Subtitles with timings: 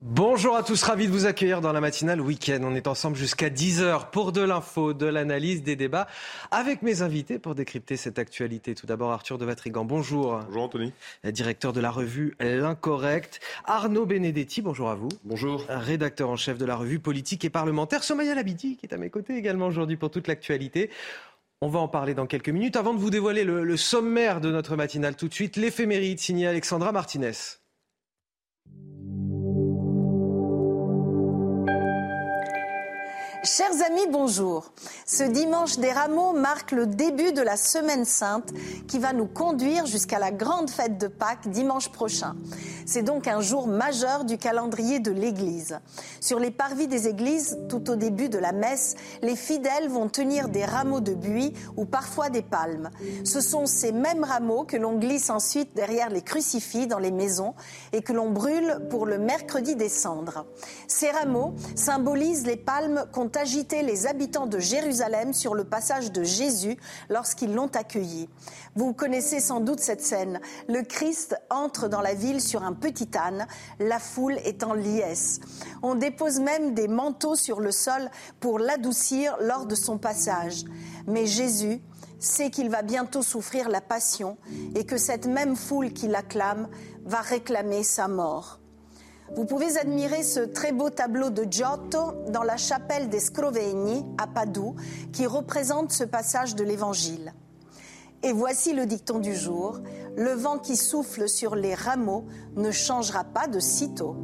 [0.00, 2.60] Bonjour à tous, ravi de vous accueillir dans la matinale week-end.
[2.62, 6.06] On est ensemble jusqu'à 10h pour de l'info, de l'analyse, des débats
[6.52, 8.76] avec mes invités pour décrypter cette actualité.
[8.76, 10.38] Tout d'abord Arthur de Vatrigan, bonjour.
[10.46, 10.92] Bonjour Anthony.
[11.24, 13.40] Directeur de la revue L'Incorrect.
[13.64, 15.08] Arnaud Benedetti, bonjour à vous.
[15.24, 15.64] Bonjour.
[15.68, 18.04] Rédacteur en chef de la revue politique et parlementaire.
[18.04, 20.90] Somaya Labidi qui est à mes côtés également aujourd'hui pour toute l'actualité.
[21.60, 22.76] On va en parler dans quelques minutes.
[22.76, 26.46] Avant de vous dévoiler le, le sommaire de notre matinale tout de suite, l'éphéméride signé
[26.46, 27.32] Alexandra Martinez.
[33.44, 34.72] Chers amis, bonjour.
[35.06, 38.52] Ce dimanche des rameaux marque le début de la semaine sainte
[38.88, 42.34] qui va nous conduire jusqu'à la grande fête de Pâques dimanche prochain.
[42.84, 45.78] C'est donc un jour majeur du calendrier de l'Église.
[46.20, 50.48] Sur les parvis des églises, tout au début de la messe, les fidèles vont tenir
[50.48, 52.90] des rameaux de buis ou parfois des palmes.
[53.24, 57.54] Ce sont ces mêmes rameaux que l'on glisse ensuite derrière les crucifix dans les maisons
[57.92, 60.44] et que l'on brûle pour le mercredi des cendres.
[60.88, 66.76] Ces rameaux symbolisent les palmes agité les habitants de Jérusalem sur le passage de Jésus
[67.08, 68.28] lorsqu'ils l'ont accueilli.
[68.74, 70.40] Vous connaissez sans doute cette scène.
[70.68, 73.46] Le Christ entre dans la ville sur un petit âne,
[73.78, 75.40] la foule est en liesse.
[75.82, 80.64] On dépose même des manteaux sur le sol pour l'adoucir lors de son passage.
[81.06, 81.80] Mais Jésus
[82.18, 84.36] sait qu'il va bientôt souffrir la passion
[84.74, 86.68] et que cette même foule qui l'acclame
[87.04, 88.60] va réclamer sa mort.
[89.36, 94.26] Vous pouvez admirer ce très beau tableau de Giotto dans la chapelle des Scrovegni à
[94.26, 94.74] Padoue
[95.12, 97.34] qui représente ce passage de l'Évangile.
[98.22, 99.80] Et voici le dicton du jour.
[100.16, 102.24] Le vent qui souffle sur les rameaux
[102.56, 104.16] ne changera pas de sitôt.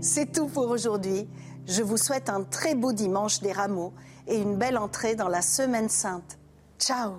[0.00, 1.28] C'est tout pour aujourd'hui.
[1.66, 3.92] Je vous souhaite un très beau dimanche des rameaux
[4.26, 6.38] et une belle entrée dans la semaine sainte.
[6.78, 7.12] Ciao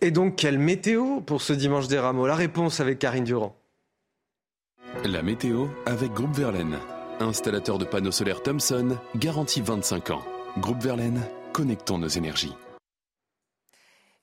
[0.00, 2.26] Et donc, quelle météo pour ce dimanche des rameaux?
[2.26, 3.56] La réponse avec Karine Durand.
[5.02, 6.78] La météo avec Groupe Verlaine.
[7.20, 10.22] Installateur de panneaux solaires Thomson, garantie 25 ans.
[10.58, 11.20] Groupe Verlaine,
[11.52, 12.54] connectons nos énergies.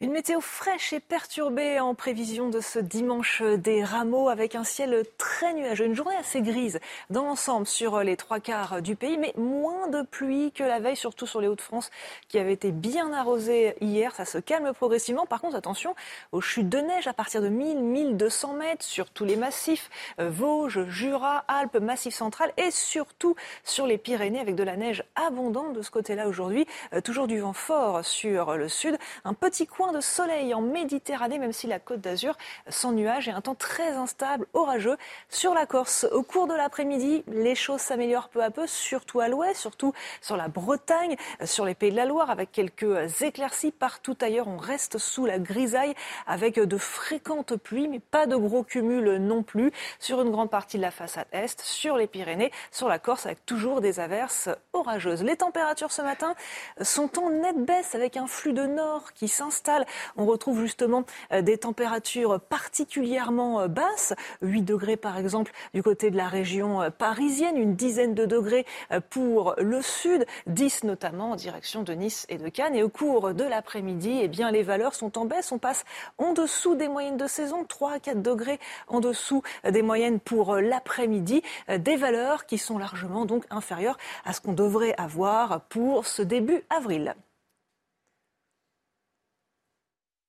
[0.02, 5.04] Une météo fraîche et perturbée en prévision de ce dimanche des rameaux avec un ciel
[5.20, 6.80] très nuageux, une journée assez grise
[7.12, 10.96] dans l'ensemble sur les trois quarts du pays, mais moins de pluie que la veille,
[10.96, 11.92] surtout sur les Hauts-de-France
[12.30, 14.16] qui avaient été bien arrosés hier.
[14.16, 15.28] Ça se calme progressivement.
[15.28, 15.94] Par contre, attention
[16.32, 20.84] aux chutes de neige à partir de 1000-1200 mètres sur tous les massifs, euh, Vosges,
[20.90, 25.84] Jura, Alpes, Massif central et surtout sur les Pyrénées avec de la neige abondante de
[25.84, 26.66] ce côté-là aujourd'hui.
[26.94, 28.98] Euh, toujours du vent fort sur le sud.
[29.26, 32.38] Un petit coin de soleil en Méditerranée, même si la côte d'Azur
[32.70, 34.98] sans nuages et un temps très instable, orageux
[35.30, 36.06] sur la Corse.
[36.12, 40.38] Au cours de l'après-midi, les choses s'améliorent peu à peu, surtout à l'ouest, surtout sur
[40.38, 43.72] la Bretagne, sur les Pays de la Loire, avec quelques éclaircies.
[43.72, 45.96] Partout ailleurs, on reste sous la grisaille
[46.28, 50.78] avec de fréquentes pluies, mais pas de gros cumuls non plus sur une grande partie
[50.78, 55.24] de la façade est, sur les Pyrénées, sur la Corse, avec toujours des averses orageuses.
[55.24, 56.36] Les températures ce matin
[56.82, 59.81] sont en nette baisse avec un flux de nord qui s'installe
[60.18, 66.12] on retrouve justement euh, des températures particulièrement euh, basses, 8 degrés par exemple du côté
[66.12, 68.66] de la région euh, parisienne, une dizaine de degrés
[69.10, 72.76] pour le sud, 10 notamment en direction de Nice et de Cannes.
[72.76, 75.52] Et au cours de l'après-midi, eh les valeurs sont en baisse.
[75.52, 75.84] On passe
[76.18, 80.56] en dessous des moyennes de saison, 3 à 4 degrés en dessous des moyennes pour
[80.56, 81.42] l'après-midi.
[81.70, 86.64] Des valeurs qui sont largement donc inférieures à ce qu'on devrait avoir pour ce début
[86.70, 87.16] avril.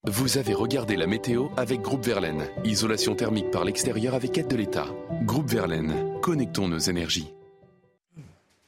[0.09, 2.49] Vous avez regardé la météo avec Groupe Verlaine.
[2.65, 4.89] Isolation thermique par l'extérieur avec aide de l'État.
[5.23, 7.33] Groupe Verlaine, connectons nos énergies.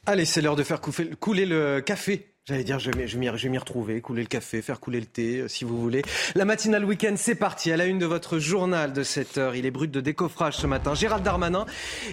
[0.05, 4.01] Allez, c'est l'heure de faire couler le café J'allais dire, je vais, je m'y retrouver,
[4.01, 6.03] couler le café, faire couler le thé, euh, si vous voulez.
[6.35, 7.71] La matinale week-end, c'est parti.
[7.71, 10.67] À la une de votre journal de 7 heures, il est brut de décoffrage ce
[10.67, 10.93] matin.
[10.93, 11.65] Gérald Darmanin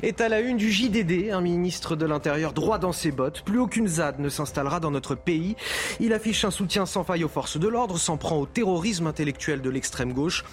[0.02, 3.42] est à la une du JDD, un ministre de l'Intérieur droit dans ses bottes.
[3.42, 5.54] Plus aucune ZAD ne s'installera dans notre pays.
[6.00, 9.60] Il affiche un soutien sans faille aux forces de l'ordre, s'en prend au terrorisme intellectuel
[9.60, 10.44] de l'extrême gauche.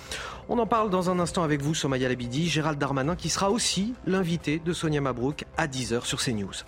[0.49, 2.49] On en parle dans un instant avec vous, Somaya Labidi.
[2.49, 6.65] Gérald Darmanin, qui sera aussi l'invité de Sonia Mabrouk à 10h sur CNews.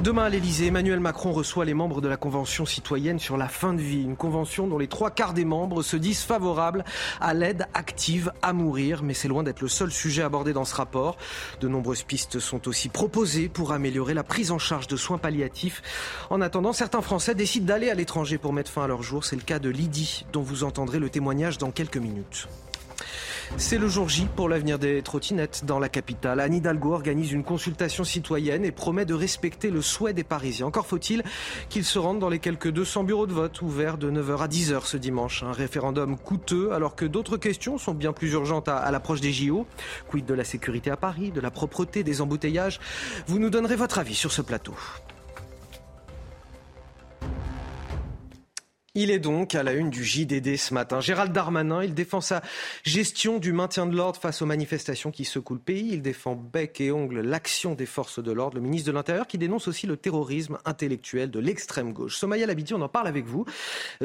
[0.00, 3.72] Demain à l'Elysée, Emmanuel Macron reçoit les membres de la Convention citoyenne sur la fin
[3.72, 4.02] de vie.
[4.02, 6.84] Une convention dont les trois quarts des membres se disent favorables
[7.20, 9.02] à l'aide active à mourir.
[9.02, 11.18] Mais c'est loin d'être le seul sujet abordé dans ce rapport.
[11.60, 15.82] De nombreuses pistes sont aussi proposées pour améliorer la prise en charge de soins palliatifs.
[16.30, 19.24] En attendant, certains Français décident d'aller à l'étranger pour mettre fin à leur jour.
[19.24, 22.48] C'est le cas de Lydie, dont vous entendrez le témoignage dans quelques minutes.
[23.58, 26.40] C'est le jour J pour l'avenir des trottinettes dans la capitale.
[26.40, 30.66] Anne Hidalgo organise une consultation citoyenne et promet de respecter le souhait des Parisiens.
[30.66, 31.22] Encore faut-il
[31.68, 34.86] qu'ils se rendent dans les quelques 200 bureaux de vote ouverts de 9h à 10h
[34.86, 35.42] ce dimanche.
[35.42, 39.66] Un référendum coûteux alors que d'autres questions sont bien plus urgentes à, l'approche des JO.
[40.08, 42.80] Quid de la sécurité à Paris, de la propreté, des embouteillages?
[43.26, 44.74] Vous nous donnerez votre avis sur ce plateau.
[48.94, 51.00] Il est donc à la une du JDD ce matin.
[51.00, 52.42] Gérald Darmanin, il défend sa
[52.84, 55.88] gestion du maintien de l'ordre face aux manifestations qui secouent le pays.
[55.92, 58.56] Il défend bec et ongle l'action des forces de l'ordre.
[58.56, 62.18] Le ministre de l'Intérieur qui dénonce aussi le terrorisme intellectuel de l'extrême gauche.
[62.18, 63.46] Somaya Labidi, on en parle avec vous.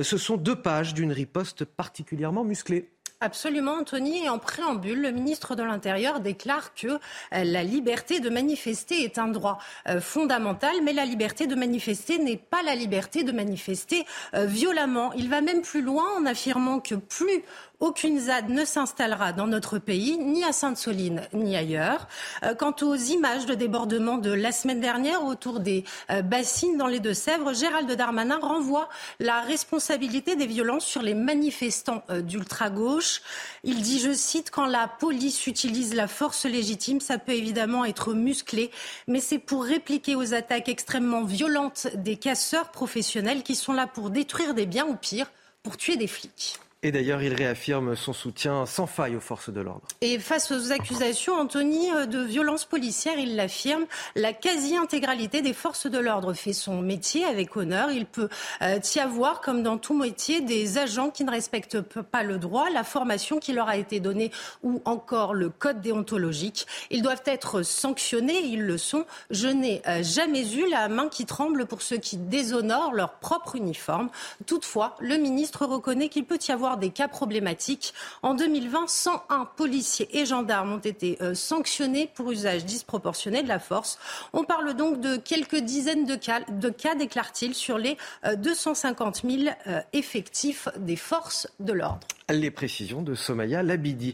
[0.02, 2.90] Ce sont deux pages d'une riposte particulièrement musclée.
[3.20, 4.26] Absolument, Anthony.
[4.26, 6.98] Et en préambule, le ministre de l'Intérieur déclare que euh,
[7.32, 9.58] la liberté de manifester est un droit
[9.90, 14.06] euh, fondamental, mais la liberté de manifester n'est pas la liberté de manifester
[14.36, 15.14] euh, violemment.
[15.14, 17.44] Il va même plus loin en affirmant que plus
[17.80, 22.08] aucune ZAD ne s'installera dans notre pays, ni à Sainte-Soline, ni ailleurs.
[22.44, 26.88] Euh, quant aux images de débordement de la semaine dernière autour des euh, bassines dans
[26.88, 28.90] les Deux-Sèvres, Gérald Darmanin renvoie
[29.20, 33.22] la responsabilité des violences sur les manifestants euh, d'ultra-gauche.
[33.64, 38.14] Il dit, je cite, quand la police utilise la force légitime, ça peut évidemment être
[38.14, 38.72] musclé,
[39.08, 44.10] mais c'est pour répliquer aux attaques extrêmement violentes des casseurs professionnels qui sont là pour
[44.10, 45.32] détruire des biens ou pire,
[45.62, 46.60] pour tuer des flics.
[46.84, 49.88] Et d'ailleurs, il réaffirme son soutien sans faille aux forces de l'ordre.
[50.02, 53.86] Et face aux accusations, Anthony, euh, de violence policière, il l'affirme,
[54.16, 57.90] la quasi-intégralité des forces de l'ordre fait son métier avec honneur.
[57.90, 58.30] Il peut
[58.62, 62.70] euh, y avoir, comme dans tout métier, des agents qui ne respectent pas le droit,
[62.70, 64.30] la formation qui leur a été donnée
[64.62, 66.68] ou encore le code déontologique.
[66.92, 69.06] Ils doivent être sanctionnés, ils le sont.
[69.32, 73.56] Je n'ai euh, jamais eu la main qui tremble pour ceux qui déshonorent leur propre
[73.56, 74.12] uniforme.
[74.46, 77.94] Toutefois, le ministre reconnaît qu'il peut y avoir des cas problématiques.
[78.22, 83.60] En 2020, 101 policiers et gendarmes ont été euh, sanctionnés pour usage disproportionné de la
[83.60, 83.98] force.
[84.34, 87.96] On parle donc de quelques dizaines de cas, de déclare-t-il, sur les
[88.38, 92.06] 250 euh, 000 euh, effectifs des forces de l'ordre.
[92.30, 94.14] Les précisions de Somaya Labidi.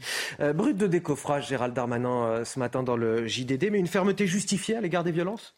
[0.54, 4.82] brut de décoffrage, Gérald Darmanin, ce matin dans le JDD, mais une fermeté justifiée à
[4.82, 5.56] l'égard des violences?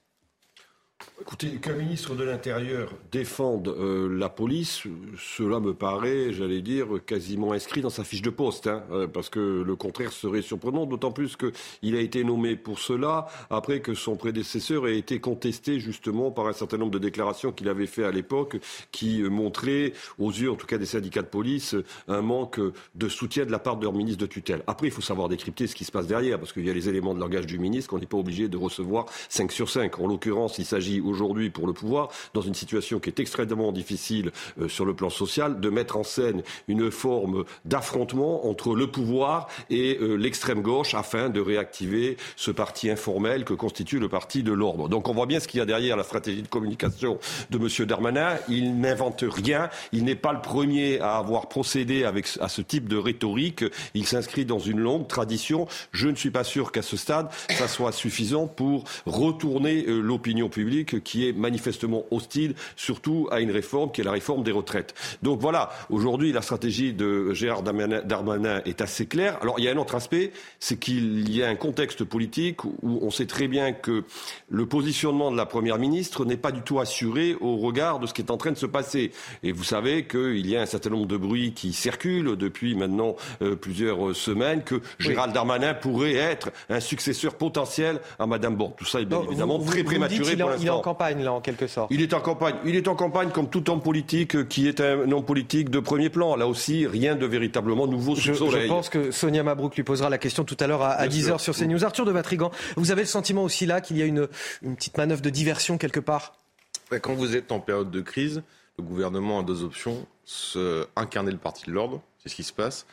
[1.21, 4.83] Écoutez, qu'un ministre de l'Intérieur défende euh, la police,
[5.17, 9.29] cela me paraît, j'allais dire, quasiment inscrit dans sa fiche de poste, hein, euh, parce
[9.29, 13.93] que le contraire serait surprenant, d'autant plus qu'il a été nommé pour cela, après que
[13.93, 18.03] son prédécesseur ait été contesté justement par un certain nombre de déclarations qu'il avait fait
[18.03, 18.57] à l'époque,
[18.91, 21.75] qui euh, montraient, aux yeux en tout cas des syndicats de police,
[22.09, 22.59] un manque
[22.93, 24.63] de soutien de la part de leur ministre de tutelle.
[24.67, 26.89] Après, il faut savoir décrypter ce qui se passe derrière, parce qu'il y a les
[26.89, 29.99] éléments de langage du ministre qu'on n'est pas obligé de recevoir 5 sur 5.
[29.99, 34.31] En l'occurrence, il s'agit aujourd'hui pour le pouvoir, dans une situation qui est extrêmement difficile
[34.59, 39.47] euh, sur le plan social, de mettre en scène une forme d'affrontement entre le pouvoir
[39.69, 44.51] et euh, l'extrême gauche afin de réactiver ce parti informel que constitue le parti de
[44.51, 44.89] l'ordre.
[44.89, 47.19] Donc on voit bien ce qu'il y a derrière la stratégie de communication
[47.49, 47.87] de M.
[47.87, 48.37] Darmanin.
[48.49, 49.69] Il n'invente rien.
[49.91, 53.63] Il n'est pas le premier à avoir procédé avec, à ce type de rhétorique.
[53.93, 55.67] Il s'inscrit dans une longue tradition.
[55.91, 60.49] Je ne suis pas sûr qu'à ce stade, ça soit suffisant pour retourner euh, l'opinion
[60.49, 64.93] publique qui est manifestement hostile, surtout à une réforme qui est la réforme des retraites.
[65.23, 69.37] Donc voilà, aujourd'hui, la stratégie de Gérard Darmanin est assez claire.
[69.41, 72.99] Alors il y a un autre aspect, c'est qu'il y a un contexte politique où
[73.01, 74.03] on sait très bien que
[74.49, 78.13] le positionnement de la Première ministre n'est pas du tout assuré au regard de ce
[78.13, 79.11] qui est en train de se passer.
[79.43, 83.15] Et vous savez qu'il y a un certain nombre de bruits qui circulent depuis maintenant
[83.41, 88.73] euh, plusieurs semaines, que Gérald Darmanin pourrait être un successeur potentiel à Madame Borne.
[88.77, 91.89] Tout ça est bien évidemment très prématuré pour l'instant campagne, là, en quelque sorte.
[91.91, 92.55] Il est en campagne.
[92.65, 96.09] Il est en campagne comme tout homme politique qui est un homme politique de premier
[96.09, 96.35] plan.
[96.35, 98.63] Là aussi, rien de véritablement nouveau sous le soleil.
[98.63, 101.55] Je pense que Sonia Mabrouk lui posera la question tout à l'heure à, 10h sur
[101.55, 101.83] CNews.
[101.83, 104.27] Arthur de Vatrigan, vous avez le sentiment aussi là qu'il y a une,
[104.61, 106.33] une petite manœuvre de diversion quelque part?
[107.01, 108.43] Quand vous êtes en période de crise,
[108.77, 110.05] le gouvernement a deux options.
[110.23, 112.87] Se incarner le parti de l'ordre, c'est ce qui se passe,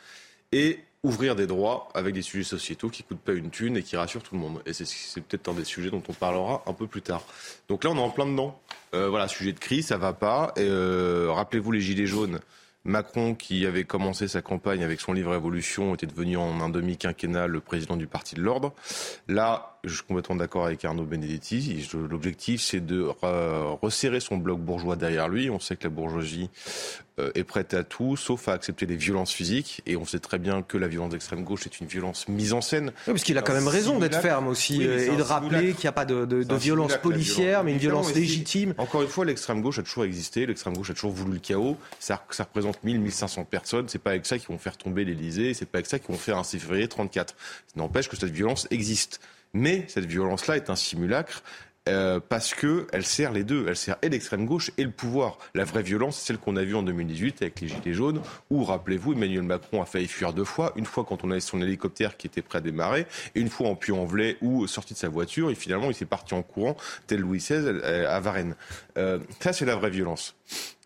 [0.51, 3.97] et ouvrir des droits avec des sujets sociétaux qui coûtent pas une thune et qui
[3.97, 4.61] rassurent tout le monde.
[4.65, 7.23] Et c'est peut-être un des sujets dont on parlera un peu plus tard.
[7.67, 8.59] Donc là, on est en plein dedans.
[8.93, 10.53] Euh, voilà, sujet de crise, ça va pas.
[10.57, 12.39] Euh, rappelez-vous les gilets jaunes.
[12.85, 17.47] Macron, qui avait commencé sa campagne avec son livre Révolution, était devenu en un demi-quinquennat
[17.47, 18.73] le président du Parti de l'Ordre.
[19.27, 21.85] Là, je suis complètement d'accord avec Arnaud Benedetti.
[22.09, 23.05] L'objectif, c'est de
[23.81, 25.49] resserrer son bloc bourgeois derrière lui.
[25.49, 26.49] On sait que la bourgeoisie
[27.19, 29.81] euh, est prête à tout, sauf à accepter les violences physiques.
[29.85, 32.61] Et on sait très bien que la violence d'extrême gauche est une violence mise en
[32.61, 32.93] scène.
[33.07, 35.89] Oui, parce qu'il a quand même raison d'être ferme aussi et de rappeler qu'il n'y
[35.89, 38.73] a pas de, de, de violence policière, mais une violence légitime.
[38.77, 41.77] Encore une fois, l'extrême gauche a toujours existé, l'extrême gauche a toujours voulu le chaos.
[41.99, 43.89] Ça, ça représente 1000, 1500 personnes.
[43.89, 46.17] C'est pas avec ça qu'ils vont faire tomber l'Elysée, c'est pas avec ça qu'ils vont
[46.17, 47.35] faire un 6 février 34.
[47.37, 49.19] Ça n'empêche que cette violence existe.
[49.53, 51.43] Mais cette violence-là est un simulacre.
[51.89, 55.37] Euh, parce que elle sert les deux, elle sert et l'extrême gauche et le pouvoir.
[55.53, 58.63] La vraie violence, c'est celle qu'on a vue en 2018 avec les gilets jaunes, où
[58.63, 62.15] rappelez-vous, Emmanuel Macron a failli fuir deux fois, une fois quand on avait son hélicoptère
[62.15, 63.05] qui était prêt à démarrer,
[63.35, 66.33] et une fois en Puy-en-Velay ou sorti de sa voiture, et finalement il s'est parti
[66.33, 68.55] en courant, tel Louis XVI euh, à Varennes.
[68.97, 70.35] Euh, ça, c'est la vraie violence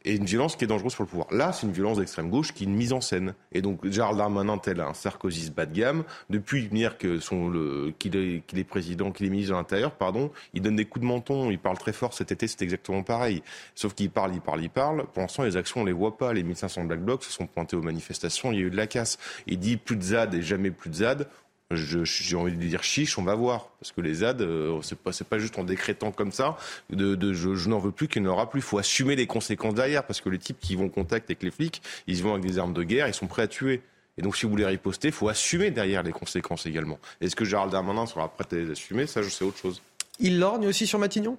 [0.08, 1.28] et une violence qui est dangereuse pour le pouvoir.
[1.32, 3.34] Là, c'est une violence d'extrême gauche qui est une mise en scène.
[3.52, 7.94] Et donc, Gérald Darmanin, tel un Sarkozy bas de gamme, depuis venir que son, le,
[8.00, 11.04] qu'il est, qu'il est président, qu'il est ministre de l'Intérieur, pardon, il donne des coups
[11.04, 12.14] de menton, il parle très fort.
[12.14, 13.44] Cet été, c'est exactement pareil.
[13.76, 15.06] Sauf qu'il parle, il parle, il parle.
[15.08, 16.32] Pour l'instant, les actions, on les voit pas.
[16.32, 18.88] Les 1500 Black Blocs se sont pointés aux manifestations, il y a eu de la
[18.88, 19.18] casse.
[19.46, 21.28] Il dit plus de ZAD et jamais plus de ZAD
[21.72, 23.70] j'ai envie de dire chiche, on va voir.
[23.80, 26.58] Parce que les ZAD, euh, c'est pas, pas juste en décrétant comme ça,
[26.90, 28.60] de, de je, je n'en veux plus qu'il n'y en aura plus.
[28.60, 31.44] Il faut assumer les conséquences derrière, parce que les types qui vont en contact avec
[31.44, 33.82] les flics, ils vont avec des armes de guerre, ils sont prêts à tuer.
[34.18, 37.00] Et donc, si vous voulez riposter, il faut assumer derrière les conséquences également.
[37.22, 39.06] Est-ce que Gérald Darmanin sera prêt à les assumer?
[39.06, 39.82] Ça, je sais autre chose.
[40.20, 41.38] Il lorgne aussi sur Matignon?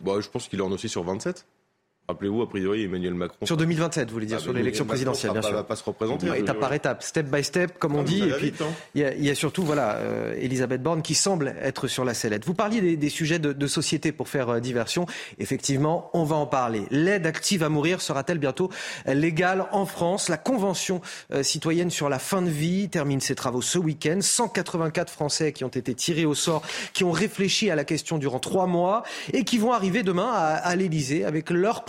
[0.00, 1.44] Bah, Je pense qu'il lorgne aussi sur 27.
[2.12, 3.46] Rappelez-vous, a priori, Emmanuel Macron.
[3.46, 5.52] Sur 2027, vous voulez dire, Ah, sur l'élection présidentielle, bien sûr.
[5.54, 6.26] va pas se représenter.
[6.26, 8.22] Non, étape par étape, step by step, comme on dit.
[8.22, 8.66] Et puis, hein.
[8.94, 12.04] il y, a, il y a surtout, voilà, euh, Elisabeth Borne qui semble être sur
[12.04, 12.44] la sellette.
[12.44, 15.06] Vous parliez des, des sujets de, de société pour faire euh, diversion.
[15.38, 16.82] Effectivement, on va en parler.
[16.90, 18.70] L'aide active à mourir sera-t-elle bientôt
[19.06, 20.28] légale en France?
[20.28, 21.00] La Convention
[21.32, 24.18] euh, citoyenne sur la fin de vie termine ses travaux ce week-end.
[24.20, 28.38] 184 Français qui ont été tirés au sort, qui ont réfléchi à la question durant
[28.38, 29.02] trois mois
[29.32, 31.84] et qui vont arriver demain à, à l'Elysée avec leurs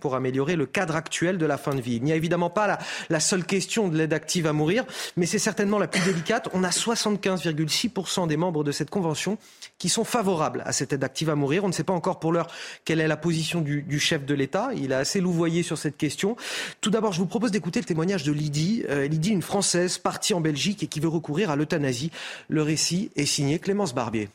[0.00, 1.96] pour améliorer le cadre actuel de la fin de vie.
[1.96, 2.78] Il n'y a évidemment pas
[3.10, 4.84] la, seule question de l'aide active à mourir,
[5.16, 6.48] mais c'est certainement la plus délicate.
[6.52, 9.38] On a 75,6% des membres de cette convention
[9.78, 11.64] qui sont favorables à cette aide active à mourir.
[11.64, 12.48] On ne sait pas encore pour l'heure
[12.84, 14.70] quelle est la position du, du chef de l'État.
[14.76, 16.36] Il a assez louvoyé sur cette question.
[16.80, 18.84] Tout d'abord, je vous propose d'écouter le témoignage de Lydie.
[18.88, 22.10] Euh, Lydie, une Française partie en Belgique et qui veut recourir à l'euthanasie.
[22.48, 24.28] Le récit est signé Clémence Barbier.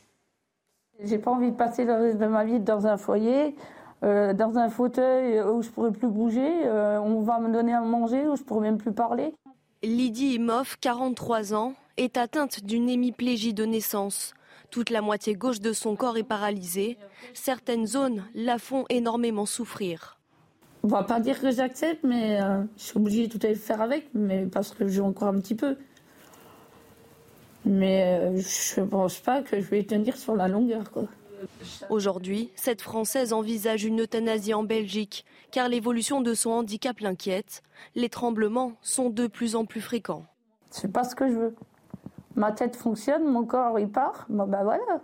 [1.02, 3.54] J'ai pas envie de passer le reste de ma vie dans un foyer,
[4.02, 6.66] euh, dans un fauteuil où je pourrais plus bouger.
[6.66, 9.34] euh, on va me donner à manger où je pourrais même plus parler.
[9.82, 14.34] Lydie Imoff, 43 ans, est atteinte d'une hémiplégie de naissance.
[14.70, 16.96] Toute la moitié gauche de son corps est paralysée.
[17.34, 20.18] Certaines zones la font énormément souffrir.
[20.82, 23.82] On va pas dire que j'accepte, mais euh, je suis obligée de tout à faire
[23.82, 25.76] avec, mais parce que joue encore un petit peu.
[27.66, 31.04] Mais euh, je pense pas que je vais tenir sur la longueur, quoi.
[31.88, 37.62] Aujourd'hui, cette Française envisage une euthanasie en Belgique, car l'évolution de son handicap l'inquiète.
[37.94, 40.26] Les tremblements sont de plus en plus fréquents.
[40.70, 41.54] C'est pas ce que je veux.
[42.36, 44.26] Ma tête fonctionne, mon corps il part.
[44.28, 45.02] Bon bah voilà,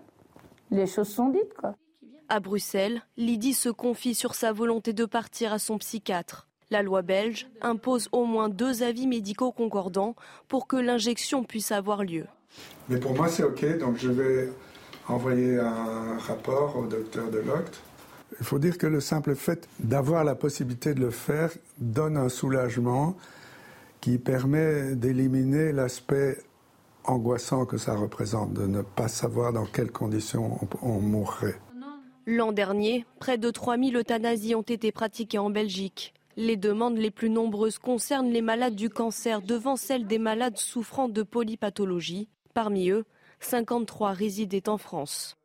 [0.71, 1.75] les choses sont dites, quoi.
[2.29, 6.49] À Bruxelles, Lydie se confie sur sa volonté de partir à son psychiatre.
[6.71, 10.17] La loi belge impose au moins deux avis médicaux concordants
[10.49, 12.27] pour que l'injection puisse avoir lieu.
[12.89, 13.79] Mais pour moi, c'est OK.
[13.79, 14.49] Donc, je vais
[15.09, 17.81] envoyer un rapport au docteur Deloct.
[18.41, 22.29] Il faut dire que le simple fait d'avoir la possibilité de le faire donne un
[22.29, 23.17] soulagement
[24.01, 26.39] qui permet d'éliminer l'aspect
[27.05, 31.59] angoissant que ça représente, de ne pas savoir dans quelles conditions on, on mourrait.
[32.27, 36.13] L'an dernier, près de 3000 euthanasies ont été pratiquées en Belgique.
[36.37, 41.09] Les demandes les plus nombreuses concernent les malades du cancer devant celles des malades souffrant
[41.09, 42.29] de polypathologie.
[42.53, 43.05] Parmi eux,
[43.41, 45.37] 53 résidaient en France.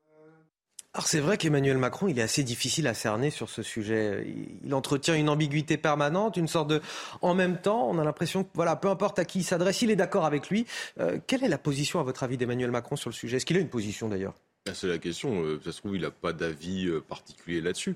[0.93, 4.27] Alors c'est vrai qu'Emmanuel Macron, il est assez difficile à cerner sur ce sujet.
[4.65, 6.81] Il entretient une ambiguïté permanente, une sorte de...
[7.21, 9.89] En même temps, on a l'impression que, voilà, peu importe à qui il s'adresse, il
[9.89, 10.65] est d'accord avec lui.
[10.99, 13.37] Euh, quelle est la position, à votre avis, d'Emmanuel Macron sur le sujet?
[13.37, 14.33] Est-ce qu'il a une position d'ailleurs?
[14.67, 15.41] Ah, C'est la question.
[15.43, 17.95] euh, Ça se trouve, il n'a pas d'avis euh, particulier là-dessus.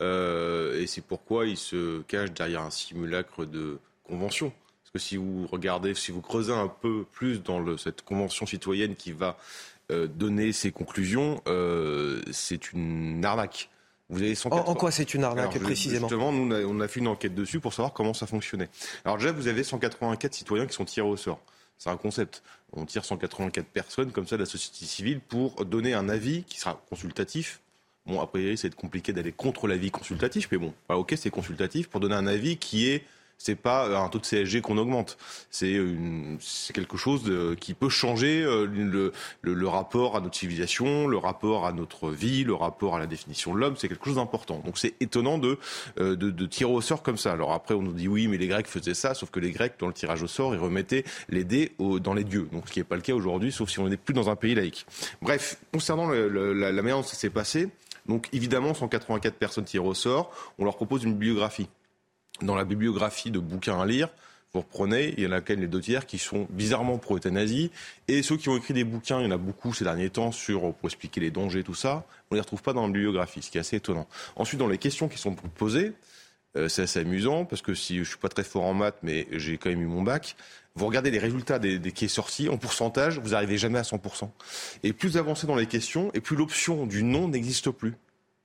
[0.00, 4.50] Euh, et c'est pourquoi il se cache derrière un simulacre de convention.
[4.92, 8.44] Parce que si vous regardez, si vous creusez un peu plus dans le- cette convention
[8.46, 9.36] citoyenne qui va
[9.92, 13.70] euh, donner ses conclusions, euh, c'est une arnaque.
[14.08, 16.08] Vous avez en, 180 en quoi c'est une arnaque Alors, précisément?
[16.08, 18.68] Justement, nous, on a, on a fait une enquête dessus pour savoir comment ça fonctionnait.
[19.04, 21.40] Alors déjà, vous avez 184 citoyens qui sont tirés au sort.
[21.78, 22.42] C'est un concept.
[22.72, 26.58] On tire 184 personnes comme ça de la société civile pour donner un avis qui
[26.58, 27.60] sera consultatif.
[28.06, 31.88] Bon, a priori, c'est compliqué d'aller contre l'avis consultatif, mais bon, bah, ok, c'est consultatif
[31.88, 33.04] pour donner un avis qui est
[33.40, 35.16] c'est pas un taux de CSG qu'on augmente.
[35.50, 35.80] C'est
[36.74, 37.22] quelque chose
[37.58, 42.52] qui peut changer le, le, rapport à notre civilisation, le rapport à notre vie, le
[42.52, 43.76] rapport à la définition de l'homme.
[43.78, 44.60] C'est quelque chose d'important.
[44.66, 45.58] Donc c'est étonnant de,
[45.96, 47.32] de, de, tirer au sort comme ça.
[47.32, 49.72] Alors après, on nous dit oui, mais les Grecs faisaient ça, sauf que les Grecs,
[49.78, 52.46] dans le tirage au sort, ils remettaient les dés dans les dieux.
[52.52, 54.36] Donc ce qui n'est pas le cas aujourd'hui, sauf si on n'est plus dans un
[54.36, 54.84] pays laïque.
[55.22, 57.70] Bref, concernant la, la manière dont ça s'est passé,
[58.06, 61.68] donc évidemment, 184 personnes tirées au sort, on leur propose une bibliographie
[62.42, 64.08] dans la bibliographie de bouquins à lire,
[64.52, 67.70] vous reprenez, il y en a quand même les deux tiers qui sont bizarrement pro-euthanasie.
[68.08, 70.32] Et ceux qui ont écrit des bouquins, il y en a beaucoup ces derniers temps
[70.32, 73.42] sur, pour expliquer les dangers, tout ça, on ne les retrouve pas dans la bibliographie,
[73.42, 74.08] ce qui est assez étonnant.
[74.34, 75.92] Ensuite, dans les questions qui sont posées,
[76.56, 79.28] euh, c'est assez amusant parce que si je suis pas très fort en maths, mais
[79.30, 80.34] j'ai quand même eu mon bac.
[80.74, 83.82] Vous regardez les résultats des, des qui est sorti en pourcentage, vous n'arrivez jamais à
[83.82, 84.30] 100%.
[84.82, 87.94] Et plus vous avancez dans les questions, et plus l'option du non n'existe plus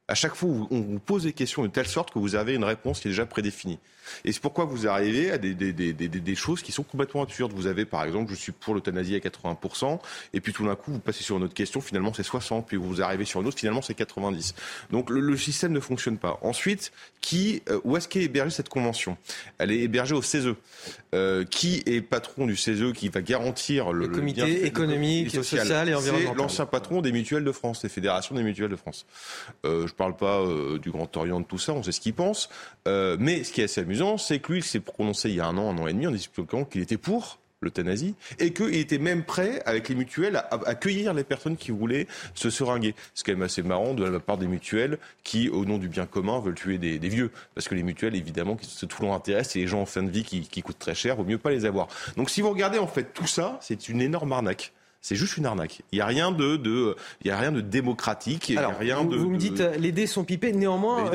[0.07, 2.63] à chaque fois, on vous pose des questions de telle sorte que vous avez une
[2.63, 3.79] réponse qui est déjà prédéfinie.
[4.23, 7.53] Et c'est pourquoi vous arrivez à des, des, des, des, choses qui sont complètement absurdes.
[7.53, 9.99] Vous avez, par exemple, je suis pour l'euthanasie à 80%,
[10.33, 12.77] et puis tout d'un coup, vous passez sur une autre question, finalement c'est 60, puis
[12.77, 14.55] vous arrivez sur une autre, finalement c'est 90.
[14.91, 16.39] Donc le, le, système ne fonctionne pas.
[16.41, 19.17] Ensuite, qui, euh, où est-ce qu'est hébergée cette convention?
[19.57, 20.55] Elle est hébergée au CESE.
[21.13, 25.87] Euh, qui est patron du CESE qui va garantir le, le comité économique, social.
[25.87, 29.05] et environnemental C'est l'ancien patron des mutuelles de France, des fédérations des mutuelles de France.
[29.65, 30.43] Euh, je ne parle pas
[30.81, 32.49] du Grand Orient, de tout ça, on sait ce qu'il pense.
[32.85, 35.47] Mais ce qui est assez amusant, c'est que lui, il s'est prononcé il y a
[35.47, 38.97] un an, un an et demi, en expliquant qu'il était pour l'euthanasie, et qu'il était
[38.97, 42.95] même prêt, avec les mutuelles, à accueillir les personnes qui voulaient se seringuer.
[43.13, 46.05] C'est quand même assez marrant de la part des mutuelles qui, au nom du bien
[46.05, 47.31] commun, veulent tuer des, vieux.
[47.55, 50.09] Parce que les mutuelles, évidemment, c'est tout leur intérêt, c'est les gens en fin de
[50.09, 51.87] vie qui, qui coûtent très cher, vaut mieux pas les avoir.
[52.17, 54.73] Donc si vous regardez en fait tout ça, c'est une énorme arnaque.
[55.05, 55.83] C'est juste une arnaque.
[55.91, 58.49] Il n'y a rien de, de, il y a rien de démocratique.
[58.49, 60.51] Il Alors, a rien vous, de, vous me dites, les dés sont pipés.
[60.51, 61.11] Néanmoins,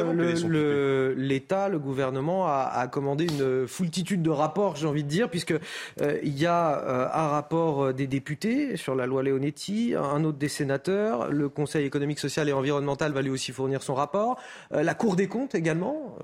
[1.17, 5.55] l'État, le, gouvernement a, commandé une foultitude de rapports, j'ai envie de dire, puisque
[6.01, 10.39] euh, il y a euh, un rapport des députés sur la loi Leonetti, un autre
[10.39, 11.33] des sénateurs.
[11.33, 14.39] Le Conseil économique, social et environnemental va lui aussi fournir son rapport.
[14.73, 16.17] Euh, la Cour des comptes également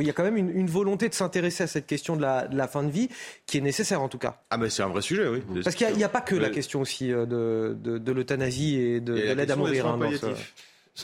[0.00, 2.82] il y a quand même une, volonté de s'intéresser à cette question de la, fin
[2.82, 3.08] de vie
[3.46, 4.42] qui est nécessaire en tout cas.
[4.50, 5.42] Ah mais c'est un vrai sujet, oui.
[5.62, 9.50] Parce qu'il n'y a, pas que la question aussi euh, de, l'euthanasie et de, l'aide
[9.50, 9.86] à mourir.
[9.86, 9.98] Hein,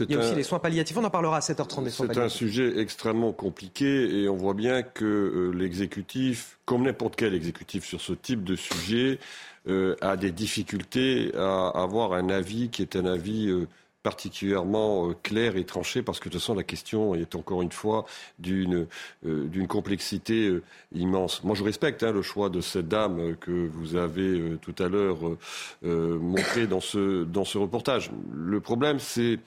[0.00, 0.96] il y a aussi les soins palliatifs.
[0.96, 5.04] On en parlera à 7h30 C'est un sujet extrêmement compliqué et on voit bien que
[5.04, 9.20] euh, l'exécutif, comme n'importe quel exécutif sur ce type de sujet,
[9.68, 13.50] euh, a des difficultés à avoir un avis qui est un avis
[14.04, 17.72] particulièrement euh, clair et tranché parce que de toute façon la question est encore une
[17.72, 18.04] fois
[18.38, 18.86] d'une
[19.26, 21.42] euh, complexité euh, immense.
[21.42, 25.18] Moi je respecte hein, le choix de cette dame que vous avez tout à l'heure
[25.82, 28.10] montré dans ce dans ce reportage.
[28.32, 29.38] Le problème c'est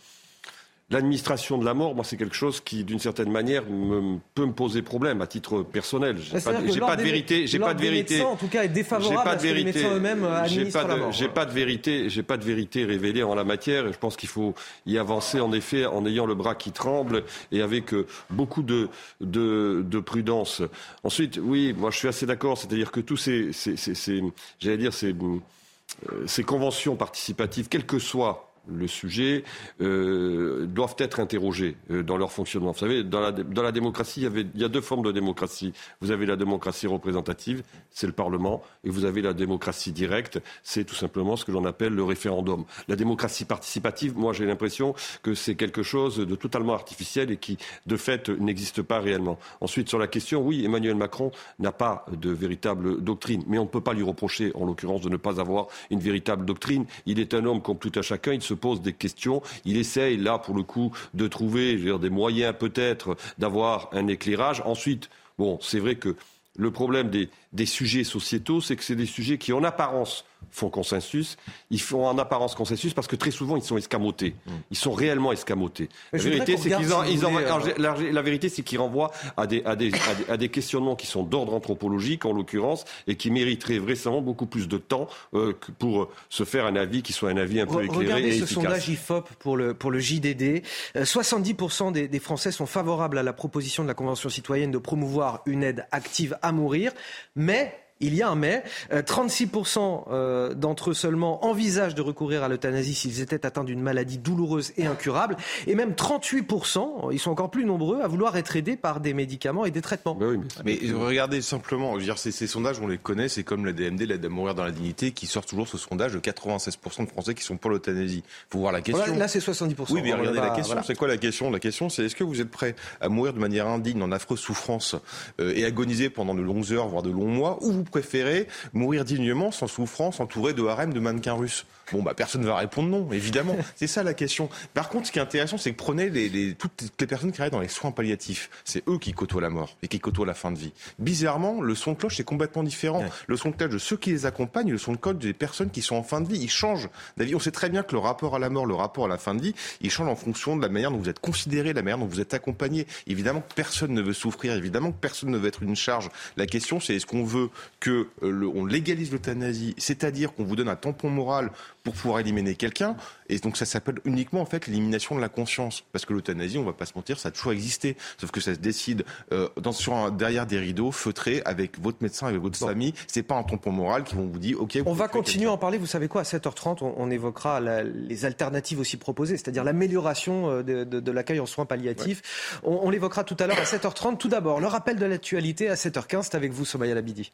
[0.89, 4.53] L'administration de la mort, moi, c'est quelque chose qui, d'une certaine manière, me, peut me
[4.53, 6.15] poser problème à titre personnel.
[6.17, 7.45] J'ai pas, pas, de vérité.
[7.45, 8.21] J'ai pas de vérité.
[8.21, 11.11] en tout cas, est défavorable pas de vérité, les médecins eux-mêmes administrent la mort.
[11.11, 12.09] J'ai pas de vérité.
[12.09, 13.85] J'ai pas de vérité révélée en la matière.
[13.85, 17.25] Et je pense qu'il faut y avancer en effet en ayant le bras qui tremble
[17.51, 18.87] et avec euh, beaucoup de,
[19.19, 20.61] de, de prudence.
[21.03, 22.57] Ensuite, oui, moi, je suis assez d'accord.
[22.57, 24.23] C'est-à-dire que tous ces, ces, ces,
[24.61, 29.43] j'allais dire, ces, euh, ces conventions participatives, quelles que soient le sujet,
[29.81, 32.71] euh, doivent être interrogés euh, dans leur fonctionnement.
[32.71, 35.73] Vous savez, dans la, démocratie, il y, avait, il y a deux formes de démocratie.
[36.01, 40.83] Vous avez la démocratie représentative, c'est le Parlement, et vous avez la démocratie directe, c'est
[40.83, 42.65] tout simplement ce que l'on appelle le référendum.
[42.87, 47.57] La démocratie participative, moi j'ai l'impression que c'est quelque chose de totalement artificiel et qui,
[47.85, 49.37] de fait, n'existe pas réellement.
[49.61, 53.69] Ensuite, sur la question, oui, Emmanuel Macron n'a pas de véritable doctrine, mais on ne
[53.69, 56.85] peut pas lui reprocher, en l'occurrence, de ne pas avoir une véritable doctrine.
[57.05, 59.41] Il est un homme comme tout à chacun, il se pose des questions.
[59.65, 64.61] Il essaye, là, pour le coup, de trouver des moyens peut-être d'avoir un éclairage.
[64.65, 66.15] Ensuite, bon, c'est vrai que
[66.57, 70.69] le problème des, des sujets sociétaux, c'est que c'est des sujets qui, en apparence, font
[70.69, 71.37] consensus.
[71.69, 74.35] Ils font en apparence consensus parce que très souvent, ils sont escamotés.
[74.45, 74.51] Mm.
[74.71, 75.89] Ils sont réellement escamotés.
[76.13, 79.91] La vérité, c'est qu'ils euh, la, vérité, c'est qu'ils renvoient à des, à, des,
[80.29, 84.67] à, des, questionnements qui sont d'ordre anthropologique, en l'occurrence, et qui mériteraient vraiment beaucoup plus
[84.67, 88.05] de temps euh, pour se faire un avis qui soit un avis un peu éclairé
[88.05, 90.63] Regardez et ce sondage IFOP pour le, pour le JDD.
[90.95, 94.77] 70% euh, des, des Français sont favorables à la proposition de la Convention citoyenne de
[94.77, 96.91] promouvoir une aide active à mourir,
[97.35, 98.63] mais il y a un mais.
[98.91, 104.17] 36% euh, d'entre eux seulement envisagent de recourir à l'euthanasie s'ils étaient atteints d'une maladie
[104.17, 105.37] douloureuse et incurable.
[105.65, 109.65] Et même 38%, ils sont encore plus nombreux à vouloir être aidés par des médicaments
[109.65, 110.15] et des traitements.
[110.15, 110.25] Bah
[110.65, 114.25] mais, regardez simplement, dire, ces, ces, sondages, on les connaît, c'est comme la DMD, l'aide
[114.25, 117.43] à mourir dans la dignité, qui sort toujours ce sondage de 96% de Français qui
[117.43, 118.23] sont pour l'euthanasie.
[118.49, 119.15] Faut voir la question.
[119.15, 119.87] là, c'est 70%.
[119.89, 120.77] Oui, mais regardez la question.
[120.83, 121.51] C'est quoi la question?
[121.51, 124.39] La question, c'est est-ce que vous êtes prêt à mourir de manière indigne, en affreuse
[124.39, 124.95] souffrance,
[125.39, 129.05] euh, et agoniser pendant de longues heures, voire de longs mois, ou vous préférez mourir
[129.05, 132.89] dignement, sans souffrance, entouré de harem de mannequins russes Bon, bah, personne ne va répondre
[132.89, 133.55] non, évidemment.
[133.75, 134.49] c'est ça la question.
[134.73, 137.51] Par contre, ce qui est intéressant, c'est que prenez les, toutes les personnes qui travaillent
[137.51, 138.49] dans les soins palliatifs.
[138.65, 140.73] C'est eux qui côtoient la mort et qui côtoient la fin de vie.
[140.99, 143.03] Bizarrement, le son de cloche est complètement différent.
[143.27, 145.69] Le son de cloche de ceux qui les accompagnent, le son de cloche des personnes
[145.69, 147.35] qui sont en fin de vie, il change d'avis.
[147.35, 149.35] On sait très bien que le rapport à la mort, le rapport à la fin
[149.35, 151.99] de vie, il change en fonction de la manière dont vous êtes considéré, la manière
[151.99, 152.87] dont vous êtes accompagné.
[153.07, 156.09] Évidemment que personne ne veut souffrir, évidemment que personne ne veut être une charge.
[156.35, 160.69] La question, c'est est-ce qu'on veut que euh, on légalise l'euthanasie, c'est-à-dire qu'on vous donne
[160.69, 161.51] un tampon moral
[161.87, 162.97] pour pouvoir éliminer quelqu'un.
[163.29, 165.85] Et donc ça s'appelle uniquement en fait l'élimination de la conscience.
[165.93, 167.95] Parce que l'euthanasie, on va pas se mentir, ça a toujours existé.
[168.17, 172.27] Sauf que ça se décide euh, dans, sur derrière des rideaux, feutrés, avec votre médecin,
[172.27, 172.93] avec votre famille.
[173.07, 174.77] C'est pas un tampon moral qui vont vous dire, OK.
[174.85, 175.77] on va continuer à en parler.
[175.77, 176.21] Vous savez quoi?
[176.21, 181.65] À 7h30, on, évoquera les alternatives aussi proposées, c'est-à-dire l'amélioration euh, de, l'accueil en soins
[181.65, 182.59] palliatifs.
[182.63, 184.17] On, on l'évoquera tout à l'heure à 7h30.
[184.17, 186.23] Tout d'abord, le rappel de l'actualité à 7h15.
[186.23, 187.31] C'est avec vous, Somaya Labidi.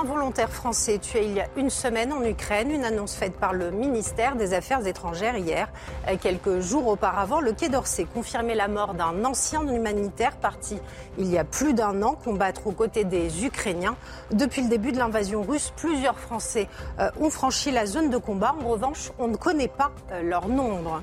[0.00, 3.52] Un volontaire français tué il y a une semaine en Ukraine, une annonce faite par
[3.52, 5.68] le ministère des Affaires étrangères hier.
[6.20, 10.78] Quelques jours auparavant, le Quai d'Orsay confirmait la mort d'un ancien humanitaire parti
[11.18, 13.96] il y a plus d'un an combattre aux côtés des Ukrainiens.
[14.30, 16.68] Depuis le début de l'invasion russe, plusieurs Français
[17.00, 18.54] euh, ont franchi la zone de combat.
[18.64, 21.02] En revanche, on ne connaît pas euh, leur nombre.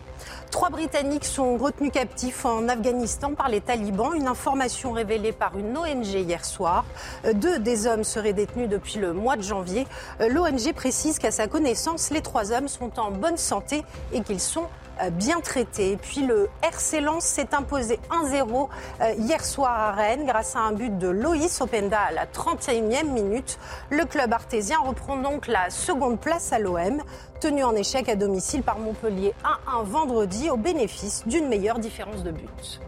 [0.55, 4.13] Trois Britanniques sont retenus captifs en Afghanistan par les talibans.
[4.15, 6.85] Une information révélée par une ONG hier soir.
[7.25, 9.85] Euh, deux des hommes seraient détenus depuis le mois de janvier.
[10.21, 14.39] Euh, L'ONG précise qu'à sa connaissance, les trois hommes sont en bonne santé et qu'ils
[14.39, 14.67] sont
[15.11, 15.91] bien traités.
[15.91, 18.69] Et puis le RC Lens s'est imposé 1-0
[19.17, 23.57] hier soir à Rennes grâce à un but de Loïs Openda à la 31e minute.
[23.89, 27.01] Le club artésien reprend donc la seconde place à l'OM
[27.39, 29.33] tenu en échec à domicile par Montpellier
[29.67, 32.81] 1-1 vendredi au bénéfice d'une meilleure différence de but.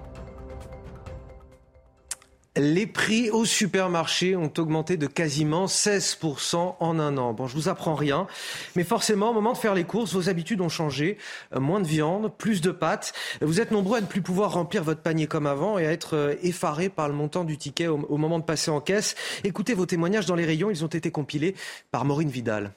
[2.58, 7.34] Les prix au supermarché ont augmenté de quasiment 16% en un an.
[7.34, 8.26] Bon, je vous apprends rien,
[8.76, 11.18] mais forcément, au moment de faire les courses, vos habitudes ont changé.
[11.56, 13.14] Euh, moins de viande, plus de pâtes.
[13.42, 16.16] Vous êtes nombreux à ne plus pouvoir remplir votre panier comme avant et à être
[16.16, 19.16] euh, effarés par le montant du ticket au, au moment de passer en caisse.
[19.44, 21.54] Écoutez vos témoignages dans les rayons, ils ont été compilés
[21.92, 22.72] par Maureen Vidal.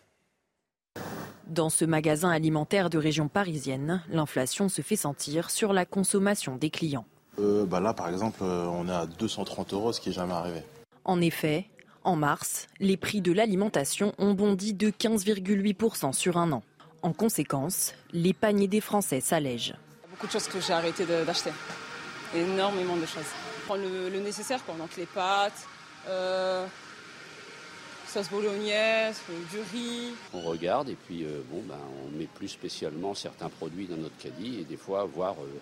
[1.47, 6.71] Dans ce magasin alimentaire de région parisienne, l'inflation se fait sentir sur la consommation des
[6.71, 7.07] clients.
[7.41, 10.35] Euh, bah là, par exemple, euh, on est à 230 euros, ce qui n'est jamais
[10.35, 10.61] arrivé.
[11.05, 11.67] En effet,
[12.05, 16.63] en mars, les prix de l'alimentation ont bondi de 15,8% sur un an.
[17.03, 19.75] En conséquence, les paniers des Français s'allègent.
[19.75, 21.51] Il y a beaucoup de choses que j'ai arrêté d'acheter.
[22.35, 23.25] Énormément de choses.
[23.67, 24.75] Prendre le, nécessaire, quoi.
[24.75, 25.67] donc les pâtes,
[26.09, 26.67] euh,
[28.07, 30.13] sauce bolognaise, du riz.
[30.35, 34.17] On regarde et puis euh, bon, ben, on met plus spécialement certains produits dans notre
[34.19, 35.59] caddie et des fois, voire euh,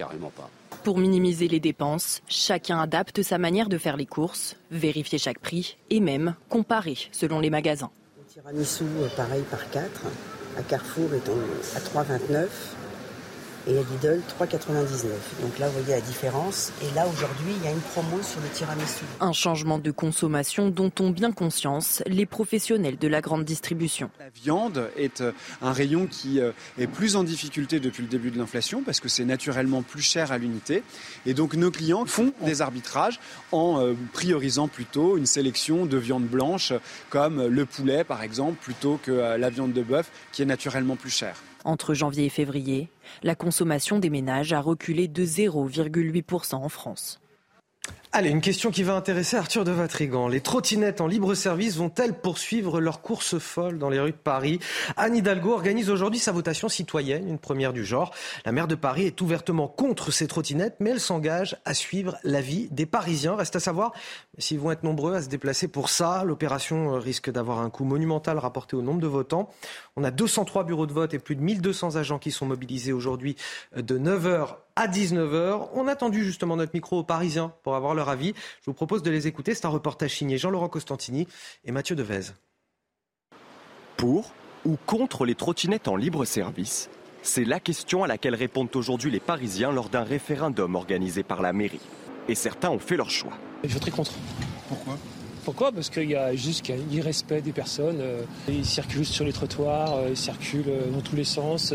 [0.00, 0.48] carrément pas.
[0.82, 5.76] Pour minimiser les dépenses, chacun adapte sa manière de faire les courses, vérifier chaque prix
[5.90, 7.90] et même comparer selon les magasins.
[8.18, 10.06] Le tiramisu, euh, pareil par 4.
[10.56, 11.28] À Carrefour, est
[11.76, 12.48] à 3,29
[13.66, 15.06] et à Lidl 3,99.
[15.42, 16.72] Donc là, vous voyez la différence.
[16.82, 19.04] Et là, aujourd'hui, il y a une promo sur le tiramisu.
[19.20, 24.10] Un changement de consommation dont ont bien conscience les professionnels de la grande distribution.
[24.18, 28.30] La viande est euh, un rayon qui euh, est plus en difficulté depuis le début
[28.30, 30.82] de l'inflation parce que c'est naturellement plus cher à l'unité.
[31.26, 33.20] Et donc nos clients font des arbitrages
[33.52, 36.72] en euh, priorisant plutôt une sélection de viande blanche
[37.08, 41.10] comme le poulet par exemple plutôt que la viande de bœuf qui est naturellement plus
[41.10, 41.36] chère.
[41.64, 42.88] Entre janvier et février,
[43.22, 47.20] la consommation des ménages a reculé de 0,8% en France.
[48.12, 50.26] Allez, une question qui va intéresser Arthur de Vatrigan.
[50.26, 54.58] Les trottinettes en libre service vont-elles poursuivre leur course folle dans les rues de Paris?
[54.96, 58.12] Anne Hidalgo organise aujourd'hui sa votation citoyenne, une première du genre.
[58.44, 62.66] La maire de Paris est ouvertement contre ces trottinettes, mais elle s'engage à suivre l'avis
[62.72, 63.36] des Parisiens.
[63.36, 63.92] Reste à savoir
[64.38, 66.24] s'ils vont être nombreux à se déplacer pour ça.
[66.24, 69.50] L'opération risque d'avoir un coût monumental rapporté au nombre de votants.
[69.96, 73.36] On a 203 bureaux de vote et plus de 1200 agents qui sont mobilisés aujourd'hui
[73.76, 75.68] de 9h à 19h.
[75.74, 78.34] On a attendu justement notre micro aux Parisiens pour avoir leur avis.
[78.60, 79.54] Je vous propose de les écouter.
[79.54, 81.26] C'est un reportage signé Jean-Laurent Costantini
[81.64, 82.32] et Mathieu Devez.
[83.96, 84.32] Pour
[84.64, 86.90] ou contre les trottinettes en libre service?
[87.22, 91.52] C'est la question à laquelle répondent aujourd'hui les Parisiens lors d'un référendum organisé par la
[91.52, 91.80] mairie.
[92.28, 93.32] Et certains ont fait leur choix.
[93.64, 94.12] Je voterai contre.
[94.68, 94.96] Pourquoi?
[95.44, 95.72] Pourquoi?
[95.72, 97.98] Parce qu'il y a juste qu'il y a un irrespect des personnes.
[98.00, 101.74] Euh, ils circulent sur les trottoirs, euh, ils circulent euh, dans tous les sens,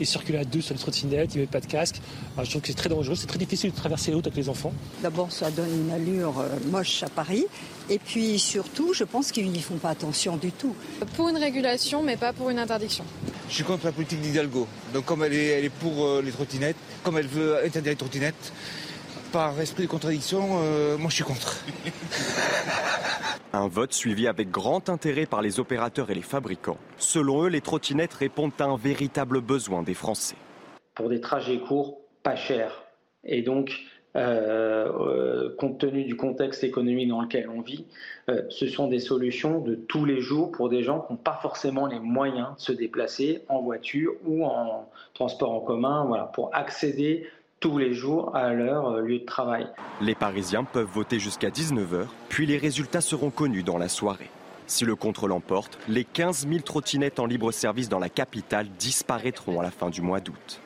[0.00, 2.00] ils circulent à deux sur les trottinettes, ils mettent pas de casque.
[2.42, 4.48] je trouve que c'est très dangereux, c'est très difficile de traverser les routes avec les
[4.48, 4.72] enfants.
[5.02, 7.46] D'abord, ça donne une allure moche à Paris.
[7.90, 10.74] Et puis surtout, je pense qu'ils n'y font pas attention du tout.
[11.16, 13.04] Pour une régulation, mais pas pour une interdiction.
[13.48, 14.66] Je suis contre la politique d'Hidalgo.
[14.94, 18.52] Donc comme elle est, elle est pour les trottinettes, comme elle veut interdire les trottinettes,
[19.34, 21.58] par esprit de contradiction, euh, moi je suis contre.
[23.52, 26.76] Un vote suivi avec grand intérêt par les opérateurs et les fabricants.
[26.98, 30.36] Selon eux, les trottinettes répondent à un véritable besoin des Français.
[30.94, 32.84] Pour des trajets courts, pas chers.
[33.24, 33.72] Et donc,
[34.14, 37.86] euh, euh, compte tenu du contexte économique dans lequel on vit,
[38.50, 41.88] ce sont des solutions de tous les jours pour des gens qui n'ont pas forcément
[41.88, 47.26] les moyens de se déplacer en voiture ou en transport en commun, voilà, pour accéder
[47.64, 49.66] tous les jours à leur euh, lieu de travail.
[50.02, 54.28] Les Parisiens peuvent voter jusqu'à 19h, puis les résultats seront connus dans la soirée.
[54.66, 59.60] Si le contrôle l'emporte, les 15 000 trottinettes en libre service dans la capitale disparaîtront
[59.60, 60.60] à la fin du mois d'août.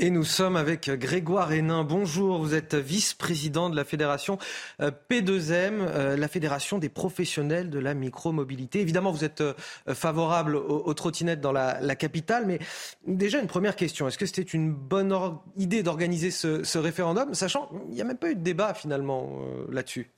[0.00, 1.82] Et nous sommes avec Grégoire Hénin.
[1.82, 4.38] Bonjour, vous êtes vice-président de la fédération
[4.80, 8.78] euh, P2M, euh, la fédération des professionnels de la micromobilité.
[8.78, 9.54] Évidemment, vous êtes euh,
[9.94, 12.60] favorable aux, trottinettes dans la, capitale, mais
[13.08, 14.06] déjà une première question.
[14.06, 15.12] Est-ce que c'était une bonne
[15.56, 20.12] idée d'organiser ce, référendum, sachant qu'il n'y a même pas eu de débat finalement là-dessus?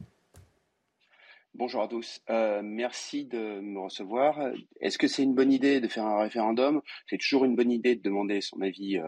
[1.55, 2.21] Bonjour à tous.
[2.63, 4.39] merci de me recevoir.
[4.83, 6.83] Est-ce que c'est une bonne idée de faire un référendum?
[7.09, 8.99] C'est toujours une bonne idée de demander son avis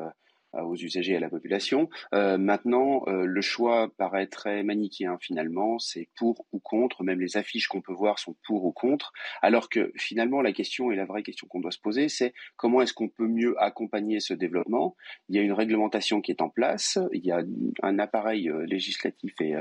[0.60, 1.88] aux usagers et à la population.
[2.14, 7.36] Euh, maintenant, euh, le choix paraît très manichéen finalement, c'est pour ou contre, même les
[7.36, 11.04] affiches qu'on peut voir sont pour ou contre, alors que finalement la question et la
[11.04, 14.96] vraie question qu'on doit se poser, c'est comment est-ce qu'on peut mieux accompagner ce développement?
[15.28, 17.42] Il y a une réglementation qui est en place, il y a
[17.82, 19.54] un appareil législatif et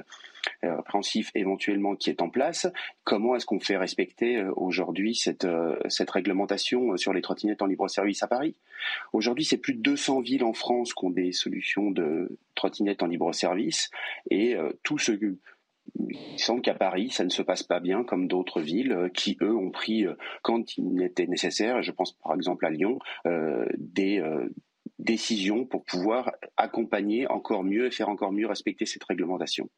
[0.63, 2.67] répréhensif éventuellement qui est en place.
[3.04, 5.47] Comment est-ce qu'on fait respecter aujourd'hui cette,
[5.89, 8.56] cette réglementation sur les trottinettes en libre service à Paris?
[9.13, 13.08] Aujourd'hui, c'est plus de 200 villes en France qui ont des solutions de trottinettes en
[13.08, 13.89] libre service
[14.30, 15.12] et euh, tout ce
[15.97, 19.38] il semble qu'à Paris, ça ne se passe pas bien comme d'autres villes euh, qui,
[19.41, 22.99] eux, ont pris, euh, quand il était nécessaire, je pense par exemple à Lyon,
[23.77, 24.23] des
[24.99, 29.69] décisions pour pouvoir accompagner encore mieux et faire encore mieux respecter cette réglementation.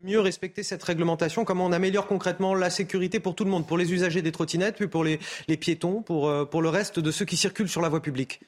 [0.00, 3.76] Mieux respecter cette réglementation, comment on améliore concrètement la sécurité pour tout le monde, pour
[3.76, 5.18] les usagers des trottinettes, puis pour les,
[5.56, 8.40] piétons, pour, pour le reste de ceux qui circulent sur la voie publique?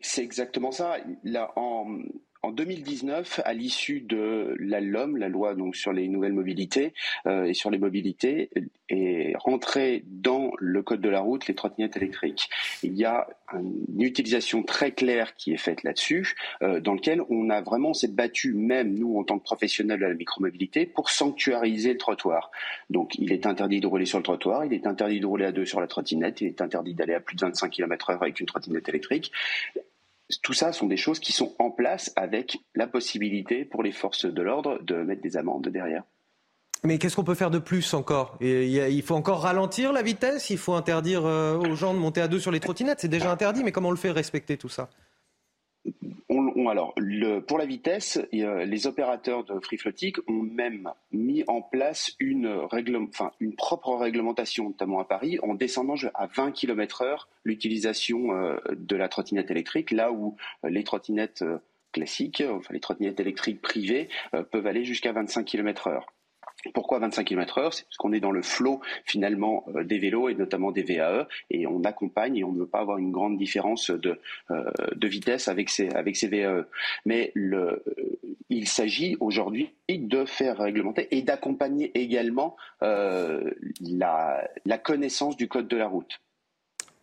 [0.00, 0.96] C'est exactement ça.
[1.24, 1.98] Là, en,
[2.44, 6.92] en 2019, à l'issue de la LOM, la loi donc sur les nouvelles mobilités
[7.26, 8.50] euh, et sur les mobilités,
[8.88, 12.50] est rentré dans le code de la route les trottinettes électriques.
[12.82, 17.48] Il y a une utilisation très claire qui est faite là-dessus, euh, dans lequel on
[17.48, 21.92] a vraiment s'est battu, même nous en tant que professionnels de la micromobilité, pour sanctuariser
[21.92, 22.50] le trottoir.
[22.90, 25.52] Donc il est interdit de rouler sur le trottoir, il est interdit de rouler à
[25.52, 28.46] deux sur la trottinette, il est interdit d'aller à plus de 25 km/h avec une
[28.46, 29.30] trottinette électrique
[30.42, 34.24] tout ça sont des choses qui sont en place avec la possibilité pour les forces
[34.24, 36.04] de l'ordre de mettre des amendes derrière.
[36.84, 38.36] Mais qu'est-ce qu'on peut faire de plus encore?
[38.40, 40.50] Il faut encore ralentir la vitesse?
[40.50, 42.98] Il faut interdire euh, aux gens de monter à deux sur les trottinettes?
[43.00, 44.90] C'est déjà interdit, mais comment on le fait respecter tout ça?
[46.68, 46.94] Alors,
[47.46, 52.66] pour la vitesse, les opérateurs de free floating ont même mis en place une,
[53.40, 59.08] une propre réglementation, notamment à Paris, en descendant à 20 km/h l'utilisation euh, de la
[59.08, 61.58] trottinette électrique, là où euh, les trottinettes euh,
[61.92, 64.08] classiques, enfin les trottinettes électriques privées,
[64.50, 66.00] peuvent aller jusqu'à 25 km/h.
[66.74, 70.34] Pourquoi 25 km/h C'est parce qu'on est dans le flot finalement euh, des vélos et
[70.34, 73.90] notamment des VAE et on accompagne et on ne veut pas avoir une grande différence
[73.90, 74.20] de,
[74.50, 74.70] euh,
[75.02, 76.64] vitesse avec ces, avec VAE.
[77.04, 77.76] Mais euh,
[78.48, 85.86] il s'agit aujourd'hui de faire réglementer et d'accompagner également la connaissance du code de la
[85.86, 86.18] route.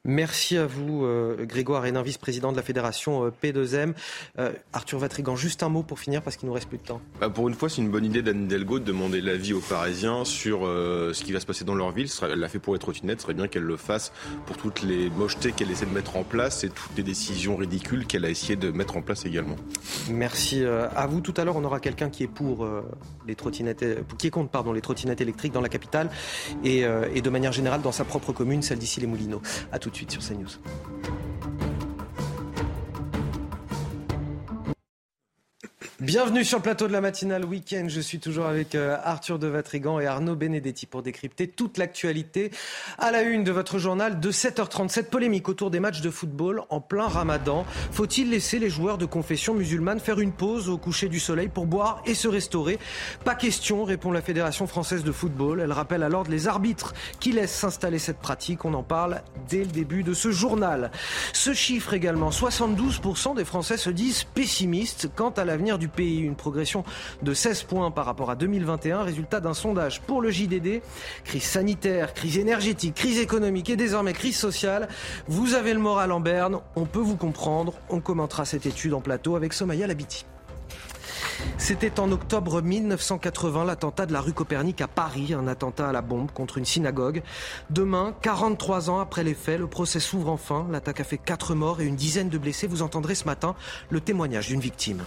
[0.06, 3.92] Merci à vous, euh, Grégoire Hénin, vice-président de la fédération euh, P2M.
[4.40, 7.02] Euh, Arthur Vatrigan, juste un mot pour finir parce qu'il nous reste plus de temps.
[7.20, 10.24] Bah, pour une fois, c'est une bonne idée d'Anne Hidalgo de demander l'avis aux Parisiens
[10.24, 12.08] sur ce qui va se passer dans leur ville.
[12.22, 14.14] Elle l'a fait pour les trottinettes, ce serait bien qu'elle le fasse
[14.46, 18.08] pour toutes les mochetés qu'elle essaie de mettre en place et toutes les décisions ridicules
[18.08, 19.58] qu'elle a essayé de mettre en place également.
[20.10, 21.20] Merci à vous.
[21.20, 22.66] Tout à l'heure, on aura quelqu'un qui est pour
[23.28, 23.84] les trottinettes,
[24.18, 26.10] qui est contre pardon, les trottinettes électriques dans la capitale
[26.64, 29.42] et, et de manière générale dans sa propre commune, celle d'ici les Moulineaux.
[29.74, 31.69] À tout de suite sur CNews.
[36.02, 37.88] Bienvenue sur le plateau de la matinale week-end.
[37.90, 42.52] Je suis toujours avec euh, Arthur de Vatrigan et Arnaud Benedetti pour décrypter toute l'actualité
[42.98, 45.10] à la une de votre journal de 7h37.
[45.10, 47.66] Polémique autour des matchs de football en plein ramadan.
[47.92, 51.66] Faut-il laisser les joueurs de confession musulmane faire une pause au coucher du soleil pour
[51.66, 52.80] boire et se restaurer?
[53.26, 55.60] Pas question, répond la Fédération française de football.
[55.60, 58.64] Elle rappelle l'ordre les arbitres qui laissent s'installer cette pratique.
[58.64, 60.92] On en parle dès le début de ce journal.
[61.34, 66.20] Ce chiffre également, 72% des Français se disent pessimistes quant à l'avenir du pays.
[66.20, 66.84] Une progression
[67.22, 70.82] de 16 points par rapport à 2021, résultat d'un sondage pour le JDD.
[71.24, 74.88] Crise sanitaire, crise énergétique, crise économique et désormais crise sociale.
[75.28, 77.74] Vous avez le moral en berne, on peut vous comprendre.
[77.90, 80.26] On commentera cette étude en plateau avec Somaya Labiti.
[81.58, 86.02] C'était en octobre 1980 l'attentat de la rue Copernic à Paris, un attentat à la
[86.02, 87.22] bombe contre une synagogue.
[87.70, 90.68] Demain, 43 ans après les faits, le procès s'ouvre enfin.
[90.72, 92.68] L'attaque a fait 4 morts et une dizaine de blessés.
[92.68, 93.56] Vous entendrez ce matin
[93.90, 95.04] le témoignage d'une victime.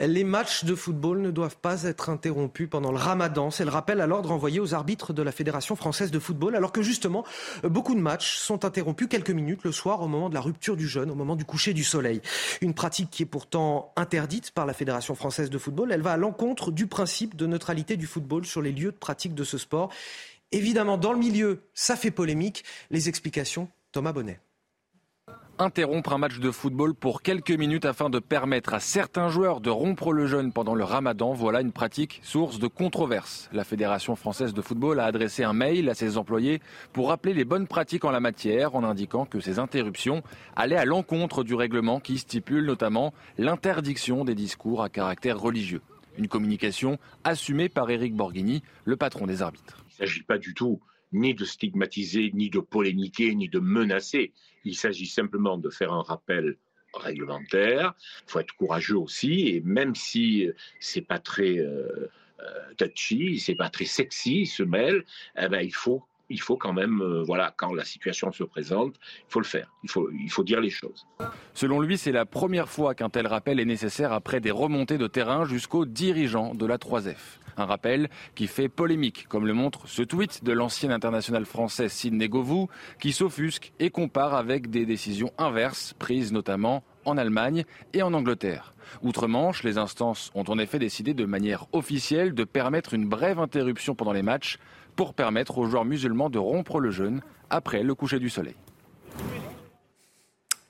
[0.00, 3.50] Les matchs de football ne doivent pas être interrompus pendant le ramadan.
[3.50, 6.70] C'est le rappel à l'ordre envoyé aux arbitres de la Fédération française de football, alors
[6.70, 7.24] que justement,
[7.64, 10.86] beaucoup de matchs sont interrompus quelques minutes le soir au moment de la rupture du
[10.86, 12.22] jeûne, au moment du coucher du soleil.
[12.60, 15.90] Une pratique qui est pourtant interdite par la Fédération française de football.
[15.90, 19.34] Elle va à l'encontre du principe de neutralité du football sur les lieux de pratique
[19.34, 19.90] de ce sport.
[20.52, 22.64] Évidemment, dans le milieu, ça fait polémique.
[22.90, 24.40] Les explications, Thomas Bonnet
[25.58, 29.70] interrompre un match de football pour quelques minutes afin de permettre à certains joueurs de
[29.70, 33.48] rompre le jeûne pendant le ramadan, voilà une pratique source de controverse.
[33.52, 36.60] La Fédération française de football a adressé un mail à ses employés
[36.92, 40.22] pour rappeler les bonnes pratiques en la matière en indiquant que ces interruptions
[40.54, 45.82] allaient à l'encontre du règlement qui stipule notamment l'interdiction des discours à caractère religieux.
[46.16, 49.84] Une communication assumée par Éric Borghini, le patron des arbitres.
[49.90, 50.80] Il ne s'agit pas du tout
[51.12, 54.32] ni de stigmatiser, ni de polémiquer, ni de menacer.
[54.68, 56.56] Il s'agit simplement de faire un rappel
[56.94, 57.94] réglementaire.
[58.26, 60.48] Il faut être courageux aussi, et même si
[60.80, 62.08] c'est pas très euh,
[62.40, 65.04] euh, touchy, c'est pas très sexy, se mêle,
[65.40, 68.96] eh ben, il faut il faut quand même, euh, voilà, quand la situation se présente,
[69.00, 69.72] il faut le faire.
[69.82, 71.06] Il faut, il faut dire les choses.
[71.54, 75.06] Selon lui, c'est la première fois qu'un tel rappel est nécessaire après des remontées de
[75.06, 77.38] terrain jusqu'aux dirigeants de la 3F.
[77.58, 82.28] Un rappel qui fait polémique, comme le montre ce tweet de l'ancien international français Sidney
[82.28, 82.68] Govou,
[83.00, 88.74] qui s'offusque et compare avec des décisions inverses prises notamment en Allemagne et en Angleterre.
[89.02, 93.94] Outre-Manche, les instances ont en effet décidé de manière officielle de permettre une brève interruption
[93.94, 94.58] pendant les matchs
[94.94, 98.56] pour permettre aux joueurs musulmans de rompre le jeûne après le coucher du soleil.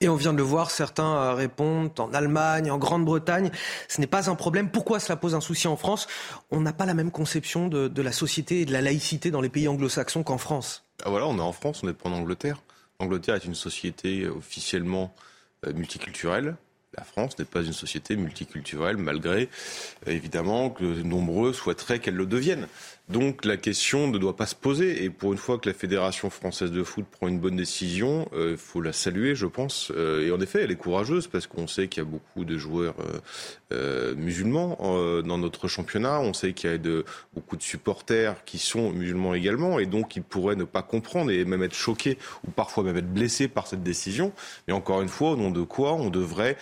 [0.01, 3.51] Et on vient de le voir, certains euh, répondent en Allemagne, en Grande-Bretagne,
[3.89, 4.71] ce n'est pas un problème.
[4.71, 6.07] Pourquoi cela pose un souci en France?
[6.53, 9.49] On n'a pas la même conception de, la société et de la laïcité dans les
[9.49, 10.85] pays anglo-saxons qu'en France.
[11.05, 12.63] Ah voilà, on est en France, on n'est pas en Angleterre.
[13.01, 15.15] L'Angleterre est une société officiellement
[15.67, 16.57] euh, multiculturelle.
[16.97, 19.49] La France n'est pas une société multiculturelle, malgré
[20.07, 22.69] euh, évidemment que nombreux souhaiteraient qu'elle le devienne.
[23.09, 25.05] Donc la question ne doit pas se poser.
[25.05, 28.39] Et pour une fois que la Fédération française de foot prend une bonne décision, il
[28.39, 29.91] euh, faut la saluer, je pense.
[29.97, 32.59] Euh, et en effet, elle est courageuse parce qu'on sait qu'il y a beaucoup de
[32.59, 32.97] joueurs
[33.73, 34.77] euh, musulmans
[35.25, 36.21] dans notre championnat.
[36.21, 39.79] On sait qu'il y a de, beaucoup de supporters qui sont musulmans également.
[39.79, 43.13] Et donc ils pourraient ne pas comprendre et même être choqués ou parfois même être
[43.13, 44.33] blessés par cette décision.
[44.67, 46.59] Mais encore une fois, au nom de quoi on devrait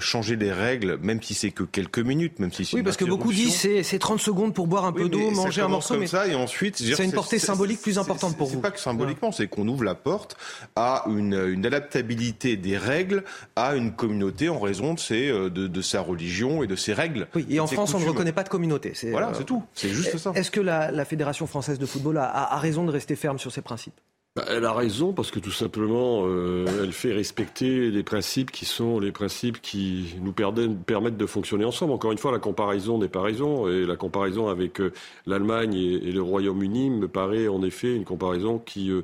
[0.00, 3.04] changer les règles, même si c'est que quelques minutes, même si c'est Oui, parce que
[3.04, 6.26] beaucoup disent c'est 30 secondes pour boire un peu d'eau, manger un morceau comme ça
[6.26, 8.56] et ensuite c'est une portée symbolique plus importante pour vous.
[8.56, 10.36] C'est pas que symboliquement, c'est qu'on ouvre la porte
[10.76, 13.24] à une, une, adaptabilité des règles
[13.56, 16.92] à une communauté en raison de, ses, euh, de, de sa religion et de ses
[16.92, 17.28] règles.
[17.34, 18.92] Oui, et en France, on ne reconnaît pas de communauté.
[19.10, 19.62] Voilà, euh, c'est tout.
[19.74, 20.32] C'est juste ça.
[20.34, 23.52] Est-ce que la, la, Fédération française de football a, a raison de rester ferme sur
[23.52, 24.00] ses principes?
[24.48, 28.98] Elle a raison parce que tout simplement, euh, elle fait respecter les principes qui sont
[28.98, 31.92] les principes qui nous permettent de fonctionner ensemble.
[31.92, 34.92] Encore une fois, la comparaison n'est pas raison et la comparaison avec euh,
[35.26, 39.02] l'Allemagne et, le Royaume-Uni me paraît en effet une comparaison qui euh,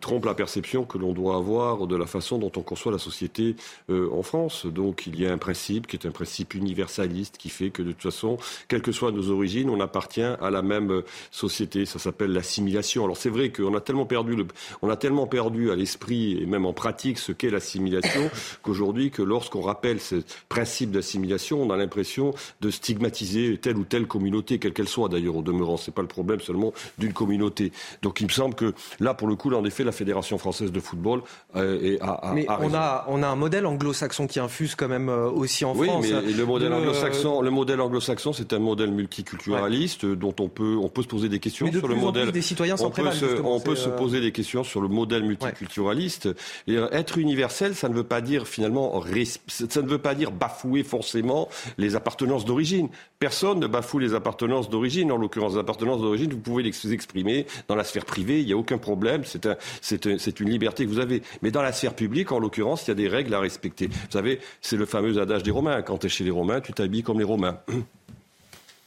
[0.00, 3.54] trompe la perception que l'on doit avoir de la façon dont on conçoit la société
[3.90, 4.66] euh, en France.
[4.66, 7.92] Donc il y a un principe qui est un principe universaliste qui fait que de
[7.92, 11.86] toute façon, quelles que soient nos origines, on appartient à la même euh, société.
[11.86, 13.04] Ça s'appelle l'assimilation.
[13.04, 14.46] Alors c'est vrai qu'on a tellement perdu, le,
[14.82, 18.30] on a tellement perdu à l'esprit et même en pratique ce qu'est l'assimilation
[18.62, 20.16] qu'aujourd'hui que lorsqu'on rappelle ce
[20.48, 25.36] principe d'assimilation, on a l'impression de stigmatiser telle ou telle communauté, quelle qu'elle soit d'ailleurs
[25.36, 25.76] au demeurant.
[25.76, 27.70] C'est pas le problème seulement d'une communauté.
[28.02, 30.80] Donc il me semble que là, pour le coup, là, effet, la Fédération française de
[30.80, 31.22] football
[31.54, 35.30] euh, a, Mais on, a, on a un modèle anglo-saxon qui infuse quand même euh,
[35.30, 36.04] aussi en oui, France.
[36.10, 40.88] mais le modèle anglo-saxon, le modèle anglo-saxon, c'est un modèle multiculturaliste dont on peut, on
[40.88, 42.32] peut se poser des questions Mais de sur le modèle.
[42.32, 45.22] des citoyens on peut, se, on peut se euh, poser des questions sur le modèle
[45.22, 46.28] multiculturaliste.
[46.66, 49.00] Et être universel, ça ne veut pas dire finalement,
[49.46, 52.88] ça ne veut pas dire bafouer forcément les appartenances d'origine.
[53.18, 55.12] Personne ne bafoue les appartenances d'origine.
[55.12, 58.52] En l'occurrence, les appartenances d'origine, vous pouvez les exprimer dans la sphère privée, il n'y
[58.52, 59.22] a aucun problème.
[59.24, 61.22] C'est un, c'est un- c'est une liberté que vous avez.
[61.42, 63.86] Mais dans la sphère publique, en l'occurrence, il y a des règles à respecter.
[63.88, 65.82] Vous savez, c'est le fameux adage des Romains.
[65.82, 67.58] Quand tu es chez les Romains, tu t'habilles comme les Romains.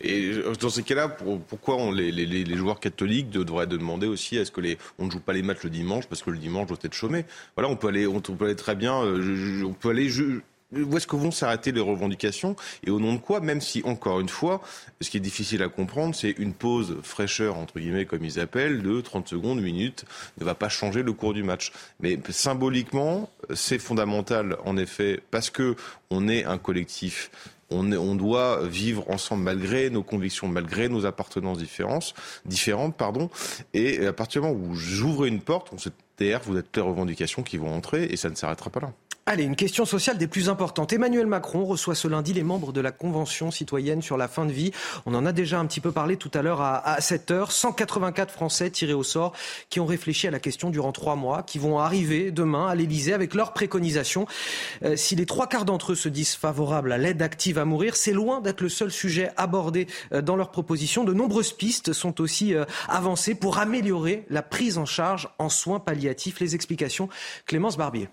[0.03, 4.59] Et dans ces cas-là, pour- pourquoi les, joueurs catholiques de- devraient demander aussi est-ce que
[4.61, 6.95] les, on ne joue pas les matchs le dimanche parce que le dimanche doit être
[6.95, 7.25] chômé?
[7.55, 10.09] Voilà, on peut aller, on, peut aller très bien, euh, on peut aller.
[10.73, 12.55] Où est-ce que vont s'arrêter les revendications
[12.85, 14.61] et au nom de quoi Même si, encore une fois,
[15.01, 18.81] ce qui est difficile à comprendre, c'est une pause fraîcheur, entre guillemets, comme ils appellent,
[18.81, 20.05] de 30 secondes, une minute,
[20.39, 21.71] ne va pas changer le cours du match.
[21.99, 25.75] Mais symboliquement, c'est fondamental, en effet, parce que
[26.09, 27.31] on est un collectif.
[27.73, 31.59] On, doit vivre ensemble malgré nos convictions, malgré nos appartenances
[32.43, 33.29] différentes, pardon.
[33.73, 36.81] Et à partir du moment où j'ouvre une porte, on sait derrière vous êtes les
[36.81, 38.91] revendications qui vont entrer et ça ne s'arrêtera pas là.
[39.27, 40.93] Allez, une question sociale des plus importantes.
[40.93, 44.51] Emmanuel Macron reçoit ce lundi les membres de la Convention citoyenne sur la fin de
[44.51, 44.71] vie.
[45.05, 47.51] On en a déjà un petit peu parlé tout à l'heure à, à 7 heures.
[47.51, 49.33] 184 Français tirés au sort
[49.69, 53.13] qui ont réfléchi à la question durant trois mois, qui vont arriver demain à l'Elysée
[53.13, 54.25] avec leurs préconisations.
[54.83, 57.95] Euh, si les trois quarts d'entre eux se disent favorables à l'aide active à mourir,
[57.95, 61.03] c'est loin d'être le seul sujet abordé euh, dans leurs propositions.
[61.03, 65.79] De nombreuses pistes sont aussi euh, avancées pour améliorer la prise en charge en soins
[65.79, 66.39] palliatifs.
[66.39, 67.07] Les explications,
[67.45, 68.09] Clémence Barbier.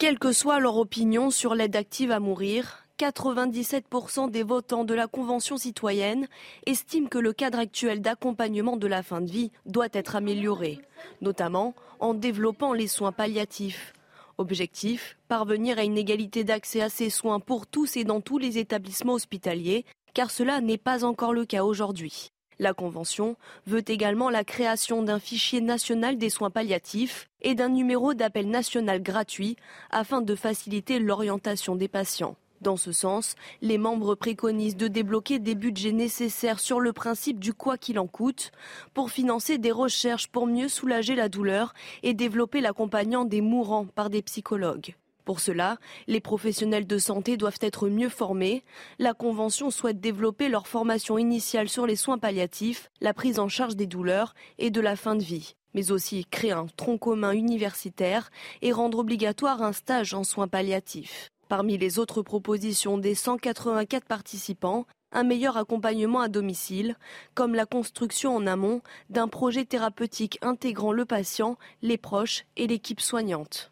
[0.00, 5.06] Quelle que soit leur opinion sur l'aide active à mourir, 97% des votants de la
[5.06, 6.26] Convention citoyenne
[6.64, 10.78] estiment que le cadre actuel d'accompagnement de la fin de vie doit être amélioré,
[11.20, 13.92] notamment en développant les soins palliatifs.
[14.38, 18.56] Objectif, parvenir à une égalité d'accès à ces soins pour tous et dans tous les
[18.56, 19.84] établissements hospitaliers,
[20.14, 22.32] car cela n'est pas encore le cas aujourd'hui.
[22.60, 23.36] La Convention
[23.66, 29.02] veut également la création d'un fichier national des soins palliatifs et d'un numéro d'appel national
[29.02, 29.56] gratuit
[29.90, 32.36] afin de faciliter l'orientation des patients.
[32.60, 37.54] Dans ce sens, les membres préconisent de débloquer des budgets nécessaires sur le principe du
[37.54, 38.52] quoi qu'il en coûte
[38.92, 44.10] pour financer des recherches pour mieux soulager la douleur et développer l'accompagnant des mourants par
[44.10, 44.94] des psychologues.
[45.30, 45.78] Pour cela,
[46.08, 48.64] les professionnels de santé doivent être mieux formés.
[48.98, 53.76] La Convention souhaite développer leur formation initiale sur les soins palliatifs, la prise en charge
[53.76, 58.32] des douleurs et de la fin de vie, mais aussi créer un tronc commun universitaire
[58.60, 61.30] et rendre obligatoire un stage en soins palliatifs.
[61.48, 66.96] Parmi les autres propositions des 184 participants, un meilleur accompagnement à domicile,
[67.34, 73.00] comme la construction en amont d'un projet thérapeutique intégrant le patient, les proches et l'équipe
[73.00, 73.70] soignante.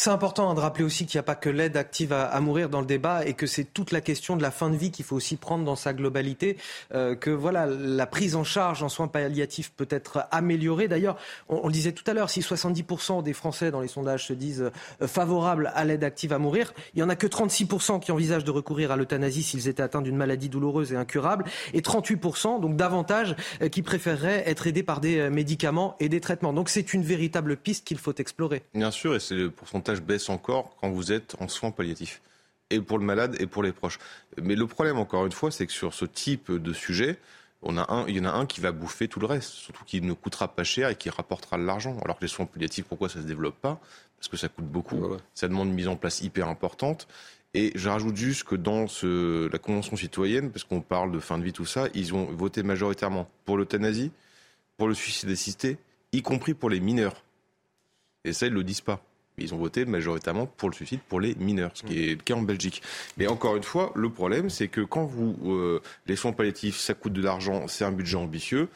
[0.00, 2.68] C'est important hein, de rappeler aussi qu'il n'y a pas que l'aide active à, mourir
[2.68, 5.04] dans le débat et que c'est toute la question de la fin de vie qu'il
[5.04, 6.56] faut aussi prendre dans sa globalité.
[6.94, 10.86] Euh, que voilà, la prise en charge en soins palliatifs peut être améliorée.
[10.86, 11.16] D'ailleurs,
[11.48, 14.70] on, le disait tout à l'heure, si 70% des Français dans les sondages se disent
[15.02, 18.44] euh, favorables à l'aide active à mourir, il n'y en a que 36% qui envisagent
[18.44, 21.44] de recourir à l'euthanasie s'ils étaient atteints d'une maladie douloureuse et incurable,
[21.74, 26.52] et 38%, donc davantage, euh, qui préféreraient être aidés par des médicaments et des traitements.
[26.52, 28.62] Donc c'est une véritable piste qu'il faut explorer.
[28.74, 32.20] Bien sûr, et c'est le pourcentage baisse encore quand vous êtes en soins palliatifs.
[32.70, 33.98] Et pour le malade et pour les proches.
[34.42, 37.18] Mais le problème, encore une fois, c'est que sur ce type de sujet,
[37.62, 39.84] on a un, il y en a un qui va bouffer tout le reste, surtout
[39.84, 41.98] qui ne coûtera pas cher et qui rapportera de l'argent.
[42.04, 43.80] Alors que les soins palliatifs, pourquoi ça se développe pas?
[44.18, 45.00] Parce que ça coûte beaucoup,
[45.32, 47.08] ça demande une mise en place hyper importante.
[47.54, 51.38] Et je rajoute juste que dans ce, la Convention citoyenne, parce qu'on parle de fin
[51.38, 54.12] de vie, tout ça, ils ont voté majoritairement pour l'euthanasie,
[54.76, 55.78] pour le suicide assisté,
[56.12, 57.24] y compris pour les mineurs.
[58.24, 59.02] Et ça, ils ne le disent pas.
[59.40, 62.34] Ils ont voté majoritairement pour le suicide pour les mineurs, ce qui est le cas
[62.34, 62.82] en Belgique.
[63.16, 66.94] Mais encore une fois, le problème, c'est que quand vous euh, les soins palliatifs, ça
[66.94, 68.68] coûte de l'argent, c'est un budget ambitieux.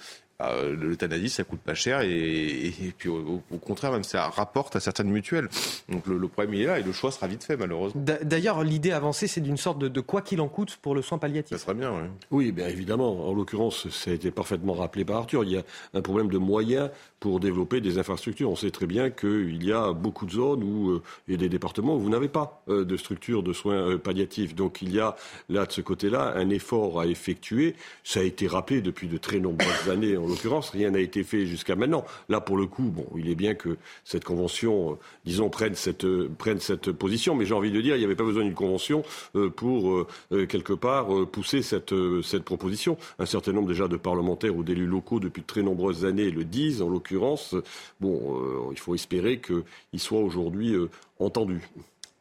[0.50, 4.28] Euh, L'euthanasie, ça coûte pas cher et, et, et puis au, au, contraire, même ça
[4.28, 5.48] rapporte à certaines mutuelles.
[5.88, 8.02] Donc le, le, problème il est là et le choix sera vite fait malheureusement.
[8.22, 11.18] D'ailleurs, l'idée avancée, c'est d'une sorte de, de, quoi qu'il en coûte pour le soin
[11.18, 11.56] palliatif.
[11.56, 12.08] Ça serait bien, oui.
[12.30, 13.28] Oui, bien évidemment.
[13.28, 15.44] En l'occurrence, ça a été parfaitement rappelé par Arthur.
[15.44, 15.62] Il y a
[15.94, 16.90] un problème de moyens
[17.20, 18.50] pour développer des infrastructures.
[18.50, 21.38] On sait très bien qu'il y a beaucoup de zones où euh, il y a
[21.38, 24.56] des départements où vous n'avez pas euh, de structure de soins euh, palliatifs.
[24.56, 25.14] Donc il y a
[25.48, 27.76] là de ce côté-là un effort à effectuer.
[28.02, 30.16] Ça a été rappelé depuis de très nombreuses années.
[30.16, 32.04] En l'occurrence, rien n'a été fait jusqu'à maintenant.
[32.28, 36.04] Là, pour le coup, bon, il est bien que cette convention, euh, disons, prenne cette,
[36.04, 38.54] euh, prenne cette position, mais j'ai envie de dire, il n'y avait pas besoin d'une
[38.54, 39.04] convention
[39.36, 40.06] euh, pour,
[40.48, 42.96] quelque part, pousser cette, cette proposition.
[43.18, 46.44] Un certain nombre déjà de parlementaires ou d'élus locaux depuis de très nombreuses années le
[46.44, 47.54] disent, en l'occurrence.
[48.00, 50.74] Bon, il faut espérer qu'ils soient aujourd'hui
[51.18, 51.68] entendus.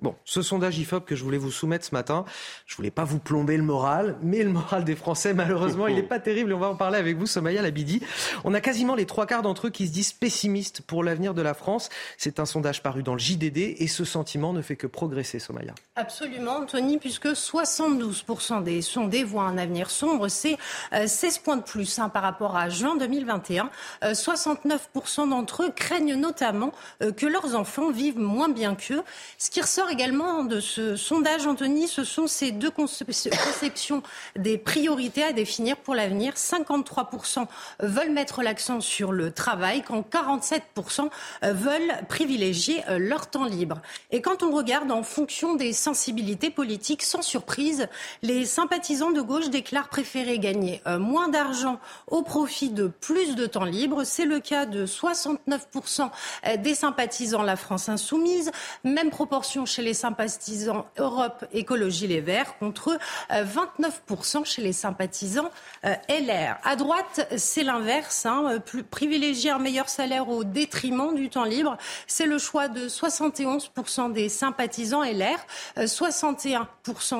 [0.02, 2.26] Bon, ce sondage IFOP que je voulais vous soumettre ce matin,
[2.66, 6.02] je voulais pas vous plomber le moral, mais le moral des Français, malheureusement, il n'est
[6.02, 6.54] pas terrible.
[6.54, 8.02] On va en parler avec vous, Somaya Labidi.
[8.44, 11.44] On a quasiment les trois quarts d'entre eux qui se disent pessimistes pour l'avenir de
[11.44, 11.90] la France.
[12.18, 15.76] C'est un sondage paru dans le JDD et ce sentiment ne fait que progresser, Somaya.
[15.96, 20.30] Absolument, Anthony, puisque 72% des sondés voient un avenir sombre.
[20.30, 20.58] C'est
[20.92, 23.70] 16 euh, points de plus hein, par rapport à juin 2021.
[24.02, 24.80] 69%
[25.22, 26.72] euh, d'entre eux craignent notamment
[27.04, 29.04] euh, que leurs enfants vivent moins bien qu'eux.
[29.38, 34.02] Ce qui ressort également de ce sondage, Anthony, ce sont ces deux conceptions
[34.38, 36.34] des priorités à définir pour l'avenir.
[36.36, 37.46] 53%
[37.82, 41.10] veulent mettre l'accent sur le travail, quand 47%
[41.44, 43.82] veulent privilégier euh, leur temps libre.
[44.12, 47.88] Et quand on regarde en fonction des sensibilités politiques, sans surprise,
[48.22, 53.46] les sympathisants de gauche déclarent préférer gagner euh, moins d'argent au profit de plus de
[53.46, 54.06] temps libre.
[54.06, 56.10] C'est le cas de 69%
[56.60, 58.52] des sympathisants La France Insoumise.
[58.86, 62.98] Même proportion chez les sympathisants Europe Écologie Les Verts contre
[63.30, 65.50] 29% euh, chez les sympathisants
[65.86, 66.58] euh, LR.
[66.64, 68.26] À droite, c'est l'inverse.
[68.26, 68.60] Hein,
[68.90, 71.78] privilégier un meilleur salaire au détriment du temps libre.
[72.08, 75.40] C'est le choix de 71% des sympathisants LR,
[75.78, 76.66] 61%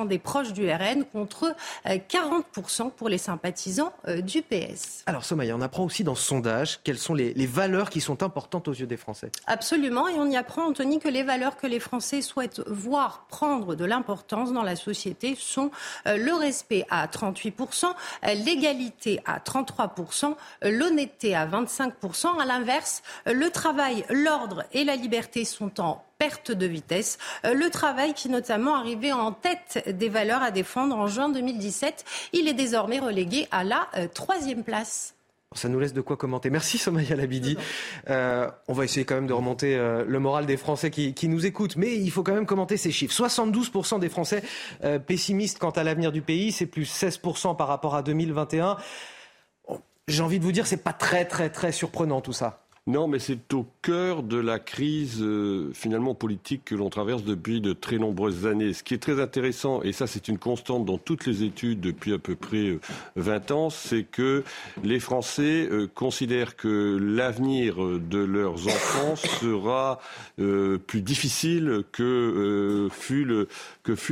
[0.02, 1.54] euh, des proches du RN contre
[1.86, 5.02] 40% pour les sympathisants du PS.
[5.06, 8.22] Alors Somaya, on apprend aussi dans ce sondage quelles sont les, les valeurs qui sont
[8.22, 9.30] importantes aux yeux des Français.
[9.46, 13.74] Absolument, et on y apprend, Anthony, que les valeurs que les Français souhaitent voir prendre
[13.74, 15.70] de l'importance dans la société sont
[16.06, 20.34] euh, le respect à 38%, euh, l'égalité à 33%,
[20.64, 22.40] euh, l'honnêteté à 25%.
[22.40, 27.18] À l'inverse, le travail, l'ordre et la liberté sont en perte de vitesse.
[27.42, 32.46] Le travail qui notamment arrivait en tête des valeurs à défendre en juin 2017, il
[32.46, 35.16] est désormais relégué à la troisième place.
[35.54, 36.50] Ça nous laisse de quoi commenter.
[36.50, 37.56] Merci Somaya Labidi.
[38.10, 41.46] Euh, on va essayer quand même de remonter euh, le moral des Français qui, nous
[41.46, 43.14] écoutent, mais il faut quand même commenter ces chiffres.
[43.14, 44.42] 72% des Français
[44.84, 48.76] euh, pessimistes quant à l'avenir du pays, c'est plus 16% par rapport à 2021.
[50.08, 52.61] J'ai envie de vous dire, c'est pas très très très surprenant tout ça.
[52.88, 57.60] Non, mais c'est au cœur de la crise euh, finalement politique que l'on traverse depuis
[57.60, 58.72] de très nombreuses années.
[58.72, 62.12] Ce qui est très intéressant, et ça c'est une constante dans toutes les études depuis
[62.12, 62.80] à peu près
[63.14, 64.42] 20 euh, ans, c'est que
[64.82, 70.00] les Français euh, considèrent que l'avenir de leurs enfants sera
[70.36, 73.24] plus difficile que fut,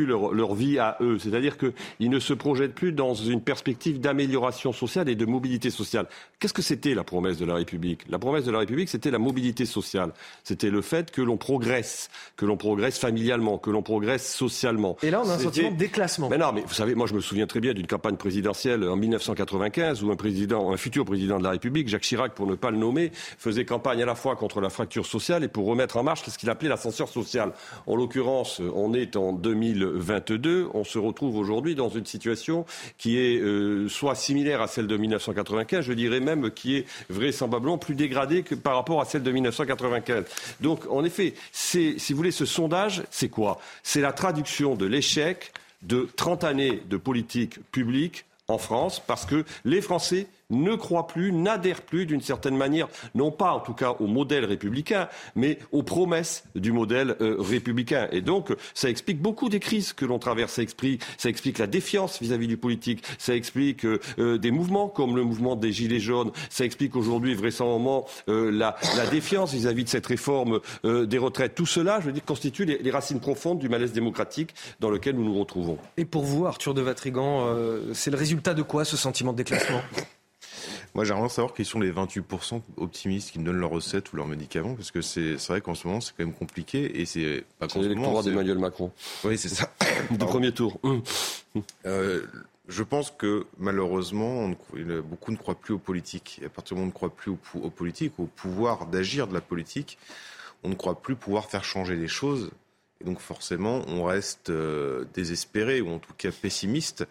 [0.07, 1.19] leur, leur vie à eux.
[1.19, 6.07] C'est-à-dire qu'ils ne se projettent plus dans une perspective d'amélioration sociale et de mobilité sociale.
[6.39, 8.09] Qu'est-ce que c'était la promesse de la République?
[8.09, 10.13] La promesse de la République, c'était la mobilité sociale.
[10.45, 14.97] C'était le fait que l'on progresse, que l'on progresse familialement, que l'on progresse socialement.
[15.03, 16.29] Et là, on a un sentiment de déclassement.
[16.29, 18.97] Mais non, mais vous savez, moi, je me souviens très bien d'une campagne présidentielle en
[18.97, 22.71] 1995 où un président, un futur président de la République, Jacques Chirac, pour ne pas
[22.71, 26.03] le nommer, faisait campagne à la fois contre la fracture sociale et pour remettre en
[26.03, 27.53] marche ce qu'il appelait l'ascenseur social.
[27.87, 32.65] En l'occurrence, on est en 2022, on se retrouve aujourd'hui dans une situation
[32.99, 37.79] qui est euh, soit similaire à celle de 1995, je dirais même qui est vraisemblablement
[37.79, 40.25] plus dégradée que par rapport à celle de 1995.
[40.61, 43.61] Donc, en effet, si vous voulez, ce sondage, c'est quoi?
[43.83, 49.45] C'est la traduction de l'échec de 30 années de politique publique en France, parce que
[49.65, 53.97] les Français ne croient plus, n'adhèrent plus d'une certaine manière, non pas en tout cas
[54.01, 58.09] au modèle républicain, mais aux promesses du modèle euh, républicain.
[58.13, 60.55] Et donc, ça explique beaucoup des crises que l'on traverse.
[60.55, 63.03] Ça explique, ça explique la défiance vis-à-vis du politique.
[63.19, 66.33] Ça explique euh, euh, des mouvements comme le mouvement des Gilets jaunes.
[66.49, 71.55] Ça explique aujourd'hui vraisemblablement la, la, défiance vis-à-vis de cette réforme des retraites.
[71.55, 75.17] Tout cela, je veux dire, constitue les, les, racines profondes du malaise démocratique dans lequel
[75.17, 75.79] nous nous retrouvons.
[75.97, 77.47] Et pour vous, Arthur de Vatrigan,
[77.93, 79.81] c'est le résultat de quoi ce sentiment de déclassement?
[80.95, 84.27] Moi, j'aimerais savoir qui sont les 28% optimistes qui me donnent leurs recettes ou leurs
[84.27, 87.01] médicaments, parce que c'est vrai qu'en ce moment, c'est quand même compliqué.
[87.01, 88.91] Et c'est pas C'est l'électorat d'Emmanuel Macron.
[89.25, 89.73] Oui, c'est ça.
[90.11, 90.81] du premier tour.
[91.87, 92.23] Euh,
[92.69, 94.49] je pense que malheureusement,
[95.05, 96.39] beaucoup ne croient plus aux politiques.
[96.43, 97.33] Et à partir du moment où on ne croit plus
[97.63, 99.99] aux, politiques, au pouvoir d'agir de la politique,
[100.63, 102.51] on ne croit plus pouvoir faire changer les choses.
[103.05, 107.07] Donc forcément, on reste euh, désespéré ou en tout cas pessimiste.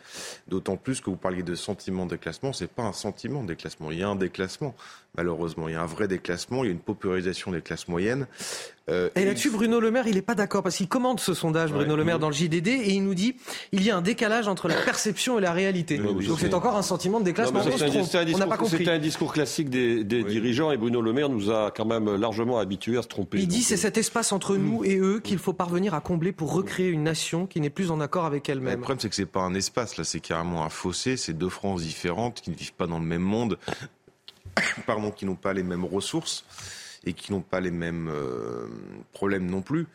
[0.48, 2.54] D'autant plus que vous parliez de sentiment de déclassement.
[2.54, 3.92] C'est pas un sentiment de déclassement.
[3.92, 4.76] Il y a un déclassement,
[5.18, 5.68] malheureusement.
[5.68, 6.64] Il y a un vrai déclassement.
[6.64, 8.28] Il y a une paupérisation des classes moyennes.
[8.90, 11.72] Euh, et là-dessus, Bruno Le Maire, il n'est pas d'accord parce qu'il commande ce sondage,
[11.72, 13.36] Bruno Le Maire, dans le JDD, et il nous dit
[13.72, 15.98] il y a un décalage entre la perception et la réalité.
[15.98, 17.62] Donc c'est encore un sentiment de déclassement.
[17.62, 18.86] On n'a pas compris.
[18.86, 22.58] C'est un discours classique des, dirigeants et Bruno Le Maire nous a quand même largement
[22.58, 23.38] habitués à se tromper.
[23.40, 26.54] Il dit c'est cet espace entre nous et eux qu'il faut parvenir à combler pour
[26.54, 28.76] recréer une nation qui n'est plus en accord avec elle-même.
[28.76, 31.18] Le problème, c'est que c'est pas un espace, là, c'est carrément un fossé.
[31.18, 33.58] C'est deux France différentes qui ne vivent pas dans le même monde,
[34.86, 36.46] pardon, qui n'ont pas les mêmes ressources
[37.06, 38.68] et qui n'ont pas les mêmes euh,
[39.14, 39.88] problèmes non plus.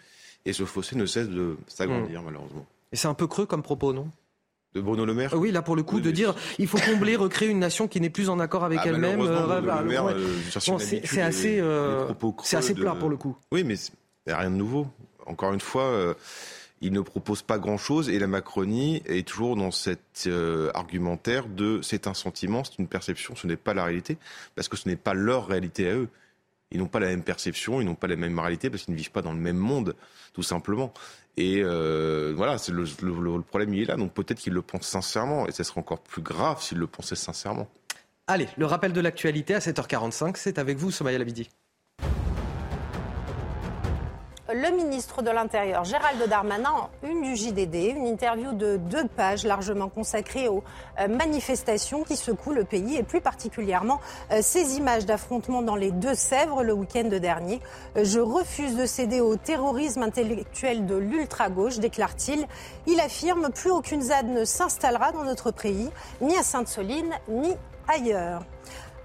[0.47, 2.25] Et ce fossé ne cesse de s'agrandir, hmm.
[2.27, 2.67] malheureusement.
[2.93, 4.09] Et c'est un peu creux comme propos, non?
[4.75, 7.49] De Bruno Le Maire Oui, là pour le coup, de dire il faut combler, recréer
[7.49, 9.21] une nation qui n'est plus en accord avec ah, elle-même.
[10.51, 12.09] c'est assez, euh,
[12.43, 13.37] c'est assez plat pour le coup.
[13.53, 13.77] Oui, mais
[14.27, 14.89] rien de nouveau.
[15.27, 16.15] Encore une fois, euh,
[16.81, 20.29] il ne propose pas grand-chose et la Macronie est toujours dans cet
[20.75, 24.19] argumentaire de c'est un sentiment, c'est une perception, ce n'est pas la réalité,
[24.55, 26.09] parce que ce n'est pas leur réalité à eux
[26.75, 28.99] ils n'ont pas la même perception, ils n'ont pas la même moralité parce qu'ils ne
[28.99, 29.95] vivent pas dans le même monde,
[30.33, 30.93] tout simplement.
[31.37, 32.85] Et euh, voilà, c'est le,
[33.43, 33.97] problème, il est là.
[33.97, 37.17] Donc peut-être qu'ils le pensent sincèrement, et ce serait encore plus grave s'ils le pensaient
[37.17, 37.69] sincèrement.
[38.27, 41.49] Allez, le rappel de l'actualité à 7h45, c'est avec vous, Somaya Labidi
[44.55, 49.89] le ministre de l'Intérieur, Gérald Darmanin, une du JDD, une interview de deux pages largement
[49.89, 50.63] consacrée aux
[51.01, 54.01] euh, manifestations qui secouent le pays et plus particulièrement
[54.31, 57.61] euh, ces images d'affrontements dans les Deux-Sèvres le week-end dernier.
[57.97, 62.47] Euh, je refuse de céder au terrorisme intellectuel de l'ultra-gauche, déclare-t-il.
[62.87, 65.91] Il affirme plus aucune ZAD ne s'installera dans notre pays,
[66.21, 67.57] ni à Sainte-Soline, ni
[67.89, 68.43] ailleurs.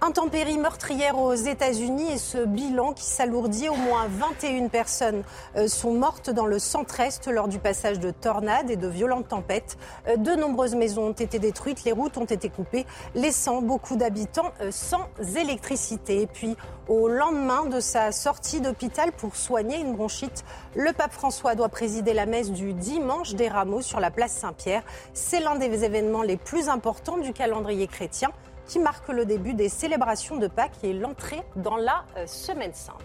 [0.02, 3.68] Intempéries meurtrières aux États-Unis et ce bilan qui s'alourdit.
[3.68, 5.24] Au moins 21 personnes
[5.58, 9.78] euh, sont mortes dans le centre-est lors du passage de tornades et de violentes tempêtes.
[10.08, 14.54] Euh, de nombreuses maisons ont été détruites, les routes ont été coupées, laissant beaucoup d'habitants
[14.62, 16.22] euh, sans électricité.
[16.22, 16.56] Et puis,
[16.88, 20.46] au lendemain de sa sortie d'hôpital pour soigner une bronchite,
[20.76, 24.84] le pape François doit présider la messe du dimanche des rameaux sur la place Saint-Pierre.
[25.14, 28.32] C'est l'un des événements les plus importants du calendrier chrétien
[28.70, 32.96] qui marque le début des célébrations de Pâques et l'entrée dans la euh, Semaine Sainte.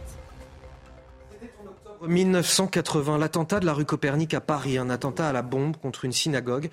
[2.07, 6.13] 1980, l'attentat de la rue Copernic à Paris, un attentat à la bombe contre une
[6.13, 6.69] synagogue.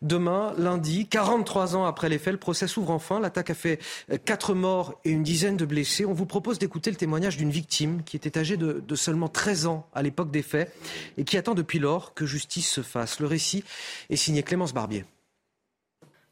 [0.00, 3.18] Demain, lundi, 43 ans après les faits, le procès s'ouvre enfin.
[3.18, 3.80] L'attaque a fait
[4.24, 6.04] 4 morts et une dizaine de blessés.
[6.04, 9.66] On vous propose d'écouter le témoignage d'une victime qui était âgée de, de, seulement 13
[9.66, 10.72] ans à l'époque des faits
[11.16, 13.18] et qui attend depuis lors que justice se fasse.
[13.18, 13.64] Le récit
[14.08, 15.04] est signé Clémence Barbier.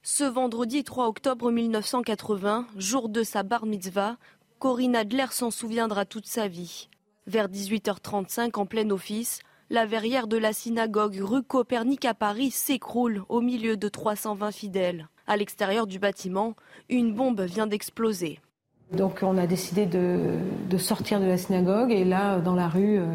[0.06, 4.18] Ce vendredi 3 octobre 1980, jour de sa bar mitzvah,
[4.58, 6.90] Corinne Adler s'en souviendra toute sa vie.
[7.26, 9.38] Vers 18h35, en plein office,
[9.70, 15.08] la verrière de la synagogue rue Copernic à Paris s'écroule au milieu de 320 fidèles.
[15.26, 16.52] À l'extérieur du bâtiment,
[16.90, 18.40] une bombe vient d'exploser.
[18.92, 20.36] Donc on a décidé de,
[20.76, 23.06] sortir de la synagogue et là, dans la rue, euh,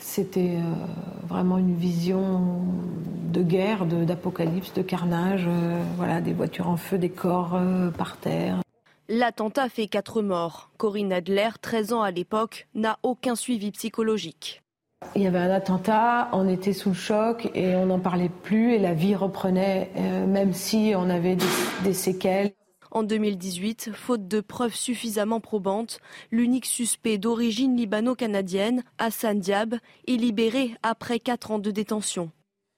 [0.00, 2.64] c'était euh, vraiment une vision
[3.32, 8.16] de guerre, d'apocalypse, de, carnage, euh, voilà, des voitures en feu, des corps euh, par
[8.16, 8.60] terre.
[9.08, 10.70] L'attentat fait quatre morts.
[10.76, 14.62] Corinne Adler, 13 ans à l'époque, n'a aucun suivi psychologique.
[15.16, 18.74] Il y avait un attentat, on était sous le choc et on n'en parlait plus
[18.74, 19.90] et la vie reprenait,
[20.26, 21.38] même si on avait
[21.84, 22.52] des séquelles.
[22.90, 26.00] En 2018, faute de preuves suffisamment probantes,
[26.32, 29.76] l'unique suspect d'origine libano-canadienne, Hassan Diab,
[30.08, 32.30] est libéré après quatre ans de détention.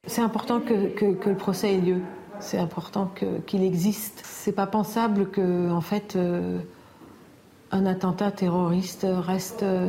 [0.06, 0.74] C'est important que,
[1.28, 2.00] le procès ait lieu.
[2.40, 3.10] C'est important
[3.46, 4.22] qu'il existe.
[4.24, 6.58] C'est pas pensable que, en fait, euh,
[7.70, 9.88] un attentat terroriste reste euh,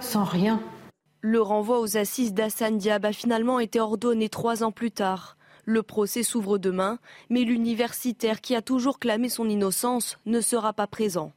[0.00, 0.60] sans rien.
[1.20, 5.36] Le renvoi aux assises d'Hassan Diab a finalement été ordonné trois ans plus tard.
[5.64, 6.98] Le procès s'ouvre demain,
[7.28, 11.32] mais l'universitaire qui a toujours clamé son innocence ne sera pas présent.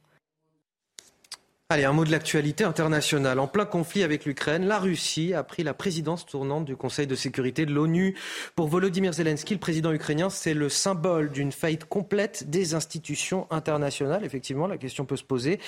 [1.70, 3.38] Allez, un mot de l'actualité internationale.
[3.38, 7.14] En plein conflit avec l'Ukraine, la Russie a pris la présidence tournante du Conseil de
[7.14, 8.14] sécurité de l'ONU.
[8.54, 14.26] Pour Volodymyr Zelensky, le président ukrainien, c'est le symbole d'une faillite complète des institutions internationales.
[14.26, 15.58] Effectivement, la question peut se poser.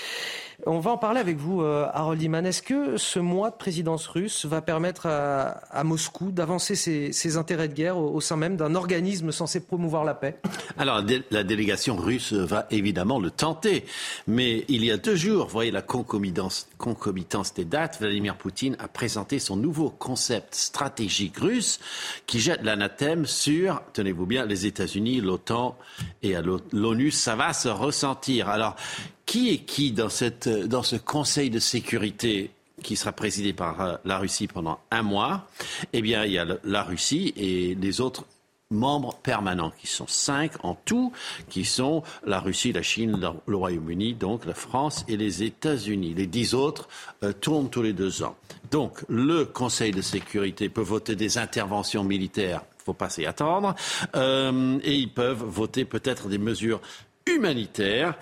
[0.67, 2.45] On va en parler avec vous, euh, Harold Iman.
[2.45, 7.75] Est-ce que ce mois de présidence russe va permettre à, Moscou d'avancer ses, intérêts de
[7.75, 10.37] guerre au, sein même d'un organisme censé promouvoir la paix?
[10.77, 13.87] Alors, la délégation russe va évidemment le tenter.
[14.27, 19.39] Mais il y a deux jours, voyez, la concomitance, des dates, Vladimir Poutine a présenté
[19.39, 21.81] son nouveau concept stratégique russe
[22.27, 25.79] qui jette l'anathème sur, tenez-vous bien, les États-Unis, l'OTAN
[26.23, 26.35] et
[26.73, 27.11] l'ONU.
[27.11, 28.49] Ça va se ressentir.
[28.49, 28.77] Alors,
[29.25, 32.51] qui est qui dans, cette, dans ce Conseil de sécurité
[32.83, 35.49] qui sera présidé par euh, la Russie pendant un mois?
[35.93, 38.25] Eh bien, il y a la Russie et les autres
[38.71, 41.13] membres permanents, qui sont cinq en tout,
[41.49, 46.15] qui sont la Russie, la Chine, le Royaume-Uni, donc la France et les États-Unis.
[46.15, 46.89] Les dix autres
[47.23, 48.37] euh, tournent tous les deux ans.
[48.71, 53.25] Donc le Conseil de sécurité peut voter des interventions militaires, il ne faut pas s'y
[53.25, 53.75] attendre,
[54.17, 56.81] euh, et ils peuvent voter peut-être des mesures
[57.27, 58.15] humanitaires.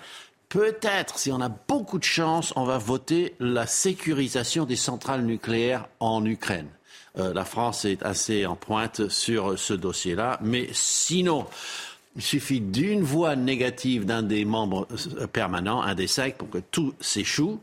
[0.49, 5.87] Peut-être, si on a beaucoup de chance, on va voter la sécurisation des centrales nucléaires
[5.99, 6.69] en Ukraine.
[7.17, 10.39] Euh, la France est assez en pointe sur ce dossier-là.
[10.41, 11.45] Mais sinon,
[12.15, 14.87] il suffit d'une voix négative d'un des membres
[15.19, 17.59] euh, permanents, un des cinq, pour que tout s'échoue.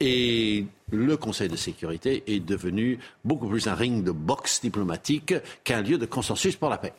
[0.00, 5.34] Et le Conseil de sécurité est devenu beaucoup plus un ring de boxe diplomatique
[5.64, 6.92] qu'un lieu de consensus pour la paix.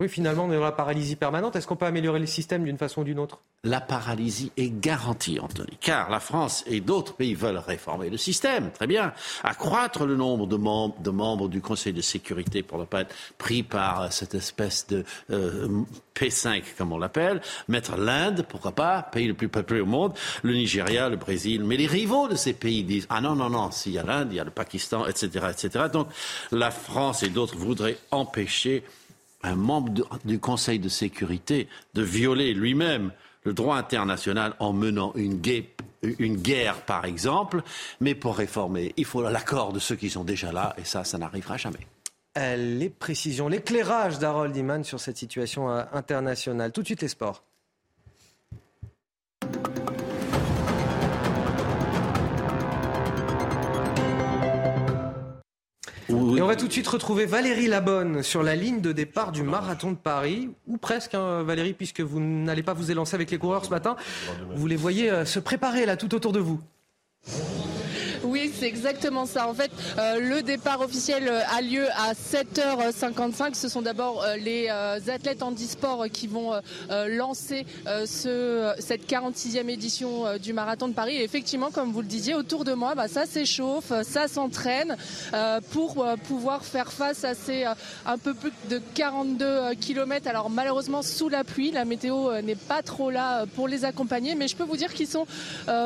[0.00, 1.54] Oui, finalement, on est dans la paralysie permanente.
[1.54, 3.38] Est-ce qu'on peut améliorer le système d'une façon ou d'une autre?
[3.62, 8.72] La paralysie est garantie, Anthony, car la France et d'autres pays veulent réformer le système,
[8.72, 9.12] très bien,
[9.44, 14.12] accroître le nombre de, membres, du Conseil de sécurité pour ne pas être pris par
[14.12, 15.84] cette espèce de euh,
[16.16, 20.54] P5, comme on l'appelle, mettre l'Inde, pourquoi pas, pays le plus peuplé au monde, le
[20.54, 23.92] Nigeria, le Brésil, mais les rivaux de ces pays disent ah non non non, s'il
[23.92, 25.86] y a l'Inde, il y a le Pakistan, etc., etc.
[25.92, 26.08] Donc
[26.50, 28.82] la France et d'autres voudraient empêcher
[29.44, 29.92] un membre
[30.24, 33.12] du Conseil de sécurité de violer lui-même
[33.44, 35.40] le droit international en menant une,
[36.18, 37.62] une, guerre, par exemple.
[38.00, 41.18] Mais pour réformer, il faut l'accord de ceux qui sont déjà là, et ça, ça
[41.18, 41.86] n'arrivera jamais.
[42.36, 46.72] Euh, les précisions, l'éclairage d'Harold Iman sur cette situation euh, internationale.
[46.72, 47.44] Tout de suite les sports.
[56.36, 59.42] Et on va tout de suite retrouver Valérie Labonne sur la ligne de départ du
[59.42, 63.38] marathon de Paris, ou presque, hein, Valérie, puisque vous n'allez pas vous élancer avec les
[63.38, 63.96] coureurs ce matin.
[64.54, 66.60] Vous les voyez euh, se préparer là tout autour de vous.
[68.34, 69.48] Oui, c'est exactement ça.
[69.48, 73.54] En fait, euh, le départ officiel euh, a lieu à 7h55.
[73.54, 74.68] Ce sont d'abord euh, les
[75.08, 76.52] athlètes handisport qui vont
[76.90, 77.64] lancer
[78.06, 81.16] ce, cette 46e édition du marathon de Paris.
[81.16, 84.96] Et effectivement, comme vous le disiez, autour de moi, bah, ça s'échauffe, ça s'entraîne
[85.70, 87.64] pour pouvoir faire face à ces
[88.06, 90.26] un peu plus de 42 km.
[90.26, 94.48] Alors malheureusement, sous la pluie, la météo n'est pas trop là pour les accompagner, mais
[94.48, 95.26] je peux vous dire qu'ils sont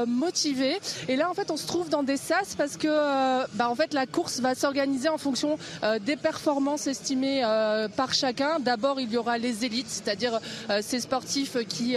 [0.06, 0.78] motivés.
[1.08, 2.16] Et là, en fait, on se trouve dans des
[2.56, 6.86] parce que euh, bah, en fait la course va s'organiser en fonction euh, des performances
[6.86, 8.58] estimées euh, par chacun.
[8.60, 10.40] D'abord il y aura les élites, c'est-à-dire
[10.80, 11.96] ces sportifs qui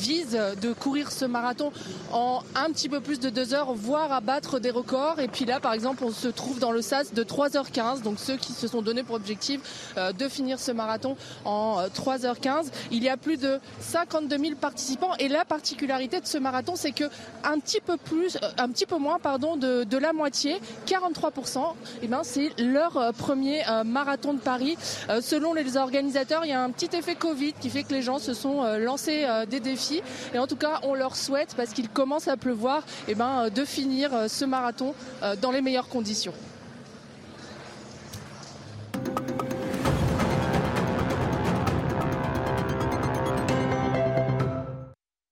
[0.00, 1.72] vise de courir ce marathon
[2.12, 5.20] en un petit peu plus de deux heures, voire à battre des records.
[5.20, 8.36] Et puis là, par exemple, on se trouve dans le SAS de 3h15, donc ceux
[8.36, 9.60] qui se sont donnés pour objectif
[9.98, 12.48] euh, de finir ce marathon en 3h15.
[12.48, 16.74] Euh, Il y a plus de 52 000 participants et la particularité de ce marathon,
[16.76, 17.04] c'est que
[17.44, 21.58] un petit peu plus, euh, un petit peu moins, pardon, de, de la moitié, 43%,
[21.60, 21.64] et
[22.02, 24.76] eh ben c'est leur premier marathon de Paris.
[25.20, 28.18] selon les organisateurs, il y a un petit effet Covid qui fait que les gens
[28.18, 29.89] se sont lancés des défis
[30.34, 33.50] et en tout cas, on leur souhaite, parce qu'il commence à pleuvoir, eh ben, euh,
[33.50, 36.32] de finir euh, ce marathon euh, dans les meilleures conditions.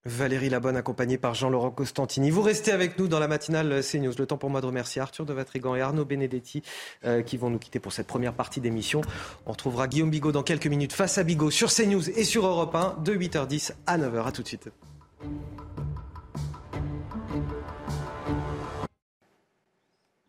[0.09, 2.31] Valérie Labonne, accompagnée par Jean-Laurent Costantini.
[2.31, 4.15] Vous restez avec nous dans la matinale CNews.
[4.19, 6.63] Le temps pour moi de remercier Arthur de Vatrigan et Arnaud Benedetti
[7.05, 9.03] euh, qui vont nous quitter pour cette première partie d'émission.
[9.47, 12.75] On retrouvera Guillaume Bigot dans quelques minutes face à Bigot sur CNews et sur Europe
[12.75, 14.27] 1 de 8h10 à 9h.
[14.27, 14.69] A tout de suite.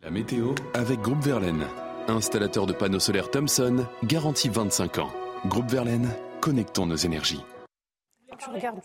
[0.02, 1.66] La météo avec Groupe Verlaine.
[2.08, 5.10] Installateur de panneaux solaires Thomson, garantie 25 ans.
[5.46, 6.08] Groupe Verlaine,
[6.40, 7.42] connectons nos énergies.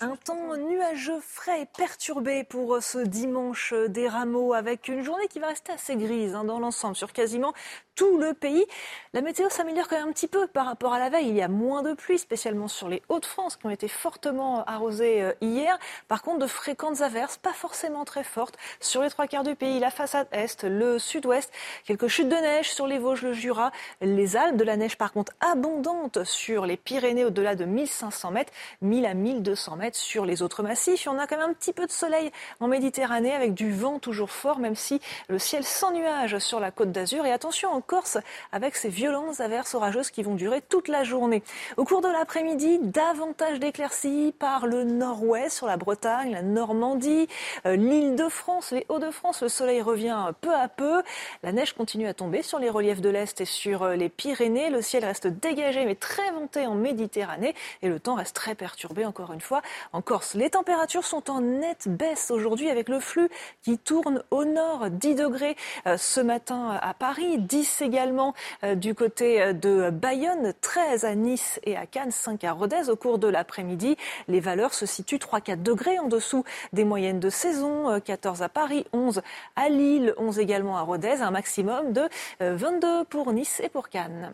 [0.02, 5.40] Un temps nuageux, frais et perturbé pour ce dimanche des rameaux, avec une journée qui
[5.40, 7.54] va rester assez grise hein, dans l'ensemble sur quasiment
[7.96, 8.66] tout le pays.
[9.14, 11.30] La météo s'améliore quand même un petit peu par rapport à la veille.
[11.30, 15.22] Il y a moins de pluie, spécialement sur les Hauts-de-France, qui ont été fortement arrosées
[15.22, 15.80] euh, hier.
[16.10, 19.80] Par contre, de fréquentes averses, pas forcément très fortes, sur les trois quarts du pays,
[19.80, 21.52] la façade est, le sud-ouest.
[21.86, 24.58] Quelques chutes de neige sur les Vosges, le Jura, les Alpes.
[24.58, 28.52] De la neige, par contre, abondante sur les Pyrénées, au-delà de 1500 mètres,
[28.82, 29.45] 1000 à 1200
[29.78, 31.08] mètres sur les autres massifs.
[31.08, 34.32] on a quand même un petit peu de soleil en Méditerranée, avec du vent toujours
[34.32, 37.26] fort, même si le ciel sans nuages sur la côte d'Azur.
[37.26, 38.18] Et attention, Corse
[38.52, 41.44] avec ces violentes averses orageuses qui vont durer toute la journée.
[41.78, 47.28] Au cours de l'après-midi, davantage d'éclaircies par le nord-ouest sur la Bretagne, la Normandie,
[47.66, 49.42] euh, l'île de France, les Hauts-de-France.
[49.42, 51.04] Le soleil revient peu à peu.
[51.44, 54.70] La neige continue à tomber sur les reliefs de l'Est et sur euh, les Pyrénées.
[54.70, 59.06] Le ciel reste dégagé mais très venté en Méditerranée et le temps reste très perturbé
[59.06, 59.62] encore une fois
[59.94, 60.34] en Corse.
[60.34, 63.30] Les températures sont en nette baisse aujourd'hui avec le flux
[63.64, 64.90] qui tourne au nord.
[64.90, 65.56] 10 degrés
[65.88, 68.34] euh, ce matin à Paris, 10 également
[68.64, 72.90] euh, du côté de Bayonne, 13 à Nice et à Cannes, 5 à Rodez.
[72.90, 77.30] Au cours de l'après-midi, les valeurs se situent 3-4 degrés en dessous des moyennes de
[77.30, 78.00] saison.
[78.00, 79.22] 14 à Paris, 11
[79.56, 82.08] à Lille, 11 également à Rodez, un maximum de
[82.40, 84.34] 22 pour Nice et pour Cannes.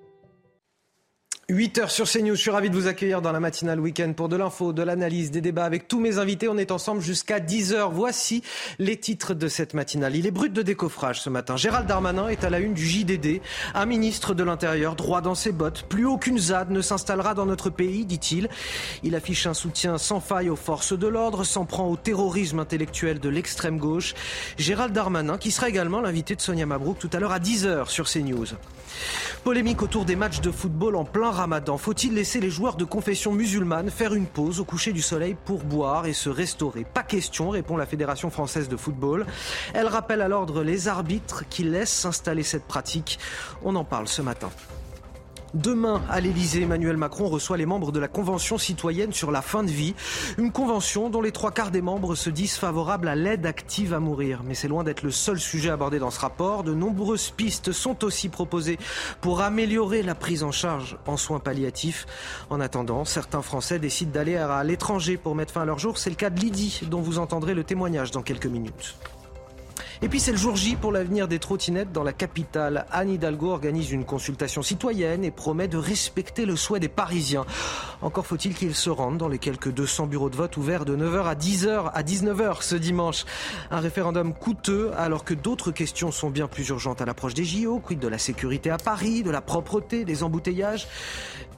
[1.51, 4.37] 8h sur CNews, je suis ravi de vous accueillir dans la matinale week-end pour de
[4.37, 6.47] l'info, de l'analyse, des débats avec tous mes invités.
[6.47, 7.89] On est ensemble jusqu'à 10h.
[7.91, 8.41] Voici
[8.79, 10.15] les titres de cette matinale.
[10.15, 11.57] Il est brut de décoffrage ce matin.
[11.57, 13.41] Gérald Darmanin est à la une du JDD.
[13.73, 15.83] Un ministre de l'Intérieur, droit dans ses bottes.
[15.89, 18.47] Plus aucune ZAD ne s'installera dans notre pays, dit-il.
[19.03, 23.19] Il affiche un soutien sans faille aux forces de l'ordre, s'en prend au terrorisme intellectuel
[23.19, 24.13] de l'extrême gauche.
[24.57, 28.09] Gérald Darmanin, qui sera également l'invité de Sonia Mabrouk tout à l'heure à 10h sur
[28.09, 28.47] CNews.
[29.43, 31.31] Polémique autour des matchs de football en plein
[31.77, 35.63] Faut-il laisser les joueurs de confession musulmane faire une pause au coucher du soleil pour
[35.63, 36.85] boire et se restaurer?
[36.85, 39.25] Pas question, répond la Fédération française de football.
[39.73, 43.17] Elle rappelle à l'ordre les arbitres qui laissent s'installer cette pratique.
[43.63, 44.49] On en parle ce matin.
[45.53, 49.63] Demain, à l'Elysée, Emmanuel Macron reçoit les membres de la Convention citoyenne sur la fin
[49.63, 49.95] de vie.
[50.37, 53.99] Une convention dont les trois quarts des membres se disent favorables à l'aide active à
[53.99, 54.43] mourir.
[54.45, 56.63] Mais c'est loin d'être le seul sujet abordé dans ce rapport.
[56.63, 58.79] De nombreuses pistes sont aussi proposées
[59.19, 62.05] pour améliorer la prise en charge en soins palliatifs.
[62.49, 65.97] En attendant, certains Français décident d'aller à l'étranger pour mettre fin à leur jour.
[65.97, 68.95] C'est le cas de Lydie, dont vous entendrez le témoignage dans quelques minutes.
[70.03, 72.87] Et puis c'est le jour J pour l'avenir des trottinettes dans la capitale.
[72.91, 77.45] Anne Hidalgo organise une consultation citoyenne et promet de respecter le souhait des Parisiens.
[78.01, 81.25] Encore faut-il qu'ils se rendent dans les quelques 200 bureaux de vote ouverts de 9h
[81.25, 83.25] à 10h à 19h ce dimanche.
[83.69, 87.79] Un référendum coûteux alors que d'autres questions sont bien plus urgentes à l'approche des JO.
[87.79, 90.87] Quid de la sécurité à Paris, de la propreté, des embouteillages?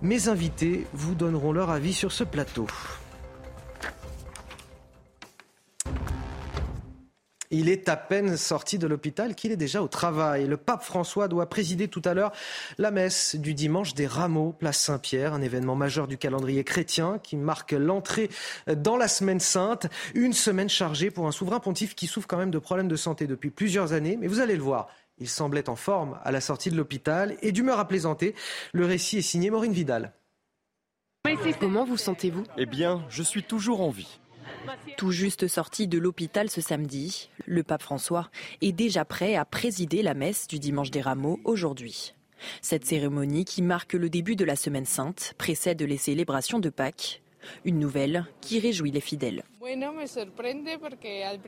[0.01, 2.67] Mes invités vous donneront leur avis sur ce plateau.
[7.56, 10.47] Il est à peine sorti de l'hôpital qu'il est déjà au travail.
[10.47, 12.32] Le pape François doit présider tout à l'heure
[12.80, 17.38] la messe du dimanche des Rameaux, place Saint-Pierre, un événement majeur du calendrier chrétien qui
[17.38, 18.32] marque l'entrée
[18.76, 19.86] dans la semaine sainte.
[20.16, 23.28] Une semaine chargée pour un souverain pontife qui souffre quand même de problèmes de santé
[23.28, 24.18] depuis plusieurs années.
[24.20, 24.88] Mais vous allez le voir,
[25.20, 28.34] il semblait en forme à la sortie de l'hôpital et d'humeur à plaisanter.
[28.74, 30.12] Le récit est signé Maureen Vidal.
[31.60, 32.45] Comment vous sentez-vous?
[32.58, 34.20] Eh bien, je suis toujours en vie.
[34.97, 38.30] Tout juste sorti de l'hôpital ce samedi, le pape François
[38.61, 42.14] est déjà prêt à présider la messe du dimanche des rameaux aujourd'hui.
[42.61, 47.22] Cette cérémonie qui marque le début de la semaine sainte précède les célébrations de Pâques,
[47.65, 49.43] une nouvelle qui réjouit les fidèles.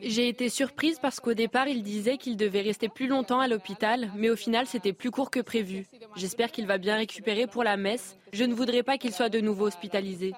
[0.01, 4.11] J'ai été surprise parce qu'au départ, il disait qu'il devait rester plus longtemps à l'hôpital,
[4.15, 5.85] mais au final, c'était plus court que prévu.
[6.15, 8.17] J'espère qu'il va bien récupérer pour la messe.
[8.31, 10.33] Je ne voudrais pas qu'il soit de nouveau hospitalisé.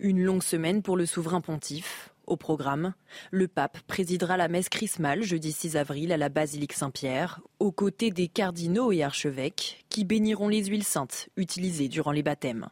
[0.00, 2.10] Une longue semaine pour le souverain pontife.
[2.26, 2.92] Au programme,
[3.30, 8.10] le pape présidera la messe chrismale jeudi 6 avril à la basilique Saint-Pierre, aux côtés
[8.10, 12.66] des cardinaux et archevêques qui béniront les huiles saintes utilisées durant les baptêmes.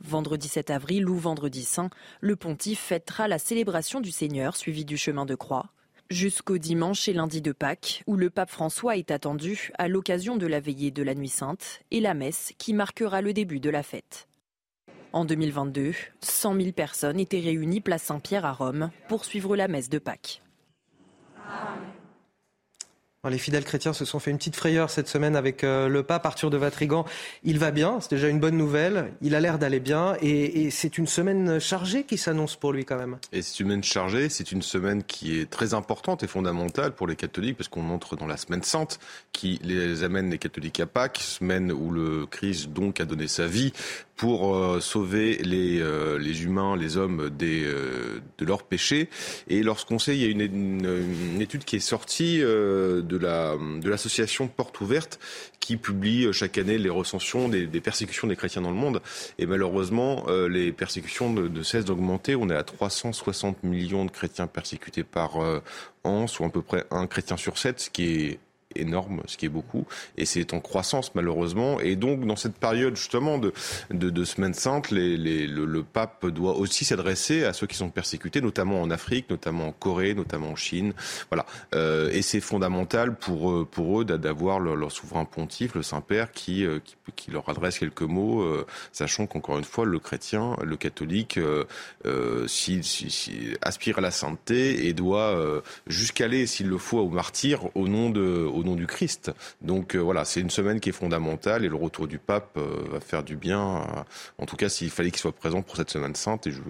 [0.00, 1.90] Vendredi 7 avril ou vendredi saint,
[2.20, 5.66] le pontife fêtera la célébration du Seigneur suivi du chemin de croix,
[6.10, 10.46] jusqu'au dimanche et lundi de Pâques, où le pape François est attendu à l'occasion de
[10.46, 13.82] la veillée de la Nuit Sainte et la messe qui marquera le début de la
[13.82, 14.28] fête.
[15.12, 19.88] En 2022, 100 000 personnes étaient réunies place Saint-Pierre à Rome pour suivre la messe
[19.88, 20.42] de Pâques.
[23.28, 26.24] Les fidèles chrétiens se sont fait une petite frayeur cette semaine avec euh, le pape
[26.24, 27.04] Arthur de Vatrigan.
[27.42, 29.12] Il va bien, c'est déjà une bonne nouvelle.
[29.22, 32.96] Il a l'air d'aller bien et, c'est une semaine chargée qui s'annonce pour lui quand
[32.96, 33.18] même.
[33.32, 37.08] Et c'est une semaine chargée, c'est une semaine qui est très importante et fondamentale pour
[37.08, 39.00] les catholiques parce qu'on entre dans la semaine sainte
[39.32, 43.48] qui les amène les catholiques à Pâques, semaine où le Christ donc a donné sa
[43.48, 43.72] vie
[44.18, 49.08] pour euh, sauver les, euh, les humains, les hommes des, de leurs péchés.
[49.48, 53.88] Et lorsqu'on sait, il y a une, une, étude qui est sortie de la de
[53.88, 55.18] l'association Porte Ouverte
[55.68, 59.02] qui publie euh, chaque année les recensions des, persécutions des chrétiens dans le monde.
[59.38, 62.34] Et malheureusement, euh, les persécutions ne, cessent d'augmenter.
[62.36, 65.62] On est à 360 millions de chrétiens persécutés par euh,
[66.04, 68.38] an, soit à peu près un chrétien sur sept, ce qui est
[68.76, 71.80] énorme, ce qui est beaucoup, et c'est en croissance malheureusement.
[71.80, 73.52] Et donc dans cette période justement de,
[73.90, 78.82] de, de semaine sainte, le, pape doit aussi s'adresser à ceux qui sont persécutés, notamment
[78.82, 80.92] en Afrique, notamment en Corée, notamment en Chine.
[81.30, 86.64] Voilà, euh, et c'est fondamental pour pour eux d'avoir leur, souverain pontife, le Saint-Père, qui,
[86.64, 86.80] euh,
[87.28, 92.82] leur adresse quelques mots, euh, sachant qu'encore une fois le chrétien, le catholique, euh, si,
[92.82, 98.10] si, aspire à la sainteté et doit jusqu'aller, s'il le faut, au martyr au nom
[98.10, 99.32] de nom du Christ.
[99.62, 103.22] Donc voilà, c'est une semaine qui est fondamentale et le retour du pape va faire
[103.22, 103.86] du bien.
[104.38, 106.60] en tout cas, s'il fallait qu'il soit présent pour cette semaine sainte, et je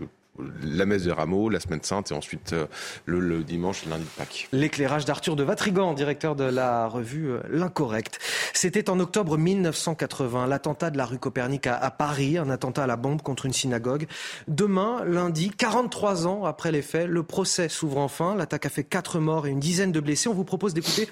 [0.63, 2.67] la messe des rameaux, la semaine sainte et ensuite euh,
[3.07, 4.49] le, dimanche, lundi de Pâques.
[4.53, 8.19] L'éclairage d'Arthur de Vatrigan, directeur de la revue euh, L'Incorrect.
[8.53, 12.97] C'était en octobre 1980, l'attentat de la rue Copernic à, Paris, un attentat à la
[12.97, 14.07] bombe contre une synagogue.
[14.47, 18.35] Demain, lundi, 43 ans après les faits, le procès s'ouvre enfin.
[18.35, 20.29] L'attaque a fait 4 morts et une dizaine de blessés.
[20.29, 21.09] On vous propose d'écouter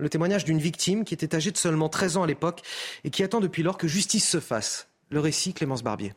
[0.00, 2.62] le témoignage d'une victime qui était âgée de seulement 13 ans à l'époque
[3.04, 4.88] et qui attend depuis lors que justice se fasse.
[5.10, 6.14] Le récit, Clémence Barbier.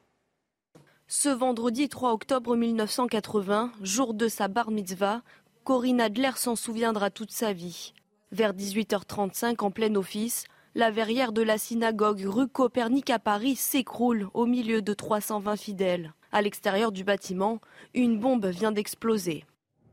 [1.07, 5.21] Ce vendredi 3 octobre 1980, jour de sa bar mitzvah,
[5.63, 7.93] Corinne Adler s'en souviendra toute sa vie.
[8.31, 14.27] Vers 18h35, en plein office, la verrière de la synagogue rue Copernic à Paris s'écroule
[14.34, 16.13] au milieu de 320 fidèles.
[16.31, 17.59] À l'extérieur du bâtiment,
[17.93, 19.45] une bombe vient d'exploser.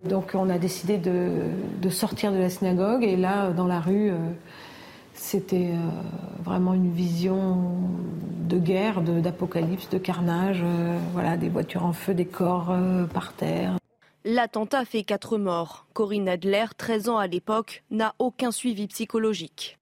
[0.04, 4.16] Donc on a décidé de, sortir de la synagogue et là, dans la rue, euh,
[5.12, 7.72] c'était euh, vraiment une vision
[8.48, 12.74] de guerre, d'apocalypse, de, carnage, euh, voilà, des voitures en feu, des corps
[13.12, 13.76] par terre.
[14.24, 15.86] L'attentat fait quatre morts.
[15.92, 19.78] Corinne Adler, 13 ans à l'époque, n'a aucun suivi psychologique.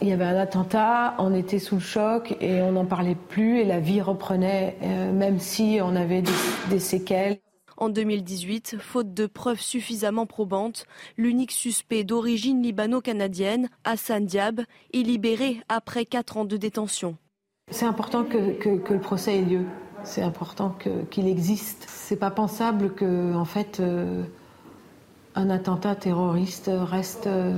[0.00, 3.58] Il y avait un attentat, on était sous le choc et on n'en parlait plus
[3.58, 4.76] et la vie reprenait,
[5.12, 6.22] même si on avait
[6.70, 7.38] des séquelles.
[7.80, 10.84] En 2018, faute de preuves suffisamment probantes,
[11.16, 14.60] l'unique suspect d'origine libano-canadienne, Hassan Diab,
[14.92, 17.16] est libéré après quatre ans de détention.
[17.70, 19.64] C'est important que, le procès ait lieu.
[20.04, 20.76] C'est important
[21.10, 21.86] qu'il existe.
[21.88, 24.24] C'est pas pensable que, en fait, euh,
[25.34, 27.54] un attentat terroriste reste euh,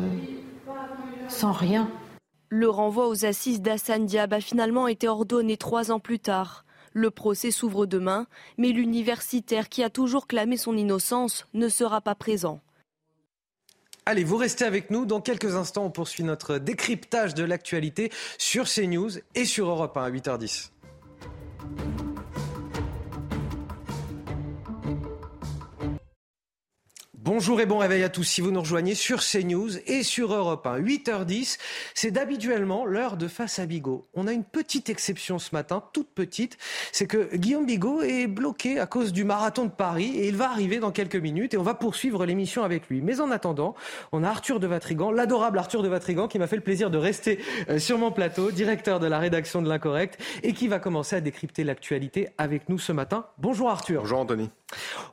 [1.28, 1.90] sans rien.
[2.48, 6.64] Le renvoi aux assises d'Hassan Diab a finalement été ordonné trois ans plus tard.
[6.92, 8.26] Le procès s'ouvre demain,
[8.58, 12.60] mais l'universitaire qui a toujours clamé son innocence ne sera pas présent.
[14.04, 15.06] Allez, vous restez avec nous.
[15.06, 20.02] Dans quelques instants, on poursuit notre décryptage de l'actualité sur CNews et sur Europe 1
[20.02, 20.70] à 8h10.
[27.24, 28.24] Bonjour et bon réveil à tous.
[28.24, 31.56] Si vous nous rejoignez sur CNews et sur Europe 1, 8h10,
[31.94, 34.08] c'est d'habituellement l'heure de Face à Bigot.
[34.14, 36.58] On a une petite exception ce matin, toute petite,
[36.90, 40.50] c'est que Guillaume Bigot est bloqué à cause du marathon de Paris et il va
[40.50, 43.00] arriver dans quelques minutes et on va poursuivre l'émission avec lui.
[43.02, 43.76] Mais en attendant,
[44.10, 46.98] on a Arthur de Vatrigan, l'adorable Arthur de Vatrigan qui m'a fait le plaisir de
[46.98, 51.14] rester euh, sur mon plateau, directeur de la rédaction de l'Incorrect et qui va commencer
[51.14, 53.26] à décrypter l'actualité avec nous ce matin.
[53.38, 54.00] Bonjour Arthur.
[54.00, 54.50] Bonjour Anthony.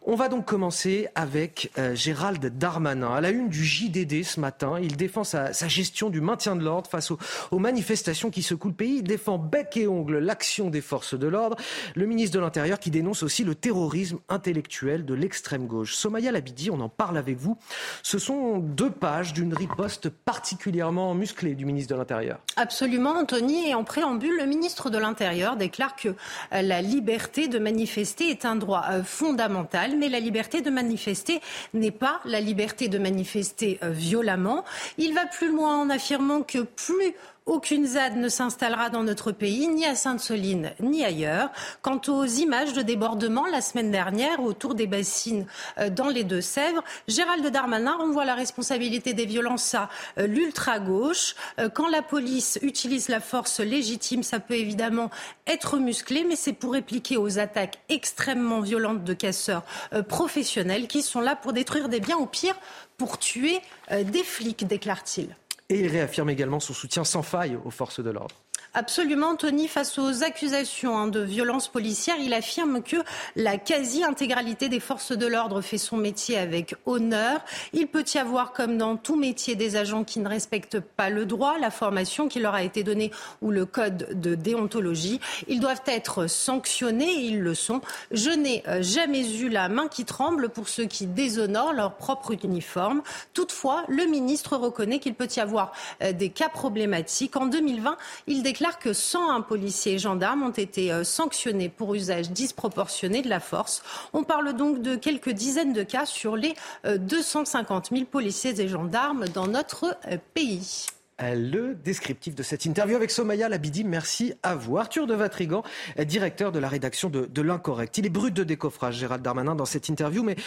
[0.03, 3.13] On va donc commencer avec euh, Gérald Darmanin.
[3.13, 6.89] À la une du JDD ce matin, il défend sa, gestion du maintien de l'ordre
[6.89, 8.95] face aux, manifestations qui secouent le pays.
[8.97, 11.57] Il défend bec et ongle l'action des forces de l'ordre.
[11.95, 15.93] Le ministre de l'Intérieur qui dénonce aussi le terrorisme intellectuel de l'extrême gauche.
[15.93, 17.57] Somaya Labidi, on en parle avec vous.
[18.01, 22.39] Ce sont deux pages d'une riposte particulièrement musclée du ministre de l'Intérieur.
[22.55, 23.69] Absolument, Anthony.
[23.69, 28.45] Et en préambule, le ministre de l'Intérieur déclare que euh, la liberté de manifester est
[28.45, 31.41] un droit euh, fondamental, mais la liberté de manifester
[31.73, 34.65] n'est pas la liberté de manifester euh, violemment.
[34.97, 37.13] Il va plus loin en affirmant que plus
[37.49, 41.49] aucune ZAD ne s'installera dans notre pays, ni à Sainte-Soline, ni ailleurs.
[41.81, 45.47] Quant aux images de débordement la semaine dernière autour des bassines
[45.79, 49.89] euh, dans les Deux-Sèvres, Gérald Darmanin renvoie la responsabilité des violences à
[50.19, 51.35] euh, l'ultra-gauche.
[51.59, 55.09] Euh, quand la police utilise la force légitime, ça peut évidemment
[55.47, 59.63] être musclé, mais c'est pour répliquer aux attaques extrêmement violentes de casseurs
[60.07, 62.55] professionnels qui sont là pour détruire des biens, au pire
[62.97, 63.59] pour tuer
[63.91, 65.35] des flics, déclare-t-il.
[65.70, 68.36] Et il réaffirme également son soutien sans faille aux forces de l'ordre.
[68.76, 69.67] Absolument, Tony.
[69.67, 72.97] Face aux accusations hein, de violence policière, il affirme que
[73.36, 77.43] la quasi-intégralité des forces de l'ordre fait son métier avec honneur.
[77.74, 81.26] Il peut y avoir, comme dans tout métier, des agents qui ne respectent pas le
[81.26, 83.09] droit, la formation qui leur a été donnée
[83.41, 85.20] ou le code de déontologie.
[85.47, 87.82] Ils doivent être sanctionnés et ils le sont.
[88.11, 92.36] Je n'ai euh, jamais eu la main qui tremble pour ceux qui déshonorent leur propre
[92.43, 93.01] uniforme.
[93.34, 95.72] Toutefois, le ministre reconnaît qu'il peut y avoir
[96.03, 97.36] euh, des cas problématiques.
[97.36, 97.97] En 2020,
[98.28, 103.22] il déclare déclare que 101 policiers et gendarmes ont été euh, sanctionnés pour usage disproportionné
[103.22, 103.82] de la force.
[104.13, 106.53] On parle donc de quelques dizaines de cas sur les
[106.86, 110.86] 250 euh, 000 policiers et gendarmes dans notre euh, pays
[111.22, 113.84] le descriptif de cette interview avec Somaya Labidi.
[113.84, 114.78] Merci à vous.
[114.78, 115.63] Arthur de Vatrigan,
[116.05, 117.97] directeur de la rédaction de, l'Incorrect.
[117.97, 120.38] Il est brut de décoffrage, Gérald Darmanin, dans cette interview, mais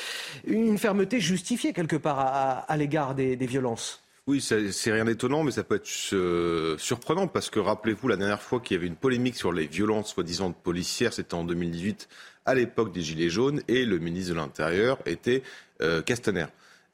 [0.47, 4.03] une fermeté justifiée quelque part à, l'égard des violences.
[4.29, 8.41] Oui, c'est rien d'étonnant, mais ça peut être euh, surprenant parce que rappelez-vous, la dernière
[8.41, 12.09] fois qu'il y avait une polémique sur les violences soi-disant policières, c'était en 2018,
[12.47, 15.43] à l'époque des Gilets jaunes, et le ministre de l'Intérieur était
[15.81, 16.47] euh, Castaner.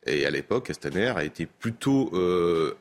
[0.07, 2.75] Et à l'époque, Castaner a été plutôt, euh,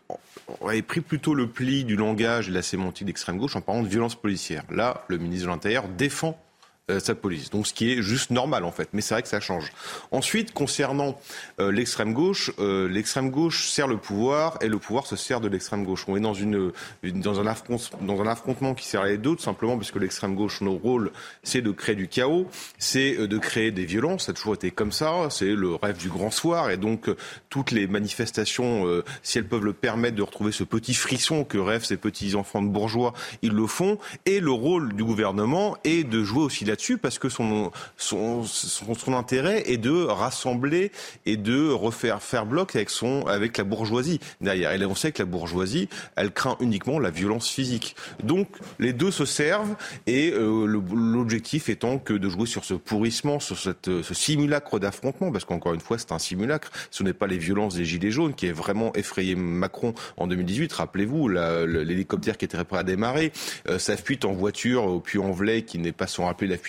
[0.61, 3.83] avait pris plutôt le pli du langage et de la sémantique d'extrême gauche en parlant
[3.83, 4.63] de violence policière.
[4.71, 6.41] Là, le ministre de l'Intérieur défend
[6.89, 7.49] euh, sa police.
[7.49, 9.73] Donc ce qui est juste normal en fait, mais c'est vrai que ça change.
[10.11, 11.19] Ensuite, concernant
[11.59, 15.49] euh, l'extrême gauche, euh, l'extrême gauche sert le pouvoir et le pouvoir se sert de
[15.49, 16.05] l'extrême gauche.
[16.07, 16.71] On est dans une,
[17.03, 20.59] dans un affrontement, dans un affrontement qui sert les deux, simplement parce que l'extrême gauche,
[20.59, 21.11] son rôle,
[21.43, 24.27] c'est de créer du chaos, c'est de créer des violences.
[24.27, 25.27] Ça a toujours été comme ça.
[25.29, 27.09] C'est le rêve du grand soir et donc
[27.49, 28.85] toutes les manifestations,
[29.23, 32.61] si elles peuvent le permettre de retrouver ce petit frisson que rêvent ces petits enfants
[32.61, 33.97] de bourgeois, ils le font.
[34.25, 38.43] Et le rôle du gouvernement est de jouer aussi là dessus parce que son, son,
[38.43, 40.91] son, intérêt est de rassembler
[41.25, 44.71] et de refaire faire bloc avec, son, avec la bourgeoisie derrière.
[44.71, 47.95] Et on sait que la bourgeoisie, elle craint uniquement la violence physique.
[48.23, 48.47] Donc
[48.79, 49.75] les deux se servent
[50.05, 55.31] et euh, l'objectif étant que de jouer sur ce pourrissement, sur cette, ce simulacre d'affrontement,
[55.31, 58.33] parce qu'encore une fois c'est un simulacre, ce n'est pas les violences des Gilets jaunes
[58.33, 60.71] qui est vraiment effrayé Macron en 2018.
[60.73, 63.31] Rappelez-vous, l'hélicoptère qui était prêt à démarrer,
[63.67, 66.66] euh, sa fuite en voiture au Puy-en-Velay qui n'est pas sans rappeler la fuite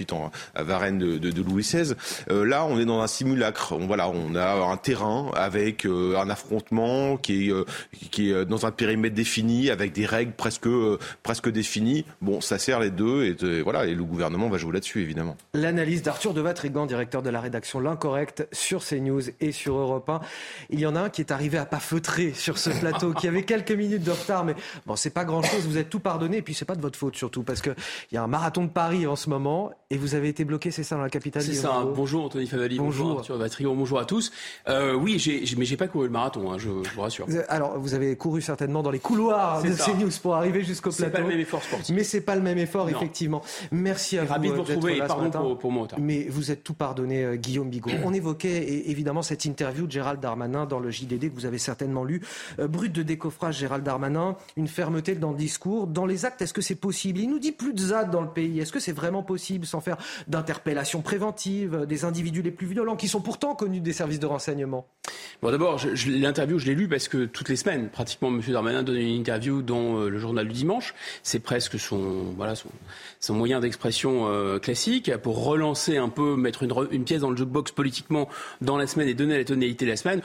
[0.55, 1.95] à Varennes de, Louis XVI.
[2.31, 3.73] Euh, là, on est dans un simulacre.
[3.73, 7.53] On, voilà, on a un terrain avec euh, un affrontement qui est,
[8.21, 10.69] euh, dans un périmètre défini, avec des règles presque,
[11.23, 12.05] presque définies.
[12.21, 15.37] Bon, ça sert les deux et, voilà, et le gouvernement va jouer là-dessus, évidemment.
[15.55, 20.21] L'analyse d'Arthur de Vatrigan, directeur de la rédaction L'Incorrect sur CNews et sur Europe 1.
[20.71, 23.29] Il y en a un qui est arrivé à pas feutrer sur ce plateau, qui
[23.29, 24.55] avait quelques minutes de retard, mais
[24.87, 25.67] bon, c'est pas grand-chose.
[25.67, 27.75] Vous êtes tout pardonné, et puis c'est pas de votre faute surtout, parce qu'il
[28.13, 30.83] y a un marathon de Paris en ce moment, et vous avez été bloqué, c'est
[30.83, 31.83] ça, dans la capitale C'est ça.
[31.97, 32.77] Bonjour Anthony Favali.
[32.77, 33.23] Bonjour.
[33.27, 34.31] Bonjour, bonjour à tous.
[34.69, 37.27] Euh, oui, j'ai, mais j'ai pas couru le marathon, hein, je, vous rassure.
[37.49, 41.05] Alors, vous avez couru certainement dans les couloirs de CNews pour arriver jusqu'au plateau.
[41.05, 41.97] C'est pas le même effort sportif.
[41.97, 43.41] Mais c'est pas le même effort, effectivement.
[43.73, 44.33] Merci à vous.
[44.33, 45.89] Ravi de vous retrouver pardon pour, pour, moi.
[45.99, 47.91] Mais vous êtes tout pardonné, euh, Guillaume Bigot.
[48.05, 52.05] On évoquait évidemment cette interview de Gérald Darmanin dans le JDD que vous avez certainement
[52.05, 52.21] lu.
[52.59, 55.87] Euh, brut de décoffrage, Gérald Darmanin, une fermeté dans le discours.
[55.87, 57.21] Dans les actes, est-ce que c'est possible?
[57.21, 58.61] Il nous dit plus de ZAD dans le pays.
[58.61, 63.09] Est-ce que c'est vraiment possible sans faire d'interpellation préventive des individus les plus violents qui
[63.09, 64.87] sont pourtant connus des services de renseignement
[65.41, 68.41] Bon, d'abord, l'interview, je l'ai lu parce que toutes les semaines, pratiquement, M.
[68.49, 70.95] Darmanin donne une interview dans euh, le journal du dimanche.
[71.23, 72.55] C'est presque son, voilà,
[73.21, 77.71] son, moyen d'expression euh, classique pour relancer un peu, mettre une, pièce dans le jukebox
[77.71, 78.29] politiquement
[78.61, 80.23] dans la semaine et donner la tonalité de la semaine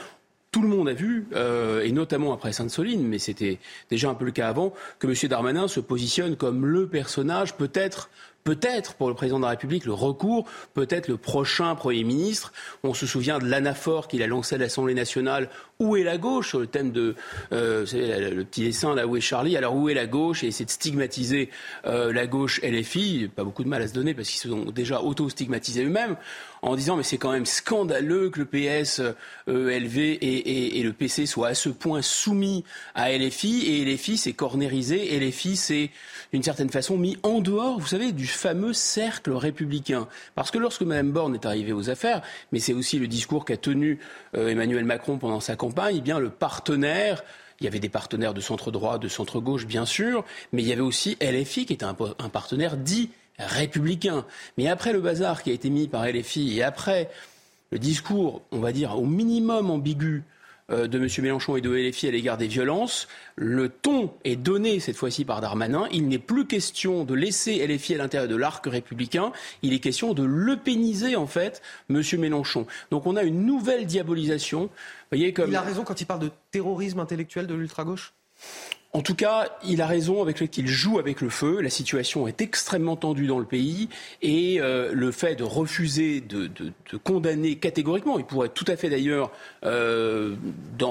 [0.51, 3.57] tout le monde a vu, euh, et notamment après Sainte-Soline, mais c'était
[3.89, 5.15] déjà un peu le cas avant, que M.
[5.27, 8.11] Darmanin se positionne comme le personnage peut-être
[8.43, 12.53] peut-être pour le président de la République le recours, peut-être le prochain Premier ministre.
[12.83, 15.49] On se souvient de l'anaphore qu'il a lancé à l'Assemblée nationale.
[15.79, 17.15] Où est la gauche sur le thème de
[17.51, 19.57] euh, vous savez, le petit dessin là où est Charlie?
[19.57, 20.43] Alors où est la gauche?
[20.43, 21.49] Et essayer de stigmatiser
[21.85, 23.29] euh, la gauche LFI.
[23.35, 26.15] Pas beaucoup de mal à se donner parce qu'ils se sont déjà auto-stigmatisés eux-mêmes
[26.61, 29.01] en disant mais c'est quand même scandaleux que le PS,
[29.47, 32.63] ELV et, et, et, le PC soient à ce point soumis
[32.95, 35.91] à LFI et LFI c'est cornérisé, LFI c'est
[36.33, 40.07] d'une certaine façon mis en dehors, vous savez, du fameux cercle républicain.
[40.33, 43.55] Parce que lorsque Mme Borne est arrivée aux affaires, mais c'est aussi le discours qu'a
[43.55, 43.99] tenu
[44.35, 47.23] euh, Emmanuel Macron pendant sa campagne, eh le partenaire
[47.59, 50.67] il y avait des partenaires de centre droit, de centre gauche, bien sûr, mais il
[50.67, 54.25] y avait aussi LFI qui était un, partenaire dit républicain.
[54.57, 57.09] Mais après le bazar qui a été mis par LFI et après
[57.71, 60.23] le discours, on va dire, au minimum ambigu
[60.73, 61.07] de M.
[61.19, 63.07] Mélenchon et de LFI à l'égard des violences.
[63.35, 65.87] Le ton est donné cette fois-ci par Darmanin.
[65.91, 69.31] Il n'est plus question de laisser LFI à l'intérieur de l'arc républicain.
[69.61, 72.01] Il est question de le péniser, en fait, M.
[72.17, 72.67] Mélenchon.
[72.91, 74.69] Donc on a une nouvelle diabolisation.
[75.11, 75.49] Voyez, comme...
[75.49, 78.13] Il a raison quand il parle de terrorisme intellectuel de l'ultra-gauche?
[78.95, 81.61] En tout cas, il a raison avec le qu'il joue avec le feu.
[81.61, 83.89] La situation est extrêmement tendue dans le pays
[84.21, 86.49] et euh, le fait de refuser de,
[87.03, 89.31] condamner catégoriquement, il pourrait tout à fait d'ailleurs,
[89.65, 90.35] euh,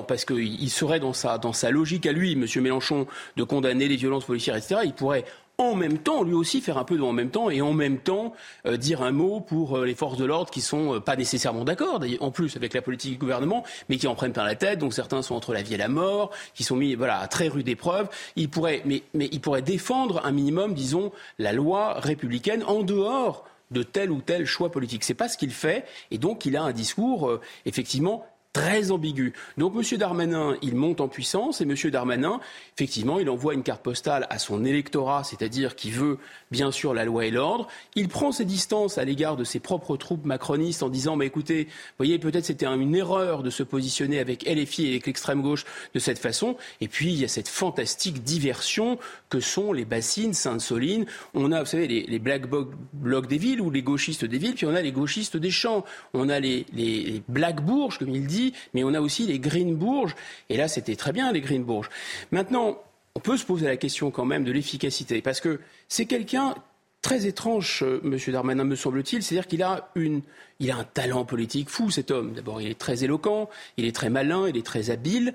[0.09, 2.45] parce qu'il serait dans sa, dans sa logique à lui, M.
[2.61, 4.81] Mélenchon, de condamner les violences policières, etc.
[4.85, 5.25] Il pourrait
[5.71, 7.99] en même temps, lui aussi, faire un peu de en même temps et en même
[7.99, 8.33] temps
[8.67, 11.65] euh, dire un mot pour euh, les forces de l'ordre qui sont euh, pas nécessairement
[11.65, 14.79] d'accord, en plus avec la politique du gouvernement, mais qui en prennent plein la tête.
[14.79, 17.49] Donc certains sont entre la vie et la mort, qui sont mis voilà à très
[17.49, 18.09] rude épreuve.
[18.37, 23.45] Il pourrait, mais, mais il pourrait défendre un minimum, disons, la loi républicaine en dehors
[23.71, 25.05] de tel ou tel choix politique.
[25.05, 29.33] C'est pas ce qu'il fait, et donc il a un discours effectivement très ambigu.
[29.57, 29.99] Donc M.
[29.99, 31.75] Darmanin, il monte en puissance et M.
[31.91, 32.41] Darmanin,
[32.77, 36.19] effectivement, il envoie une carte postale à son électorat, c'est-à-dire qui veut
[36.51, 37.67] bien sûr la loi et l'ordre.
[37.95, 41.69] Il prend ses distances à l'égard de ses propres troupes macronistes en disant, mais écoutez,
[41.97, 45.99] voyez, peut-être c'était une erreur de se positionner avec LFI et avec l'extrême gauche de
[45.99, 46.57] cette façon.
[46.81, 48.99] Et puis il y a cette fantastique diversion
[49.31, 51.07] que sont les bassines Sainte-Soline.
[51.33, 52.47] On a, vous savez, les, black
[52.93, 55.85] blocs des villes ou les gauchistes des villes, puis on a les gauchistes des champs.
[56.13, 58.42] On a les black bourges, comme il dit
[58.75, 60.15] Mais on a aussi les Greenbourges.
[60.49, 61.91] Et là, c'était très bien, les Greenbourges.
[62.31, 62.79] Maintenant,
[63.15, 66.55] on peut se poser la question quand même de l'efficacité, parce que c'est quelqu'un
[67.03, 68.17] très étrange, euh, M.
[68.33, 69.23] Darmanin, me semble-t-il.
[69.23, 72.33] C'est-à-dire qu'il a, a un talent politique fou, cet homme.
[72.33, 75.35] D'abord, il est très éloquent, il est très malin, il est très habile,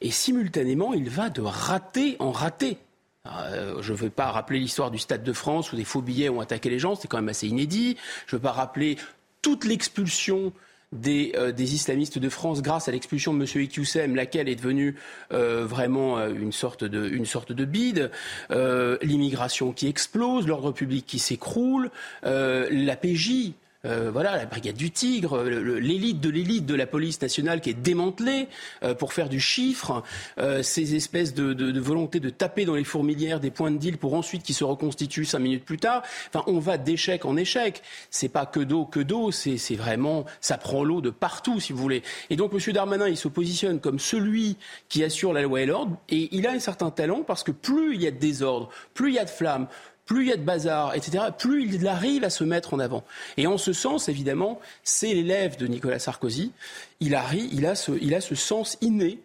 [0.00, 2.78] et simultanément, il va de raté en raté.
[3.26, 6.28] Euh, je ne veux pas rappeler l'histoire du Stade de France où des faux billets
[6.28, 7.96] ont attaqué les gens, c'était quand même assez inédit.
[8.26, 8.96] Je ne veux pas rappeler
[9.42, 10.52] toute l'expulsion
[10.94, 13.62] euh, des, islamistes de France grâce à l'expulsion de M.
[13.62, 14.96] Iqiyoussem, laquelle est devenue
[15.32, 18.10] euh, vraiment une, sorte de, une sorte de bide,
[19.02, 21.90] l'immigration qui explose, l'ordre public qui s'écroule,
[22.22, 23.52] la PJ
[23.84, 27.74] euh, voilà, la brigade du Tigre, l'élite de l'élite de la police nationale qui est
[27.74, 28.48] démantelée
[28.82, 30.02] euh, pour faire du chiffre,
[30.38, 34.14] euh, ces espèces de, volonté de taper dans les fourmilières des points de deal pour
[34.14, 36.02] ensuite qu'ils se reconstituent cinq minutes plus tard.
[36.28, 37.82] Enfin, on va d'échec en échec.
[38.10, 41.78] C'est pas que d'eau, que d'eau, c'est vraiment, ça prend l'eau de partout, si vous
[41.78, 42.02] voulez.
[42.30, 42.72] Et donc, M.
[42.72, 44.56] Darmanin, il se positionne comme celui
[44.88, 47.94] qui assure la loi et l'ordre, et il a un certain talent parce que plus
[47.94, 49.68] il y a de désordre, plus il y a de flammes,
[50.08, 53.04] plus il y a de bazar, etc., plus il arrive à se mettre en avant.
[53.36, 56.50] Et en ce sens, évidemment, c'est l'élève de Nicolas Sarkozy.
[57.00, 59.20] Il, arrive, il, a ce, il a ce sens inné,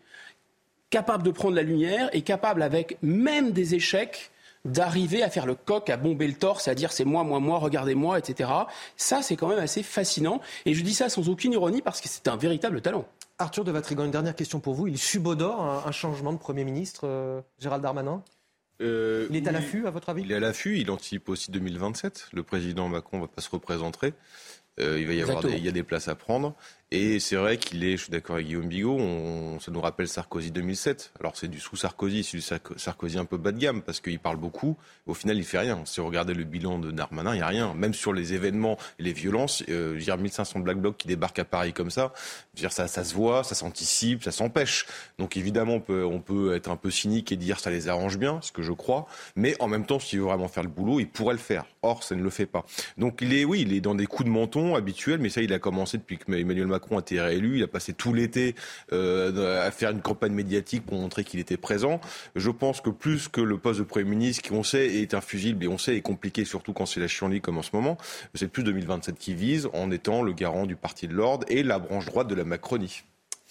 [0.89, 4.30] capable de prendre la lumière et capable, avec même des échecs,
[4.65, 7.60] d'arriver à faire le coq, à bomber le torse, à dire c'est moi, moi, moi,
[7.60, 8.49] regardez-moi, etc.
[8.97, 10.41] Ça, c'est quand même assez fascinant.
[10.65, 13.05] Et je dis ça sans aucune ironie parce que c'est un véritable talent.
[13.39, 14.88] Arthur de Vatrigan, une dernière question pour vous.
[14.88, 18.22] Il subodore un, changement de Premier ministre, euh, Gérald Darmanin?
[18.82, 21.52] Euh, il est à l'affût, à votre avis Il est à l'affût, il anticipe aussi
[21.52, 22.30] 2027.
[22.34, 24.14] Le président Macron ne va pas se représenter.
[24.80, 26.56] Euh, il va y avoir des, il y a des places à prendre.
[26.91, 30.07] Et c'est vrai qu'il est, je suis d'accord avec Guillaume Bigot, on, ça nous rappelle
[30.07, 31.14] Sarkozy 2007.
[31.19, 32.43] Alors c'est du sous Sarkozy, c'est du
[32.77, 34.77] Sarkozy un peu bas de gamme parce qu'il parle beaucoup.
[35.07, 35.81] Au final, il fait rien.
[35.85, 37.73] Si vous regardez le bilan de Darmanin, il n'y a rien.
[37.73, 41.73] Même sur les événements les violences, euh, dire 1500 Black Blocs qui débarquent à Paris
[41.73, 42.14] comme ça,
[42.53, 44.85] dire ça, ça se voit, ça s'anticipe, ça s'empêche.
[45.18, 48.19] Donc évidemment, on peut, on peut être un peu cynique et dire ça les arrange
[48.19, 49.07] bien, ce que je crois.
[49.35, 51.65] Mais en même temps, s'il veut vraiment faire le boulot, il pourrait le faire.
[51.81, 52.65] Or, ça ne le fait pas.
[52.99, 55.51] Donc il est, oui, il est dans des coups de menton habituels, mais ça, il
[55.53, 57.58] a commencé depuis que Emmanuel Macron a été réélu.
[57.58, 58.56] Il a passé tout l'été
[58.91, 62.02] euh, à faire une campagne médiatique pour montrer qu'il était présent.
[62.36, 65.64] Je pense que plus que le poste de Premier ministre, qui on sait est infusible
[65.64, 67.98] et on sait est compliqué, surtout quand c'est la chienlit comme en ce moment,
[68.34, 71.78] c'est plus 2027 qui vise en étant le garant du Parti de l'Ordre et la
[71.78, 73.04] branche droite de la Macronie.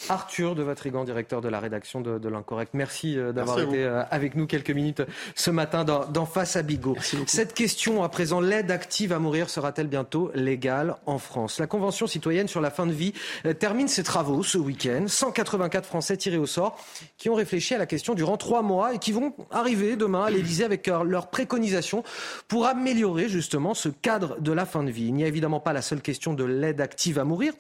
[0.09, 2.75] Arthur de Vatrigan, directeur de la rédaction de, l'Incorrect.
[2.75, 5.03] Merci euh, d'avoir été euh, avec nous quelques minutes
[5.35, 6.97] ce matin dans, Face à Bigot.
[7.27, 11.59] Cette question à présent, l'aide active à mourir sera-t-elle bientôt légale en France?
[11.59, 13.13] La Convention citoyenne sur la fin de vie
[13.45, 15.05] euh, termine ses travaux ce week-end.
[15.07, 16.79] 184 Français tirés au sort
[17.19, 20.31] qui ont réfléchi à la question durant trois mois et qui vont arriver demain à
[20.31, 22.03] l'Élysée avec leurs préconisations
[22.49, 25.07] pour améliorer justement ce cadre de la fin de vie.
[25.07, 27.53] Il n'y a évidemment pas la seule question de l'aide active à mourir.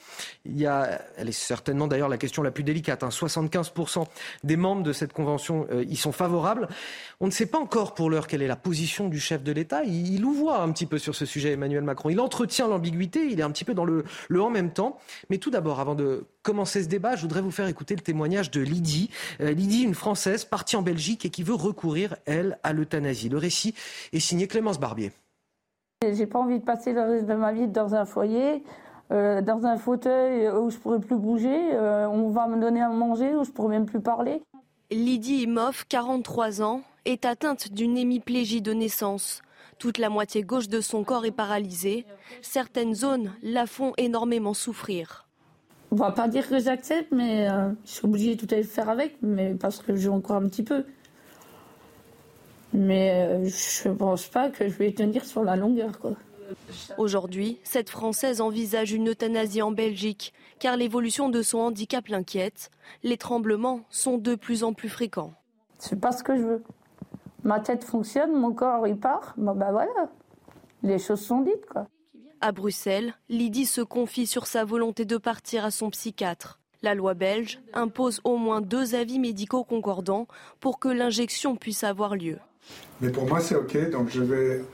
[0.46, 3.02] Il y a, elle est certainement d'ailleurs la question la plus délicate.
[3.02, 4.04] 75% hein.
[4.44, 6.68] des membres de cette convention euh, y sont favorables.
[7.20, 9.84] On ne sait pas encore pour l'heure quelle est la position du chef de l'État.
[9.84, 12.08] Il, voit un petit peu sur ce sujet, Emmanuel Macron.
[12.08, 14.98] Il entretient l'ambiguïté, il est un petit peu dans le, le en même temps.
[15.28, 18.50] Mais tout d'abord, avant de commencer ce débat, je voudrais vous faire écouter le témoignage
[18.50, 19.10] de Lydie.
[19.40, 23.28] Euh, Lydie, une Française partie en Belgique et qui veut recourir, elle, à l'euthanasie.
[23.28, 23.74] Le récit
[24.12, 25.12] est signé Clémence Barbier.
[26.02, 28.62] J'ai pas envie de passer le reste de ma vie dans un foyer
[29.12, 31.74] euh, dans un fauteuil où je pourrais plus bouger.
[31.74, 34.42] Euh, on va me donner à manger où je pourrais même plus parler.
[34.90, 39.42] Lydie Imoff, 43 ans, est atteinte d'une hémiplégie de naissance.
[39.78, 42.06] Toute la moitié gauche de son corps est paralysée.
[42.40, 45.26] Certaines zones la font énormément souffrir.
[45.90, 48.88] On va pas dire que j'accepte, mais euh, je suis obligée de tout à faire
[48.88, 50.84] avec, mais parce que j'ai encore un petit peu.
[52.72, 56.12] Mais je pense pas que je vais tenir sur la longueur, quoi.
[56.98, 62.70] Aujourd'hui, cette Française envisage une euthanasie en Belgique car l'évolution de son handicap l'inquiète.
[63.02, 65.34] Les tremblements sont de plus en plus fréquents.
[65.78, 66.62] C'est pas ce que je veux.
[67.42, 69.34] Ma tête fonctionne, mon corps il part.
[69.36, 70.10] Bon ben voilà,
[70.82, 71.88] les choses sont dites quoi.
[72.40, 76.60] À Bruxelles, Lydie se confie sur sa volonté de partir à son psychiatre.
[76.82, 80.26] La loi belge impose au moins deux avis médicaux concordants
[80.60, 82.38] pour que l'injection puisse avoir lieu.
[83.00, 84.64] Mais pour moi c'est ok, donc je vais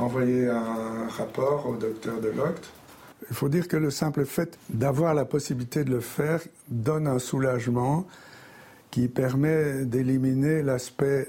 [0.00, 2.70] envoyer un rapport au docteur de Locht.
[3.28, 7.18] Il faut dire que le simple fait d'avoir la possibilité de le faire donne un
[7.18, 8.06] soulagement
[8.90, 11.28] qui permet d'éliminer l'aspect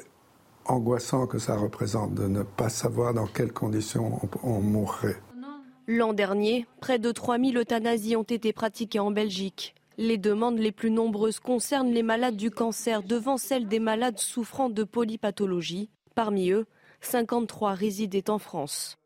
[0.66, 5.18] angoissant que ça représente, de ne pas savoir dans quelles conditions on, mourrait.
[5.88, 9.76] L'an dernier, près de 3000 euthanasies ont été pratiquées en Belgique.
[9.98, 14.70] Les demandes les plus nombreuses concernent les malades du cancer devant celles des malades souffrant
[14.70, 15.90] de polypathologie.
[16.16, 16.66] Parmi eux,
[17.02, 18.98] 53 résidaient en France.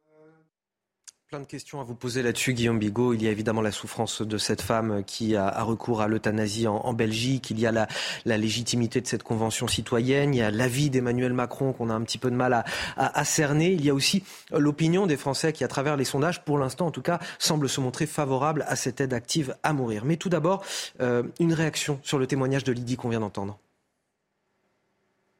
[1.27, 3.13] plein de questions à vous poser là-dessus, Guillaume Bigot.
[3.13, 6.93] Il y a évidemment la souffrance de cette femme qui a, recours à l'euthanasie en,
[6.93, 7.49] Belgique.
[7.49, 7.87] Il y a la,
[8.25, 10.33] légitimité de cette convention citoyenne.
[10.33, 12.63] Il y a l'avis d'Emmanuel Macron qu'on a un petit peu de mal
[12.95, 13.71] à, cerner.
[13.71, 16.91] Il y a aussi l'opinion des Français qui, à travers les sondages, pour l'instant en
[16.91, 20.05] tout cas, semblent se montrer favorables à cette aide active à mourir.
[20.05, 20.63] Mais tout d'abord,
[21.01, 23.57] euh, une réaction sur le témoignage de Lydie qu'on vient d'entendre.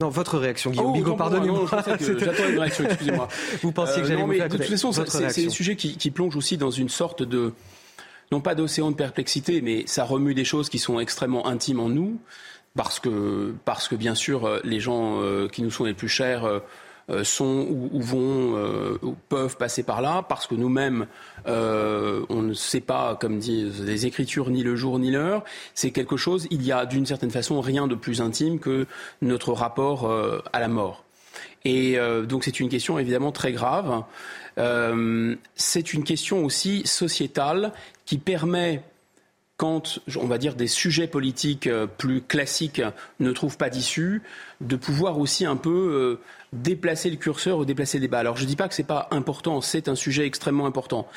[0.02, 1.68] Non, votre réaction, Guillaume oh, Bigot, pardonnez-moi.
[1.72, 3.30] J'attends une réaction, excusez-moi.
[3.62, 6.12] vous pensiez que j'allais euh, vous faire De toute façon, c'est un sujet qui, qui
[6.12, 7.54] plonge aussi dans une sorte de,
[8.32, 11.90] non pas d'océan de perplexité, mais ça remue des choses qui sont extrêmement intimes en
[11.90, 12.20] nous,
[12.76, 16.10] parce que, parce que bien sûr, euh, les gens euh, qui nous sont les plus
[16.10, 16.60] chers euh,
[17.24, 21.08] sont ou, vont euh, ou peuvent passer par là parce que nous-mêmes
[21.48, 25.44] euh, on ne sait pas, comme disent les Écritures, ni le jour ni l'heure.
[25.74, 26.48] C'est quelque chose.
[26.50, 28.88] Il y a d'une certaine façon rien de plus intime que
[29.22, 30.12] notre rapport
[30.52, 31.04] à la mort.
[31.64, 34.04] Et donc c'est une question évidemment très grave.
[35.56, 37.72] c'est une question aussi sociétale
[38.06, 38.84] qui permet
[39.58, 42.82] quand, on va dire, des sujets politiques plus classiques
[43.20, 44.22] ne trouvent pas d'issue,
[44.60, 46.20] de pouvoir aussi un peu
[46.56, 48.20] déplacer le curseur ou déplacer le débat.
[48.20, 51.08] Alors je ne dis pas que ce n'est pas important, c'est un sujet extrêmement important.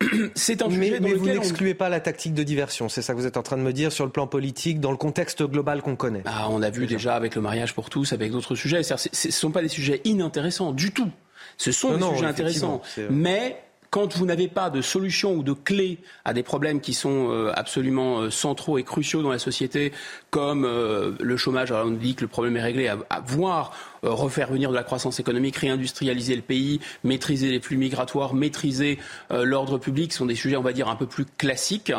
[0.34, 3.26] c'est un sujet mais, vous n'excluez pas la tactique de diversion, c'est ça que vous
[3.26, 5.96] êtes en train de me dire sur le plan politique, dans le contexte global qu'on
[5.96, 6.22] connaît.
[6.26, 7.14] Ah, on a vu déjà.
[7.14, 8.82] avec le mariage pour tous, avec d'autres sujets.
[8.82, 11.10] Ce ne sont pas des sujets inintéressants du tout.
[11.56, 12.82] Ce sont des sujets intéressants.
[13.10, 17.30] Mais quand vous n'avez pas de solution ou de clé à des problèmes qui sont
[17.30, 19.92] euh, absolument euh, centraux et cruciaux dans la société,
[20.30, 23.72] comme euh, le chômage, alors on dit que le problème est réglé, à, à voir
[24.02, 28.98] refaire venir de la croissance économique, réindustrialiser le pays, maîtriser les flux migratoires, maîtriser
[29.30, 31.92] euh, l'ordre public, sont des sujets, on va dire, un peu plus classiques.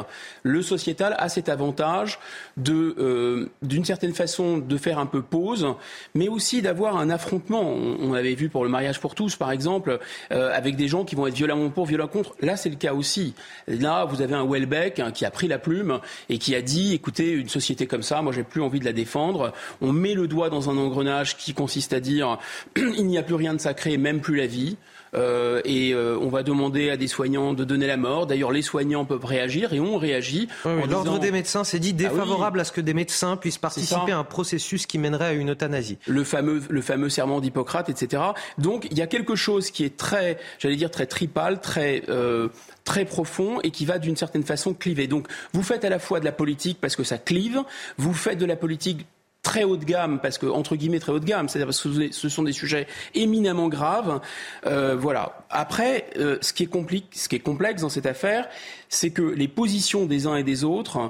[0.43, 2.19] Le sociétal a cet avantage
[2.57, 5.67] de, euh, d'une certaine façon, de faire un peu pause,
[6.15, 7.61] mais aussi d'avoir un affrontement.
[7.61, 9.97] On, avait vu pour le mariage pour tous, par exemple,
[10.29, 12.35] avec des gens qui vont être violemment pour, violemment contre.
[12.41, 13.33] Là, c'est le cas aussi.
[13.67, 16.93] Là, vous avez un Welbeck hein, qui a pris la plume et qui a dit,
[16.93, 19.53] écoutez, une société comme ça, moi, j'ai plus envie de la défendre.
[19.79, 22.37] On met le doigt dans un engrenage qui consiste c'est-à-dire
[22.75, 24.77] il n'y a plus rien de sacré, même plus la vie.
[25.13, 28.27] Euh, et euh, on va demander à des soignants de donner la mort.
[28.27, 30.47] D'ailleurs, les soignants peuvent réagir et on réagit.
[30.63, 34.17] L'ordre des médecins s'est dit ah défavorable à ce que des médecins puissent participer à
[34.17, 35.97] un processus qui mènerait à une euthanasie.
[36.07, 38.23] Le fameux, le fameux serment d'Hippocrate, etc.
[38.57, 42.47] Donc, il y a quelque chose qui est très, j'allais dire, très tripal, très euh,
[42.85, 45.07] très profond et qui va d'une certaine façon cliver.
[45.07, 47.61] Donc, vous faites à la fois de la politique parce que ça clive,
[47.97, 49.05] vous faites de la politique
[49.41, 52.11] très haut de gamme, parce que entre guillemets très haut de gamme, c'est-à-dire parce que
[52.11, 54.21] ce sont des sujets éminemment graves.
[54.67, 55.43] Euh, voilà.
[55.49, 58.47] Après, euh, ce, qui est compliqué, ce qui est complexe dans cette affaire,
[58.89, 61.09] c'est que les positions des uns et des autres,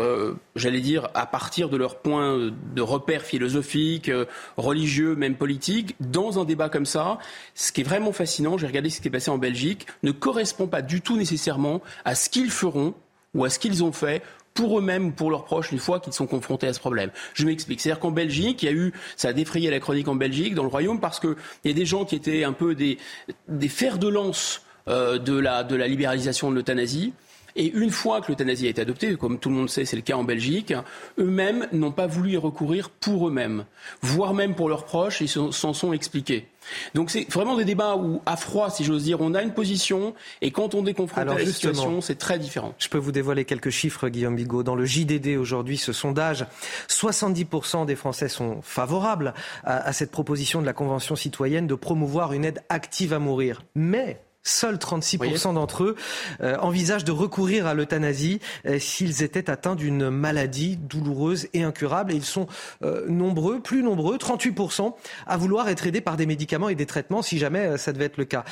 [0.00, 4.10] euh, j'allais dire, à partir de leur point de repère philosophique,
[4.56, 7.18] religieux, même politique, dans un débat comme ça,
[7.54, 10.66] ce qui est vraiment fascinant, j'ai regardé ce qui est passé en Belgique, ne correspond
[10.66, 12.94] pas du tout nécessairement à ce qu'ils feront
[13.34, 14.22] ou à ce qu'ils ont fait
[14.58, 17.10] pour eux-mêmes ou pour leurs proches une fois qu'ils sont confrontés à ce problème.
[17.34, 17.80] Je m'explique.
[17.80, 20.64] C'est-à-dire qu'en Belgique, il y a eu, ça a défrayé la chronique en Belgique, dans
[20.64, 22.98] le royaume, parce qu'il y a des gens qui étaient un peu des,
[23.46, 27.12] des fers de lance euh, de, la, de la libéralisation de l'euthanasie.
[27.56, 30.02] Et une fois que l'euthanasie a été adoptée, comme tout le monde sait, c'est le
[30.02, 30.74] cas en Belgique,
[31.18, 33.64] eux-mêmes n'ont pas voulu y recourir pour eux-mêmes,
[34.02, 36.48] voire même pour leurs proches, ils s'en sont expliqués.
[36.94, 40.14] Donc c'est vraiment des débats où, à froid, si j'ose dire, on a une position
[40.42, 42.74] et quand on est confronté à la situation, c'est très différent.
[42.78, 44.62] Je peux vous dévoiler quelques chiffres, Guillaume Bigot.
[44.62, 46.46] Dans le JDD aujourd'hui, ce sondage,
[46.88, 49.34] 70% des Français sont favorables
[49.64, 53.62] à, à cette proposition de la Convention citoyenne de promouvoir une aide active à mourir.
[53.74, 55.94] Mais Seuls 36% d'entre eux
[56.40, 62.12] euh, envisagent de recourir à l'euthanasie euh, s'ils étaient atteints d'une maladie douloureuse et incurable.
[62.12, 62.46] Et ils sont
[62.82, 64.94] euh, nombreux, plus nombreux, 38%,
[65.26, 68.16] à vouloir être aidés par des médicaments et des traitements si jamais ça devait être
[68.16, 68.44] le cas.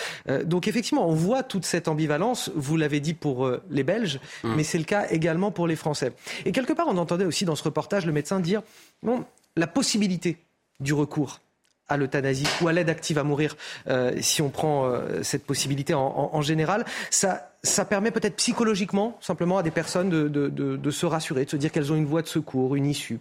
[0.45, 2.51] donc effectivement, on voit toute cette ambivalence.
[2.55, 4.55] Vous l'avez dit pour les Belges, mmh.
[4.55, 6.13] mais c'est le cas également pour les Français.
[6.45, 8.63] Et quelque part, on entendait aussi dans ce reportage le médecin dire,
[9.03, 9.25] bon,
[9.57, 10.37] la possibilité
[10.81, 11.41] du recours
[11.89, 13.57] à l'euthanasie ou à l'aide active à mourir,
[13.89, 19.59] euh, si on prend euh, cette possibilité en, général, ça, ça permet peut-être psychologiquement, simplement,
[19.59, 22.23] à des personnes de, de, de, se rassurer, de se dire qu'elles ont une voie
[22.23, 23.19] de secours, une issue.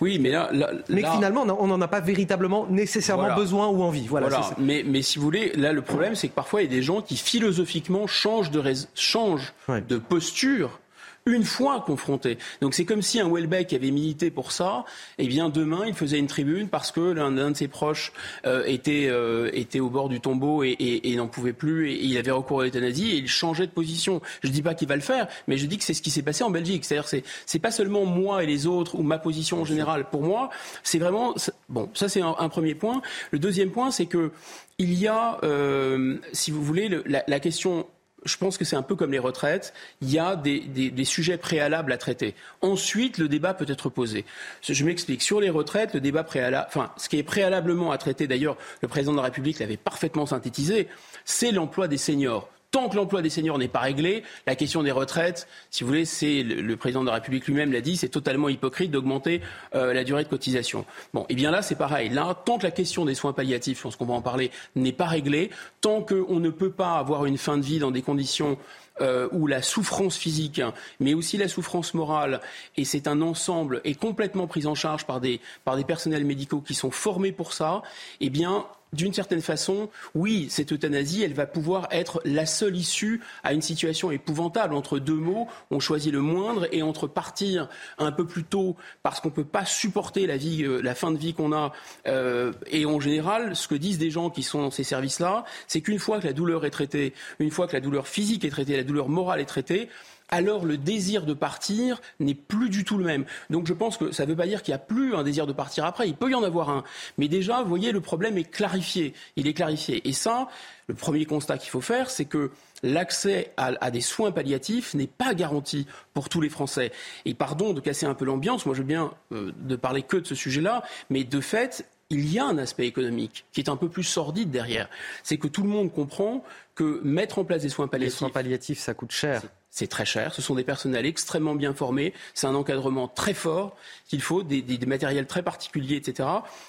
[0.00, 0.50] Oui, mais là,
[0.88, 4.06] mais finalement, on n'en a pas véritablement nécessairement besoin ou envie.
[4.06, 4.28] Voilà.
[4.28, 4.50] voilà.
[4.58, 6.82] Mais, mais si vous voulez, là, le problème, c'est que parfois, il y a des
[6.82, 8.62] gens qui philosophiquement changent de,
[8.94, 10.78] changent de posture
[11.26, 12.36] une fois confronté.
[12.60, 14.84] Donc c'est comme si un Welbeck avait milité pour ça,
[15.16, 18.12] et eh bien demain il faisait une tribune parce que l'un de ses proches
[18.44, 22.18] euh, était, euh, était au bord du tombeau et, et, n'en pouvait plus et, il
[22.18, 24.20] avait recours à l'euthanasie et il changeait de position.
[24.42, 26.20] Je dis pas qu'il va le faire, mais je dis que c'est ce qui s'est
[26.20, 26.84] passé en Belgique.
[26.84, 30.10] C'est-à-dire c'est c'est pas seulement moi et les autres ou ma position en général.
[30.10, 30.50] Pour moi,
[30.82, 31.34] c'est vraiment
[31.70, 31.88] bon.
[31.94, 33.00] Ça c'est un, premier point.
[33.30, 34.30] Le deuxième point, c'est que
[34.76, 37.86] il y a, euh, si vous voulez, la, la question
[38.24, 39.72] je pense que c'est un peu comme les retraites.
[40.00, 42.34] Il y a des, sujets préalables à traiter.
[42.62, 44.24] Ensuite, le débat peut être posé.
[44.62, 45.22] Je m'explique.
[45.22, 48.88] Sur les retraites, le débat préalable, enfin, ce qui est préalablement à traiter, d'ailleurs, le
[48.88, 50.88] président de la République l'avait parfaitement synthétisé,
[51.24, 54.90] c'est l'emploi des seniors tant que l'emploi des seniors n'est pas réglé, la question des
[54.90, 58.48] retraites, si vous voulez, c'est le, président de la République lui-même l'a dit, c'est totalement
[58.48, 59.42] hypocrite d'augmenter
[59.76, 60.84] euh, la durée de cotisation.
[61.12, 62.08] Bon, et eh bien là, c'est pareil.
[62.08, 64.90] Là, tant que la question des soins palliatifs, je pense qu'on va en parler, n'est
[64.90, 65.50] pas réglée,
[65.82, 68.58] tant qu'on ne peut pas avoir une fin de vie dans des conditions
[69.00, 70.60] euh, où la souffrance physique,
[70.98, 72.40] mais aussi la souffrance morale,
[72.76, 76.60] et c'est un ensemble, est complètement pris en charge par des, par des personnels médicaux
[76.60, 77.82] qui sont formés pour ça,
[78.20, 83.20] eh bien, d'une certaine façon, oui, cette euthanasie, elle va pouvoir être la seule issue
[83.42, 84.74] à une situation épouvantable.
[84.74, 87.68] Entre deux mots, on choisit le moindre et entre partir
[87.98, 91.10] un peu plus tôt parce qu'on ne peut pas supporter la, vie, euh, la fin
[91.10, 91.72] de vie qu'on a
[92.06, 95.80] euh, et en général, ce que disent des gens qui sont dans ces services-là, c'est
[95.80, 98.76] qu'une fois que la douleur est traitée, une fois que la douleur physique est traitée,
[98.76, 99.88] la douleur morale est traitée,
[100.30, 103.24] alors le désir de partir n'est plus du tout le même.
[103.50, 105.46] Donc je pense que ça ne veut pas dire qu'il n'y a plus un désir
[105.46, 106.08] de partir après.
[106.08, 106.84] Il peut y en avoir un.
[107.18, 109.14] Mais déjà, vous voyez, le problème est clarifié.
[109.36, 110.06] Il est clarifié.
[110.08, 110.48] Et ça,
[110.86, 112.50] le premier constat qu'il faut faire, c'est que
[112.82, 116.92] l'accès à, des soins palliatifs n'est pas garanti pour tous les Français.
[117.24, 120.18] Et pardon de casser un peu l'ambiance, moi je veux bien euh, de parler que
[120.18, 123.76] de ce sujet-là, mais de fait, il y a un aspect économique qui est un
[123.76, 124.88] peu plus sordide derrière.
[125.22, 126.44] C'est que tout le monde comprend
[126.74, 128.14] que mettre en place des soins palliatifs.
[128.14, 129.42] Les soins palliatifs, ça coûte cher
[129.74, 130.32] c'est très cher.
[130.32, 132.14] Ce sont des personnels extrêmement bien formés.
[132.32, 133.74] C'est un encadrement très fort
[134.06, 136.28] qu'il faut, des, matériels très particuliers, etc.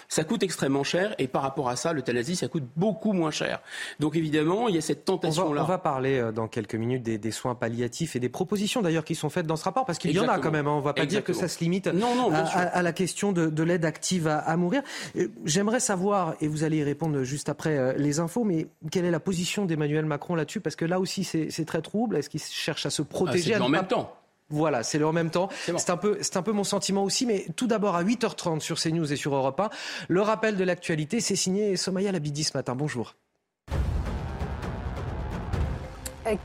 [0.10, 3.62] Ça coûte extrêmement cher et par rapport à ça, l'euthanasie, ça coûte beaucoup moins cher.
[4.00, 5.62] Donc évidemment, il y a cette tentation-là.
[5.62, 9.14] On, va parler euh, dans quelques minutes des, soins palliatifs et des propositions d'ailleurs qui
[9.14, 10.66] sont faites dans ce rapport parce qu'il y en a quand même.
[10.66, 10.72] Hein.
[10.72, 14.28] On ne va pas dire que ça se limite à, la question de, l'aide active
[14.28, 14.82] à, mourir.
[15.16, 19.06] Euh, j'aimerais savoir, et vous allez y répondre juste après euh, les infos, mais quelle
[19.06, 22.18] est la position d'Emmanuel Macron là-dessus Parce que là aussi, c'est très trouble.
[22.18, 23.56] Est-ce qu'il cherche à se protéger.
[23.56, 24.14] Ah, en même temps.
[24.50, 25.50] Voilà, c'est le en même temps.
[25.66, 27.26] C'est un peu, c'est un peu mon sentiment aussi.
[27.26, 29.70] Mais tout d'abord à 8h30 sur CNews et sur Europe 1,
[30.08, 32.76] le rappel de l'actualité, c'est signé Somaya Labidi ce matin.
[32.76, 33.16] Bonjour.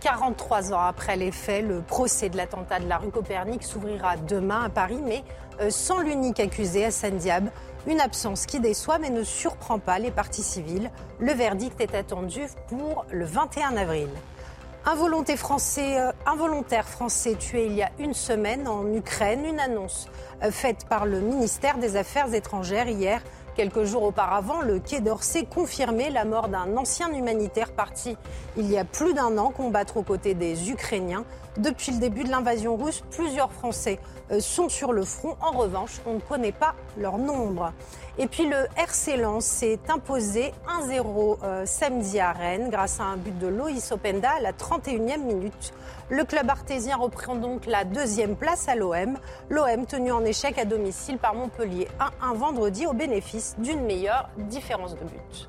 [0.01, 4.65] 43 ans après les faits, le procès de l'attentat de la rue Copernic s'ouvrira demain
[4.65, 5.25] à Paris, mais
[5.61, 7.51] euh, sans l'unique accusé, Hassan Diab.
[7.87, 10.91] Une absence qui déçoit mais ne surprend pas les parties civiles.
[11.19, 14.09] Le verdict est attendu pour le 21 avril.
[14.85, 19.61] Un volontaire français, euh, involontaire français tué il y a une semaine en Ukraine, une
[19.61, 20.09] annonce
[20.43, 23.23] euh, faite par le ministère des Affaires étrangères hier.
[23.57, 28.17] Quelques jours auparavant, le Quai d'Orsay confirmait la mort d'un ancien humanitaire parti
[28.57, 31.25] il y a plus d'un an combattre aux côtés des Ukrainiens.
[31.57, 33.99] Depuis le début de l'invasion russe, plusieurs Français
[34.31, 35.37] euh, sont sur le front.
[35.41, 37.73] En revanche, on ne connaît pas leur nombre.
[38.19, 40.53] Et puis le RC Lens s'est imposé
[40.87, 45.25] 1-0 euh, samedi à Rennes grâce à un but de Loïs Openda à la 31e
[45.25, 45.73] minute.
[46.09, 49.19] Le club artésien reprend donc la deuxième place à l'OM.
[49.49, 51.89] L'OM tenu en échec à domicile par Montpellier
[52.23, 55.49] 1-1 vendredi au bénéfice d'une meilleure différence de but.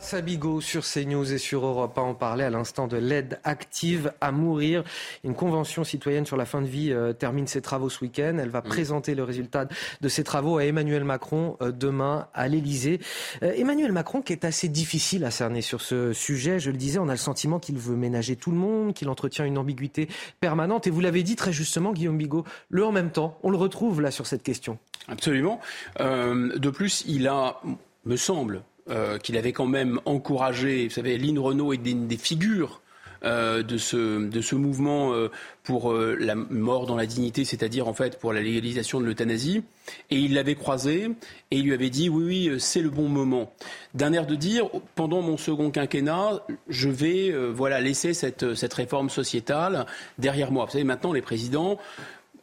[0.00, 4.32] Sabigo sur CNews et sur Europe 1, on parlait à l'instant de l'aide active à
[4.32, 4.84] mourir.
[5.24, 8.36] Une convention citoyenne sur la fin de vie euh, termine ses travaux ce week-end.
[8.38, 9.66] Elle va présenter le résultat
[10.00, 13.00] de ses travaux à Emmanuel Macron euh, demain à l'Elysée.
[13.42, 16.58] Euh, Emmanuel Macron qui est assez difficile à cerner sur ce sujet.
[16.58, 19.44] Je le disais, on a le sentiment qu'il veut ménager tout le monde, qu'il entretient
[19.44, 20.08] une ambiguïté
[20.40, 20.86] permanente.
[20.86, 24.00] Et vous l'avez dit très justement, Guillaume Bigot, le en même temps, on le retrouve
[24.00, 24.78] là sur cette question.
[25.08, 25.60] Absolument.
[25.98, 27.60] de plus, il a,
[28.04, 32.80] me semble, euh, qu'il avait quand même encouragé, vous savez, Lynn Renault est des, figures
[33.24, 35.28] euh, de, ce, de ce mouvement euh,
[35.64, 39.64] pour la mort dans la dignité, c'est-à-dire en fait pour la légalisation de l'euthanasie.
[40.10, 41.10] Et il l'avait croisé
[41.50, 43.52] et il lui avait dit oui, oui, c'est le bon moment.
[43.94, 49.10] D'un air de dire, pendant mon second quinquennat, je vais voilà laisser cette, cette réforme
[49.10, 49.86] sociétale
[50.18, 50.66] derrière moi.
[50.66, 51.78] Vous savez, maintenant les présidents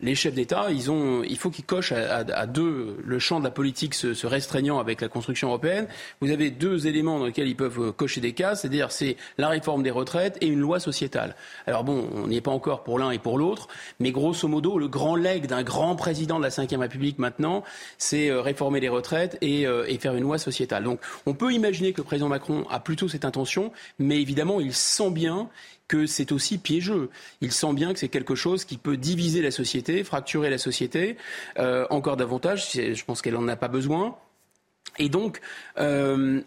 [0.04, 3.52] les chefs d'État, ils ont, il faut qu'ils cochent à, deux, le champ de la
[3.52, 5.88] politique se, restreignant avec la construction européenne.
[6.20, 9.48] Vous avez deux éléments dans lesquels ils peuvent euh, cocher des cases, c'est-à-dire c'est la
[9.48, 11.36] réforme des retraites et une loi sociétale.
[11.68, 13.70] Alors bon, on n'y est pas encore pour l'un et pour l'autre,
[14.00, 17.64] mais grosso modo, le grand leg d'un grand président de la Ve République maintenant,
[17.98, 20.84] c'est euh, réformer les retraites et, euh, et faire une loi sociétale.
[20.84, 24.74] Donc on peut imaginer que le président Macron a plutôt cette intention, mais évidemment, il
[24.74, 25.50] sent bien
[25.94, 27.11] que c'est aussi piégeux.
[27.41, 31.18] Il sent bien que c'est quelque chose qui peut diviser la société, fracturer la société
[31.60, 32.72] euh, encore davantage.
[32.74, 34.15] Je pense qu'elle n'en a pas besoin.
[34.98, 35.40] Et donc,
[35.78, 36.41] euh,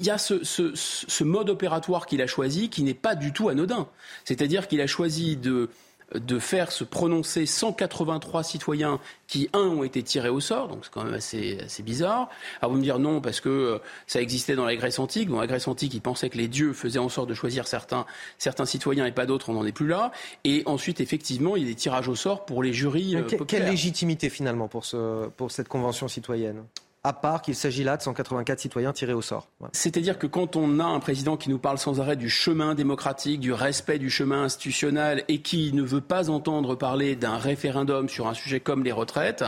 [0.00, 3.88] il y a ce, mode opératoire qu'il a choisi qui n'est pas du tout anodin.
[4.26, 5.70] C'est-à-dire qu'il a choisi de
[6.14, 10.92] de faire se prononcer 183 citoyens qui, un, ont été tirés au sort, donc c'est
[10.92, 12.28] quand même assez, assez bizarre.
[12.60, 15.28] Alors vous me dire non, parce que euh, ça existait dans la Grèce antique.
[15.28, 18.06] Dans la Grèce antique, ils pensaient que les dieux faisaient en sorte de choisir certains,
[18.38, 20.10] certains citoyens et pas d'autres, on n'en est plus là.
[20.44, 23.22] Et ensuite, effectivement, il y a des tirages au sort pour les jurys euh.
[23.46, 26.64] Quelle légitimité finalement pour, ce, pour cette convention citoyenne?
[27.02, 29.48] À part qu'il s'agit là de 184 citoyens tirés au sort.
[29.72, 33.40] C'est-à-dire que quand on a un président qui nous parle sans arrêt du chemin démocratique,
[33.40, 38.26] du respect du chemin institutionnel et qui ne veut pas entendre parler d'un référendum sur
[38.26, 39.44] un sujet comme les retraites,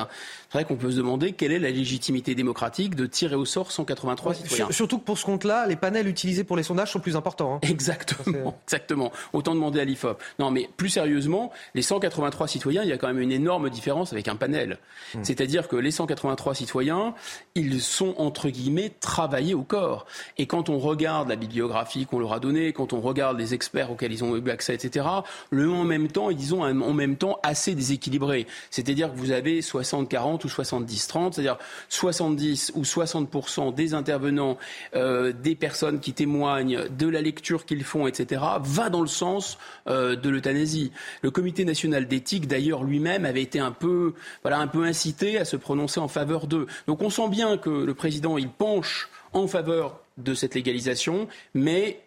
[0.52, 3.72] c'est vrai qu'on peut se demander quelle est la légitimité démocratique de tirer au sort
[3.72, 4.70] 183 citoyens.
[4.70, 7.54] Surtout que pour ce compte-là, les panels utilisés pour les sondages sont plus importants.
[7.54, 7.60] Hein.
[7.70, 9.12] Exactement, exactement.
[9.32, 10.22] Autant demander à l'IFOP.
[10.38, 14.12] Non, mais plus sérieusement, les 183 citoyens, il y a quand même une énorme différence
[14.12, 14.76] avec un panel.
[15.14, 15.20] Hmm.
[15.22, 17.14] C'est-à-dire que les 183 citoyens,
[17.54, 20.04] ils sont entre guillemets travaillés au corps.
[20.36, 23.90] Et quand on regarde la bibliographie qu'on leur a donnée, quand on regarde les experts
[23.90, 25.06] auxquels ils ont eu accès, etc.,
[25.50, 28.46] le en même temps, ils ont un en même temps assez déséquilibré.
[28.70, 31.58] C'est-à-dire que vous avez 60-40 ou 70-30, c'est-à-dire
[31.88, 34.58] 70 ou 60% des intervenants,
[34.94, 39.58] euh, des personnes qui témoignent de la lecture qu'ils font, etc., va dans le sens
[39.88, 40.92] euh, de l'euthanasie.
[41.22, 44.14] Le Comité national d'éthique, d'ailleurs, lui-même avait été un peu,
[44.44, 46.66] un peu incité à se prononcer en faveur d'eux.
[46.86, 52.00] Donc on sent bien que le président, il penche en faveur de cette légalisation, mais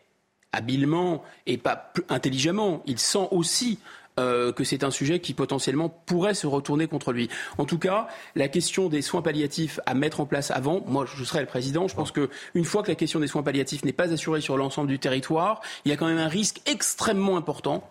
[0.51, 3.79] habilement et pas intelligemment, il sent aussi
[4.19, 7.29] euh, que c'est un sujet qui potentiellement pourrait se retourner contre lui.
[7.57, 11.23] En tout cas, la question des soins palliatifs à mettre en place avant, moi je
[11.23, 14.13] serai le président, je pense qu'une fois que la question des soins palliatifs n'est pas
[14.13, 17.89] assurée sur l'ensemble du territoire, il y a quand même un risque extrêmement important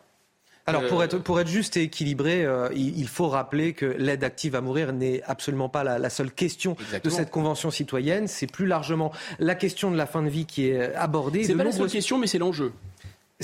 [0.66, 4.24] alors pour euh, être, pour être juste et équilibré, euh, il, faut rappeler que l'aide
[4.24, 8.28] active à mourir n'est absolument pas la, seule question de cette convention citoyenne.
[8.28, 11.44] C'est plus largement la question de la fin de vie qui est abordée.
[11.44, 12.72] C'est pas la seule question, mais c'est l'enjeu.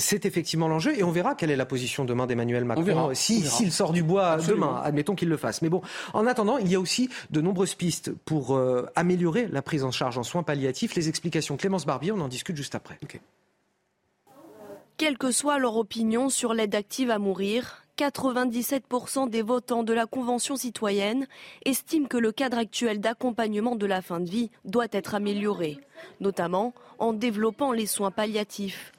[0.01, 3.93] C'est effectivement l'enjeu et on verra quelle est la position demain d'Emmanuel Macron s'il sort
[3.93, 4.81] du bois demain.
[4.83, 5.61] Admettons qu'il le fasse.
[5.61, 5.81] Mais bon,
[6.13, 9.91] en attendant, il y a aussi de nombreuses pistes pour euh, améliorer la prise en
[9.91, 10.95] charge en soins palliatifs.
[10.95, 12.99] Les explications Clémence Barbier, on en discute juste après.
[14.97, 20.05] Quelle que soit leur opinion sur l'aide active à mourir, 97% des votants de la
[20.05, 21.27] Convention citoyenne
[21.65, 25.79] estiment que le cadre actuel d'accompagnement de la fin de vie doit être amélioré,
[26.19, 28.91] notamment en développant les soins palliatifs.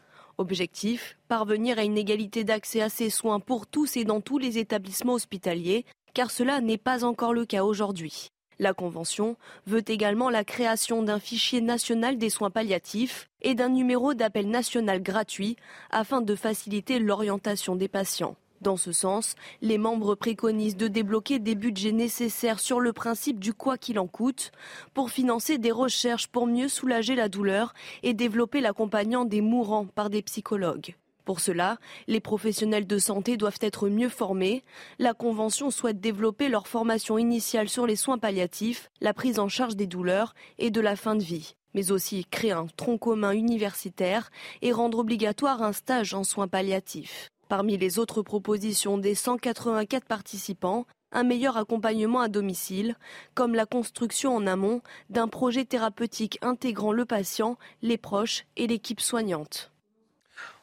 [0.43, 4.59] Objectif, parvenir à une égalité d'accès à ces soins pour tous et dans tous les
[4.59, 8.33] établissements hospitaliers, car cela n'est pas encore le cas aujourd'hui.
[8.59, 9.37] La Convention
[9.69, 15.01] veut également la création d'un fichier national des soins palliatifs et d'un numéro d'appel national
[15.01, 15.55] gratuit
[15.91, 18.35] afin de faciliter l'orientation des patients.
[18.63, 23.53] Dans ce sens, les membres préconisent de débloquer des budgets nécessaires sur le principe du
[23.53, 24.53] quoi qu'il en coûte
[24.95, 27.75] pour financer des recherches pour mieux soulager la douleur
[28.05, 30.95] et développer l'accompagnant des mourants par des psychologues.
[31.25, 34.63] Pour cela, les professionnels de santé doivent être mieux formés.
[35.01, 39.75] La Convention souhaite développer leur formation initiale sur les soins palliatifs, la prise en charge
[39.75, 44.31] des douleurs et de la fin de vie, mais aussi créer un tronc commun universitaire
[44.63, 47.33] et rendre obligatoire un stage en soins palliatifs.
[47.53, 52.97] Parmi les autres propositions des 184 participants, un meilleur accompagnement à domicile,
[53.35, 54.81] comme la construction en amont
[55.11, 59.71] d'un projet thérapeutique intégrant le patient, les proches et l'équipe soignante.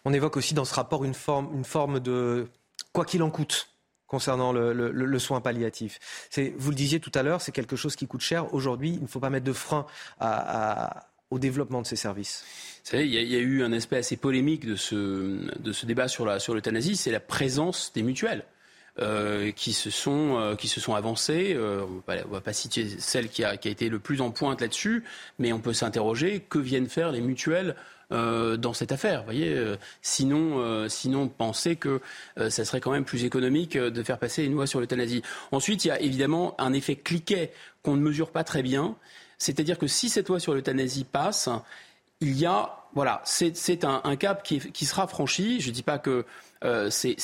[0.04, 2.48] On évoque aussi dans ce rapport une forme, de
[2.92, 3.70] quoi qu'il en coûte
[4.08, 6.00] concernant le, soin palliatif.
[6.58, 8.52] Vous le disiez tout à l'heure, c'est quelque chose qui coûte cher.
[8.56, 9.86] Aujourd'hui, il ne faut pas mettre de frein
[11.32, 12.44] au développement de ces services.
[12.84, 14.96] Vous savez, il y, a, eu un aspect assez polémique de ce,
[15.60, 18.46] de ce débat sur l'euthanasie, sur c'est la présence des mutuelles.
[19.02, 21.54] Euh, qui, se sont, euh, qui se sont avancées.
[21.56, 24.32] Euh, on ne va pas citer celle qui a, qui a été le plus en
[24.32, 25.06] pointe là-dessus,
[25.38, 27.76] mais on peut s'interroger que viennent faire les mutuelles
[28.12, 29.24] dans cette affaire.
[29.24, 29.56] Voyez,
[30.02, 32.02] sinon, sinon penser que
[32.38, 35.22] ça serait quand même plus économique de faire passer une loi sur l'euthanasie.
[35.52, 37.52] Ensuite, il y a évidemment un effet cliquet
[37.84, 38.96] qu'on ne mesure pas très bien.
[39.40, 41.50] C'est-à-dire que si cette loi sur l'euthanasie passe,
[42.22, 45.62] il y a, voilà, c'est un, un, cap qui, qui, sera franchi.
[45.62, 46.26] Je ne dis pas que
[46.66, 47.16] euh, c'est,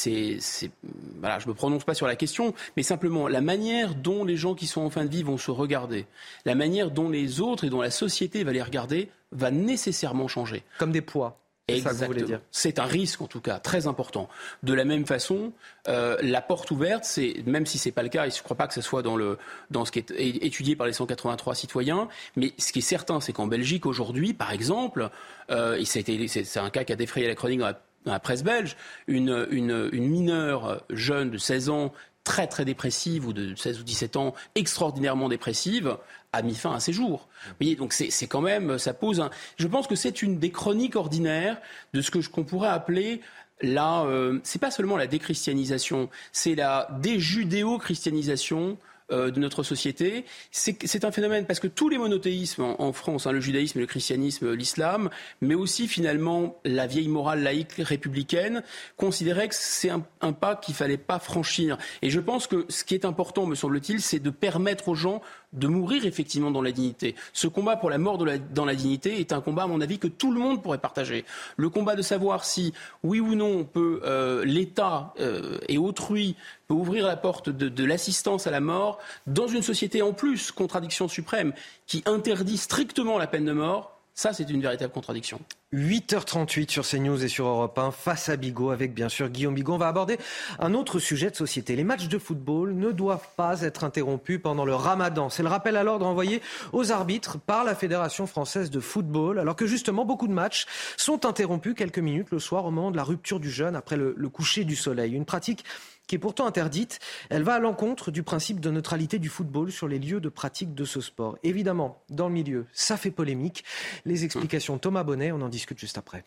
[1.19, 4.55] voilà, je me prononce pas sur la question, mais simplement la manière dont les gens
[4.55, 6.05] qui sont en fin de vie vont se regarder,
[6.45, 10.63] la manière dont les autres et dont la société va les regarder, va nécessairement changer.
[10.77, 11.37] Comme des poids.
[11.67, 12.37] Exactement.
[12.51, 14.29] C'est un risque en tout cas très important.
[14.61, 15.51] De la même façon,
[15.87, 18.55] euh, la porte ouverte, c'est même si c'est pas le cas, et je ne crois
[18.55, 19.39] pas que ce soit dans le
[19.71, 20.11] dans ce qui est
[20.43, 24.51] étudié par les 183 citoyens, mais ce qui est certain, c'est qu'en Belgique aujourd'hui, par
[24.51, 25.09] exemple,
[25.49, 28.43] euh, et c'est un cas qui a défrayé la chronique dans la, dans la presse
[28.43, 28.77] belge,
[29.07, 31.93] une, une, une mineure jeune de 16 ans
[32.25, 35.97] très très dépressive ou de 16 ou 17 ans extraordinairement dépressive
[36.35, 37.27] a mis fin à ses jours.
[37.47, 39.29] Vous voyez, donc c'est quand même, ça pose un...
[39.57, 41.57] Je pense que c'est une des chroniques ordinaires
[41.93, 43.21] de ce que qu'on pourrait appeler
[43.61, 48.77] là, euh, c'est pas seulement la déchristianisation, c'est la déjudéo-christianisation
[49.11, 50.25] euh, de notre société.
[50.49, 54.53] C'est un phénomène parce que tous les monothéismes en, France, hein, le judaïsme, le christianisme,
[54.53, 58.63] l'islam, mais aussi finalement la vieille morale laïque républicaine,
[58.97, 61.77] considéraient que c'est un, un, pas qu'il fallait pas franchir.
[62.01, 65.21] Et je pense que ce qui est important, me semble-t-il, c'est de permettre aux gens
[65.53, 67.15] de mourir effectivement dans la dignité.
[67.33, 70.07] Ce combat pour la mort dans la dignité est un combat, à mon avis, que
[70.07, 71.25] tout le monde pourrait partager.
[71.57, 72.73] Le combat de savoir si,
[73.03, 76.35] oui ou non, peut euh, l'État euh, et autrui
[76.67, 80.51] peut ouvrir la porte de, de l'assistance à la mort dans une société en plus,
[80.51, 81.53] contradiction suprême,
[81.87, 85.41] qui interdit strictement la peine de mort, ça, c'est une véritable contradiction.
[85.73, 89.73] 8h38 sur CNews et sur Europe 1, face à Bigot, avec bien sûr Guillaume Bigot.
[89.73, 90.17] On va aborder
[90.57, 91.75] un autre sujet de société.
[91.75, 95.29] Les matchs de football ne doivent pas être interrompus pendant le ramadan.
[95.29, 99.57] C'est le rappel à l'ordre envoyé aux arbitres par la Fédération française de football, alors
[99.57, 100.65] que justement beaucoup de matchs
[100.95, 104.13] sont interrompus quelques minutes le soir au moment de la rupture du jeûne après le,
[104.15, 105.11] le coucher du soleil.
[105.11, 105.65] Une pratique
[106.07, 106.99] qui est pourtant interdite.
[107.29, 110.73] Elle va à l'encontre du principe de neutralité du football sur les lieux de pratique
[110.73, 111.37] de ce sport.
[111.43, 113.63] Évidemment, dans le milieu, ça fait polémique.
[114.05, 116.23] Les explications Thomas Bonnet, on en discute juste après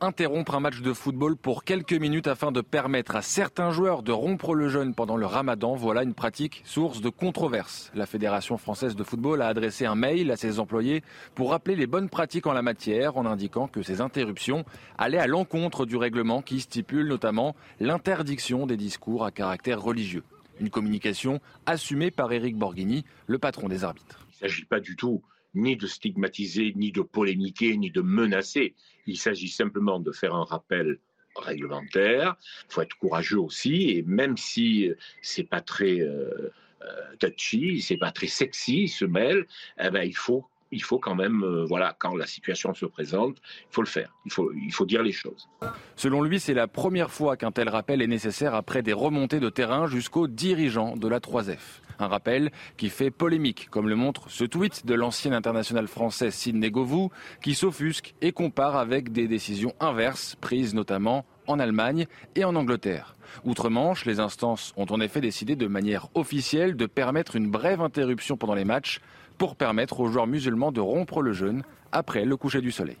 [0.00, 4.12] interrompre un match de football pour quelques minutes afin de permettre à certains joueurs de
[4.12, 5.74] rompre le jeûne pendant le ramadan.
[5.74, 7.90] Voilà une pratique source de controverse.
[7.94, 11.02] La Fédération française de football a adressé un mail à ses employés
[11.34, 14.64] pour rappeler les bonnes pratiques en la matière en indiquant que ces interruptions
[14.96, 20.24] allaient à l'encontre du règlement qui stipule notamment l'interdiction des discours à caractère religieux.
[20.60, 24.26] Une communication assumée par Éric Borghini, le patron des arbitres.
[24.30, 25.22] Il ne s'agit pas du tout
[25.54, 28.74] ni de stigmatiser, ni de polémiquer, ni de menacer.
[29.06, 30.98] Il s'agit simplement de faire un rappel
[31.36, 32.36] réglementaire.
[32.68, 34.90] Il faut être courageux aussi, et même si
[35.22, 36.50] c'est pas très euh,
[36.82, 39.46] euh, touchy, c'est pas très sexy, se mêle,
[39.80, 43.36] eh ben, il faut il faut quand même, euh, voilà, quand la situation se présente,
[43.38, 44.14] il faut le faire.
[44.24, 45.48] Il faut, il faut dire les choses.
[45.96, 49.48] Selon lui, c'est la première fois qu'un tel rappel est nécessaire après des remontées de
[49.48, 51.58] terrain jusqu'aux dirigeants de la 3F.
[51.98, 56.70] Un rappel qui fait polémique, comme le montre ce tweet de l'ancien international français Sidney
[56.70, 57.10] Govou,
[57.42, 62.06] qui s'offusque et compare avec des décisions inverses prises notamment en Allemagne
[62.36, 63.16] et en Angleterre.
[63.44, 68.36] Outre-Manche, les instances ont en effet décidé de manière officielle de permettre une brève interruption
[68.36, 69.00] pendant les matchs
[69.40, 71.62] pour permettre aux joueurs musulmans de rompre le jeûne
[71.92, 72.98] après le coucher du soleil.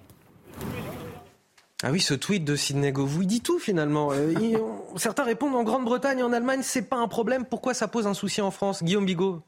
[1.82, 4.08] Ah oui, ce tweet de Sidney Govou, il dit tout finalement.
[4.12, 4.32] Euh,
[4.96, 7.44] certains répondent en Grande-Bretagne et en Allemagne, c'est pas un problème.
[7.44, 8.82] Pourquoi ça pose un souci en France?
[8.82, 9.42] Guillaume Bigot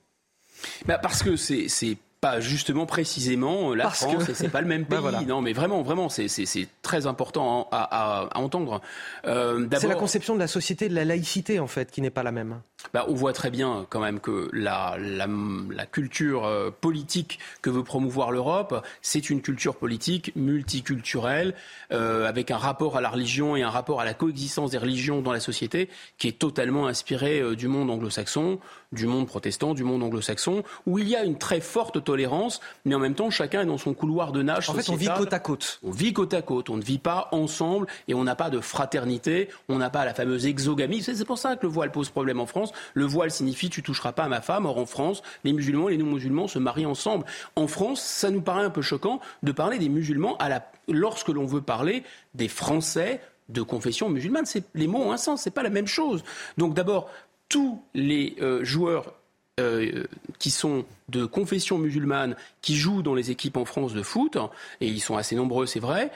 [0.84, 5.26] bah Parce que c'est pas justement précisément la France c'est pas le même bah, pays.
[5.26, 8.80] Non, mais vraiment, vraiment, c'est très important à, entendre.
[9.26, 12.22] Euh, c'est la conception de la société de la laïcité en fait qui n'est pas
[12.22, 12.60] la même.
[12.94, 15.26] Bah, on voit très bien quand même que la, la,
[15.70, 21.54] la culture euh, politique que veut promouvoir l'Europe, c'est une culture politique multiculturelle
[21.92, 25.22] euh, avec un rapport à la religion et un rapport à la coexistence des religions
[25.22, 25.88] dans la société
[26.18, 28.58] qui est totalement inspiré euh, du monde anglo-saxon,
[28.92, 32.94] du monde protestant, du monde anglo-saxon, où il y a une très forte tolérance, mais
[32.94, 34.68] en même temps, chacun est dans son couloir de nage.
[34.70, 35.80] En fait, on vit côte à côte.
[35.82, 36.70] On vit côte à côte.
[36.70, 39.48] On ne vit pas ensemble et on n'a pas de fraternité.
[39.68, 41.02] On n'a pas la fameuse exogamie.
[41.02, 42.72] C'est pour ça que le voile pose problème en France.
[42.94, 44.66] Le voile signifie tu toucheras pas à ma femme.
[44.66, 47.24] Or, en France, les musulmans et les non-musulmans se marient ensemble.
[47.56, 50.70] En France, ça nous paraît un peu choquant de parler des musulmans à la...
[50.88, 52.02] lorsque l'on veut parler
[52.34, 54.44] des Français de confession musulmane.
[54.74, 56.24] Les mots ont un sens, c'est pas la même chose.
[56.58, 57.10] Donc d'abord,
[57.52, 59.12] tous les euh, joueurs
[59.60, 60.04] euh,
[60.38, 64.38] qui sont de confession musulmane, qui jouent dans les équipes en France de foot,
[64.80, 66.10] et ils sont assez nombreux, c'est vrai,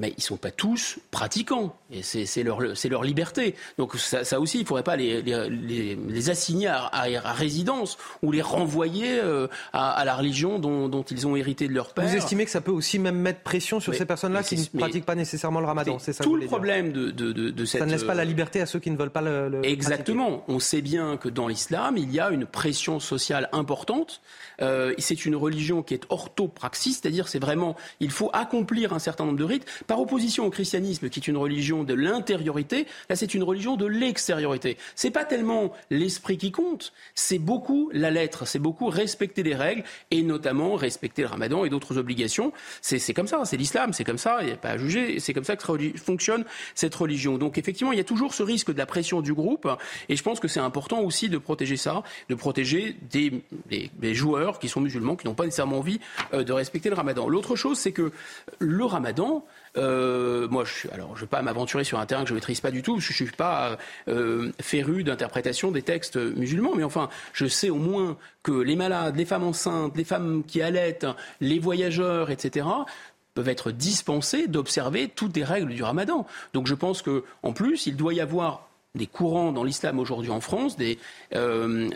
[0.00, 1.76] mais ils ne sont pas tous pratiquants.
[1.92, 3.54] Et c'est leur, leur liberté.
[3.78, 8.32] Donc ça, aussi, il ne faudrait pas les, les, les assigner à, à, résidence ou
[8.32, 12.06] les renvoyer euh, à, à, la religion dont, dont, ils ont hérité de leur père.
[12.06, 15.04] Vous estimez que ça peut aussi même mettre pression sur ces personnes-là qui ne pratiquent
[15.04, 17.80] pas nécessairement le ramadan C'est ça Tout le problème de, de, de, de, cette...
[17.80, 20.44] Ça ne laisse pas la liberté à ceux qui ne veulent pas le, le Exactement.
[20.48, 24.22] On sait bien que dans l'islam, il y a une pression sociale importante.
[24.62, 29.24] Euh, c'est une religion qui est orthopraxie, c'est-à-dire c'est vraiment, il faut accomplir un certain
[29.24, 33.34] nombre de rites par opposition au christianisme, qui est une religion de l'intériorité, là c'est
[33.34, 34.76] une religion de l'extériorité.
[34.94, 39.82] C'est pas tellement l'esprit qui compte, c'est beaucoup la lettre, c'est beaucoup respecter les règles
[40.12, 42.52] et notamment respecter le Ramadan et d'autres obligations.
[42.82, 45.18] C'est comme ça, c'est l'islam, c'est comme ça, il n'y a pas à juger.
[45.18, 46.44] C'est comme ça que fonctionne
[46.76, 47.36] cette religion.
[47.36, 49.68] Donc effectivement, il y a toujours ce risque de la pression du groupe
[50.08, 54.60] et je pense que c'est important aussi de protéger ça, de protéger des, des, joueurs
[54.60, 55.98] qui sont musulmans, qui n'ont pas nécessairement envie
[56.32, 57.28] euh, de respecter le Ramadan.
[57.28, 58.12] L'autre chose, c'est que
[58.60, 59.44] le Ramadan,
[59.76, 62.38] euh, moi, je, alors, je ne vais pas m'aventurer sur un terrain que je ne
[62.38, 63.78] maîtrise pas du tout, je ne suis pas
[64.08, 69.16] euh, féru d'interprétation des textes musulmans, mais enfin, je sais au moins que les malades,
[69.16, 71.06] les femmes enceintes, les femmes qui allaitent,
[71.40, 72.66] les voyageurs, etc.,
[73.34, 76.26] peuvent être dispensés d'observer toutes les règles du ramadan.
[76.52, 78.66] Donc je pense qu'en plus, il doit y avoir
[78.96, 80.98] des courants dans l'islam aujourd'hui en France, des,
[81.36, 81.88] euh,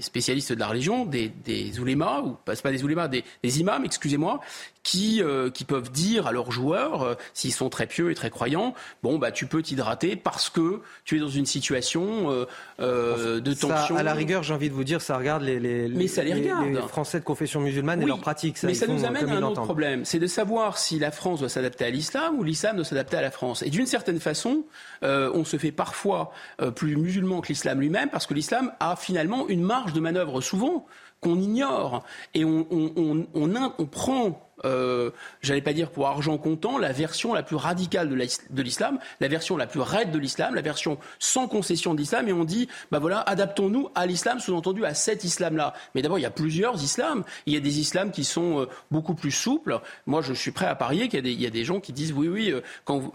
[0.00, 1.32] spécialistes de la religion, des,
[1.80, 3.24] oulémas, ou pas, pas des oulémas, des
[3.60, 4.40] imams, excusez-moi,
[4.86, 8.30] qui, euh, qui peuvent dire à leurs joueurs, euh, s'ils sont très pieux et très
[8.30, 8.72] croyants,
[9.02, 12.46] bon, bah, tu peux t'hydrater parce que tu es dans une situation
[12.78, 13.96] euh, de tension.
[13.96, 16.34] Ça, à la rigueur, j'ai envie de vous dire, ça regarde les, les, ça les,
[16.34, 16.68] regarde.
[16.68, 18.58] les Français de confession musulmane et leurs pratiques.
[18.58, 21.40] Ça, mais ça nous amène à un autre problème, c'est de savoir si la France
[21.40, 23.62] doit s'adapter à l'islam ou l'islam doit s'adapter à la France.
[23.62, 24.62] Et d'une certaine façon,
[25.02, 26.30] on se fait parfois
[26.76, 30.86] plus musulman que l'islam lui-même parce que l'islam a finalement une marge de manœuvre souvent
[31.20, 35.10] qu'on ignore et on, on, on, prend euh,
[35.42, 39.56] j'allais pas dire pour argent comptant, la version la plus radicale de l'islam, la version
[39.56, 42.98] la plus raide de l'islam, la version sans concession de l'islam, et on dit, bah
[42.98, 45.74] voilà, adaptons-nous à l'islam, sous-entendu à cet islam-là.
[45.94, 47.24] Mais d'abord, il y a plusieurs islams.
[47.46, 49.80] Il y a des islams qui sont euh, beaucoup plus souples.
[50.06, 52.28] Moi, je suis prêt à parier qu'il y, y, a des gens qui disent, oui,
[52.28, 53.12] oui, euh, quand vous,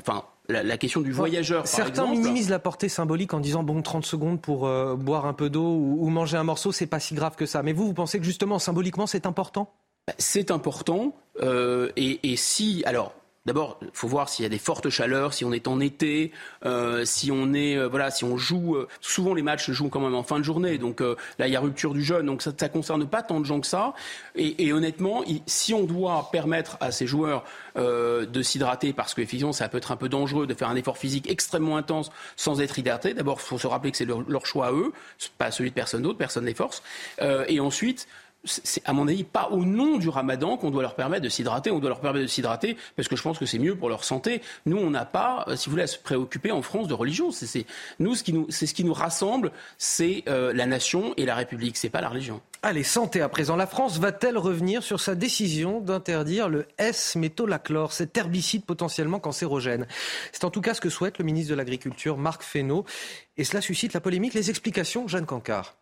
[0.48, 1.68] la, question du voyageur.
[1.68, 5.50] Certains minimisent la portée symbolique en disant bon 30 secondes pour euh, boire un peu
[5.50, 7.64] d'eau ou, ou, manger un morceau, c'est pas si grave que ça.
[7.64, 9.74] Mais vous, vous pensez que justement symboliquement c'est important?
[10.18, 11.16] C'est important.
[11.42, 13.14] Euh, et, et, si alors
[13.48, 16.32] D'abord, il faut voir s'il y a des fortes chaleurs, si on est en été,
[16.64, 18.76] euh, si on est euh, voilà, si on joue.
[18.76, 21.48] Euh, souvent les matchs se jouent quand même en fin de journée, donc euh, là
[21.48, 23.66] il y a rupture du jeûne, donc ça, ça concerne pas tant de gens que
[23.66, 23.96] ça.
[24.36, 27.44] Et, et honnêtement, il, si on doit permettre à ces joueurs
[27.78, 31.00] euh, de s'hydrater, parce qu'effectivement ça peut être un peu dangereux de faire un effort
[31.00, 33.16] physique extrêmement intense sans être hydraté.
[33.16, 34.94] D'abord, faut se rappeler que c'est leur, leur, choix à eux,
[35.40, 36.84] pas celui de personne d'autre, personne les force.
[37.48, 38.08] et ensuite
[38.44, 41.72] c'est à mon avis pas au nom du ramadan qu'on doit leur permettre de s'hydrater,
[41.72, 44.04] on doit leur permettre de s'hydrater parce que je pense que c'est mieux pour leur
[44.04, 44.42] santé.
[44.66, 47.32] Nous, on n'a pas, euh, si vous voulez, à se préoccuper en France de religion.
[47.32, 47.66] C'est,
[48.00, 51.36] nous, ce qui nous, c'est ce qui nous rassemble, c'est euh, la nation et la
[51.36, 52.42] République, c'est pas la religion.
[52.64, 53.56] Allez, santé à présent.
[53.56, 59.88] La France va-t-elle revenir sur sa décision d'interdire le S-métolachlore, cet herbicide potentiellement cancérogène?
[60.32, 62.86] C'est en tout cas ce que souhaite le ministre de l'Agriculture, Marc Fesneau.
[63.38, 64.36] Et cela suscite la polémique.
[64.36, 65.81] Les explications, Jeanne Cancard.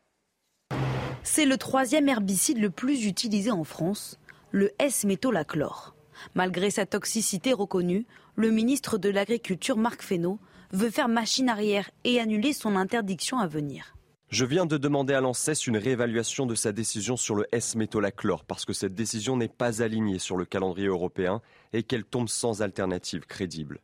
[1.24, 4.20] C'est le troisième herbicide le plus utilisé en France,
[4.52, 5.96] le S-métolachlore.
[6.34, 8.06] Malgré sa toxicité reconnue,
[8.36, 10.40] le ministre de l'Agriculture, Marc Fesneau,
[10.72, 13.96] veut faire machine arrière et annuler son interdiction à venir.
[14.30, 18.64] Je viens de demander à l'ANSES une réévaluation de sa décision sur le S-métolachlore parce
[18.64, 21.42] que cette décision n'est pas alignée sur le calendrier européen
[21.74, 23.80] et qu'elle tombe sans alternative crédible.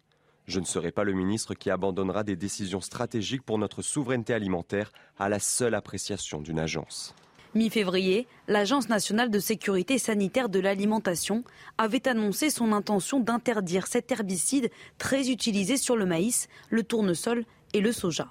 [0.45, 4.91] Je ne serai pas le ministre qui abandonnera des décisions stratégiques pour notre souveraineté alimentaire
[5.17, 7.15] à la seule appréciation d'une agence.
[7.55, 11.45] Mi-février, l'Agence nationale de sécurité sanitaire de l'alimentation
[11.77, 17.79] avait annoncé son intention d'interdire cet herbicide très utilisé sur le maïs, le tournesol et
[17.79, 18.27] le soja.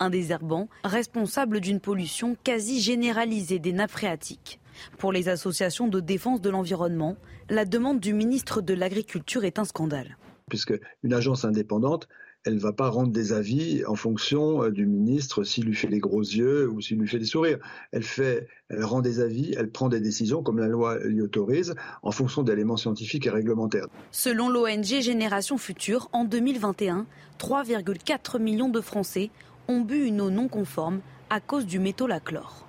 [0.00, 4.58] Un désherbant responsable d'une pollution quasi généralisée des nappes phréatiques.
[4.96, 7.16] Pour les associations de défense de l'environnement,
[7.50, 10.16] la demande du ministre de l'Agriculture est un scandale.
[10.48, 12.08] Puisque une agence indépendante
[12.44, 16.00] elle ne va pas rendre des avis en fonction du ministre s'il lui fait des
[16.00, 17.58] gros yeux ou s'il lui fait des sourires.
[17.92, 22.10] Elle fait, rend des avis, elle prend des décisions comme la loi l'y autorise en
[22.10, 23.86] fonction d'éléments scientifiques et réglementaires.
[24.10, 27.06] Selon l'ONG Génération Future, en 2021,
[27.38, 29.30] 3,4 millions de Français
[29.68, 31.00] ont bu une eau non conforme
[31.30, 32.66] à cause du métolachlore.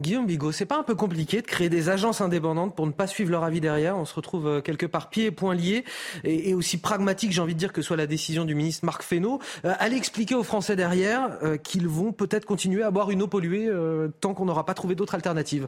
[0.00, 3.08] Guillaume Bigot, c'est pas un peu compliqué de créer des agences indépendantes pour ne pas
[3.08, 3.96] suivre leur avis derrière?
[3.98, 5.84] On se retrouve euh, quelque part pieds et poings liés
[6.22, 9.40] et, aussi pragmatique, j'ai envie de dire, que soit la décision du ministre Marc Fesneau.
[9.64, 13.26] Euh, allez expliquer aux Français derrière euh, qu'ils vont peut-être continuer à boire une eau
[13.26, 15.66] polluée euh, tant qu'on n'aura pas trouvé d'autres alternatives.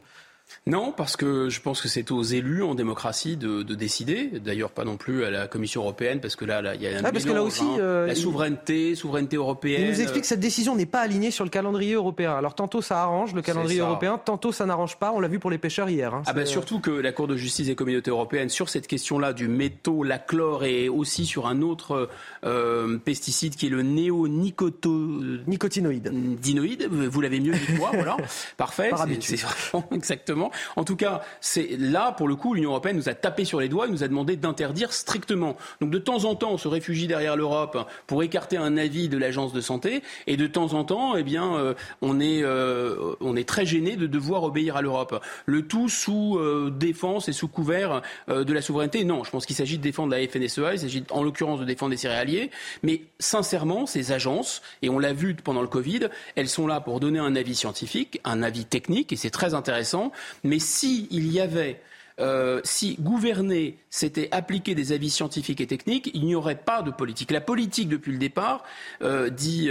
[0.67, 4.31] Non, parce que je pense que c'est aux élus en démocratie de, de décider.
[4.43, 6.97] D'ailleurs, pas non plus à la Commission européenne, parce que là, là il y a
[6.97, 7.77] un ah, parce que là aussi, hein.
[7.79, 9.81] euh, la souveraineté, souveraineté européenne.
[9.81, 12.33] Il nous explique que cette décision n'est pas alignée sur le calendrier européen.
[12.33, 15.11] Alors tantôt ça arrange le calendrier européen, tantôt ça n'arrange pas.
[15.13, 16.13] On l'a vu pour les pêcheurs hier.
[16.13, 16.23] Hein.
[16.25, 19.47] Ah bah surtout que la Cour de justice des communautés européennes sur cette question-là du
[19.47, 22.09] métaux, la chlore et aussi sur un autre
[22.45, 26.11] euh, pesticide qui est le néonicotinoïde.
[26.39, 28.17] Dinoïde, vous l'avez mieux dit que moi, voilà.
[28.57, 28.91] Parfait.
[29.19, 30.40] C'est vraiment exactement.
[30.75, 33.69] En tout cas, c'est là, pour le coup, l'Union européenne nous a tapé sur les
[33.69, 35.57] doigts et nous a demandé d'interdire strictement.
[35.81, 39.17] Donc de temps en temps, on se réfugie derrière l'Europe pour écarter un avis de
[39.17, 43.35] l'agence de santé, et de temps en temps, eh bien, euh, on est euh, on
[43.35, 45.23] est très gêné de devoir obéir à l'Europe.
[45.45, 49.03] Le tout sous euh, défense et sous couvert de la souveraineté.
[49.03, 51.91] Non, je pense qu'il s'agit de défendre la FNSEA, il s'agit en l'occurrence de défendre
[51.91, 52.51] les céréaliers,
[52.83, 56.99] mais sincèrement, ces agences, et on l'a vu pendant le Covid, elles sont là pour
[56.99, 60.11] donner un avis scientifique, un avis technique, et c'est très intéressant.
[60.43, 61.81] Mais si il y avait
[62.21, 66.91] euh, si gouverner, c'était appliquer des avis scientifiques et techniques, il n'y aurait pas de
[66.91, 67.31] politique.
[67.31, 68.63] La politique, depuis le départ,
[69.01, 69.69] euh, dit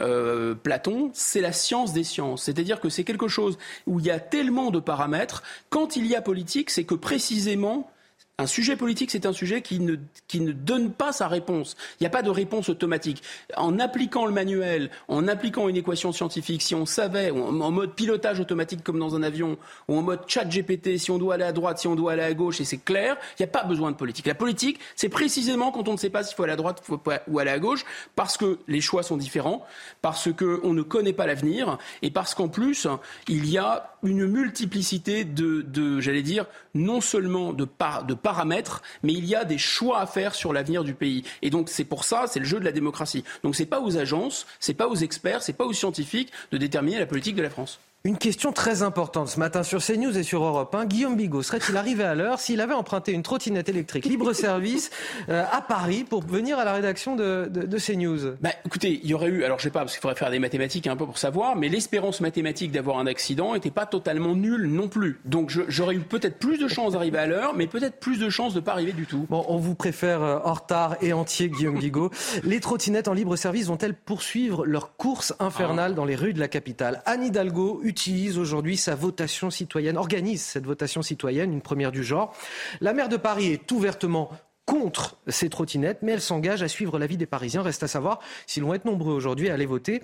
[0.00, 2.44] euh, Platon, c'est la science des sciences.
[2.44, 5.42] C'est-à-dire que c'est quelque chose où il y a tellement de paramètres.
[5.70, 7.90] Quand il y a politique, c'est que précisément
[8.38, 9.94] Un sujet politique, c'est un sujet qui ne,
[10.26, 11.76] qui ne donne pas sa réponse.
[12.00, 13.22] Il n'y a pas de réponse automatique.
[13.56, 18.40] En appliquant le manuel, en appliquant une équation scientifique, si on savait, en mode pilotage
[18.40, 19.56] automatique comme dans un avion,
[19.86, 22.24] ou en mode chat GPT, si on doit aller à droite, si on doit aller
[22.24, 24.26] à gauche, et c'est clair, il n'y a pas besoin de politique.
[24.26, 26.82] La politique, c'est précisément quand on ne sait pas s'il faut aller à droite
[27.28, 27.84] ou aller à gauche,
[28.16, 29.64] parce que les choix sont différents,
[30.02, 32.88] parce qu'on ne connaît pas l'avenir, et parce qu'en plus,
[33.28, 38.82] il y a une multiplicité de, de j'allais dire, non seulement de, par, de paramètres,
[39.04, 41.22] mais il y a des choix à faire sur l'avenir du pays.
[41.42, 43.22] Et donc c'est pour ça, c'est le jeu de la démocratie.
[43.44, 46.98] Donc c'est pas aux agences, c'est pas aux experts, c'est pas aux scientifiques de déterminer
[46.98, 47.78] la politique de la France.
[48.06, 50.84] Une question très importante ce matin sur CNews et sur Europe 1.
[50.84, 54.90] Guillaume Bigot serait-il arrivé à l'heure s'il avait emprunté une trottinette électrique libre-service
[55.30, 58.36] euh, à Paris pour venir à la rédaction de, de, CNews?
[58.42, 60.38] Bah, Écoutez, il y aurait eu, alors je sais pas, parce qu'il faudrait faire des
[60.38, 64.66] mathématiques un peu pour savoir, mais l'espérance mathématique d'avoir un accident n'était pas totalement nulle
[64.66, 65.18] non plus.
[65.24, 68.52] Donc j'aurais eu peut-être plus de chances d'arriver à l'heure, mais peut-être plus de chances
[68.52, 69.24] de ne pas arriver du tout.
[69.30, 72.10] Bon, on vous préfère euh, en retard et entier, Guillaume Bigot.
[72.44, 75.94] Les trottinettes en libre-service vont-elles poursuivre leur course infernale ah.
[75.94, 77.00] dans les rues de la capitale?
[77.06, 82.34] Anne Hidalgo utilise aujourd'hui sa votation citoyenne, organise cette votation citoyenne, une première du genre.
[82.80, 84.32] La maire de Paris est ouvertement
[84.66, 87.62] contre ces trottinettes, mais elle s'engage à suivre l'avis des Parisiens.
[87.62, 88.18] Reste à savoir
[88.48, 90.02] s'ils vont être nombreux aujourd'hui à aller voter.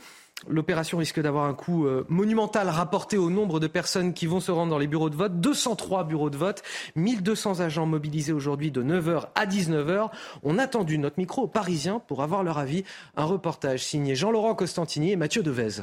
[0.48, 4.52] L'opération risque d'avoir un coût euh, monumental rapporté au nombre de personnes qui vont se
[4.52, 5.40] rendre dans les bureaux de vote.
[5.40, 6.62] 203 bureaux de vote,
[6.94, 10.10] 1200 agents mobilisés aujourd'hui de 9h à 19h.
[10.44, 12.84] On a tendu notre micro aux Parisiens pour avoir leur avis.
[13.16, 15.82] Un reportage signé Jean-Laurent Costantini et Mathieu Devez.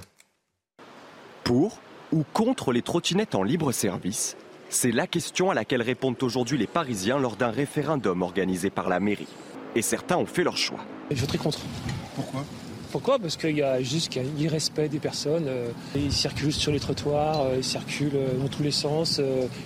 [1.44, 1.80] Pour
[2.12, 4.38] ou contre les trottinettes en libre service?
[4.70, 9.00] C'est la question à laquelle répondent aujourd'hui les Parisiens lors d'un référendum organisé par la
[9.00, 9.28] mairie.
[9.76, 10.80] Et certains ont fait leur choix.
[11.12, 11.60] Je voterai contre.
[12.16, 12.44] Pourquoi?
[12.92, 13.20] Pourquoi?
[13.20, 15.46] Parce qu'il y a juste un irrespect des personnes.
[15.48, 19.22] Euh, ils circulent sur les trottoirs, euh, ils circulent euh, dans tous les sens,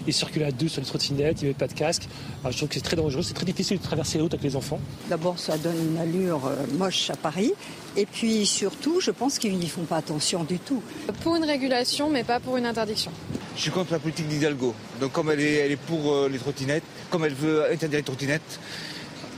[0.07, 2.07] ils circulent à deux sur les trottinettes, ils mettent pas de casque.
[2.49, 4.55] je trouve que c'est très dangereux, c'est très difficile de traverser la route avec les
[4.55, 4.79] enfants.
[5.09, 6.41] D'abord, ça donne une allure
[6.77, 7.53] moche à Paris.
[7.97, 10.81] Et puis surtout, je pense qu'ils n'y font pas attention du tout.
[11.23, 13.11] Pour une régulation, mais pas pour une interdiction.
[13.55, 14.73] Je suis contre la politique d'Hidalgo.
[14.99, 18.59] Donc comme elle est, elle est pour les trottinettes, comme elle veut interdire les trottinettes,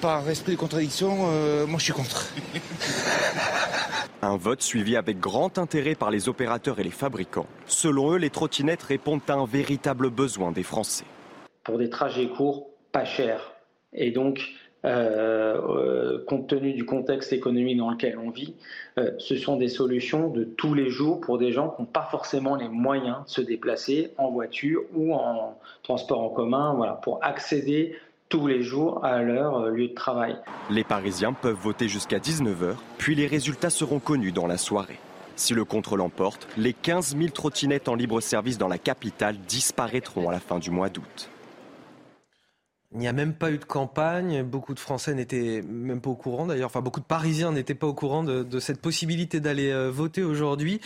[0.03, 2.27] par esprit de contradiction, euh, moi je suis contre.
[4.21, 7.47] Un vote suivi avec grand intérêt par les opérateurs et les fabricants.
[7.67, 11.05] Selon eux, les trottinettes répondent à un véritable besoin des Français.
[11.63, 13.53] Pour des trajets courts, pas chers.
[13.93, 14.41] Et donc,
[14.85, 18.53] euh, euh, compte tenu du contexte économique dans lequel on vit,
[19.17, 22.55] ce sont des solutions de tous les jours pour des gens qui n'ont pas forcément
[22.55, 27.95] les moyens de se déplacer en voiture ou en transport en commun, voilà, pour accéder
[28.33, 30.35] tous les jours à leur euh, lieu de travail.
[30.71, 34.97] Les Parisiens peuvent voter jusqu'à 19h, puis les résultats seront connus dans la soirée.
[35.35, 40.29] Si le contre l'emporte, les 15 000 trottinettes en libre service dans la capitale disparaîtront
[40.29, 41.29] à la fin du mois d'août.
[42.93, 44.43] Il n'y a même pas eu de campagne.
[44.43, 46.67] Beaucoup de Français n'étaient même pas au courant d'ailleurs.
[46.67, 50.79] Enfin, beaucoup de Parisiens n'étaient pas au courant de, cette possibilité d'aller euh, voter aujourd'hui.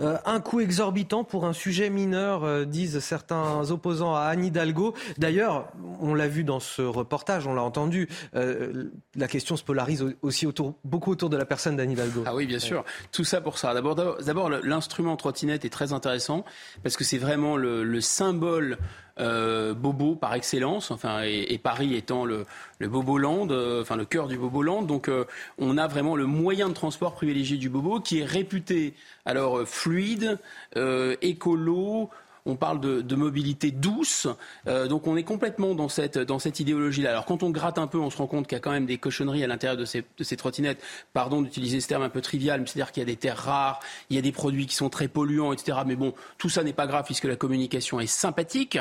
[0.00, 4.94] Euh, un coût exorbitant pour un sujet mineur, euh, disent certains opposants à Anne Hidalgo.
[5.16, 8.08] D'ailleurs, on l'a vu dans ce reportage, on l'a entendu.
[8.34, 12.24] la question se polarise aussi autour, beaucoup autour de la personne d'Anne Hidalgo.
[12.26, 12.84] Ah oui, bien sûr.
[13.10, 13.72] Tout ça pour ça.
[13.74, 16.44] D'abord, l'instrument trottinette est très intéressant
[16.82, 18.78] parce que c'est vraiment le symbole
[19.20, 22.46] euh, Bobo par excellence, enfin, et, Paris étant le,
[22.80, 24.82] Boboland, euh, enfin le cœur du Boboland.
[24.82, 25.24] Donc euh,
[25.58, 30.38] on a vraiment le moyen de transport privilégié du Bobo qui est réputé alors fluide,
[31.22, 32.10] écolo,
[32.46, 34.26] on parle de, mobilité douce.
[34.66, 37.10] Euh, donc on est complètement dans cette, dans cette idéologie-là.
[37.10, 38.86] Alors quand on gratte un peu, on se rend compte qu'il y a quand même
[38.86, 40.82] des cochonneries à l'intérieur de ces, de ces trottinettes.
[41.12, 43.80] Pardon d'utiliser ce terme un peu trivial, mais c'est-à-dire qu'il y a des terres rares,
[44.10, 45.78] il y a des produits qui sont très polluants, etc.
[45.86, 48.78] Mais bon, tout ça n'est pas grave puisque la communication est sympathique.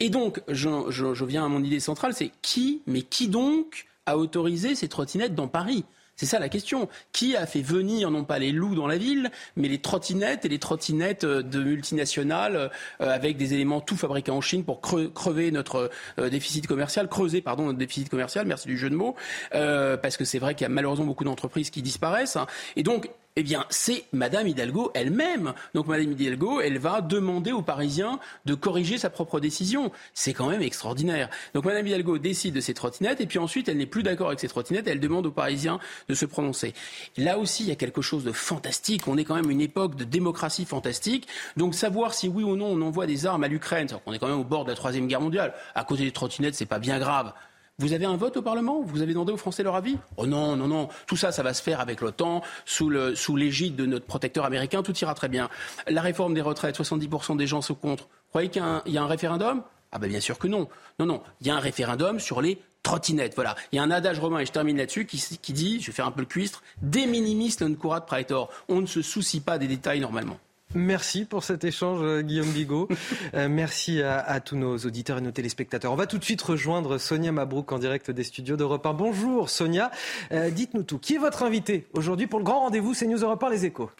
[0.00, 4.18] Et donc, je, je viens à mon idée centrale, c'est qui, mais qui donc a
[4.18, 5.84] autorisé ces trottinettes dans Paris?
[6.16, 6.88] C'est ça la question.
[7.12, 10.48] Qui a fait venir non pas les loups dans la ville, mais les trottinettes et
[10.48, 12.68] les trottinettes euh, de multinationales euh,
[12.98, 17.66] avec des éléments tout fabriqués en Chine pour crever notre euh, déficit commercial, creuser pardon
[17.66, 18.46] notre déficit commercial.
[18.46, 19.16] Merci du jeu de mots,
[19.50, 22.36] parce que c'est vrai qu'il y a malheureusement beaucoup d'entreprises qui disparaissent.
[22.36, 22.46] Hein.
[22.76, 25.54] Et donc eh bien, c'est Madame Hidalgo elle-même.
[25.74, 29.90] Donc, Madame Hidalgo, elle va demander aux Parisiens de corriger sa propre décision.
[30.12, 31.28] C'est quand même extraordinaire.
[31.52, 34.38] Donc, Madame Hidalgo décide de ses trottinettes, et puis ensuite, elle n'est plus d'accord avec
[34.38, 36.74] ses trottinettes, elle demande aux Parisiens de se prononcer.
[37.16, 39.08] Là aussi, il y a quelque chose de fantastique.
[39.08, 41.26] On est quand même une époque de démocratie fantastique.
[41.56, 44.28] Donc, savoir si oui ou non on envoie des armes à l'Ukraine, on est quand
[44.28, 45.54] même au bord de la troisième guerre mondiale.
[45.74, 47.32] À côté des trottinettes, c'est pas bien grave.
[47.78, 48.82] Vous avez un vote au Parlement?
[48.82, 49.98] Vous avez demandé aux Français leur avis?
[50.16, 50.88] Oh non, non, non.
[51.08, 52.88] Tout ça, ça va se faire avec l'OTAN, sous
[53.36, 54.84] l'égide de notre protecteur américain.
[54.84, 55.48] Tout ira très bien.
[55.88, 58.08] La réforme des retraites, 70% des gens se contre.
[58.28, 59.62] Croyez qu'il y, a un référendum?
[59.90, 60.68] Ah ben bien sûr que non.
[61.00, 61.22] Non, non.
[61.40, 63.34] Il y a un référendum sur les trottinette.
[63.34, 63.56] Voilà.
[63.72, 66.06] Il y a un adage romain, et je termine là-dessus, qui, dit, je vais faire
[66.06, 68.50] un peu le cuistre, de minimis non curat praetor.
[68.68, 70.38] On ne se soucie pas des détails normalement.
[70.74, 72.88] Merci pour cet échange, euh, Guillaume Bigot.
[73.34, 75.92] euh, merci à, à, tous nos auditeurs et nos téléspectateurs.
[75.92, 78.92] On va tout de suite rejoindre Sonia Mabrouk en direct des studios d'Europe 1.
[78.92, 79.92] Bonjour Sonia,
[80.32, 80.98] euh, dites-nous tout.
[80.98, 83.90] Qui est votre invité aujourd'hui pour le grand rendez-vous C'est News Europe 1 Les Échos?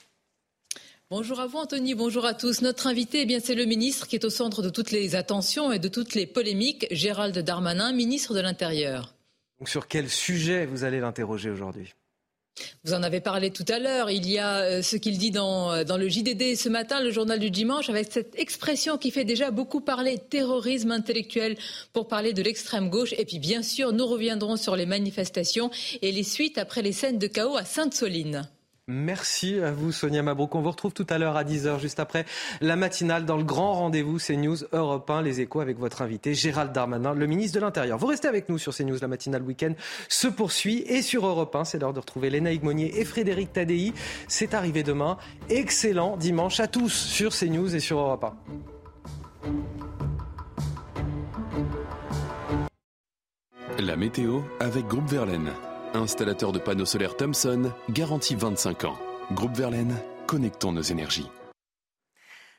[1.10, 2.62] Bonjour à vous Anthony, bonjour à tous.
[2.62, 5.70] Notre invité, eh bien, c'est le ministre qui est au centre de toutes les attentions
[5.70, 9.14] et de toutes les polémiques, Gérald Darmanin, ministre de l'Intérieur.
[9.60, 11.94] Donc sur quel sujet vous allez l'interroger aujourd'hui?
[12.84, 14.10] Vous en avez parlé tout à l'heure.
[14.10, 17.10] Il y a euh, ce qu'il dit dans, euh, dans, le JDD ce matin, le
[17.10, 21.56] journal du dimanche, avec cette expression qui fait déjà beaucoup parler, terrorisme intellectuel,
[21.92, 23.14] pour parler de l'extrême gauche.
[23.18, 25.70] Et puis, bien sûr, nous reviendrons sur les manifestations
[26.02, 28.48] et les suites après les scènes de chaos à Sainte-Soline.
[28.86, 30.54] Merci à vous, Sonia Mabrouk.
[30.54, 32.26] On vous retrouve tout à l'heure à 10h, juste après
[32.60, 36.70] la matinale, dans le grand rendez-vous CNews Europe 1, les échos avec votre invité, Gérald
[36.70, 37.96] Darmanin, le ministre de l'Intérieur.
[37.96, 39.72] Vous restez avec nous sur CNews, la matinale week-end
[40.10, 40.84] se poursuit.
[40.86, 43.94] Et sur Europe 1, c'est l'heure de retrouver Léna Higmonier et Frédéric Tadei.
[44.28, 45.16] C'est arrivé demain.
[45.48, 48.26] Excellent dimanche à tous sur CNews et sur Europe
[53.78, 53.82] 1.
[53.82, 55.50] La météo avec Groupe Verlaine.
[55.94, 58.98] Installateur de panneaux solaires Thomson, garantie 25 ans.
[59.32, 59.96] Groupe Verlaine,
[60.26, 61.30] connectons nos énergies.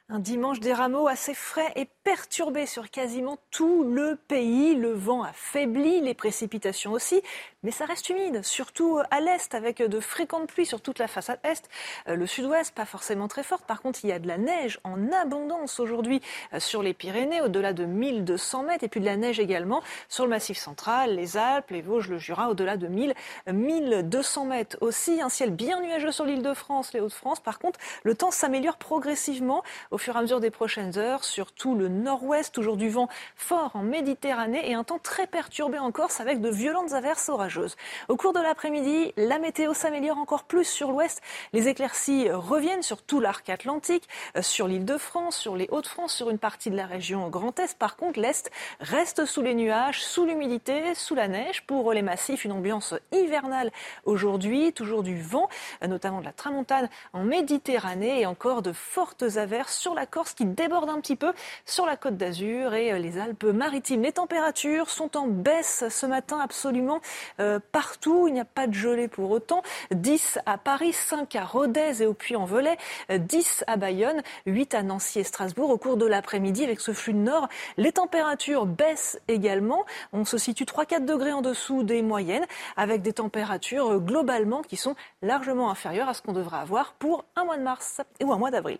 [0.07, 4.75] Un dimanche des rameaux assez frais et perturbé sur quasiment tout le pays.
[4.75, 7.23] Le vent affaiblit, les précipitations aussi,
[7.63, 11.39] mais ça reste humide, surtout à l'est, avec de fréquentes pluies sur toute la façade
[11.43, 11.67] est.
[12.05, 13.65] Le sud-ouest, pas forcément très forte.
[13.65, 16.21] Par contre, il y a de la neige en abondance aujourd'hui
[16.59, 20.29] sur les Pyrénées, au-delà de 1200 mètres, et puis de la neige également sur le
[20.29, 23.15] massif central, les Alpes, les Vosges, le Jura, au-delà de 1000,
[23.51, 25.19] 1200 mètres aussi.
[25.19, 27.39] Un ciel bien nuageux sur l'île de France, les Hauts-de-France.
[27.39, 29.63] Par contre, le temps s'améliore progressivement
[29.95, 33.07] au fur et à mesure des prochaines heures, surtout le nord-ouest, toujours du vent
[33.37, 37.77] fort en Méditerranée et un temps très perturbé en Corse avec de violentes averses orageuses.
[38.09, 41.21] Au cours de l'après-midi, la météo s'améliore encore plus sur l'ouest.
[41.53, 44.09] Les éclaircies reviennent sur tout l'arc atlantique,
[44.41, 47.77] sur l'île de France, sur les Hauts-de-France, sur une partie de la région Grand Est.
[47.77, 48.51] Par contre, l'Est
[48.81, 51.65] reste sous les nuages, sous l'humidité, sous la neige.
[51.67, 53.71] Pour les massifs, une ambiance hivernale
[54.03, 55.47] aujourd'hui, toujours du vent,
[55.87, 60.45] notamment de la tramontane en Méditerranée et encore de fortes averses sur la Corse qui
[60.45, 61.31] déborde un petit peu
[61.63, 64.01] sur la côte d'Azur et les Alpes-Maritimes.
[64.01, 67.01] Les températures sont en baisse ce matin absolument
[67.39, 68.27] euh, partout.
[68.27, 69.61] Il n'y a pas de gelée pour autant.
[69.91, 72.77] 10 à Paris, 5 à Rodez et au Puy-en-Velay,
[73.11, 75.69] 10 à Bayonne, 8 à Nancy et Strasbourg.
[75.69, 77.47] Au cours de l'après-midi, avec ce flux de nord,
[77.77, 79.85] les températures baissent également.
[80.13, 84.95] On se situe 3-4 degrés en dessous des moyennes, avec des températures globalement qui sont
[85.21, 88.49] largement inférieures à ce qu'on devrait avoir pour un mois de mars ou un mois
[88.49, 88.79] d'avril.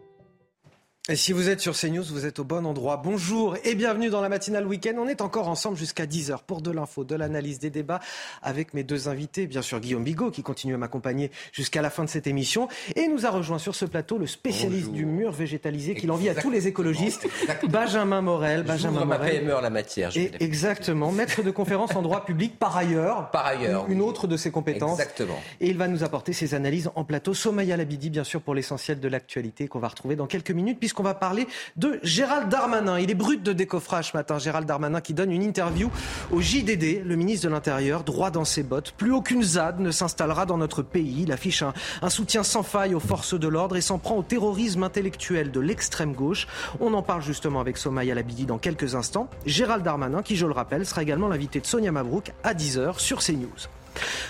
[1.09, 2.97] Et si vous êtes sur CNews, vous êtes au bon endroit.
[3.03, 4.93] Bonjour et bienvenue dans la matinale week-end.
[4.99, 7.99] On est encore ensemble jusqu'à 10h pour de l'info, de l'analyse, des débats
[8.43, 9.47] avec mes deux invités.
[9.47, 12.67] Bien sûr, Guillaume Bigot qui continue à m'accompagner jusqu'à la fin de cette émission.
[12.95, 14.93] Et nous a rejoint sur ce plateau le spécialiste Bonjour.
[14.93, 17.27] du mur végétalisé qui l'envie à tous les écologistes,
[17.67, 18.61] Benjamin Morel.
[18.61, 19.39] Benjamin ma Morel.
[19.39, 20.15] PME en la matière.
[20.15, 23.31] Et exactement, maître de conférence en droit public par ailleurs.
[23.31, 23.87] Par ailleurs.
[23.89, 24.99] Une autre de ses compétences.
[24.99, 25.39] Exactement.
[25.61, 27.33] Et il va nous apporter ses analyses en plateau.
[27.33, 31.03] Somaya Labidi, bien sûr, pour l'essentiel de l'actualité qu'on va retrouver dans quelques minutes puisqu'on
[31.03, 31.47] va parler
[31.77, 32.99] de Gérald Darmanin.
[32.99, 35.89] Il est brut de décoffrage ce matin, Gérald Darmanin qui donne une interview
[36.31, 38.91] au JDD, le ministre de l'Intérieur, droit dans ses bottes.
[38.91, 41.21] Plus aucune ZAD ne s'installera dans notre pays.
[41.21, 44.83] Il affiche un, soutien sans faille aux forces de l'ordre et s'en prend au terrorisme
[44.83, 46.45] intellectuel de l'extrême gauche.
[46.81, 49.29] On en parle justement avec Somaya Labidi dans quelques instants.
[49.45, 53.19] Gérald Darmanin, qui je le rappelle, sera également l'invité de Sonia Mabrouk à 10h sur
[53.19, 53.69] CNews.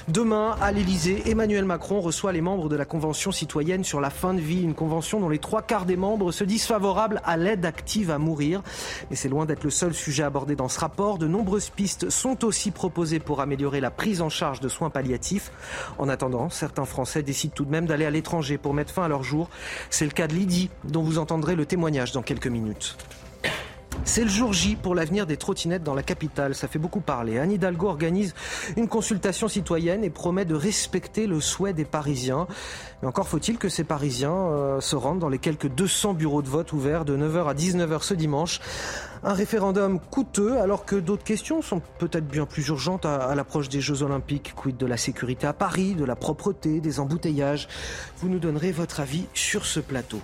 [0.08, 4.34] Demain, à l'Elysée, Emmanuel Macron reçoit les membres de la Convention citoyenne sur la fin
[4.34, 7.66] de vie, une convention dont les trois quarts des membres se disent favorables à l'aide
[7.66, 8.62] active à mourir.
[9.10, 11.18] Mais c'est loin d'être le seul sujet abordé dans ce rapport.
[11.18, 15.52] De nombreuses pistes sont aussi proposées pour améliorer la prise en charge de soins palliatifs.
[15.98, 19.08] En attendant, certains Français décident tout de même d'aller à l'étranger pour mettre fin à
[19.08, 19.50] leur jour.
[19.90, 22.98] C'est le cas de Lydie, dont vous entendrez le témoignage dans quelques minutes.
[24.04, 26.56] C'est le jour J pour l'avenir des trottinettes dans la capitale.
[26.56, 27.38] Ça fait beaucoup parler.
[27.38, 28.34] Anne Hidalgo organise
[28.76, 32.48] une consultation citoyenne et promet de respecter le souhait des Parisiens.
[33.02, 36.50] Mais encore faut-il que ces Parisiens euh, se rendent dans les quelques 200 bureaux de
[36.50, 38.60] vote ouverts de 9h à 19h ce dimanche.
[39.24, 43.70] Un référendum coûteux alors que d'autres questions sont peut-être bien plus urgentes à, à l'approche
[43.70, 44.54] des Jeux Olympiques.
[44.56, 47.68] Quid de la sécurité à Paris, de la propreté, des embouteillages?
[48.18, 50.22] Vous nous donnerez votre avis sur ce plateau.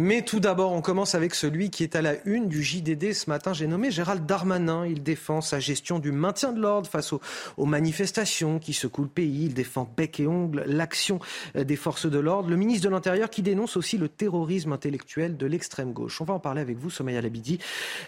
[0.00, 3.28] Mais tout d'abord, on commence avec celui qui est à la une du JDD ce
[3.28, 3.52] matin.
[3.52, 4.86] J'ai nommé Gérald Darmanin.
[4.86, 9.46] Il défend sa gestion du maintien de l'ordre face aux, manifestations qui secouent le pays.
[9.46, 11.18] Il défend bec et ongle l'action
[11.56, 12.48] euh, des forces de l'ordre.
[12.48, 16.20] Le ministre de l'Intérieur qui dénonce aussi le terrorisme intellectuel de l'extrême gauche.
[16.20, 17.58] On va en parler avec vous, Somaya Labidi.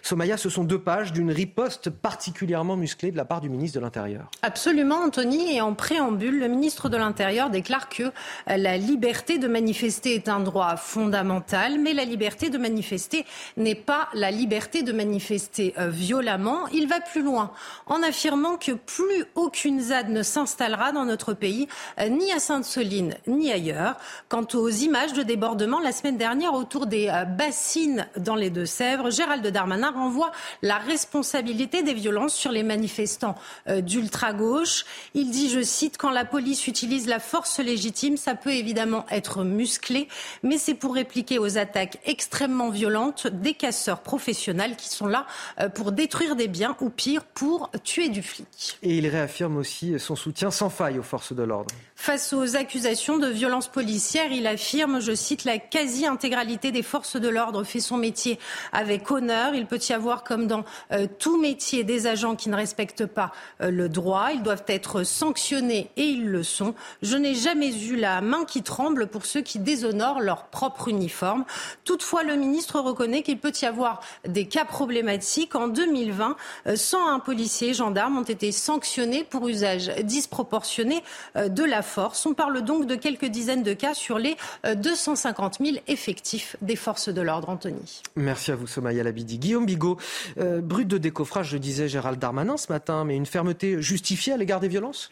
[0.01, 3.85] Somaya, ce sont deux pages d'une riposte particulièrement musclée de la part du ministre de
[3.85, 4.31] l'Intérieur.
[4.43, 5.57] Absolument, Anthony.
[5.57, 8.11] Et en préambule, le ministre de l'Intérieur déclare que euh,
[8.47, 13.25] la liberté de manifester est un droit fondamental mais la liberté de manifester
[13.57, 16.69] n'est pas la liberté de manifester euh, violemment.
[16.69, 17.53] Il va plus loin
[17.87, 23.15] en affirmant que plus aucune ZAD ne s'installera dans notre pays, euh, ni à Sainte-Soline,
[23.27, 23.97] ni ailleurs.
[24.29, 29.11] Quant aux images de débordement la semaine dernière autour des euh, bassines dans les Deux-Sèvres,
[29.11, 30.33] Gérald Darmanin renvoie
[30.63, 33.37] la responsabilité des violences sur les manifestants
[33.69, 34.85] d'ultra-gauche.
[35.15, 39.45] Il dit, je cite, quand la police utilise la force légitime, ça peut évidemment être
[39.45, 40.09] musclé,
[40.43, 45.27] mais c'est pour répliquer aux attaques attaques extrêmement violentes des casseurs professionnels qui sont là
[45.61, 48.79] euh, pour détruire des biens ou pire pour tuer du flic.
[48.83, 51.73] Et il réaffirme aussi son soutien sans faille aux forces de l'ordre.
[52.03, 57.29] Face aux accusations de violences policières, il affirme, je cite, la quasi-intégralité des forces de
[57.29, 58.39] l'ordre fait son métier
[58.73, 59.55] avec honneur.
[59.55, 63.33] Il peut y avoir, comme dans euh, tout métier, des agents qui ne respectent pas
[63.61, 64.31] euh, le droit.
[64.33, 66.75] Ils doivent être sanctionnés et ils le sont.
[67.03, 71.45] Je n'ai jamais eu la main qui tremble pour ceux qui déshonorent leur propre uniforme.
[71.85, 75.55] Toutefois, le ministre reconnaît qu'il peut y avoir des cas problématiques.
[75.55, 76.35] En 2020,
[76.75, 81.05] 101 euh, policiers et gendarmes ont été sanctionnés pour usage disproportionné
[81.37, 82.25] de la force.
[82.25, 84.37] On parle donc de quelques dizaines de cas sur les
[84.75, 87.51] 250 euh, 000 effectifs des forces de l'ordre.
[87.51, 88.03] Anthony.
[88.17, 89.39] Merci à vous, Somaya Labidi.
[89.39, 89.99] Guillaume Bigot,
[90.39, 94.37] euh, brut de décoffrage, je disais Gérald Darmanin ce matin, mais une fermeté justifiée à
[94.37, 95.09] l'égard des violences?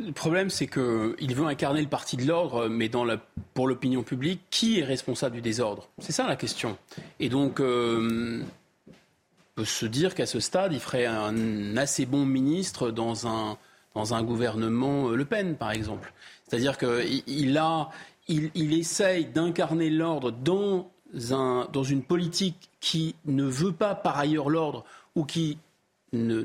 [0.00, 3.16] Le problème, c'est qu'il veut incarner le parti de l'ordre, mais dans la,
[3.54, 5.88] pour l'opinion publique, qui est responsable du désordre?
[5.98, 6.78] C'est ça la question.
[7.18, 8.40] Et donc, euh,
[8.90, 8.94] on
[9.56, 13.58] peut se dire qu'à ce stade, il ferait un assez bon ministre dans un,
[13.98, 16.12] dans un gouvernement euh, Le Pen, par exemple.
[16.46, 17.90] C'est-à-dire qu'il il a,
[18.28, 20.90] il, essaye d'incarner l'ordre dans,
[21.32, 24.84] un, dans une politique qui ne veut pas par ailleurs l'ordre
[25.16, 25.58] ou qui
[26.12, 26.44] ne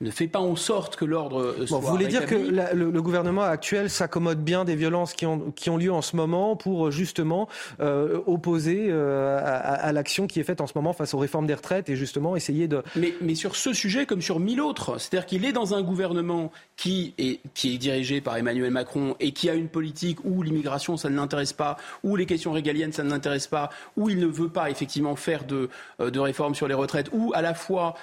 [0.00, 1.78] ne fait pas en sorte que l'ordre soit.
[1.78, 5.76] vous voulez dire que le, gouvernement actuel s'accommode bien des violences qui ont, qui ont
[5.76, 7.48] lieu en ce moment pour justement
[7.80, 11.54] euh, opposer euh, à, l'action qui est faite en ce moment face aux réformes des
[11.54, 12.82] retraites et justement essayer de.
[12.96, 16.50] Mais, mais sur ce sujet comme sur mille autres, c'est-à-dire qu'il est dans un gouvernement
[16.76, 20.96] qui est, qui est dirigé par Emmanuel Macron et qui a une politique où l'immigration
[20.96, 24.26] ça ne l'intéresse pas, où les questions régaliennes ça ne l'intéresse pas, où il ne
[24.26, 25.68] veut pas effectivement faire de,
[26.00, 27.94] euh, de réformes sur les retraites, où à la fois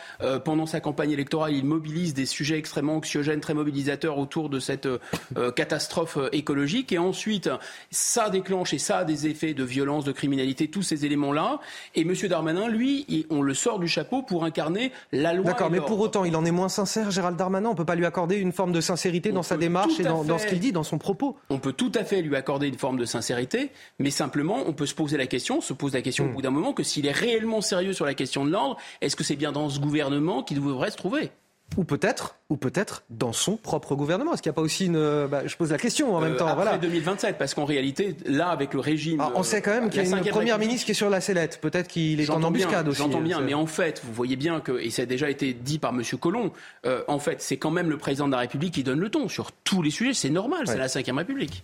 [0.46, 4.88] pendant sa campagne électorale il mobilise des sujets extrêmement anxiogènes, très mobilisateurs autour de cette
[4.88, 6.92] euh, catastrophe euh, écologique.
[6.92, 7.50] Et ensuite,
[7.92, 11.60] ça déclenche et ça a des effets de violence, de criminalité, tous ces éléments-là.
[11.96, 12.14] Et M.
[12.28, 15.46] Darmanin, lui, on le sort du chapeau pour incarner la loi.
[15.46, 17.70] D'accord, mais pour autant, il en est moins sincère, Gérald Darmanin.
[17.70, 20.24] On ne peut pas lui accorder une forme de sincérité dans sa démarche et dans,
[20.24, 21.38] dans ce qu'il dit, dans son propos.
[21.50, 24.86] On peut tout à fait lui accorder une forme de sincérité, mais simplement, on peut
[24.86, 26.34] se poser la question, se pose la question au hmm.
[26.34, 29.24] bout d'un moment, que s'il est réellement sérieux sur la question de l'ordre, est-ce que
[29.24, 31.32] c'est bien dans ce gouvernement qu'il devrait se trouver?
[31.78, 34.34] Ou peut-être, ou peut-être dans son propre gouvernement.
[34.34, 35.28] Est-ce qu'il n'y a pas aussi une.
[35.28, 36.48] Bah, je pose la question en même euh, temps.
[36.48, 39.24] Après 2027, parce qu'en réalité, là, avec le régime.
[39.36, 41.60] on sait quand même qu'il y a une première ministre qui est sur la sellette.
[41.62, 43.00] Peut-être qu'il est en embuscade aussi.
[43.00, 45.80] J'entends bien, mais en fait, vous voyez bien que, et ça a déjà été dit
[45.80, 46.04] par M.
[46.20, 46.52] Collomb,
[46.86, 49.28] euh, en fait, c'est quand même le président de la République qui donne le ton
[49.28, 50.14] sur tous les sujets.
[50.14, 51.64] C'est normal, c'est la Ve République.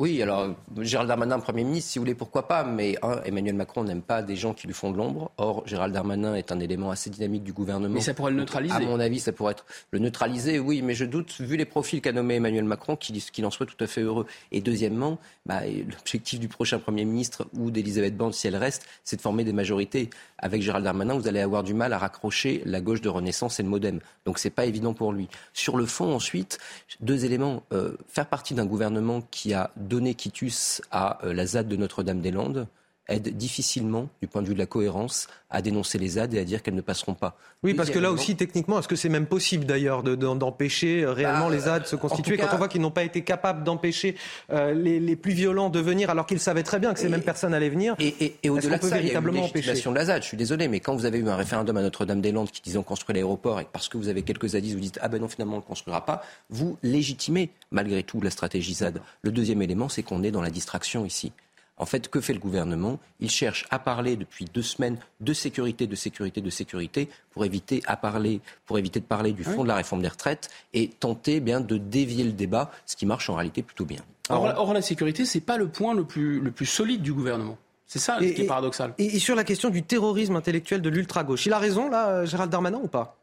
[0.00, 2.94] Oui, alors Gérald Darmanin, Premier ministre, si vous voulez, pourquoi pas Mais
[3.24, 5.32] Emmanuel Macron n'aime pas des gens qui lui font de l'ombre.
[5.38, 7.92] Or, Gérald Darmanin est un élément assez dynamique du gouvernement.
[7.92, 8.76] Mais ça pourrait le neutraliser.
[8.76, 12.00] À mon avis, ça pourrait être le neutraliser, oui, mais je doute, vu les profils
[12.00, 14.26] qu'a nommé Emmanuel Macron, qu'il en soit tout à fait heureux.
[14.52, 19.16] Et deuxièmement, bah, l'objectif du prochain Premier ministre ou d'Elisabeth Borne, si elle reste, c'est
[19.16, 20.10] de former des majorités.
[20.38, 23.64] Avec Gérald Darmanin, vous allez avoir du mal à raccrocher la gauche de Renaissance et
[23.64, 23.98] le Modem.
[24.26, 25.26] Donc, c'est pas évident pour lui.
[25.54, 26.60] Sur le fond, ensuite,
[27.00, 27.64] deux éléments.
[27.72, 32.68] Euh, faire partie d'un gouvernement qui a donné quitus à euh, la ZAD de Notre-Dame-des-Landes
[33.08, 36.44] aide difficilement, du point de vue de la cohérence, à dénoncer les ZAD et à
[36.44, 37.36] dire qu'elles ne passeront pas.
[37.62, 41.48] Oui, parce que là aussi, techniquement, est-ce que c'est même possible d'ailleurs d'empêcher euh, réellement
[41.48, 44.16] bah, les ZAD de se constituer quand on voit qu'ils n'ont pas été capables d'empêcher
[44.52, 47.54] euh, les, plus violents de venir alors qu'ils savaient très bien que ces mêmes personnes
[47.54, 50.22] allaient venir Et, et, au-delà de ça, véritablement il y a une de la ZAD.
[50.22, 52.82] Je suis désolé, mais quand vous avez eu un référendum à Notre-Dame-des-Landes qui disait on
[52.82, 55.54] construit l'aéroport et parce que vous avez quelques zadistes, vous dites ah ben non, finalement
[55.54, 59.00] on ne le construira pas, vous légitimez malgré tout la stratégie ZAD.
[59.22, 61.32] Le deuxième élément, c'est qu'on est dans la distraction ici.
[61.78, 62.98] En fait, que fait le gouvernement?
[63.20, 67.82] Il cherche à parler depuis deux semaines de sécurité, de sécurité, de sécurité, pour éviter,
[67.86, 71.40] à parler, pour éviter de parler du fond de la réforme des retraites et tenter
[71.40, 74.00] bien de dévier le débat, ce qui marche en réalité plutôt bien.
[74.30, 77.56] Or, la sécurité, c'est pas le point le plus, le plus solide du gouvernement.
[77.86, 78.92] C'est ça qui est paradoxal.
[78.98, 82.80] Et, sur la question du terrorisme intellectuel de l'ultra-gauche, il a raison là, Gérald Darmanin,
[82.82, 83.17] ou pas?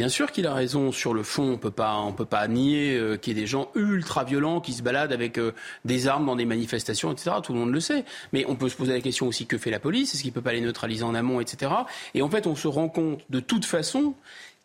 [0.00, 1.42] Bien sûr qu'il a raison sur le fond.
[1.42, 4.62] On peut pas, on peut pas nier euh, qu'il y ait des gens ultra violents
[4.62, 5.52] qui se baladent avec euh,
[5.84, 7.32] des armes dans des manifestations, etc.
[7.42, 8.06] Tout le monde le sait.
[8.32, 10.14] Mais on peut se poser la question aussi que fait la police?
[10.14, 11.70] Est-ce qu'il peut pas les neutraliser en amont, etc.
[12.14, 14.14] Et en fait, on se rend compte de toute façon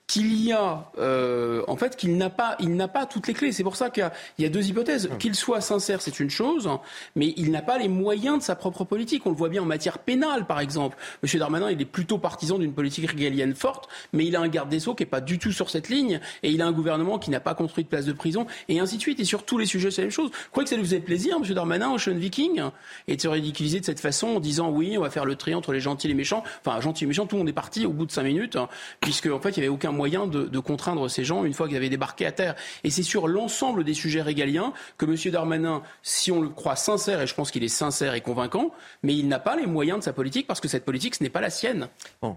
[0.08, 3.52] qu'il y a, euh, en fait, qu'il n'a pas, il n'a pas toutes les clés.
[3.52, 5.10] C'est pour ça qu'il y, y, a deux hypothèses.
[5.12, 5.18] Hum.
[5.18, 6.70] Qu'il soit sincère, c'est une chose,
[7.16, 9.26] mais il n'a pas les moyens de sa propre politique.
[9.26, 10.98] On le voit bien en matière pénale, par exemple.
[11.24, 14.70] Monsieur Darmanin, il est plutôt partisan d'une politique régalienne forte, mais il a un garde
[14.70, 17.18] des sceaux qui est pas du tout sur cette ligne, et il a un gouvernement
[17.18, 19.20] qui n'a pas construit de place de prison, et ainsi de suite.
[19.20, 20.30] Et sur tous les sujets, c'est la même chose.
[20.52, 22.62] Croyez que ça lui faisait plaisir, Monsieur Darmanin, Ocean Viking,
[23.08, 25.56] et de se ridiculiser de cette façon en disant oui, on va faire le tri
[25.56, 26.44] entre les gentils et les méchants.
[26.64, 28.70] Enfin, gentils et méchants, tout le monde est parti au bout de cinq minutes, hein,
[29.02, 31.68] puisque en fait, il y avait aucun moyen de, de contraindre ces gens une fois
[31.68, 32.56] qu'ils avaient débarqué à terre.
[32.84, 35.16] Et c'est sur l'ensemble des sujets régaliens que M.
[35.32, 38.72] Darmanin, si on le croit sincère, et je pense qu'il est sincère et convaincant,
[39.04, 41.30] mais il n'a pas les moyens de sa politique parce que cette politique, ce n'est
[41.30, 41.88] pas la sienne.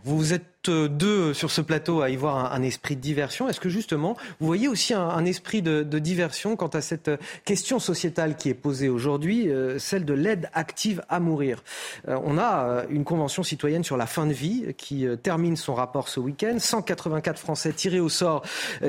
[0.04, 3.48] vous êtes euh, deux sur ce plateau à y voir un, esprit de diversion.
[3.48, 7.10] Est-ce que justement, vous voyez aussi un, esprit de, diversion quant à cette
[7.44, 11.62] question sociétale qui est posée aujourd'hui, euh, celle de l'aide active à mourir?
[12.08, 16.08] Euh, On a une convention citoyenne sur la fin de vie qui termine son rapport
[16.08, 16.58] ce week-end.
[16.58, 18.42] 184 Français tirés au sort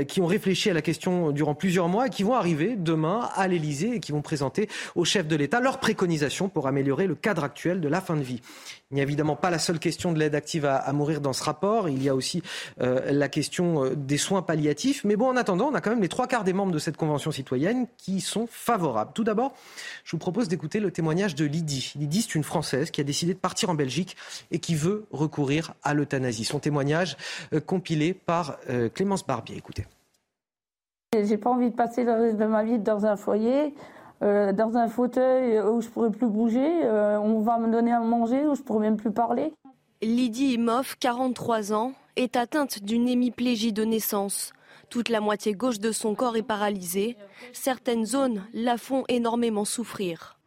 [0.07, 3.47] qui ont réfléchi à la question durant plusieurs mois et qui vont arriver demain à
[3.47, 7.43] l'Elysée et qui vont présenter au chef de l'État leurs préconisations pour améliorer le cadre
[7.43, 8.41] actuel de la fin de vie.
[8.91, 11.43] Il n'y a évidemment pas la seule question de l'aide active à, mourir dans ce
[11.43, 11.68] rapport.
[11.87, 12.41] Il y a aussi
[12.81, 15.03] euh, la question euh, des soins palliatifs.
[15.03, 16.97] Mais bon, en attendant, on a quand même les trois quarts des membres de cette
[16.97, 19.11] convention citoyenne qui sont favorables.
[19.13, 19.53] Tout d'abord,
[20.03, 21.93] je vous propose d'écouter le témoignage de Lydie.
[21.95, 24.17] Lydie, c'est une Française qui a décidé de partir en Belgique
[24.51, 26.45] et qui veut recourir à l'euthanasie.
[26.45, 27.17] Son témoignage
[27.53, 28.57] euh, compilé par
[28.93, 29.57] Clémence Barbier.
[29.57, 29.85] Écoutez.
[31.13, 33.73] J'ai pas envie de passer le reste de ma vie dans un foyer
[34.21, 36.67] dans un fauteuil où je pourrais plus bouger.
[36.83, 39.53] On va me donner à manger où je pourrais même plus parler.
[40.01, 44.53] Lydie Imoff, 43 ans, est atteinte d'une hémiplégie de naissance.
[44.89, 47.17] Toute la moitié gauche de son corps est paralysée.
[47.51, 50.37] Certaines zones la font énormément souffrir.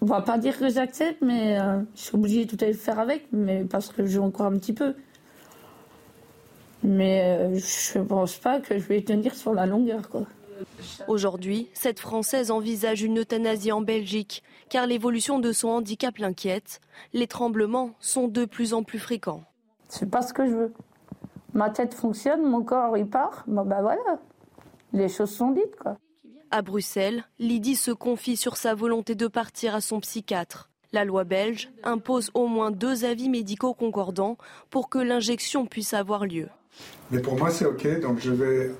[0.00, 2.98] On va pas dire que j'accepte, mais euh, je suis obligée de tout à faire
[2.98, 4.96] avec, mais parce que joue encore un petit peu.
[6.82, 10.26] Mais je pense pas que je vais tenir sur la longueur, quoi.
[11.06, 16.80] Aujourd'hui, cette Française envisage une euthanasie en Belgique, car l'évolution de son handicap l'inquiète.
[17.12, 19.44] Les tremblements sont de plus en plus fréquents.
[19.88, 20.72] C'est pas ce que je veux.
[21.54, 23.44] Ma tête fonctionne, mon corps il part.
[23.46, 24.20] Bon bah voilà,
[24.92, 25.96] les choses sont dites quoi.
[26.50, 30.70] À Bruxelles, Lydie se confie sur sa volonté de partir à son psychiatre.
[30.92, 34.38] La loi belge impose au moins deux avis médicaux concordants
[34.70, 36.48] pour que l'injection puisse avoir lieu.
[37.10, 38.70] Mais pour moi c'est ok, donc je vais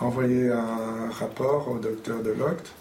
[0.00, 2.72] envoyer un rapport au docteur Deloct.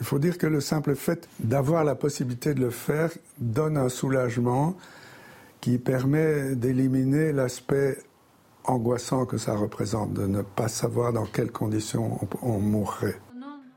[0.00, 3.88] Il faut dire que le simple fait d'avoir la possibilité de le faire donne un
[3.88, 4.76] soulagement
[5.60, 7.98] qui permet d'éliminer l'aspect
[8.64, 13.20] angoissant que ça représente, de ne pas savoir dans quelles conditions on, mourrait.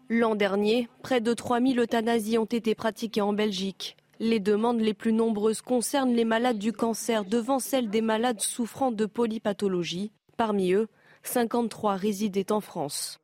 [0.09, 3.95] L'an dernier, près de 3000 euthanasies ont été pratiquées en Belgique.
[4.19, 8.91] Les demandes les plus nombreuses concernent les malades du cancer devant celles des malades souffrant
[8.91, 10.11] de polypathologie.
[10.35, 10.87] Parmi eux,
[11.23, 13.19] 53 résidaient en France.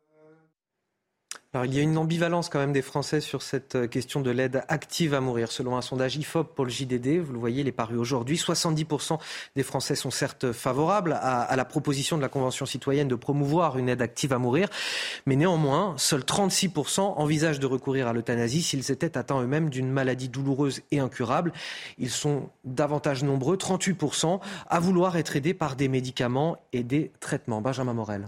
[1.63, 4.63] Il y a une ambivalence quand même des Français sur cette euh, question de l'aide
[4.67, 5.51] active à mourir.
[5.51, 9.19] Selon un sondage IFOP pour le JDD, vous le voyez, il est paru aujourd'hui, 70%
[9.55, 13.77] des Français sont certes favorables à, à, la proposition de la Convention citoyenne de promouvoir
[13.77, 14.67] une aide active à mourir,
[15.25, 20.27] mais néanmoins, seuls 36% envisagent de recourir à l'euthanasie s'ils étaient atteints eux-mêmes d'une maladie
[20.27, 21.53] douloureuse et incurable.
[21.97, 27.61] Ils sont davantage nombreux, 38%, à vouloir être aidés par des médicaments et des traitements.
[27.61, 28.27] Benjamin Morel.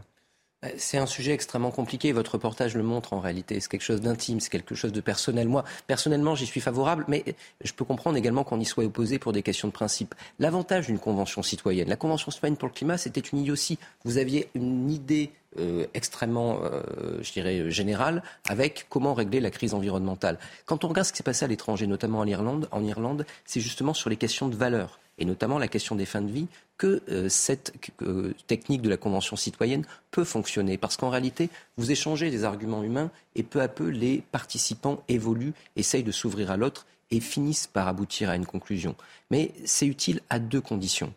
[0.66, 2.12] Euh, c'est un sujet extrêmement compliqué.
[2.12, 3.60] Votre reportage le montre en réalité.
[3.60, 5.48] C'est quelque chose d'intime, c'est quelque chose de personnel.
[5.48, 7.24] Moi, personnellement, j'y suis favorable, mais
[7.64, 10.16] je peux comprendre également qu'on y soit opposé pour des questions de principe.
[10.40, 13.78] L'avantage d'une convention citoyenne, la convention citoyenne pour le climat, c'était une idée aussi.
[14.04, 16.82] Vous aviez une idée euh, extrêmement, euh,
[17.22, 20.40] je dirais, générale avec comment régler la crise environnementale.
[20.66, 23.62] Quand on regarde ce qui s'est passé à l'étranger, notamment en Irlande, en Irlande, c'est
[23.62, 27.02] justement sur les questions de valeur et notamment la question des fins de vie, que
[27.10, 27.74] euh, cette
[28.04, 30.78] euh, technique de la Convention citoyenne peut fonctionner.
[30.78, 35.54] Parce qu'en réalité, vous échangez des arguments humains et peu à peu, les participants évoluent,
[35.76, 38.96] essayent de s'ouvrir à l'autre et finissent par aboutir à une conclusion.
[39.32, 41.14] Mais c'est utile à deux conditions.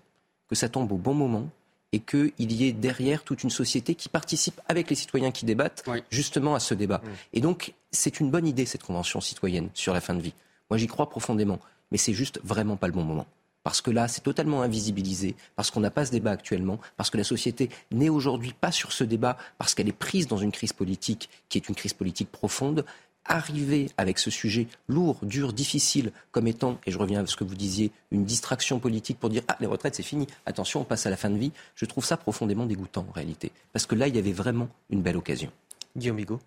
[0.48, 1.48] Que ça tombe au bon moment
[1.92, 5.84] et qu'il y ait derrière toute une société qui participe avec les citoyens qui débattent
[6.08, 7.02] justement à ce débat.
[7.32, 10.34] Et donc, c'est une bonne idée, cette Convention citoyenne sur la fin de vie.
[10.70, 11.58] Moi, j'y crois profondément.
[11.90, 13.26] Mais c'est juste vraiment pas le bon moment
[13.62, 17.18] parce que là, c'est totalement invisibilisé, parce qu'on n'a pas ce débat actuellement, parce que
[17.18, 20.72] la société n'est aujourd'hui pas sur ce débat, parce qu'elle est prise dans une crise
[20.72, 22.84] politique qui est une crise politique profonde.
[23.26, 27.44] arriver avec ce sujet lourd, dur, difficile, comme étant, et je reviens à ce que
[27.44, 31.06] vous disiez, une distraction politique pour dire Ah, les retraites, c'est fini, attention, on passe
[31.06, 33.52] à la fin de vie, je trouve ça profondément dégoûtant en réalité.
[33.72, 35.52] Parce que là, il y avait vraiment une belle occasion.
[35.96, 36.40] Guillaume Bigot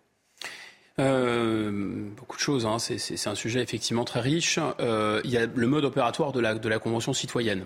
[1.00, 1.72] euh,
[2.16, 2.66] beaucoup de choses.
[2.66, 2.78] Hein.
[2.80, 4.60] C'est un sujet effectivement très riche.
[4.80, 7.66] Euh, il y a le mode opératoire de la, Convention citoyenne.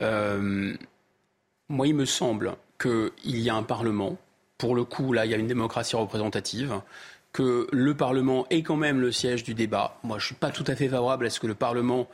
[0.00, 0.74] Euh,
[1.68, 4.16] moi, il me semble qu'il y a un Parlement.
[4.58, 6.80] Pour le coup, là, il y a une démocratie représentative
[7.34, 9.98] que le Parlement est quand même le siège du débat.
[10.04, 12.08] Moi, je ne suis pas tout à fait favorable à ce que le Parlement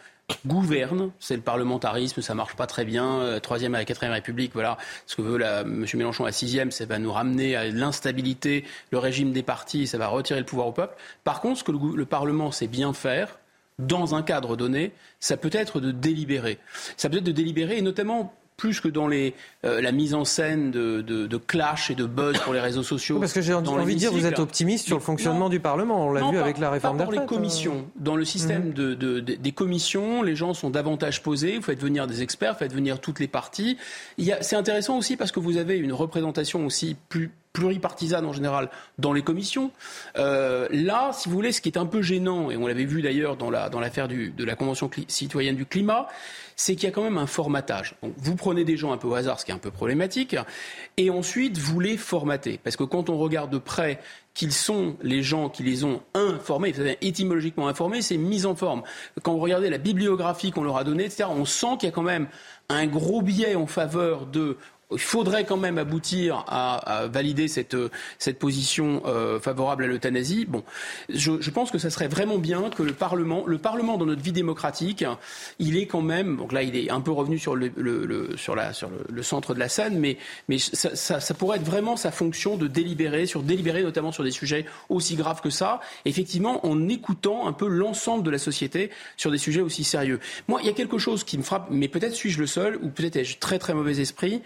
[0.46, 1.10] gouverne.
[1.20, 3.20] C'est le parlementarisme, ça marche pas très bien.
[3.20, 4.78] Euh, troisième à la quatrième République, voilà.
[5.06, 5.84] Ce que veut la, M.
[5.94, 10.08] Mélenchon à sixième, ça va nous ramener à l'instabilité, le régime des partis, ça va
[10.08, 10.96] retirer le pouvoir au peuple.
[11.22, 13.38] Par contre, ce que le Parlement sait bien faire,
[13.78, 16.58] dans un cadre donné, ça peut être de délibérer.
[16.96, 19.32] Ça peut être de délibérer, et notamment plus que dans les,
[19.64, 23.18] euh, la mise en scène de, de, clash et de buzz pour les réseaux sociaux.
[23.18, 26.06] parce que j'ai envie de dire, vous êtes optimiste sur le fonctionnement du Parlement.
[26.06, 27.04] On l'a vu avec la réforme des.
[27.04, 28.00] Dans les commissions, euh.
[28.04, 28.72] dans le système mhm.
[28.74, 31.56] de, des commissions, les gens sont davantage posés.
[31.56, 33.78] Vous faites venir des experts, vous faites venir toutes les parties.
[34.42, 39.12] C'est intéressant aussi parce que vous avez une représentation aussi plus pluripartisane en général dans
[39.12, 39.72] les commissions.
[40.16, 43.02] Euh, là, si vous voulez, ce qui est un peu gênant, et on l'avait vu
[43.02, 46.08] d'ailleurs dans l'affaire la, dans de la Convention citoyenne du climat,
[46.54, 47.94] c'est qu'il y a quand même un formatage.
[48.02, 50.36] vous prenez des gens un peu au hasard, ce qui est un peu problématique,
[50.96, 52.60] et ensuite vous les formatez.
[52.62, 53.98] Parce que quand on regarde de près
[54.34, 58.82] qu'ils sont les gens qui les ont informés, étymologiquement informés, c'est mise en forme.
[59.22, 61.94] Quand vous regardez la bibliographie qu'on leur a donnée, etc., on sent qu'il y a
[61.94, 62.28] quand même
[62.68, 64.58] un gros biais en faveur de
[64.92, 67.76] il faudrait quand même aboutir à, valider cette,
[68.18, 70.46] cette position euh, favorable à l'euthanasie.
[70.46, 70.64] Bon,
[71.08, 74.32] je, pense que ça serait vraiment bien que le Parlement, le Parlement dans notre vie
[74.32, 75.04] démocratique,
[75.58, 77.70] il est quand même, donc là il est un peu revenu sur le,
[78.36, 80.16] sur la, sur le, centre de la scène, mais,
[80.48, 84.30] mais ça, ça, pourrait être vraiment sa fonction de délibérer, sur délibérer notamment sur des
[84.30, 89.30] sujets aussi graves que ça, effectivement en écoutant un peu l'ensemble de la société sur
[89.30, 90.20] des sujets aussi sérieux.
[90.48, 92.88] Moi, il y a quelque chose qui me frappe, mais peut-être suis-je le seul, ou
[92.88, 94.42] peut-être ai-je très très mauvais esprit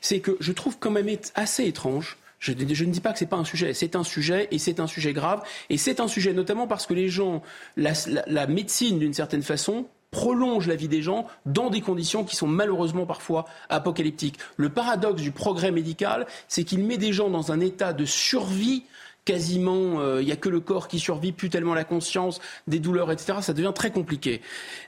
[0.00, 2.16] c'est que je trouve quand même assez étrange.
[2.38, 4.80] Je, ne dis pas que ce n'est pas un sujet, c'est un sujet et c'est
[4.80, 5.42] un sujet grave.
[5.68, 7.42] Et c'est un sujet notamment parce que les gens,
[7.76, 12.46] la, médecine d'une certaine façon prolonge la vie des gens dans des conditions qui sont
[12.46, 14.38] malheureusement parfois apocalyptiques.
[14.56, 18.84] Le paradoxe du progrès médical, c'est qu'il met des gens dans un état de survie
[19.24, 22.78] quasiment, euh, il n'y a que le corps qui survit, plus tellement la conscience, des
[22.78, 23.38] douleurs, etc.
[23.42, 24.40] Ça devient très compliqué.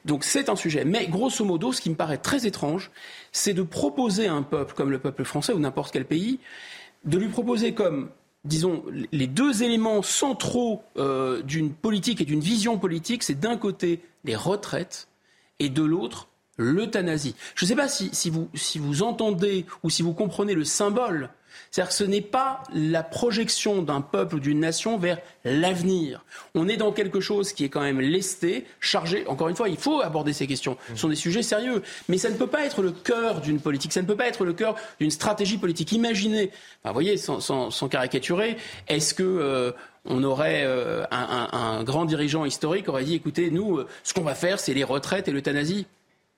[0.04, 0.84] Donc c'est un sujet.
[0.84, 2.90] Mais grosso modo, ce qui me paraît très étrange,
[3.32, 6.40] c'est de proposer à un peuple comme le peuple français ou n'importe quel pays,
[7.04, 8.10] de lui proposer comme
[8.44, 8.82] disons,
[9.12, 14.34] les deux éléments centraux euh, d'une politique et d'une vision politique, c'est d'un côté les
[14.34, 15.06] retraites
[15.60, 17.34] et de l'autre l'euthanasie.
[17.54, 18.30] Je ne sais pas si,
[18.78, 21.30] vous entendez ou si vous comprenez le symbole
[21.70, 26.24] c'est-à-dire que ce n'est pas la projection d'un peuple ou d'une nation vers l'avenir.
[26.54, 29.26] On est dans quelque chose qui est quand même lesté, chargé.
[29.26, 30.76] Encore une fois, il faut aborder ces questions.
[30.90, 31.82] Ce sont des sujets sérieux.
[32.08, 33.92] Mais ça ne peut pas être le cœur d'une politique.
[33.92, 35.92] Ça ne peut pas être le cœur d'une stratégie politique.
[35.92, 36.50] Imaginez,
[36.84, 38.56] vous voyez, sans, caricaturer,
[38.88, 39.22] est-ce que...
[39.22, 39.72] Euh,
[40.04, 44.34] on aurait euh, un, grand dirigeant historique aurait dit écoutez, nous, euh, ce qu'on va
[44.34, 45.86] faire, c'est les retraites et l'euthanasie?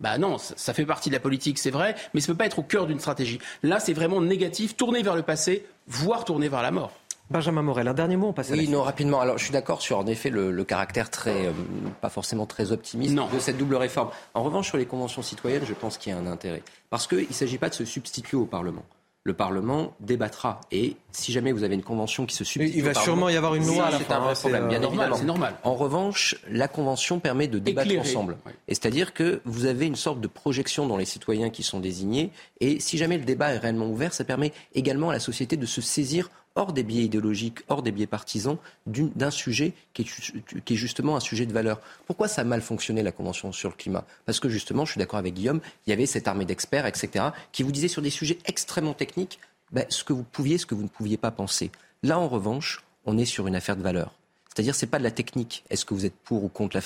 [0.01, 2.47] Bah non, ça fait partie de la politique, c'est vrai, mais ça ne peut pas
[2.47, 3.39] être au cœur d'une stratégie.
[3.63, 6.93] Là, c'est vraiment négatif, tourner vers le passé, voire tourner vers la mort.
[7.31, 9.21] Benjamin Morel, un dernier mot, on passe Oui, non, rapidement.
[9.21, 11.53] Alors, je suis d'accord sur, en effet, le, caractère très, euh,
[12.01, 14.11] pas forcément très optimiste de cette double réforme.
[14.35, 16.63] En revanche, sur les conventions citoyennes, je pense qu'il y a un intérêt.
[16.91, 18.85] Parce qu'il ne s'agit pas de se substituer au Parlement
[19.25, 20.61] le Parlement débattra.
[20.71, 22.79] Et si jamais vous avez une convention qui se substitue.
[22.79, 24.05] Il va sûrement y avoir une loi à la fin.
[24.07, 25.17] C'est un vrai problème, bien évidemment.
[25.17, 25.55] C'est normal.
[25.63, 28.37] En revanche, la convention permet de débattre ensemble.
[28.69, 32.33] Et c'est-à-dire que vous avez une sorte de projection dans les citoyens qui sont désignés.
[32.61, 35.67] Et si jamais le débat est réellement ouvert, ça permet également à la société de
[35.67, 41.17] se saisir hors des biais idéologiques, hors des biais partisans, d'un sujet qui est, justement
[41.17, 41.81] un sujet de valeur.
[42.07, 44.05] Pourquoi ça a mal fonctionné la Convention sur le climat?
[44.25, 47.27] Parce que justement, je suis d'accord avec Guillaume, il y avait cette armée d'experts, etc.,
[47.53, 49.39] qui vous disaient sur des sujets extrêmement techniques
[49.73, 51.71] ben, ce que vous pouviez, ce que vous ne pouviez pas penser.
[52.03, 54.15] Là, en revanche, on est sur une affaire de valeur.
[54.55, 55.65] C'est-à-dire, c'est pas de la technique.
[55.69, 56.79] Est-ce que vous êtes pour ou contre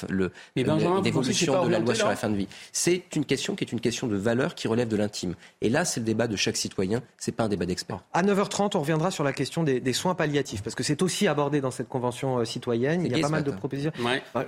[0.56, 2.48] l'évolution de la loi sur la fin de vie?
[2.72, 5.34] C'est une question qui est une question de valeur qui relève de l'intime.
[5.60, 7.02] Et là, c'est le débat de chaque citoyen.
[7.18, 8.00] C'est pas un débat d'experts.
[8.14, 11.60] À 9h30, on reviendra sur la question des, soins palliatifs parce que c'est aussi abordé
[11.60, 13.04] dans cette convention euh, citoyenne.
[13.04, 13.92] Il y a pas mal de propositions.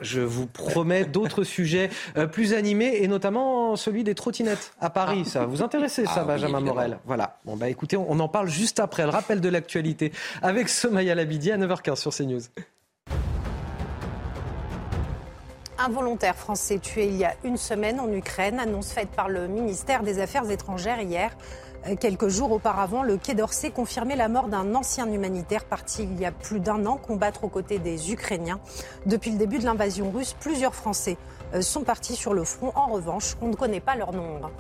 [0.01, 5.23] Je vous promets d'autres sujets euh, plus animés et notamment celui des trottinettes à Paris.
[5.27, 5.31] Ah.
[5.31, 6.99] Ça va vous intéresser, ça, ah, Benjamin Morel?
[7.05, 7.39] Voilà.
[7.45, 9.03] Bon bah écoutez, on, en parle juste après.
[9.03, 12.41] Le rappel de l'actualité avec Somaya Labidi à 9h15 sur CNews.
[15.83, 19.49] Un volontaire français tué il y a une semaine en Ukraine, annonce faite par le
[19.49, 21.35] ministère des Affaires étrangères hier.
[21.99, 26.27] Quelques jours auparavant, le Quai d'Orsay confirmait la mort d'un ancien humanitaire parti il y
[26.27, 28.61] a plus d'un an combattre aux côtés des Ukrainiens.
[29.07, 31.17] Depuis le début de l'invasion russe, plusieurs Français
[31.55, 32.73] euh, sont partis sur le front.
[32.75, 34.51] En revanche, on ne connaît pas leur nombre.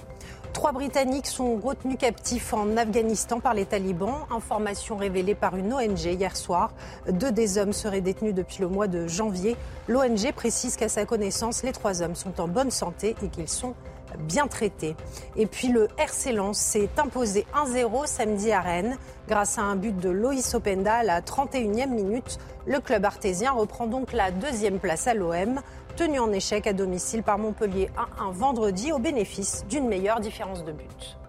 [0.52, 4.26] Trois Britanniques sont retenus captifs en Afghanistan par les talibans.
[4.30, 6.72] Information révélée par une ONG hier soir.
[7.08, 9.56] Deux des hommes seraient détenus depuis le mois de janvier.
[9.88, 13.74] L'ONG précise qu'à sa connaissance, les trois hommes sont en bonne santé et qu'ils sont
[14.18, 14.96] bien traités.
[15.36, 18.96] Et puis le RC Lens s'est imposé 1-0 samedi à Rennes
[19.28, 22.38] grâce à un but de Loïs Openda à la 31e minute.
[22.66, 25.60] Le club artésien reprend donc la deuxième place à l'OM,
[25.96, 30.72] tenu en échec à domicile par Montpellier 1-1 vendredi au bénéfice d'une meilleure différence de
[30.72, 31.19] but.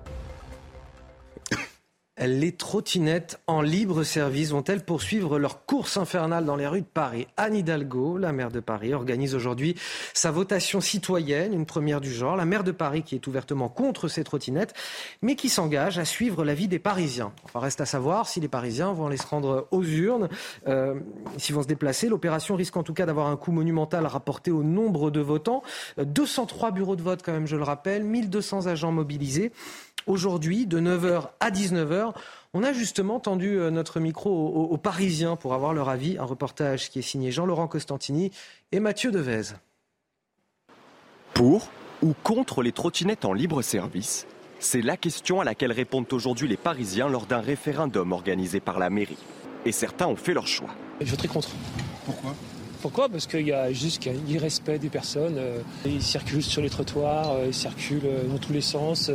[2.23, 7.26] Les trottinettes en libre service vont-elles poursuivre leur course infernale dans les rues de Paris?
[7.35, 9.76] Anne Hidalgo, la maire de Paris, organise aujourd'hui
[10.14, 12.35] sa votation citoyenne, une première du genre.
[12.35, 14.76] La maire de Paris qui est ouvertement contre ces trottinettes,
[15.23, 17.31] mais qui s'engage à suivre l'avis des Parisiens.
[17.43, 20.30] Enfin, reste à savoir si les Parisiens vont aller se rendre aux urnes,
[20.68, 20.99] euh,
[21.38, 22.07] s'ils vont se déplacer.
[22.07, 25.64] L'opération risque en tout cas d'avoir un coût monumental rapporté au nombre de votants.
[25.98, 29.52] 203 bureaux de vote quand même, je le rappelle, 1200 agents mobilisés
[30.07, 32.10] aujourd'hui, de 9h à 19h.
[32.53, 34.31] On a justement tendu euh, notre micro
[34.69, 36.17] aux, Parisiens pour avoir leur avis.
[36.17, 38.31] Un reportage qui est signé Jean-Laurent Costantini
[38.71, 39.55] et Mathieu Devez.
[41.33, 41.69] Pour
[42.01, 44.27] ou contre les trottinettes en libre service?
[44.59, 48.89] C'est la question à laquelle répondent aujourd'hui les Parisiens lors d'un référendum organisé par la
[48.89, 49.17] mairie.
[49.65, 50.69] Et certains ont fait leur choix.
[50.99, 51.49] Je voterai contre.
[52.05, 52.35] Pourquoi?
[52.81, 53.09] Pourquoi?
[53.09, 55.35] Parce qu'il y a juste un irrespect des personnes.
[55.37, 59.11] Euh, ils circulent sur les trottoirs, euh, ils circulent euh, dans tous les sens,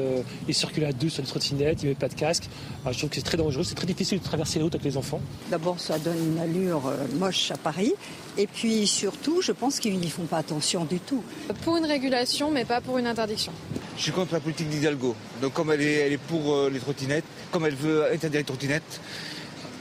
[0.46, 2.44] ils circulent à deux sur les trottinettes, ils ne mettent pas de casque.
[2.90, 4.96] je trouve que c'est très dangereux, c'est très difficile de traverser les routes avec les
[4.96, 5.20] enfants.
[5.50, 7.92] D'abord, ça donne une allure moche à Paris.
[8.38, 11.24] Et puis surtout, je pense qu'ils n'y font pas attention du tout.
[11.64, 13.52] Pour une régulation, mais pas pour une interdiction.
[13.96, 15.14] Je suis contre la politique d'Hidalgo.
[15.42, 19.00] Donc comme elle est, elle est pour les trottinettes, comme elle veut interdire les trottinettes,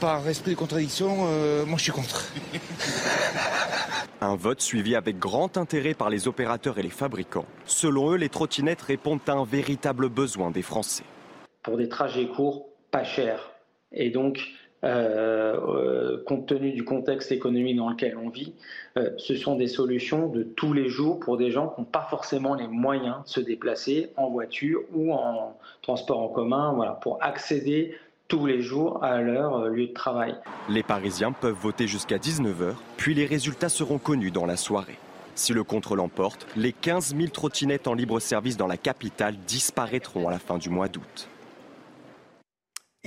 [0.00, 2.32] par esprit de contradiction, euh, moi je suis contre.
[4.20, 7.44] Un vote suivi avec grand intérêt par les opérateurs et les fabricants.
[7.64, 11.04] Selon eux, les trottinettes répondent à un véritable besoin des Français.
[11.62, 13.52] Pour des trajets courts, pas chers.
[13.92, 14.40] Et donc,
[14.84, 18.54] euh, euh, compte tenu du contexte économique dans lequel on vit,
[19.18, 22.54] ce sont des solutions de tous les jours pour des gens qui n'ont pas forcément
[22.54, 27.94] les moyens de se déplacer en voiture ou en transport en commun, voilà, pour accéder
[28.28, 30.34] tous les jours à leur euh, lieu de travail.
[30.68, 34.98] Les Parisiens peuvent voter jusqu'à 19h, puis les résultats seront connus dans la soirée.
[35.34, 40.28] Si le contre l'emporte, les 15 000 trottinettes en libre service dans la capitale disparaîtront
[40.28, 41.28] à la fin du mois d'août.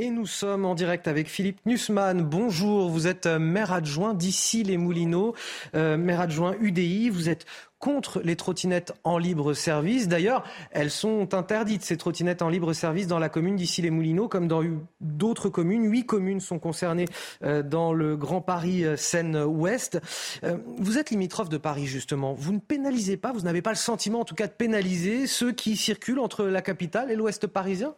[0.01, 2.21] Et nous sommes en direct avec Philippe Nussmann.
[2.21, 5.35] Bonjour, vous êtes euh, maire adjoint d'ici les Moulineaux,
[5.75, 7.09] euh, maire adjoint UDI.
[7.09, 7.45] Vous êtes
[7.79, 10.07] contre les trottinettes en libre service.
[10.07, 14.27] D'ailleurs, elles sont interdites, ces trottinettes en libre service, dans la commune d'ici les Moulineaux,
[14.27, 14.63] comme dans
[15.01, 15.89] d'autres communes.
[15.89, 17.05] Huit communes sont concernées
[17.43, 20.01] euh, dans le Grand Paris Seine-Ouest.
[20.77, 22.33] Vous êtes limitrophe de Paris, justement.
[22.33, 25.51] Vous ne pénalisez pas, vous n'avez pas le sentiment, en tout cas, de pénaliser ceux
[25.51, 27.95] qui circulent entre la capitale et l'Ouest parisien?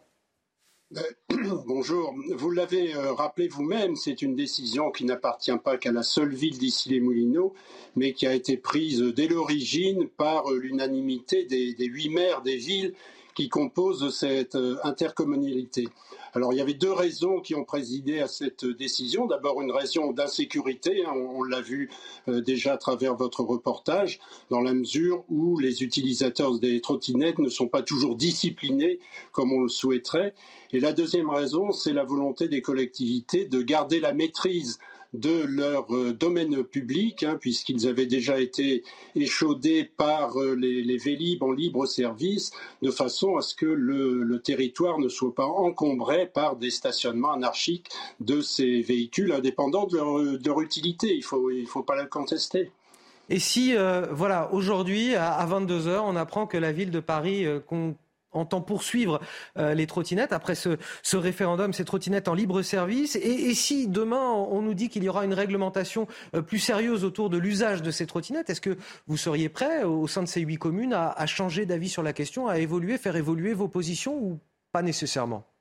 [1.66, 2.14] Bonjour.
[2.34, 6.58] Vous l'avez euh, rappelé vous-même, c'est une décision qui n'appartient pas qu'à la seule ville
[6.58, 7.54] d'Issy-les-Moulineaux,
[7.96, 12.94] mais qui a été prise dès l'origine par euh, l'unanimité des, huit maires des villes
[13.34, 15.88] qui composent cette euh, intercommunalité.
[16.34, 19.26] Alors il y avait deux raisons qui ont présidé à cette décision.
[19.26, 21.90] D'abord une raison d'insécurité, hein, on, l'a vu
[22.26, 24.18] déjà à travers votre reportage,
[24.48, 28.98] dans la mesure où les utilisateurs des trottinettes ne sont pas toujours disciplinés
[29.32, 30.34] comme on le souhaiterait.
[30.72, 34.78] Et la deuxième raison, c'est la volonté des collectivités de garder la maîtrise
[35.12, 38.82] de leur euh, domaine public, hein, puisqu'ils avaient déjà été
[39.14, 44.40] échaudés par euh, les, les, Vélib en libre service, de façon à ce que le,
[44.42, 47.90] territoire ne soit pas encombré par des stationnements anarchiques
[48.20, 49.96] de ces véhicules indépendants de
[50.44, 51.14] leur, utilité.
[51.14, 52.70] Il ne faut, il faut pas le contester.
[53.28, 57.46] Et si, euh, voilà, aujourd'hui, à, 22h, on apprend que la ville de Paris
[58.32, 59.20] entend poursuivre
[59.58, 60.76] euh, les trottinettes après ce,
[61.16, 63.16] référendum, ces trottinettes en libre service.
[63.16, 67.30] Et, si demain on nous dit qu'il y aura une réglementation euh, plus sérieuse autour
[67.30, 68.76] de l'usage de ces trottinettes, est-ce que
[69.06, 72.48] vous seriez prêt au sein de ces huit communes à changer d'avis sur la question,
[72.48, 74.40] à évoluer, faire évoluer vos positions ou
[74.72, 75.51] pas nécessairement?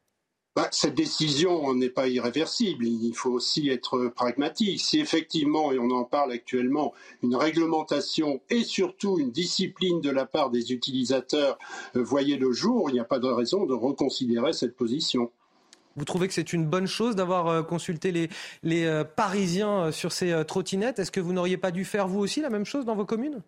[0.53, 2.85] Bah, cette décision n'est pas irréversible.
[2.85, 4.81] Il faut aussi être pragmatique.
[4.81, 10.25] Si effectivement, et on en parle actuellement, une réglementation et surtout une discipline de la
[10.25, 11.57] part des utilisateurs
[11.95, 15.31] euh, voyait le jour, il n'y a pas de raison de reconsidérer cette position.
[15.95, 20.43] Vous trouvez que c'est une bonne chose d'avoir euh, consulté les, euh, Parisiens sur ces
[20.45, 20.99] trottinettes?
[20.99, 23.41] Est-ce que vous n'auriez pas dû faire vous aussi la même chose dans vos communes?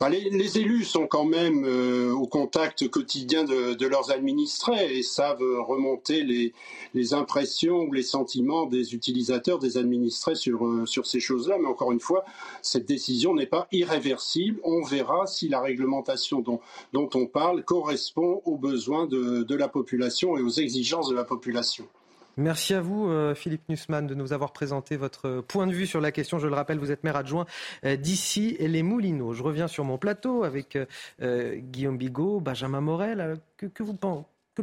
[0.00, 5.42] Bah, les, élus sont quand même euh, au contact quotidien de, leurs administrés et savent
[5.66, 11.58] remonter les, impressions ou les sentiments des utilisateurs, des administrés sur, euh, sur ces choses-là.
[11.60, 12.24] Mais encore une fois,
[12.62, 14.60] cette décision n'est pas irréversible.
[14.64, 16.60] On verra si la réglementation dont,
[17.14, 21.86] on parle correspond aux besoins de la population et aux exigences de la population.
[22.36, 26.00] Merci à vous, euh, Philippe Nussmann, de nous avoir présenté votre point de vue sur
[26.00, 26.40] la question.
[26.40, 27.46] Je le rappelle, vous êtes maire adjoint
[27.84, 29.34] euh, d'ici les Moulineaux.
[29.34, 30.76] Je reviens sur mon plateau avec
[31.22, 33.36] euh, Guillaume Bigot, Benjamin Morel.
[33.56, 33.66] Que,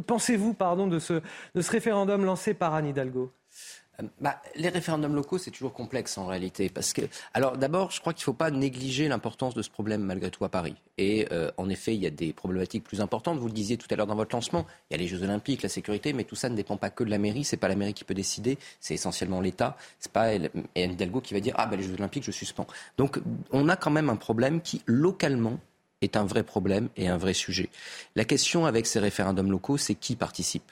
[0.00, 1.22] pensez-vous pardon, de, ce,
[1.54, 3.32] référendum lancé par Anne Hidalgo?
[4.20, 6.68] Bah, les référendums locaux, c'est toujours complexe en réalité.
[6.68, 7.02] Parce que,
[7.34, 10.44] alors d'abord, je crois qu'il ne faut pas négliger l'importance de ce problème malgré tout
[10.44, 10.74] à Paris.
[10.98, 13.38] Et euh, en effet, il y a des problématiques plus importantes.
[13.38, 15.62] Vous le disiez tout à l'heure dans votre lancement, il y a les Jeux Olympiques,
[15.62, 17.44] la sécurité, mais tout ça ne dépend pas que de la mairie.
[17.44, 19.76] C'est pas la mairie qui peut décider, c'est essentiellement l'État.
[19.98, 20.34] C'est pas
[20.76, 22.66] Hidalgo qui va dire ah ben les Jeux Olympiques, je suspends.
[22.98, 23.20] Donc
[23.50, 25.58] on a quand même un problème qui localement
[26.02, 27.68] est un vrai problème et un vrai sujet.
[28.16, 30.70] La question avec ces référendums locaux, c'est qui participe?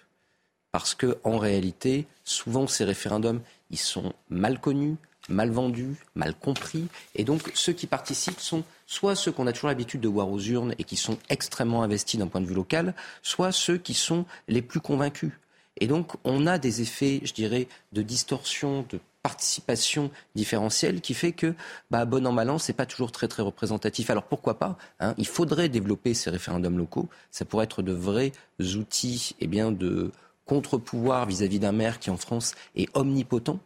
[0.73, 3.41] Parce que en réalité, souvent ces référendums,
[3.71, 4.97] ils sont mal connus,
[5.29, 9.69] mal vendus, mal compris, et donc ceux qui participent sont soit ceux qu'on a toujours
[9.69, 12.95] l'habitude de voir aux urnes et qui sont extrêmement investis d'un point de vue local,
[13.23, 15.33] soit ceux qui sont les plus convaincus.
[15.77, 21.33] Et donc on a des effets, je dirais, de distorsion, de participation différentielle qui fait
[21.33, 21.55] que,
[21.91, 24.11] bah, bon an, mal c'est pas toujours très, très représentatif.
[24.11, 25.15] Alors pourquoi pas hein?
[25.19, 27.09] Il faudrait développer ces référendums locaux.
[27.31, 30.11] Ça pourrait être de vrais outils eh bien, de
[30.51, 33.61] contre-pouvoir vis-à-vis d'un maire qui en France est omnipotent,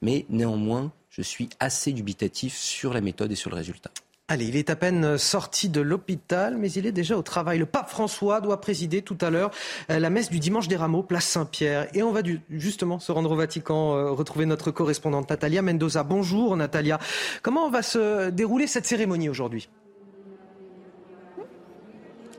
[0.00, 3.90] mais néanmoins, je suis assez dubitatif sur la méthode et sur le résultat.
[4.28, 7.58] Allez, il est à peine sorti de l'hôpital, mais il est déjà au travail.
[7.58, 9.50] Le pape François doit présider tout à l'heure
[9.90, 11.88] euh, la messe du dimanche des rameaux, place Saint-Pierre.
[11.96, 16.04] Et on va justement se rendre au Vatican, euh, retrouver notre correspondante Natalia Mendoza.
[16.04, 17.00] Bonjour Natalia.
[17.42, 19.68] Comment va se dérouler cette cérémonie aujourd'hui?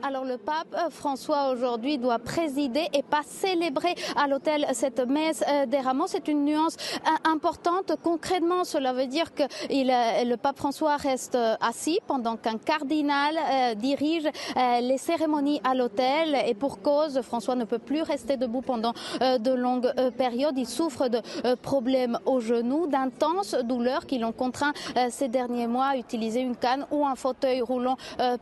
[0.02, 5.44] Alors le pape euh, François aujourd'hui doit présider et pas célébrer à l'hôtel cette messe
[5.48, 6.06] euh, des rameaux.
[6.06, 7.92] C'est une nuance euh, importante.
[8.02, 13.36] Concrètement, cela veut dire que le pape François reste assis pendant qu'un cardinal
[13.76, 18.92] dirige les cérémonies à l'hôtel et pour cause, François ne peut plus rester debout pendant
[19.20, 20.58] de longues périodes.
[20.58, 21.20] Il souffre de
[21.56, 24.72] problèmes au genou, d'intenses douleurs qui l'ont contraint
[25.10, 27.96] ces derniers mois à utiliser une canne ou un fauteuil roulant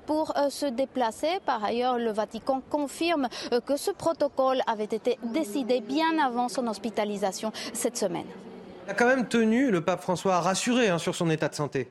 [0.07, 1.41] pour se déplacer.
[1.51, 6.69] Par ailleurs, le Vatican confirme euh, que ce protocole avait été décidé bien avant son
[6.69, 8.27] hospitalisation cette semaine.
[8.87, 11.57] Il a quand même tenu le pape François à rassurer hein, sur son état de
[11.57, 11.91] santé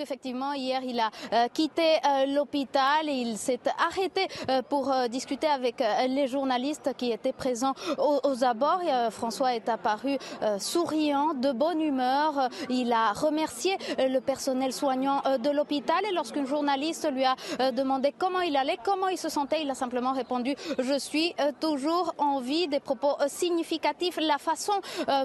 [0.00, 5.82] effectivement, hier, il a euh, quitté euh, l'hôpital il s'est arrêté euh, pour discuter avec
[6.08, 8.80] les journalistes qui étaient présents aux, abords.
[9.10, 10.18] François est apparu
[10.58, 12.48] souriant, de bonne humeur.
[12.68, 17.36] Il a remercié le personnel soignant de l'hôpital et lorsqu'une journaliste lui a
[17.72, 22.14] demandé comment il allait, comment il se sentait, il a simplement répondu Je suis toujours
[22.18, 22.68] en vie.
[22.68, 24.18] Des propos significatifs.
[24.20, 24.74] La façon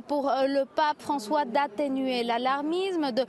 [0.07, 3.25] pour le pape François d'atténuer l'alarmisme, de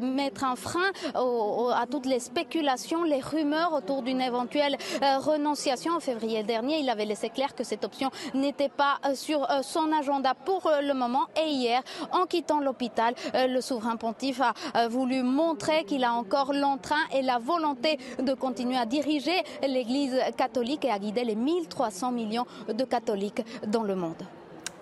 [0.00, 0.71] mettre un frein
[1.14, 5.96] à toutes les spéculations, les rumeurs autour d'une éventuelle euh, renonciation.
[5.96, 9.62] En février dernier, il avait laissé clair que cette option n'était pas euh, sur euh,
[9.62, 11.26] son agenda pour le moment.
[11.42, 11.82] Et hier,
[12.12, 17.38] en quittant l'hôpital, le souverain pontife a voulu montrer qu'il a encore l'entrain et la
[17.38, 23.42] volonté de continuer à diriger l'Église catholique et à guider les 1300 millions de catholiques
[23.66, 24.22] dans le monde.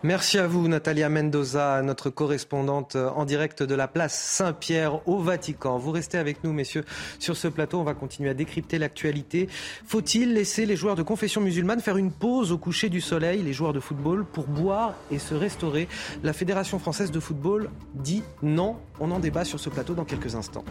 [0.02, 5.76] Merci à vous, Natalia Mendoza, notre correspondante en direct de la place Saint-Pierre au Vatican.
[5.76, 6.84] Vous restez avec nous, messieurs,
[7.18, 7.80] sur ce plateau.
[7.80, 9.46] On va continuer à décrypter l'actualité.
[9.84, 13.52] Faut-il laisser les joueurs de confession musulmane faire une pause au coucher du soleil, les
[13.52, 15.86] joueurs de football, pour boire et se restaurer
[16.22, 18.76] La Fédération française de football dit non.
[19.00, 20.64] On en débat sur ce plateau dans quelques instants.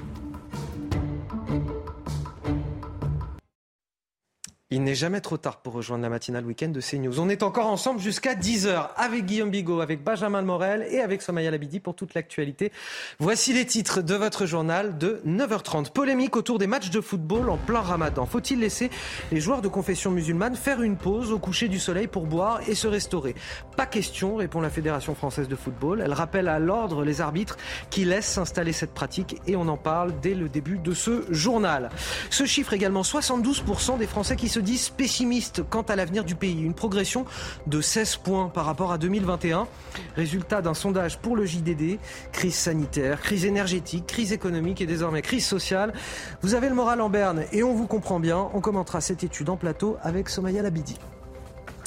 [4.72, 7.20] Il n'est jamais trop tard pour rejoindre la matinale week-end de CNews.
[7.20, 11.50] On est encore ensemble jusqu'à 10h avec Guillaume Bigot, avec Benjamin Morel et avec Somaya
[11.50, 12.72] Labidi pour toute l'actualité.
[13.18, 15.92] Voici les titres de votre journal de 9h30.
[15.92, 18.28] Polémique autour des matchs de football en plein ramadan.
[18.28, 18.92] Faut-il laisser
[19.32, 22.76] les joueurs de confession musulmane faire une pause au coucher du soleil pour boire et
[22.76, 23.34] se restaurer?
[23.76, 26.00] Pas question, répond la Fédération française de football.
[26.06, 27.58] Elle rappelle à l'ordre les arbitres
[27.90, 31.90] qui laissent s'installer cette pratique et on en parle dès le début de ce journal.
[32.30, 36.62] Ce chiffre également, 72% des Français qui se disent pessimistes quant à l'avenir du pays.
[36.62, 37.26] Une progression
[37.68, 39.68] de 16 points par rapport à 2021.
[40.16, 42.00] Résultat d'un sondage pour le JDD.
[42.32, 45.94] Crise sanitaire, crise énergétique, crise économique et désormais crise sociale.
[46.42, 48.50] Vous avez le moral en berne et on vous comprend bien.
[48.54, 50.96] On commentera cette étude en plateau avec Somaya Labidi.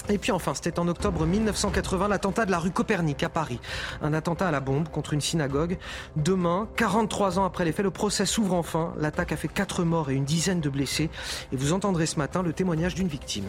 [0.09, 3.61] Et puis enfin, c'était en octobre 1980 l'attentat de la rue Copernic à Paris.
[4.03, 5.79] Un attentat à la bombe contre une synagogue.
[6.17, 8.95] Demain, 43 ans après les faits, le procès s'ouvre enfin.
[8.99, 11.11] L'attaque a fait 4 morts et une dizaine de blessés.
[11.53, 13.47] Et vous entendrez ce matin le témoignage d'une victime.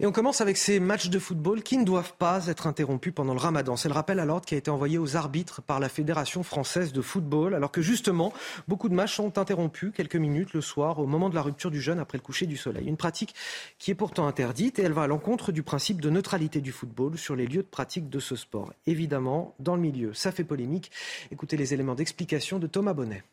[0.00, 3.34] Et on commence avec ces matchs de football qui ne doivent pas être interrompus pendant
[3.34, 3.74] le ramadan.
[3.74, 6.92] C'est le rappel à l'ordre qui a été envoyé aux arbitres par la Fédération française
[6.92, 8.32] de football, alors que justement,
[8.68, 11.80] beaucoup de matchs sont interrompus quelques minutes le soir au moment de la rupture du
[11.80, 12.86] jeûne après le coucher du soleil.
[12.86, 13.34] Une pratique
[13.80, 17.18] qui est pourtant interdite et elle va à l'encontre du principe de neutralité du football
[17.18, 18.72] sur les lieux de pratique de ce sport.
[18.86, 20.92] Évidemment, dans le milieu, ça fait polémique.
[21.32, 23.24] Écoutez les éléments d'explication de Thomas Bonnet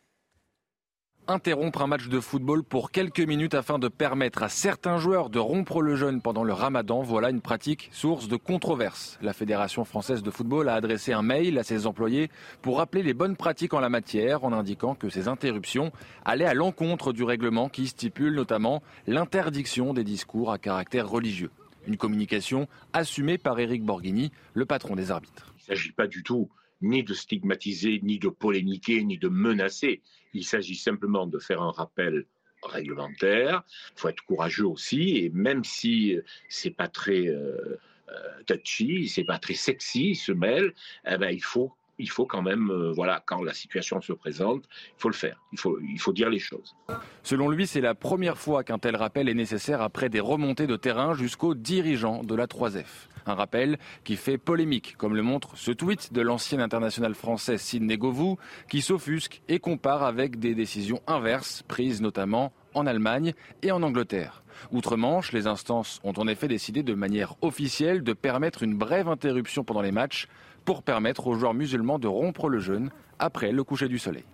[1.27, 5.39] interrompre un match de football pour quelques minutes afin de permettre à certains joueurs de
[5.39, 9.17] rompre le jeûne pendant le ramadan, voilà une pratique source de controverse.
[9.21, 12.29] La Fédération française de football a adressé un mail à ses employés
[12.61, 15.91] pour rappeler les bonnes pratiques en la matière en indiquant que ces interruptions
[16.23, 21.51] allaient à l'encontre du règlement qui stipule notamment l'interdiction des discours à caractère religieux.
[21.87, 25.53] Une communication assumée par Éric Borghini, le patron des arbitres.
[25.57, 26.49] Il ne s'agit pas du tout
[26.81, 30.01] ni de stigmatiser, ni de polémiquer, ni de menacer.
[30.35, 32.25] Il s'agit simplement de faire un rappel
[32.61, 33.63] réglementaire.
[33.95, 36.17] Il faut être courageux aussi, et même si
[36.49, 37.79] c'est pas très euh,
[38.09, 40.73] euh, touchy, c'est pas très sexy, se mêle,
[41.07, 44.63] eh ben, il faut il faut quand même, euh, voilà, quand la situation se présente,
[44.97, 45.41] il faut le faire.
[45.51, 46.75] Il faut, dire les choses.
[47.23, 50.75] Selon lui, c'est la première fois qu'un tel rappel est nécessaire après des remontées de
[50.75, 53.07] terrain jusqu'aux dirigeants de la 3F.
[53.25, 57.97] Un rappel qui fait polémique, comme le montre ce tweet de l'ancien international français Sidney
[57.97, 58.37] Govou,
[58.69, 64.43] qui s'offusque et compare avec des décisions inverses prises notamment en Allemagne et en Angleterre.
[64.71, 69.63] Outre-Manche, les instances ont en effet décidé de manière officielle de permettre une brève interruption
[69.63, 70.27] pendant les matchs
[70.65, 72.89] pour permettre aux joueurs musulmans de rompre le jeûne
[73.19, 74.25] après le coucher du soleil.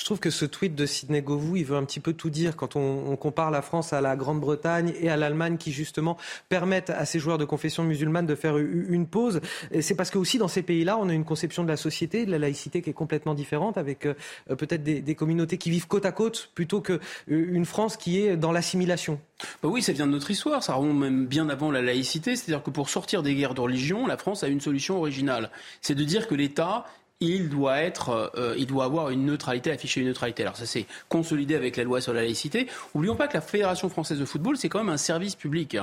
[0.00, 2.56] Je trouve que ce tweet de Sidney Govou, il veut un petit peu tout dire
[2.56, 6.16] quand on, compare la France à la Grande-Bretagne et à l'Allemagne qui justement
[6.48, 9.42] permettent à ces joueurs de confession musulmane de faire une pause.
[9.82, 12.30] C'est parce que aussi dans ces pays-là, on a une conception de la société, de
[12.30, 14.14] la laïcité qui est complètement différente, avec euh,
[14.56, 17.00] peut-être des, communautés qui vivent côte à côte plutôt qu'une
[17.30, 19.20] euh, France qui est dans l'assimilation.
[19.62, 22.36] Bah oui, ça vient de notre histoire, ça remonte même bien avant la laïcité.
[22.36, 25.50] C'est-à-dire que pour sortir des guerres de religion, la France a une solution originale.
[25.82, 26.86] C'est de dire que l'État
[27.20, 30.42] il doit être, euh, il doit avoir une neutralité, afficher une neutralité.
[30.42, 32.66] Alors ça s'est consolidé avec la loi sur la laïcité.
[32.94, 35.76] Oublions pas que la Fédération française de football, c'est quand même un service public.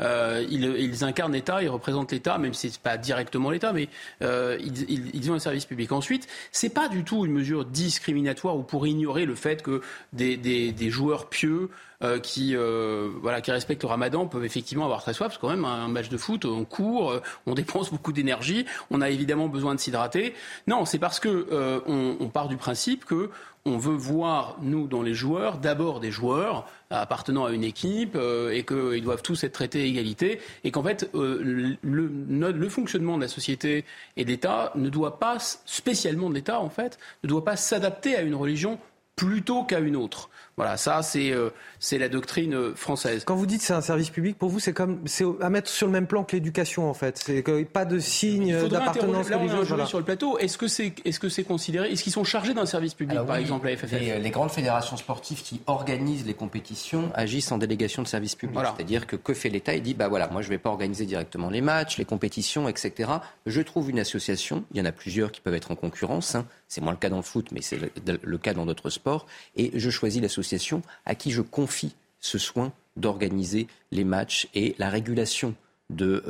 [0.00, 3.88] Euh, ils, incarnent l'État, ils représentent l'État, même si c'est pas directement l'État, mais
[4.22, 5.92] euh, ils, ont un service public.
[5.92, 9.80] Ensuite, c'est pas du tout une mesure discriminatoire ou pour ignorer le fait que
[10.12, 11.70] des, des joueurs pieux
[12.02, 15.42] euh, qui, euh, voilà, qui respectent le ramadan peuvent effectivement avoir très soif, parce que
[15.42, 19.08] quand même un match de foot, on court, euh, on dépense beaucoup d'énergie, on a
[19.08, 20.34] évidemment besoin de s'hydrater.
[20.66, 21.46] Non, c'est parce que
[21.86, 23.30] on, part du principe que
[23.64, 28.64] on veut voir, nous, dans les joueurs, d'abord des joueurs appartenant à une équipe et
[28.64, 33.28] qu'ils doivent tous être traités à égalité et qu'en fait, le, le, fonctionnement de la
[33.28, 33.84] société
[34.16, 38.16] et de l'État ne doit pas, spécialement de l'État en fait, ne doit pas s'adapter
[38.16, 38.78] à une religion
[39.16, 40.30] plutôt qu'à une autre.
[40.62, 43.24] Voilà, ça c'est euh, c'est la doctrine euh, française.
[43.24, 45.88] Quand vous dites c'est un service public, pour vous c'est comme c'est à mettre sur
[45.88, 47.18] le même plan que l'éducation en fait.
[47.18, 49.70] C'est pas de signe d'appartenance religieuse.
[49.72, 50.38] Là, sur le plateau.
[50.38, 53.36] Est-ce que c'est est-ce que c'est considéré Est-ce qu'ils sont chargés d'un service public par
[53.36, 58.02] exemple la FFF les, les, grandes fédérations sportives qui organisent les compétitions agissent en délégation
[58.02, 58.60] de service public.
[58.76, 59.74] C'est-à-dire que que fait l'État?
[59.74, 63.10] Il dit bah voilà, moi je vais pas organiser directement les matchs, les compétitions, etc.
[63.46, 64.64] Je trouve une association.
[64.72, 66.34] Il y en a plusieurs qui peuvent être en concurrence.
[66.34, 66.46] Hein.
[66.72, 69.26] C'est moins le cas dans le foot, mais c'est le, cas dans d'autres sports.
[69.56, 74.88] Et je choisis l'association à qui je confie ce soin d'organiser les matchs et la
[74.88, 75.54] régulation
[76.00, 76.22] euh,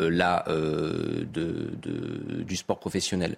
[0.49, 1.25] euh,
[2.43, 3.37] du sport professionnel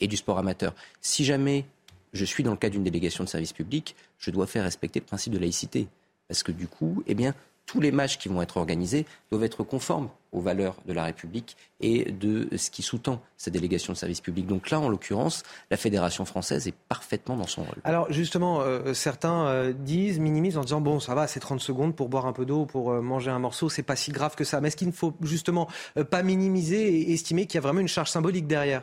[0.00, 0.72] et du sport amateur.
[1.00, 1.64] Si jamais
[2.12, 5.06] je suis dans le cas d'une délégation de service public, je dois faire respecter le
[5.06, 5.88] principe de laïcité.
[6.28, 7.34] Parce que du coup, eh bien,
[7.66, 11.56] tous les matchs qui vont être organisés doivent être conformes aux valeurs de la République
[11.80, 14.46] et de ce qui sous-tend cette délégation de service public.
[14.46, 17.76] Donc là, en l'occurrence, la Fédération française est parfaitement dans son rôle.
[17.84, 21.96] Alors justement, euh, certains euh, disent, minimisent en disant, bon, ça va, c'est 30 secondes
[21.96, 24.44] pour boire un peu d'eau, pour euh, manger un morceau, c'est pas si grave que
[24.44, 24.60] ça.
[24.60, 25.68] Mais est-ce qu'il ne faut justement
[26.10, 28.82] pas minimiser et estimer qu'il y a vraiment une charge symbolique derrière?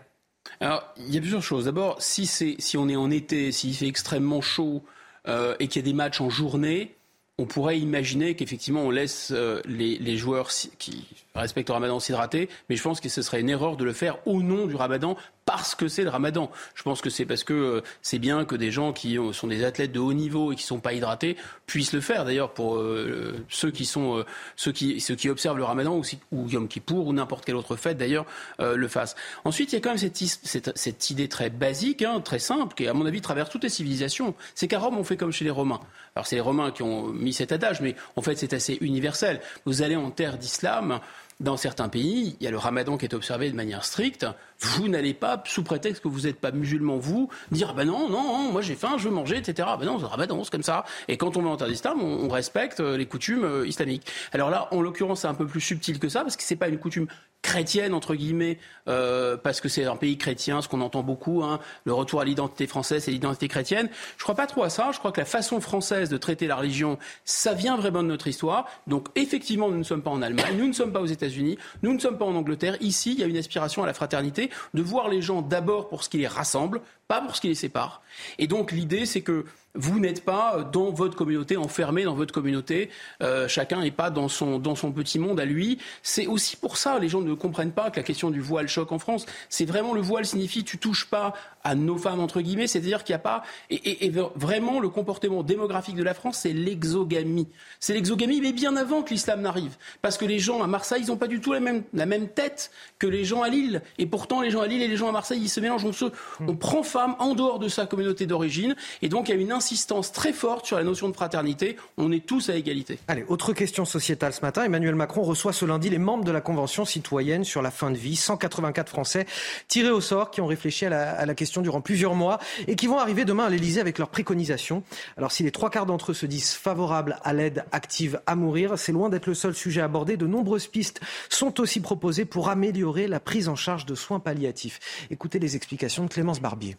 [0.60, 1.66] Alors, il y a plusieurs choses.
[1.66, 4.84] D'abord, si, si on est en été, s'il fait extrêmement chaud
[5.26, 6.98] et qu'il y a des matchs en journée,
[7.38, 12.76] on pourrait imaginer qu'effectivement on laisse euh, les, joueurs qui respectent le ramadan s'hydrater, mais
[12.76, 15.76] je pense que ce serait une erreur de le faire au nom du ramadan parce
[15.76, 16.52] que c'est le ramadan.
[16.76, 19.64] Je pense que c'est parce que euh, c'est bien que des gens qui sont des
[19.64, 21.38] athlètes de haut niveau et qui ne sont pas hydratés
[21.68, 22.26] puissent le faire.
[22.26, 24.24] D'ailleurs, pour euh, ceux qui sont
[24.56, 27.76] ceux qui ceux qui observent le ramadan ou, ou Yom Kippour ou n'importe quelle autre
[27.76, 28.26] fête d'ailleurs
[28.60, 29.16] le fassent.
[29.44, 32.76] Ensuite, il y a quand même cette, cette, cette idée très basique, hein, très simple,
[32.76, 34.36] qui à mon avis traverse toutes les civilisations.
[34.56, 35.80] C'est qu'à Rome on fait comme chez les Romains.
[36.16, 39.42] Alors c'est les Romains qui ont mis cet adage, mais en fait c'est assez universel.
[39.66, 41.00] Vous allez en terre d'islam,
[41.40, 44.26] dans certains pays, il y a le ramadan qui est observé de manière stricte.
[44.60, 48.52] Vous n'allez pas, sous prétexte que vous n'êtes pas musulman, vous, dire ben non, non,
[48.52, 49.68] moi j'ai faim, je veux manger, etc.
[49.80, 50.86] Ben non, le ramadan, c'est comme ça.
[51.08, 54.08] Et quand on va en terre d'islam, on, respecte euh, les coutumes euh, islamiques.
[54.32, 56.68] Alors là, en l'occurrence, c'est un peu plus subtil que ça, parce que c'est pas
[56.68, 57.08] une coutume
[57.44, 58.58] chrétienne entre guillemets
[58.88, 62.26] euh, parce que c'est un pays chrétien ce qu'on entend beaucoup hein, le retour à
[62.26, 65.26] l'identité française et l'identité chrétienne je crois pas trop à ça je crois que la
[65.26, 69.78] façon française de traiter la religion ça vient vraiment de notre histoire donc effectivement nous
[69.78, 71.58] ne sommes pas en Allemagne nous ne sommes pas aux États-Unis.
[71.82, 72.78] Nous ne sommes pas en Angleterre.
[72.82, 76.04] Ici il y a une aspiration à la fraternité de voir les gens d'abord pour
[76.04, 78.02] ce qui les rassemble pas pour ce qui les sépare.
[78.40, 79.46] Et donc l'idée c'est que
[79.76, 82.90] vous n'êtes pas dans votre communauté, enfermé dans votre communauté.
[83.22, 85.80] Euh, chacun n'est pas dans son, dans son petit monde à lui.
[86.04, 88.92] C'est aussi pour ça, les gens ne comprennent pas que la question du voile choque
[88.92, 89.26] en France.
[89.50, 92.68] C'est vraiment le voile signifie tu touches pas à nos femmes, entre guillemets.
[92.68, 93.44] C'est-à-dire qu'il n'y a pas.
[93.70, 97.48] Et, vraiment, le comportement démographique de la France, c'est l'exogamie.
[97.80, 99.76] C'est l'exogamie, mais bien avant que l'islam n'arrive.
[100.02, 102.28] Parce que les gens à Marseille, ils n'ont pas du tout la même, la même
[102.28, 103.82] tête que les gens à Lille.
[103.98, 105.86] Et pourtant, les gens à Lille et les gens à Marseille, ils se mélangent.
[105.86, 106.06] On, se,
[106.42, 108.76] on prend femme en dehors de sa communauté d'origine.
[109.02, 111.78] Et donc, il y a une insistance très forte sur la notion de fraternité.
[111.96, 113.00] On est tous à égalité.
[113.08, 114.66] Allez, autre question sociétale ce matin.
[114.66, 117.96] Emmanuel Macron reçoit ce lundi les membres de la Convention citoyenne sur la fin de
[117.96, 118.18] vie.
[118.18, 119.26] 184 Français
[119.70, 122.76] tirés au sort qui ont réfléchi à la, à la question durant plusieurs mois et
[122.76, 124.84] qui vont arriver demain à l'Elysée avec leurs préconisations.
[125.16, 128.78] Alors si les trois quarts d'entre eux se disent favorables à l'aide active à mourir,
[128.78, 130.18] c'est loin d'être le seul sujet abordé.
[130.18, 135.08] De nombreuses pistes sont aussi proposées pour améliorer la prise en charge de soins palliatifs.
[135.10, 136.76] Écoutez les explications de Clémence Barbier.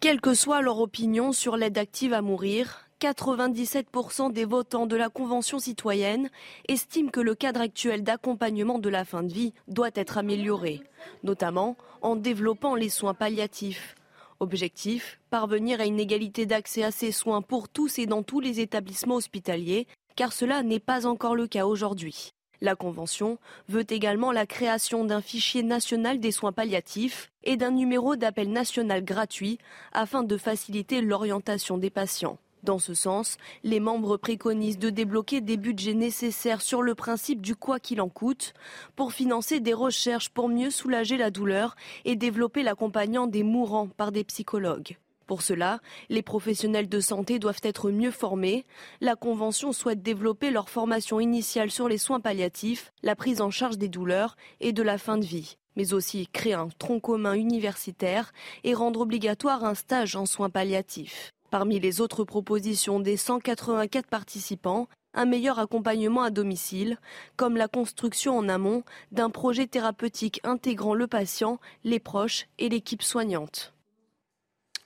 [0.00, 5.10] Quelle que soit leur opinion sur l'aide active à mourir, 97% des votants de la
[5.10, 6.30] Convention citoyenne
[6.68, 10.80] estiment que le cadre actuel d'accompagnement de la fin de vie doit être amélioré,
[11.22, 13.94] notamment en développant les soins palliatifs.
[14.40, 18.60] Objectif, parvenir à une égalité d'accès à ces soins pour tous et dans tous les
[18.60, 22.32] établissements hospitaliers, car cela n'est pas encore le cas aujourd'hui.
[22.62, 28.16] La Convention veut également la création d'un fichier national des soins palliatifs et d'un numéro
[28.16, 29.58] d'appel national gratuit
[29.92, 32.38] afin de faciliter l'orientation des patients.
[32.62, 37.56] Dans ce sens, les membres préconisent de débloquer des budgets nécessaires sur le principe du
[37.56, 38.52] quoi qu'il en coûte
[38.96, 41.74] pour financer des recherches pour mieux soulager la douleur
[42.04, 44.98] et développer l'accompagnant des mourants par des psychologues.
[45.30, 45.78] Pour cela,
[46.08, 48.66] les professionnels de santé doivent être mieux formés.
[49.00, 53.78] La Convention souhaite développer leur formation initiale sur les soins palliatifs, la prise en charge
[53.78, 58.32] des douleurs et de la fin de vie mais aussi créer un tronc commun universitaire
[58.64, 61.30] et rendre obligatoire un stage en soins palliatifs.
[61.52, 66.98] Parmi les autres propositions des 184 participants, un meilleur accompagnement à domicile,
[67.36, 73.04] comme la construction en amont d'un projet thérapeutique intégrant le patient, les proches et l'équipe
[73.04, 73.72] soignante.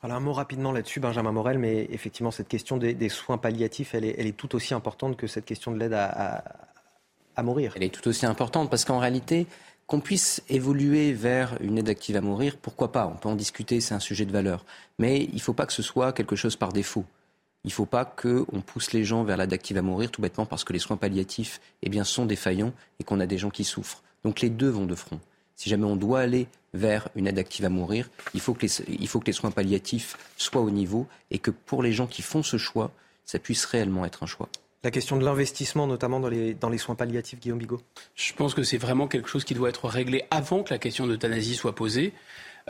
[0.05, 4.05] Voilà un mot rapidement là-dessus, Benjamin Morel, mais effectivement, cette question des, soins palliatifs, elle
[4.05, 6.45] est, tout aussi importante que cette question de l'aide à,
[7.43, 7.73] mourir.
[7.77, 9.47] Elle est tout aussi importante parce qu'en réalité,
[9.87, 13.07] qu'on puisse évoluer vers une aide active à mourir, pourquoi pas?
[13.07, 14.67] On peut en discuter, c'est un sujet de valeur.
[14.99, 17.07] Mais il ne faut pas que ce soit quelque chose par défaut.
[17.65, 20.45] Il ne faut pas qu'on pousse les gens vers l'aide active à mourir tout bêtement
[20.45, 23.65] parce que les soins palliatifs eh bien, sont défaillants et qu'on a des gens qui
[23.65, 24.03] souffrent.
[24.23, 25.19] Donc les deux vont de front.
[25.57, 28.81] Si jamais on doit aller vers une aide active à mourir, il faut, que les,
[28.89, 32.23] il faut que les soins palliatifs soient au niveau et que pour les gens qui
[32.23, 32.91] font ce choix,
[33.25, 34.49] ça puisse réellement être un choix.
[34.83, 37.81] La question de l'investissement, notamment dans les, dans les soins palliatifs, Guillaume Bigot
[38.15, 41.07] Je pense que c'est vraiment quelque chose qui doit être réglé avant que la question
[41.07, 42.13] d'euthanasie soit posée.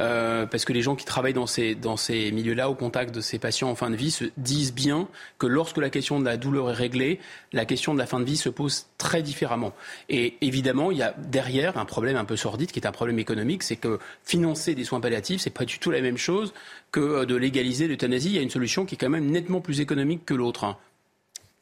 [0.01, 3.21] Euh, parce que les gens qui travaillent dans ces, dans ces milieux-là, au contact de
[3.21, 5.09] ces patients en fin de vie, se disent bien
[5.39, 7.21] que lorsque la question de la douleur est réglée,
[7.53, 9.73] la question de la fin de vie se pose très différemment.
[10.09, 13.19] Et évidemment, il y a derrière un problème un peu sordide, qui est un problème
[13.21, 16.55] économique, c'est que financer des soins palliatifs, c'est pas du tout la même chose
[16.91, 18.31] que de légaliser l'euthanasie.
[18.31, 20.77] Il y a une solution qui est quand même nettement plus économique que l'autre.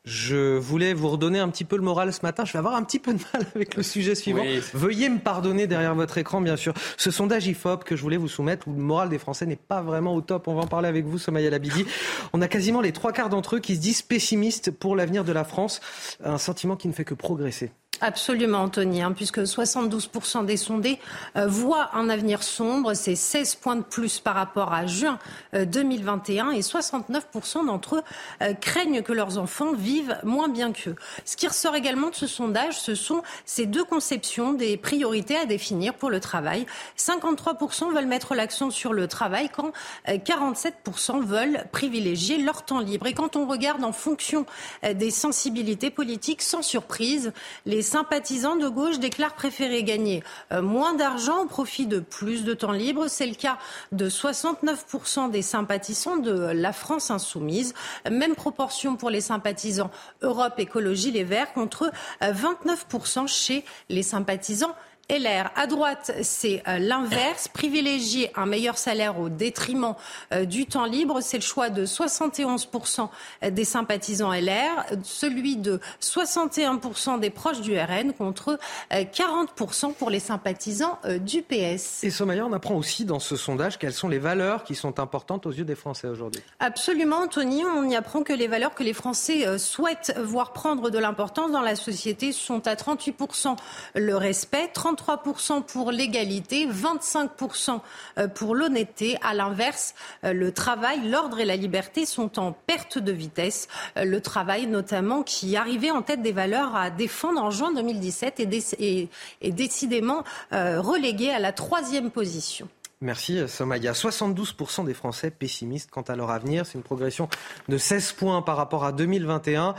[0.04, 2.44] Je voulais vous redonner un petit peu le moral ce matin.
[2.44, 4.42] Je vais avoir un petit peu de mal avec le sujet suivant.
[4.74, 6.74] Veuillez me pardonner derrière votre écran, bien sûr.
[6.96, 9.80] Ce sondage IFOP que je voulais vous soumettre, où le moral des Français n'est pas
[9.80, 10.48] vraiment au top.
[10.48, 11.84] On va en parler avec vous, Somaya Labidi.
[12.32, 15.32] On a quasiment les trois quarts d'entre eux qui se disent pessimistes pour l'avenir de
[15.32, 15.80] la France.
[16.24, 17.70] Un sentiment qui ne fait que progresser.
[18.04, 20.98] Absolument, Anthony, hein, puisque 72% des sondés
[21.36, 22.94] euh, voient un avenir sombre.
[22.94, 25.20] C'est 16 points de plus par rapport à juin
[25.52, 28.02] 2021 euh, et 69% d'entre eux
[28.42, 30.96] euh, craignent que leurs enfants vivent moins bien qu'eux.
[31.24, 35.44] Ce qui ressort également de ce sondage, ce sont ces deux conceptions des priorités à
[35.44, 36.66] définir pour le travail.
[36.98, 39.70] 53% veulent mettre l'accent sur le travail quand
[40.08, 43.06] 47% veulent privilégier leur temps libre.
[43.06, 44.44] Et quand on regarde en fonction
[44.82, 47.32] des sensibilités politiques, sans surprise,
[47.64, 52.54] les sympathisants de gauche déclarent préférer gagner euh, moins d'argent au profit de plus de
[52.54, 53.06] temps libre.
[53.08, 53.58] C'est le cas
[53.92, 57.74] de 69% des sympathisants de la France insoumise.
[58.10, 59.90] Même proportion pour les sympathisants
[60.22, 64.74] Europe Écologie Les Verts contre 29% chez les sympathisants
[65.12, 65.50] LR.
[65.56, 67.46] À droite, c'est euh, l'inverse.
[67.48, 69.94] Privilégier un meilleur salaire au détriment
[70.32, 73.08] euh, du temps libre, c'est le choix de 71%
[73.50, 78.58] des sympathisants LR, celui de 61% des proches du RN contre
[78.90, 82.04] 40% euh, pour les sympathisants du PS.
[82.04, 85.44] Et Somaya, on apprend aussi dans ce sondage quelles sont les valeurs qui sont importantes
[85.46, 86.42] aux yeux des Français aujourd'hui.
[86.58, 87.64] Absolument, Anthony.
[87.64, 91.60] On y apprend que les valeurs que les Français souhaitent voir prendre de l'importance dans
[91.60, 93.56] la société sont à 38%
[93.94, 94.70] le respect,
[95.02, 97.80] 33% pour l'égalité, 25%
[98.18, 99.18] euh, pour l'honnêteté.
[99.22, 103.68] À l'inverse, euh, le travail, l'ordre et la liberté sont en perte de vitesse.
[103.96, 108.40] Euh, le travail, notamment, qui arrivait en tête des valeurs à défendre en juin 2017
[108.40, 109.08] est,
[109.50, 112.68] décidément relégué à la troisième position.
[113.00, 113.92] Merci Somaya.
[113.92, 116.66] 72% des Français pessimistes quant à leur avenir.
[116.66, 117.28] C'est une progression
[117.68, 119.74] de 16 points par rapport à 2021.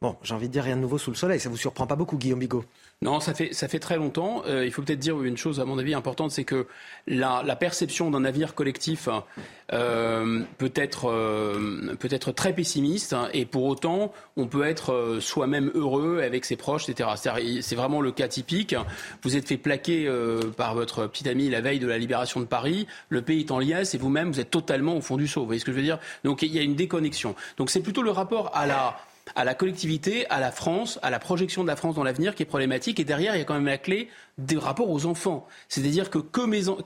[0.00, 1.40] Bon, j'ai envie de dire rien de nouveau sous le soleil.
[1.40, 2.64] Ça vous surprend pas beaucoup, Guillaume Bigot?
[3.04, 4.42] Non, ça fait, ça fait très longtemps.
[4.46, 6.66] Euh, il faut peut-être dire une chose, à mon avis, importante, c'est que
[7.06, 9.10] la, perception d'un avenir collectif
[9.74, 15.18] euh, peut, être, euh, peut être très pessimiste, hein, et pour autant, on peut être
[15.20, 17.10] soi-même heureux avec ses proches, etc.
[17.60, 18.74] C'est vraiment le cas typique.
[19.22, 20.10] Vous êtes fait plaquer
[20.56, 23.58] par votre petit ami la veille de la libération de Paris, le pays est en
[23.58, 25.40] liesse, et vous-même, vous êtes totalement au fond du seau.
[25.40, 25.98] Vous voyez ce que je veux dire?
[26.24, 27.34] Donc il y a une déconnexion.
[27.58, 28.96] Donc c'est plutôt le rapport à la
[29.34, 32.42] à la collectivité, à la France, à la projection de la France dans l'avenir qui
[32.42, 33.00] est problématique.
[33.00, 35.46] Et derrière, il y a quand même la clé des rapports aux enfants.
[35.68, 36.18] C'est-à-dire que,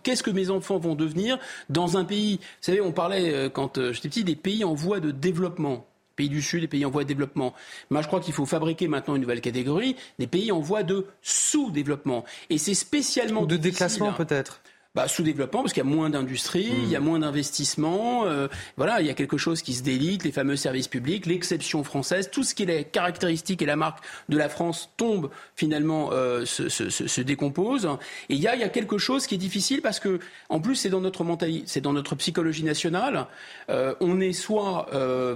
[0.02, 2.36] qu'est-ce que mes enfants vont devenir dans un pays?
[2.36, 5.86] Vous savez, on parlait euh, quand euh, j'étais petit des pays en voie de développement
[6.16, 7.54] pays du Sud, les pays en voie de développement.
[7.90, 11.06] Moi, je crois qu'il faut fabriquer maintenant une nouvelle catégorie, des pays en voie de
[11.22, 12.24] sous-développement.
[12.50, 13.42] Et c'est spécialement...
[13.42, 14.60] Ou de déclassement peut-être
[14.98, 17.04] bah, sous-développement parce qu'il y a moins d'industrie, il y a hmm.
[17.04, 18.24] moins d'investissement.
[18.26, 21.84] Euh, voilà, il y a quelque chose qui se délite, les fameux services publics, l'exception
[21.84, 26.10] française, tout ce qui est la caractéristique et la marque de la France tombe finalement,
[26.12, 27.88] euh, se, se, se, décompose.
[28.28, 30.18] Et il y a, il y a quelque chose qui est difficile parce que,
[30.48, 33.28] en plus, c'est dans notre mentalité, c'est dans notre psychologie nationale.
[33.70, 34.88] Euh, on est soit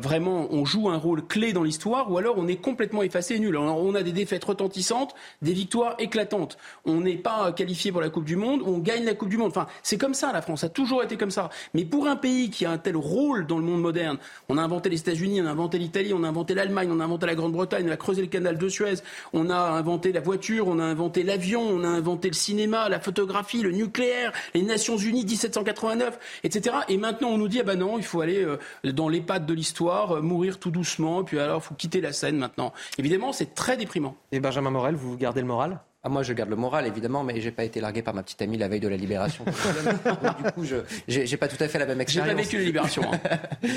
[0.03, 3.39] vraiment, on joue un rôle clé dans l'histoire, ou alors on est complètement effacé et
[3.39, 3.57] nul.
[3.57, 6.59] Alors, on a des défaites retentissantes, des victoires éclatantes.
[6.85, 9.52] On n'est pas qualifié pour la Coupe du Monde, on gagne la Coupe du Monde.
[9.53, 10.61] Enfin, c'est comme ça, la France.
[10.61, 11.51] Ça a toujours été comme ça.
[11.75, 14.17] Mais pour un pays qui a un tel rôle dans le monde moderne,
[14.49, 17.05] on a inventé les États-Unis, on a inventé l'Italie, on a inventé l'Allemagne, on a
[17.05, 18.95] inventé la Grande-Bretagne, on a creusé le canal de Suez,
[19.35, 23.01] on a inventé la voiture, on a inventé l'avion, on a inventé le cinéma, la
[23.01, 26.77] photographie, le nucléaire, les Nations Unies 1789, etc.
[26.89, 29.47] Et maintenant, on nous dit, ah ben non, il faut aller euh, dans les pattes
[29.47, 32.73] de l'histoire, euh, mourir tout doucement, puis alors, il faut quitter la scène maintenant.
[32.99, 34.17] Évidemment, c'est très déprimant.
[34.33, 35.81] Et Benjamin Morel, vous gardez le moral?
[36.05, 38.43] Ah, moi, je garde le moral, évidemment, mais j'ai pas été largué par ma petite
[38.43, 39.45] amie la veille de la libération.
[40.45, 42.31] du coup, je j'ai pas tout à fait la même expérience.
[42.31, 43.03] J'ai pas vécu la libération.
[43.13, 43.21] Hein.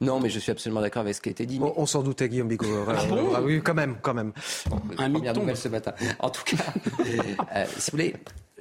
[0.00, 1.58] non, mais je suis absolument d'accord avec ce qui a été dit.
[1.60, 2.68] On, s'en doutait, Guillaume Bigot.
[2.86, 2.94] Ah
[3.34, 4.32] ah oui, quand même, quand même.
[4.96, 5.92] Un première nouvelle ce matin.
[6.20, 6.56] En tout cas,
[7.56, 8.14] euh, si vous voulez,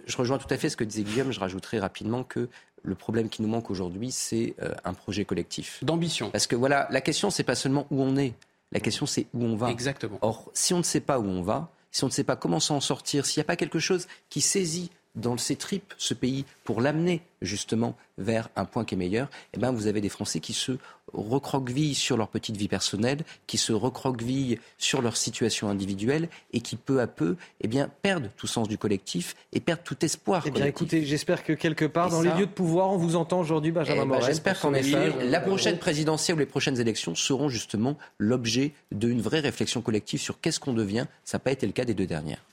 [0.07, 1.31] je rejoins tout à fait ce que disait Guillaume.
[1.31, 2.49] Je rajouterai rapidement que
[2.81, 5.83] le problème qui nous manque aujourd'hui, c'est euh, un projet collectif.
[5.83, 6.31] D'ambition.
[6.31, 8.33] Parce que voilà, la question, c'est pas seulement où on est.
[8.71, 9.69] La question, c'est où on va.
[9.69, 10.17] Exactement.
[10.21, 12.59] Or, si on ne sait pas où on va, si on ne sait pas comment
[12.59, 16.45] s'en sortir, s'il n'y a pas quelque chose qui saisit dans ses tripes ce pays
[16.63, 20.39] pour l'amener justement vers un point qui est meilleur, eh ben vous avez des Français
[20.39, 20.77] qui se
[21.13, 26.75] recroquevillent sur leur petite vie personnelle, qui se recroquevillent sur leur situation individuelle et qui
[26.75, 30.43] peu à peu eh bien, perdent tout sens du collectif et perdent tout espoir.
[30.45, 33.39] Eh bien écoutez, j'espère que quelque part dans les lieux de pouvoir, on vous entend
[33.39, 37.49] aujourd'hui, Benjamin eh ben, J'espère qu'en effet, la prochaine présidentielle ou les prochaines élections seront
[37.49, 41.05] justement l'objet d'une vraie réflexion collective sur qu'est-ce qu'on devient.
[41.23, 42.43] Ça n'a pas été le cas des deux dernières.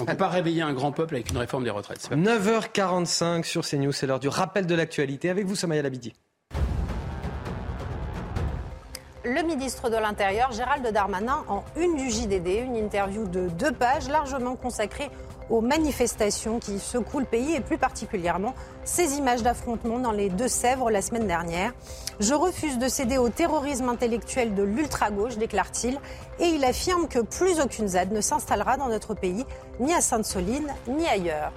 [0.00, 2.08] On ne peut pas réveiller un grand peuple avec une réforme des retraites.
[2.12, 5.28] 9h45 sur CNews, c'est l'heure du rappel de l'actualité.
[5.28, 6.12] Avec vous, Samaya Labidi.
[9.28, 14.08] Le ministre de l'Intérieur, Gérald Darmanin, en une du JDD, une interview de deux pages
[14.08, 15.10] largement consacrée
[15.50, 20.90] aux manifestations qui secouent le pays et plus particulièrement ces images d'affrontements dans les Deux-Sèvres
[20.90, 21.72] la semaine dernière.
[22.20, 25.98] Je refuse de céder au terrorisme intellectuel de l'ultra-gauche, déclare-t-il,
[26.40, 29.44] et il affirme que plus aucune ZAD ne s'installera dans notre pays,
[29.78, 31.52] ni à Sainte-Soline, ni ailleurs.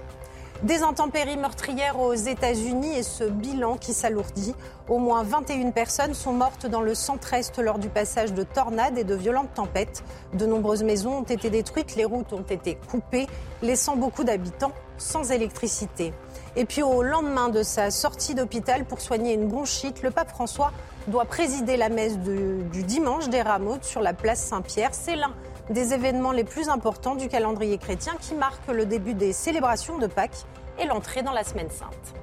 [0.63, 4.53] Des intempéries meurtrières aux États-Unis et ce bilan qui s'alourdit.
[4.87, 9.03] Au moins 21 personnes sont mortes dans le centre-est lors du passage de tornades et
[9.03, 10.03] de violentes tempêtes.
[10.35, 13.25] De nombreuses maisons ont été détruites, les routes ont été coupées,
[13.63, 16.13] laissant beaucoup d'habitants sans électricité.
[16.55, 20.73] Et puis au lendemain de sa sortie d'hôpital pour soigner une bronchite, le pape François
[21.07, 24.93] doit présider la messe du dimanche des Rameaux sur la place Saint-Pierre.
[24.93, 25.33] C'est l'un
[25.71, 30.07] des événements les plus importants du calendrier chrétien qui marquent le début des célébrations de
[30.07, 30.45] Pâques
[30.79, 32.15] et l'entrée dans la semaine sainte.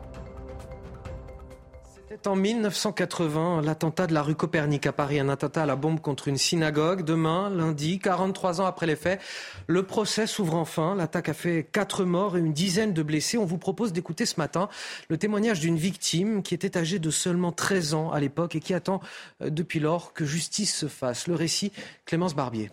[2.11, 6.01] C'est en 1980, l'attentat de la rue Copernic à Paris, un attentat à la bombe
[6.01, 7.05] contre une synagogue.
[7.05, 9.21] Demain, lundi, 43 ans après les faits,
[9.67, 10.95] le procès s'ouvre enfin.
[10.95, 13.37] L'attaque a fait quatre morts et une dizaine de blessés.
[13.37, 14.71] On vous propose d'écouter ce matin
[15.11, 18.73] le témoignage d'une victime qui était âgée de seulement 13 ans à l'époque et qui
[18.73, 19.01] attend
[19.43, 21.27] euh, depuis lors que justice se fasse.
[21.27, 21.73] Le récit,
[22.07, 22.71] Clémence Barbier.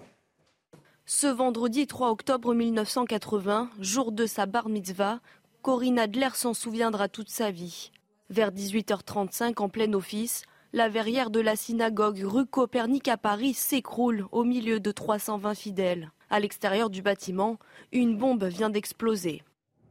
[1.08, 5.20] Ce vendredi 3 octobre 1980, jour de sa bar mitzvah,
[5.62, 7.92] Corinne Adler s'en souviendra toute sa vie.
[8.32, 10.42] Vers 18h35, en plein office,
[10.74, 16.10] la verrière de la synagogue rue Copernic à Paris s'écroule au milieu de 320 fidèles.
[16.32, 17.60] À l'extérieur du bâtiment,
[17.92, 19.44] une bombe vient d'exploser.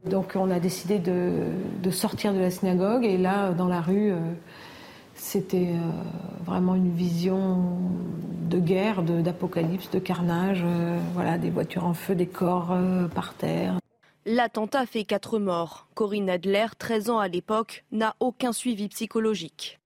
[0.03, 4.19] Donc on a décidé de, sortir de la synagogue et là, dans la rue, euh,
[5.15, 7.79] c'était euh, vraiment une vision
[8.49, 10.61] de guerre, d'apocalypse, de, carnage.
[10.63, 12.77] Euh, voilà, des voitures en feu, des corps
[13.13, 13.79] par terre.
[14.25, 15.87] L'attentat fait quatre morts.
[15.93, 19.79] Corinne Adler, 13 ans à l'époque, n'a aucun suivi psychologique.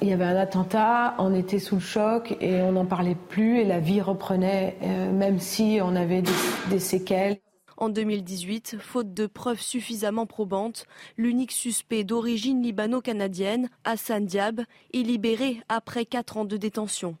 [0.00, 3.60] Il y avait un attentat, on était sous le choc et on n'en parlait plus
[3.60, 6.32] et la vie reprenait, euh, même si on avait des,
[6.70, 7.38] des séquelles.
[7.76, 10.86] En 2018, faute de preuves suffisamment probantes,
[11.16, 14.62] l'unique suspect d'origine libano-canadienne, Hassan Diab,
[14.92, 17.16] est libéré après quatre ans de détention.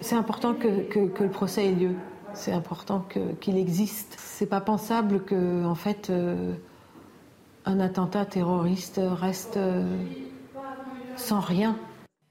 [0.00, 1.94] C'est important que, que, le procès ait lieu.
[2.34, 3.06] C'est important
[3.40, 4.16] qu'il existe.
[4.18, 6.52] C'est pas pensable que, en fait, euh,
[7.64, 9.96] un attentat terroriste reste euh,
[11.16, 11.78] sans rien.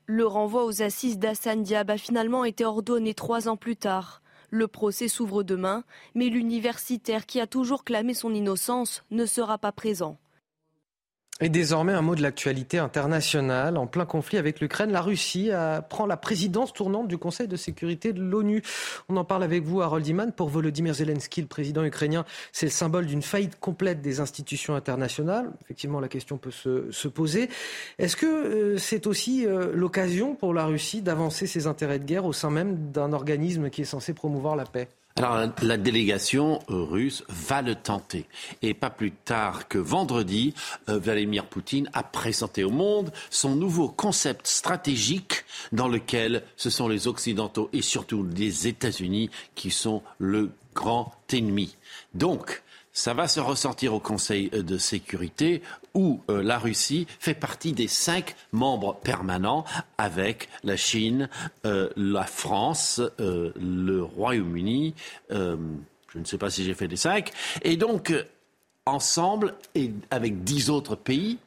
[0.06, 4.22] Le renvoi aux assises d'Hassan Diab a finalement été ordonné trois ans plus tard.
[4.56, 5.84] Le procès s'ouvre demain,
[6.14, 10.20] mais l'universitaire qui a toujours clamé son innocence ne sera pas présent.
[11.42, 13.78] Et désormais, un mot de l'actualité internationale.
[13.78, 15.50] En plein conflit avec l'Ukraine, la Russie
[15.90, 18.62] prend la présidence tournante du Conseil de sécurité de l'ONU.
[19.10, 20.32] On en parle avec vous, Harold Iman.
[20.32, 25.52] Pour Volodymyr Zelensky, le président ukrainien, c'est le symbole d'une faillite complète des institutions internationales.
[25.64, 27.50] Effectivement, la question peut se, poser.
[27.98, 32.26] Est-ce que euh, c'est aussi euh, l'occasion pour la Russie d'avancer ses intérêts de guerre
[32.26, 34.88] au sein même d'un organisme qui est censé promouvoir la paix?
[35.16, 38.26] Alors la délégation russe va le tenter.
[38.62, 40.54] Et pas plus tard que vendredi,
[40.90, 46.88] euh, Vladimir Poutine a présenté au monde son nouveau concept stratégique dans lequel ce sont
[46.88, 51.76] les Occidentaux et surtout les États-Unis qui sont le grand ennemi.
[52.16, 55.62] Donc, ça va se ressentir au Conseil de sécurité
[55.96, 59.66] où euh, la Russie fait partie des cinq membres permanents
[59.98, 61.28] avec la Chine,
[61.66, 64.94] euh, la France, euh, le Royaume-Uni.
[65.30, 67.32] je ne sais pas si j'ai fait les cinq.
[67.64, 68.14] Et donc,
[68.86, 71.38] ensemble et avec dix autres pays,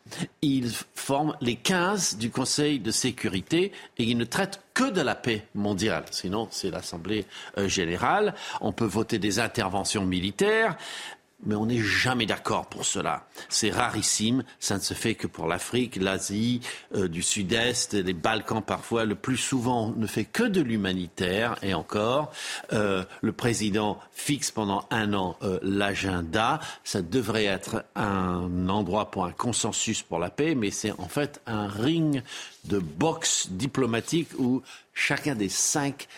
[0.41, 5.15] ils forment les quinze du Conseil de sécurité et ils ne traitent que de la
[5.15, 6.05] paix mondiale.
[6.11, 7.27] Sinon, c'est l'Assemblée
[7.67, 8.35] générale.
[8.61, 10.77] On peut voter des interventions militaires
[11.45, 13.27] mais on n'est jamais d'accord pour cela.
[13.49, 16.61] C'est rarissime, ça ne se fait que pour l'Afrique, l'Asie,
[16.95, 19.05] euh, du Sud-Est, les Balkans parfois.
[19.05, 22.33] Le plus souvent, on ne fait que de l'humanitaire, et encore,
[22.73, 26.61] euh, le président fixe pendant un an euh, l'agenda.
[26.85, 31.41] Ça devrait être un endroit pour un consensus pour la paix, mais c'est en fait
[31.47, 32.23] un ring
[32.65, 34.63] de boxe diplomatique où
[34.95, 36.09] chacun des cinq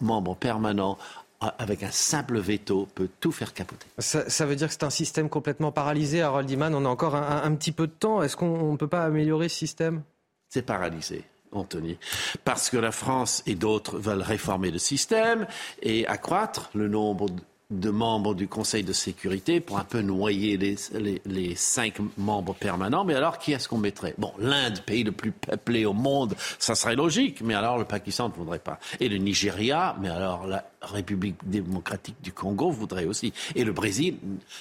[0.00, 0.98] membres permanents
[1.40, 3.86] avec un simple veto, peut tout faire capoter.
[3.98, 6.74] Ça, veut dire que c'est un système complètement paralysé, Harold Iman.
[6.74, 8.22] On a encore un, petit peu de temps.
[8.22, 10.02] Est-ce qu'on ne peut pas améliorer ce système?
[10.48, 11.24] C'est paralysé.
[11.52, 11.96] Anthony,
[12.44, 15.46] parce que la France et d'autres veulent réformer le système
[15.80, 17.28] et accroître le nombre
[17.70, 20.76] de membres du Conseil de sécurité pour un peu noyer les,
[21.24, 23.04] les, cinq membres permanents.
[23.04, 24.14] Mais alors, qui est-ce qu'on mettrait?
[24.18, 27.40] Bon, l'Inde, pays le plus peuplé au monde, ça serait logique.
[27.42, 28.78] Mais alors, le Pakistan ne voudrait pas.
[29.00, 33.32] Et le Nigeria, mais alors la République démocratique du Congo voudrait aussi.
[33.54, 34.16] Et le Brésil,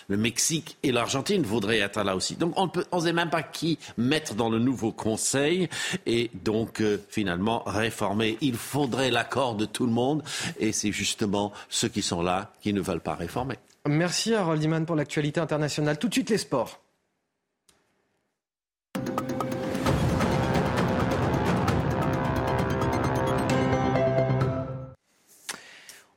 [0.07, 2.35] le Mexique et l'Argentine voudraient être là aussi.
[2.35, 5.69] Donc, on ne sait même pas qui mettre dans le nouveau Conseil.
[6.05, 8.37] Et donc, euh, finalement, réformer.
[8.41, 10.23] Il faudrait l'accord de tout le monde.
[10.59, 13.55] Et c'est justement ceux qui sont là qui ne veulent pas réformer.
[13.87, 15.99] Merci Harold Iman pour l'actualité internationale.
[15.99, 16.84] Tout de suite les sports.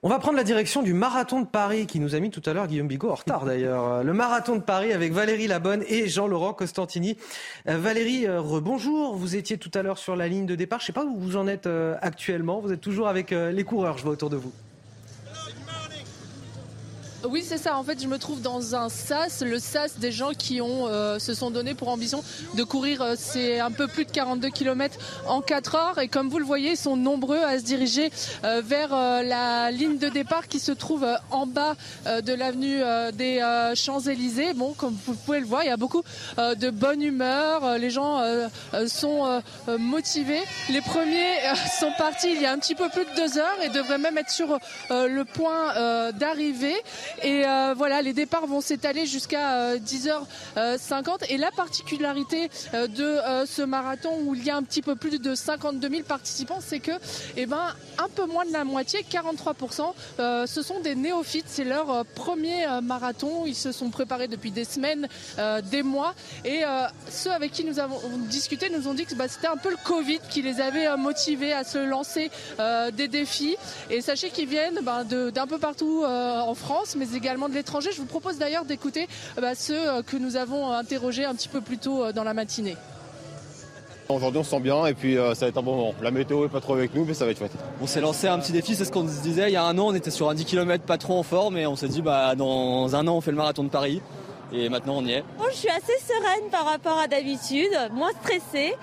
[0.09, 2.55] On va prendre la direction du marathon de Paris qui nous a mis tout à
[2.55, 4.03] l'heure Guillaume Bigot en retard d'ailleurs.
[4.03, 7.19] Le marathon de Paris avec Valérie Labonne et Jean-Laurent Costantini.
[7.69, 9.15] Euh, Valérie, euh, rebonjour.
[9.17, 10.79] Vous étiez tout à l'heure sur la ligne de départ.
[10.79, 12.59] Je ne sais pas où vous en êtes euh, actuellement.
[12.61, 14.51] Vous êtes toujours avec les coureurs, je vois autour de vous.
[17.25, 17.77] Oui, c'est ça.
[17.77, 21.19] En fait, je me trouve dans un SAS, le SAS des gens qui ont, euh,
[21.19, 22.23] se sont donnés pour ambition
[22.55, 25.99] de courir euh, c'est un peu plus de 42 km en 4 heures.
[25.99, 28.13] Et comme vous le voyez, ils sont nombreux à se diriger
[28.45, 31.75] euh, vers la ligne de départ qui se trouve en bas
[32.07, 32.81] de l'avenue
[33.15, 33.41] des
[33.75, 34.55] Champs-Élysées.
[34.55, 36.03] Bon, comme vous pouvez le voir, il y a beaucoup
[36.37, 37.79] de bonne humeur.
[37.79, 38.23] Les gens
[38.87, 39.43] sont
[39.79, 40.43] motivés.
[40.71, 41.35] Les premiers
[41.81, 44.19] sont partis il y a un petit peu plus de deux heures et devraient même
[44.19, 44.59] être sur
[44.91, 46.77] le point d'arrivée.
[47.23, 50.19] Et euh, voilà, les départs vont s'étaler jusqu'à 10h50.
[50.57, 54.97] Euh, et la particularité euh, de ce marathon où il y a un petit peu
[54.97, 56.93] plus de 52 000 participants, c'est que,
[57.37, 61.47] eh ben, un peu moins de la moitié, 43%, ce sont des néophytes.
[61.49, 63.45] C'est leur premier marathon.
[63.47, 65.09] Ils se sont préparés depuis des semaines,
[65.71, 66.15] des mois.
[66.45, 66.63] Et
[67.11, 69.77] ceux avec qui nous avons discuté nous ont dit que bah, c'était un peu le
[69.85, 72.31] Covid qui les avait motivés à se lancer
[72.93, 73.57] des défis.
[73.91, 77.91] Et sachez qu'ils viennent bah, d'un peu partout en France, mais également de l'étranger.
[77.93, 81.49] Je vous propose d'ailleurs d'écouter euh, bah, ceux euh, que nous avons interrogés un petit
[81.49, 82.77] peu plus tôt euh, dans la matinée.
[84.09, 85.95] Aujourd'hui on se sent bien et puis ça va être un bon moment.
[86.01, 87.53] La météo est pas trop avec nous mais ça va être chouette.
[87.83, 89.51] On s'est lancé un petit défi, c'est ce qu'on se disait.
[89.51, 91.59] Il y a un an on était sur un 10 km pas trop en forme
[91.59, 94.01] et on s'est dit bah dans un an on fait le marathon de Paris
[94.51, 95.25] et maintenant on y est.
[95.51, 98.75] je suis assez sereine par rapport à d'habitude, moins stressée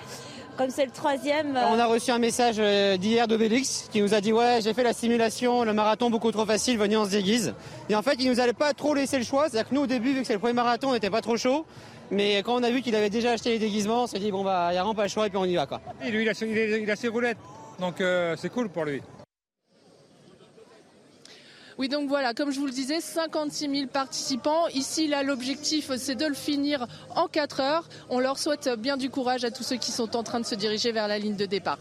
[0.56, 1.56] comme c'est le troisième.
[1.56, 4.74] On a reçu un message euh, d'hier de Bélix qui nous a dit ouais j'ai
[4.74, 7.54] fait la simulation, le marathon beaucoup trop facile, venez on se déguise.
[7.88, 9.86] Et en fait il nous allait pas trop laisser le choix, c'est-à-dire que nous au
[9.86, 11.66] début vu que c'est le premier marathon on n'était pas trop chaud.
[12.10, 14.44] Mais quand on a vu qu'il avait déjà acheté les déguisements, on s'est dit bon
[14.44, 15.80] bah il n'y a vraiment pas le choix et puis on y va quoi.
[16.04, 16.28] Et lui il
[16.90, 17.38] a, ses roulettes,
[17.80, 19.02] donc euh, c'est cool pour lui.
[21.78, 24.66] Oui, donc voilà, comme je vous le disais, 56 000 participants.
[24.68, 27.88] Ici, là, l'objectif, c'est de le finir en 4 heures.
[28.08, 30.54] On leur souhaite bien du courage à tous ceux qui sont en train de se
[30.54, 31.78] diriger vers la ligne de départ.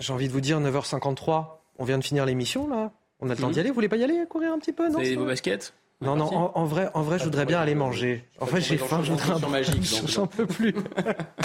[0.00, 1.46] J'ai envie de vous dire 9h53.
[1.78, 2.90] On vient de finir l'émission là.
[3.20, 3.68] On a le temps d'y aller.
[3.68, 5.74] Vous voulez pas y aller courir un petit peu non vos baskets?
[6.02, 8.24] Non, non, en, vrai, en vrai, je voudrais bien aller manger.
[8.40, 10.02] En fait, j'ai faim, je voudrais un magique.
[10.06, 10.74] J'en peux plus.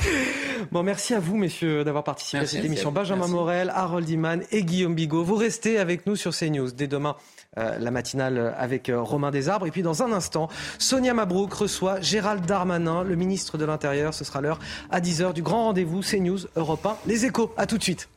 [0.71, 2.91] bon, merci à vous, messieurs, d'avoir participé à cette émission.
[2.91, 5.25] Benjamin Morel, Harold Iman et Guillaume Bigot.
[5.25, 7.17] Vous restez avec nous sur CNews dès demain.
[7.57, 9.65] Euh, la matinale avec euh, Romain Desarbres.
[9.65, 14.13] Et puis dans un instant, Sonia Mabrouk reçoit Gérald Darmanin, le ministre de l'Intérieur.
[14.13, 14.59] Ce sera l'heure
[14.91, 16.97] à 10h du grand rendez-vous CNews Europe 1.
[17.05, 18.09] Les échos, à tout de suite.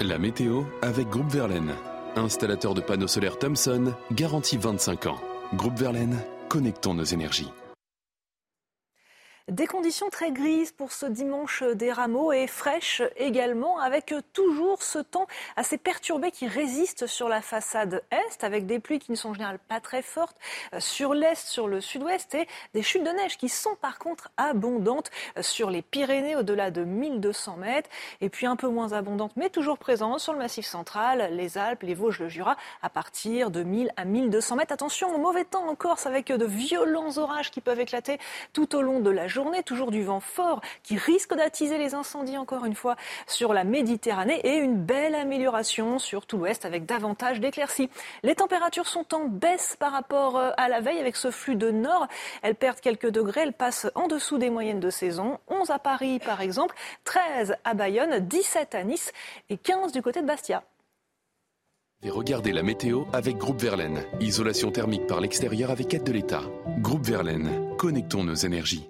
[0.00, 1.74] La météo avec Groupe Verlaine.
[2.16, 5.20] Installateur de panneaux solaires Thomson, garantie 25 ans.
[5.54, 7.50] Groupe Verlaine, connectons nos énergies.
[9.48, 15.00] Des conditions très grises pour ce dimanche des rameaux et fraîches également, avec toujours ce
[15.00, 19.30] temps assez perturbé qui résiste sur la façade est, avec des pluies qui ne sont
[19.30, 20.36] en général pas très fortes
[20.74, 24.30] euh, sur l'est, sur le sud-ouest, et des chutes de neige qui sont par contre
[24.36, 27.90] abondantes euh, sur les Pyrénées au-delà de 1200 mètres,
[28.20, 31.82] et puis un peu moins abondantes, mais toujours présentes sur le massif central, les Alpes,
[31.82, 34.72] les Vosges, le Jura, à partir de 1000 à 1200 mètres.
[34.72, 38.18] Attention au mauvais temps en Corse, avec de violents orages qui peuvent éclater
[38.52, 42.36] tout au long de la journée, toujours du vent fort qui risque d'attiser les incendies
[42.38, 42.96] encore une fois
[43.26, 47.90] sur la Méditerranée et une belle amélioration sur tout l'ouest avec davantage d'éclaircies.
[48.22, 51.70] Les températures sont en baisse par rapport euh, à la veille avec ce flux de
[51.70, 52.06] nord.
[52.42, 55.38] Elles perdent quelques degrés, elles passent en dessous des moyennes de saison.
[55.48, 59.12] 11 à Paris par exemple, 13 à Bayonne, 17 à Nice
[59.50, 60.62] et 15 du côté de Bastia.
[62.04, 64.02] Et regardez la météo avec Groupe Verlaine.
[64.20, 66.42] Isolation thermique par l'extérieur avec aide de l'État.
[66.78, 68.88] Groupe Verlaine, connectons nos énergies.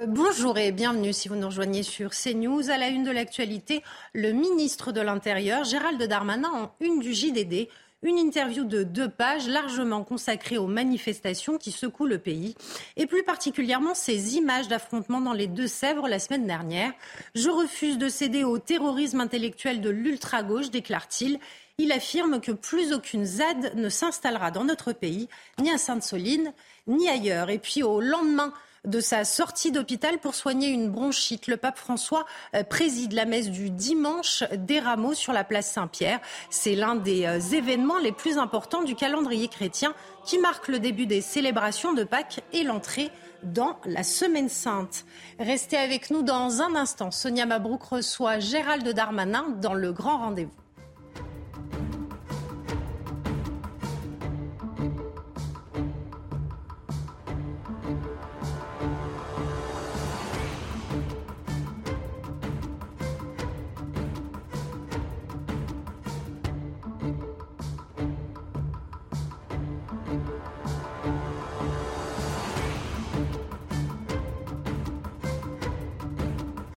[0.00, 2.70] Euh, bonjour et bienvenue si vous nous rejoignez sur CNews.
[2.70, 3.82] À la une de l'actualité,
[4.14, 7.68] le ministre de l'Intérieur, Gérald Darmanin, en une du JDD,
[8.02, 12.54] une interview de deux pages largement consacrée aux manifestations qui secouent le pays
[12.96, 16.92] et plus particulièrement ces images d'affrontements dans les Deux-Sèvres la semaine dernière.
[17.34, 21.38] Je refuse de céder au terrorisme intellectuel de l'ultra-gauche, déclare-t-il.
[21.76, 25.28] Il affirme que plus aucune ZAD ne s'installera dans notre pays,
[25.60, 26.54] ni à Sainte-Soline,
[26.86, 27.50] ni ailleurs.
[27.50, 28.54] Et puis au lendemain
[28.86, 31.46] de sa sortie d'hôpital pour soigner une bronchite.
[31.46, 36.20] Le pape François euh, préside la messe du dimanche des rameaux sur la place Saint-Pierre.
[36.48, 39.94] C'est l'un des euh, événements les plus importants du calendrier chrétien
[40.24, 43.10] qui marque le début des célébrations de Pâques et l'entrée
[43.42, 45.04] dans la Semaine Sainte.
[45.38, 47.10] Restez avec nous dans un instant.
[47.10, 50.52] Sonia Mabrouk reçoit Gérald Darmanin dans le grand rendez-vous.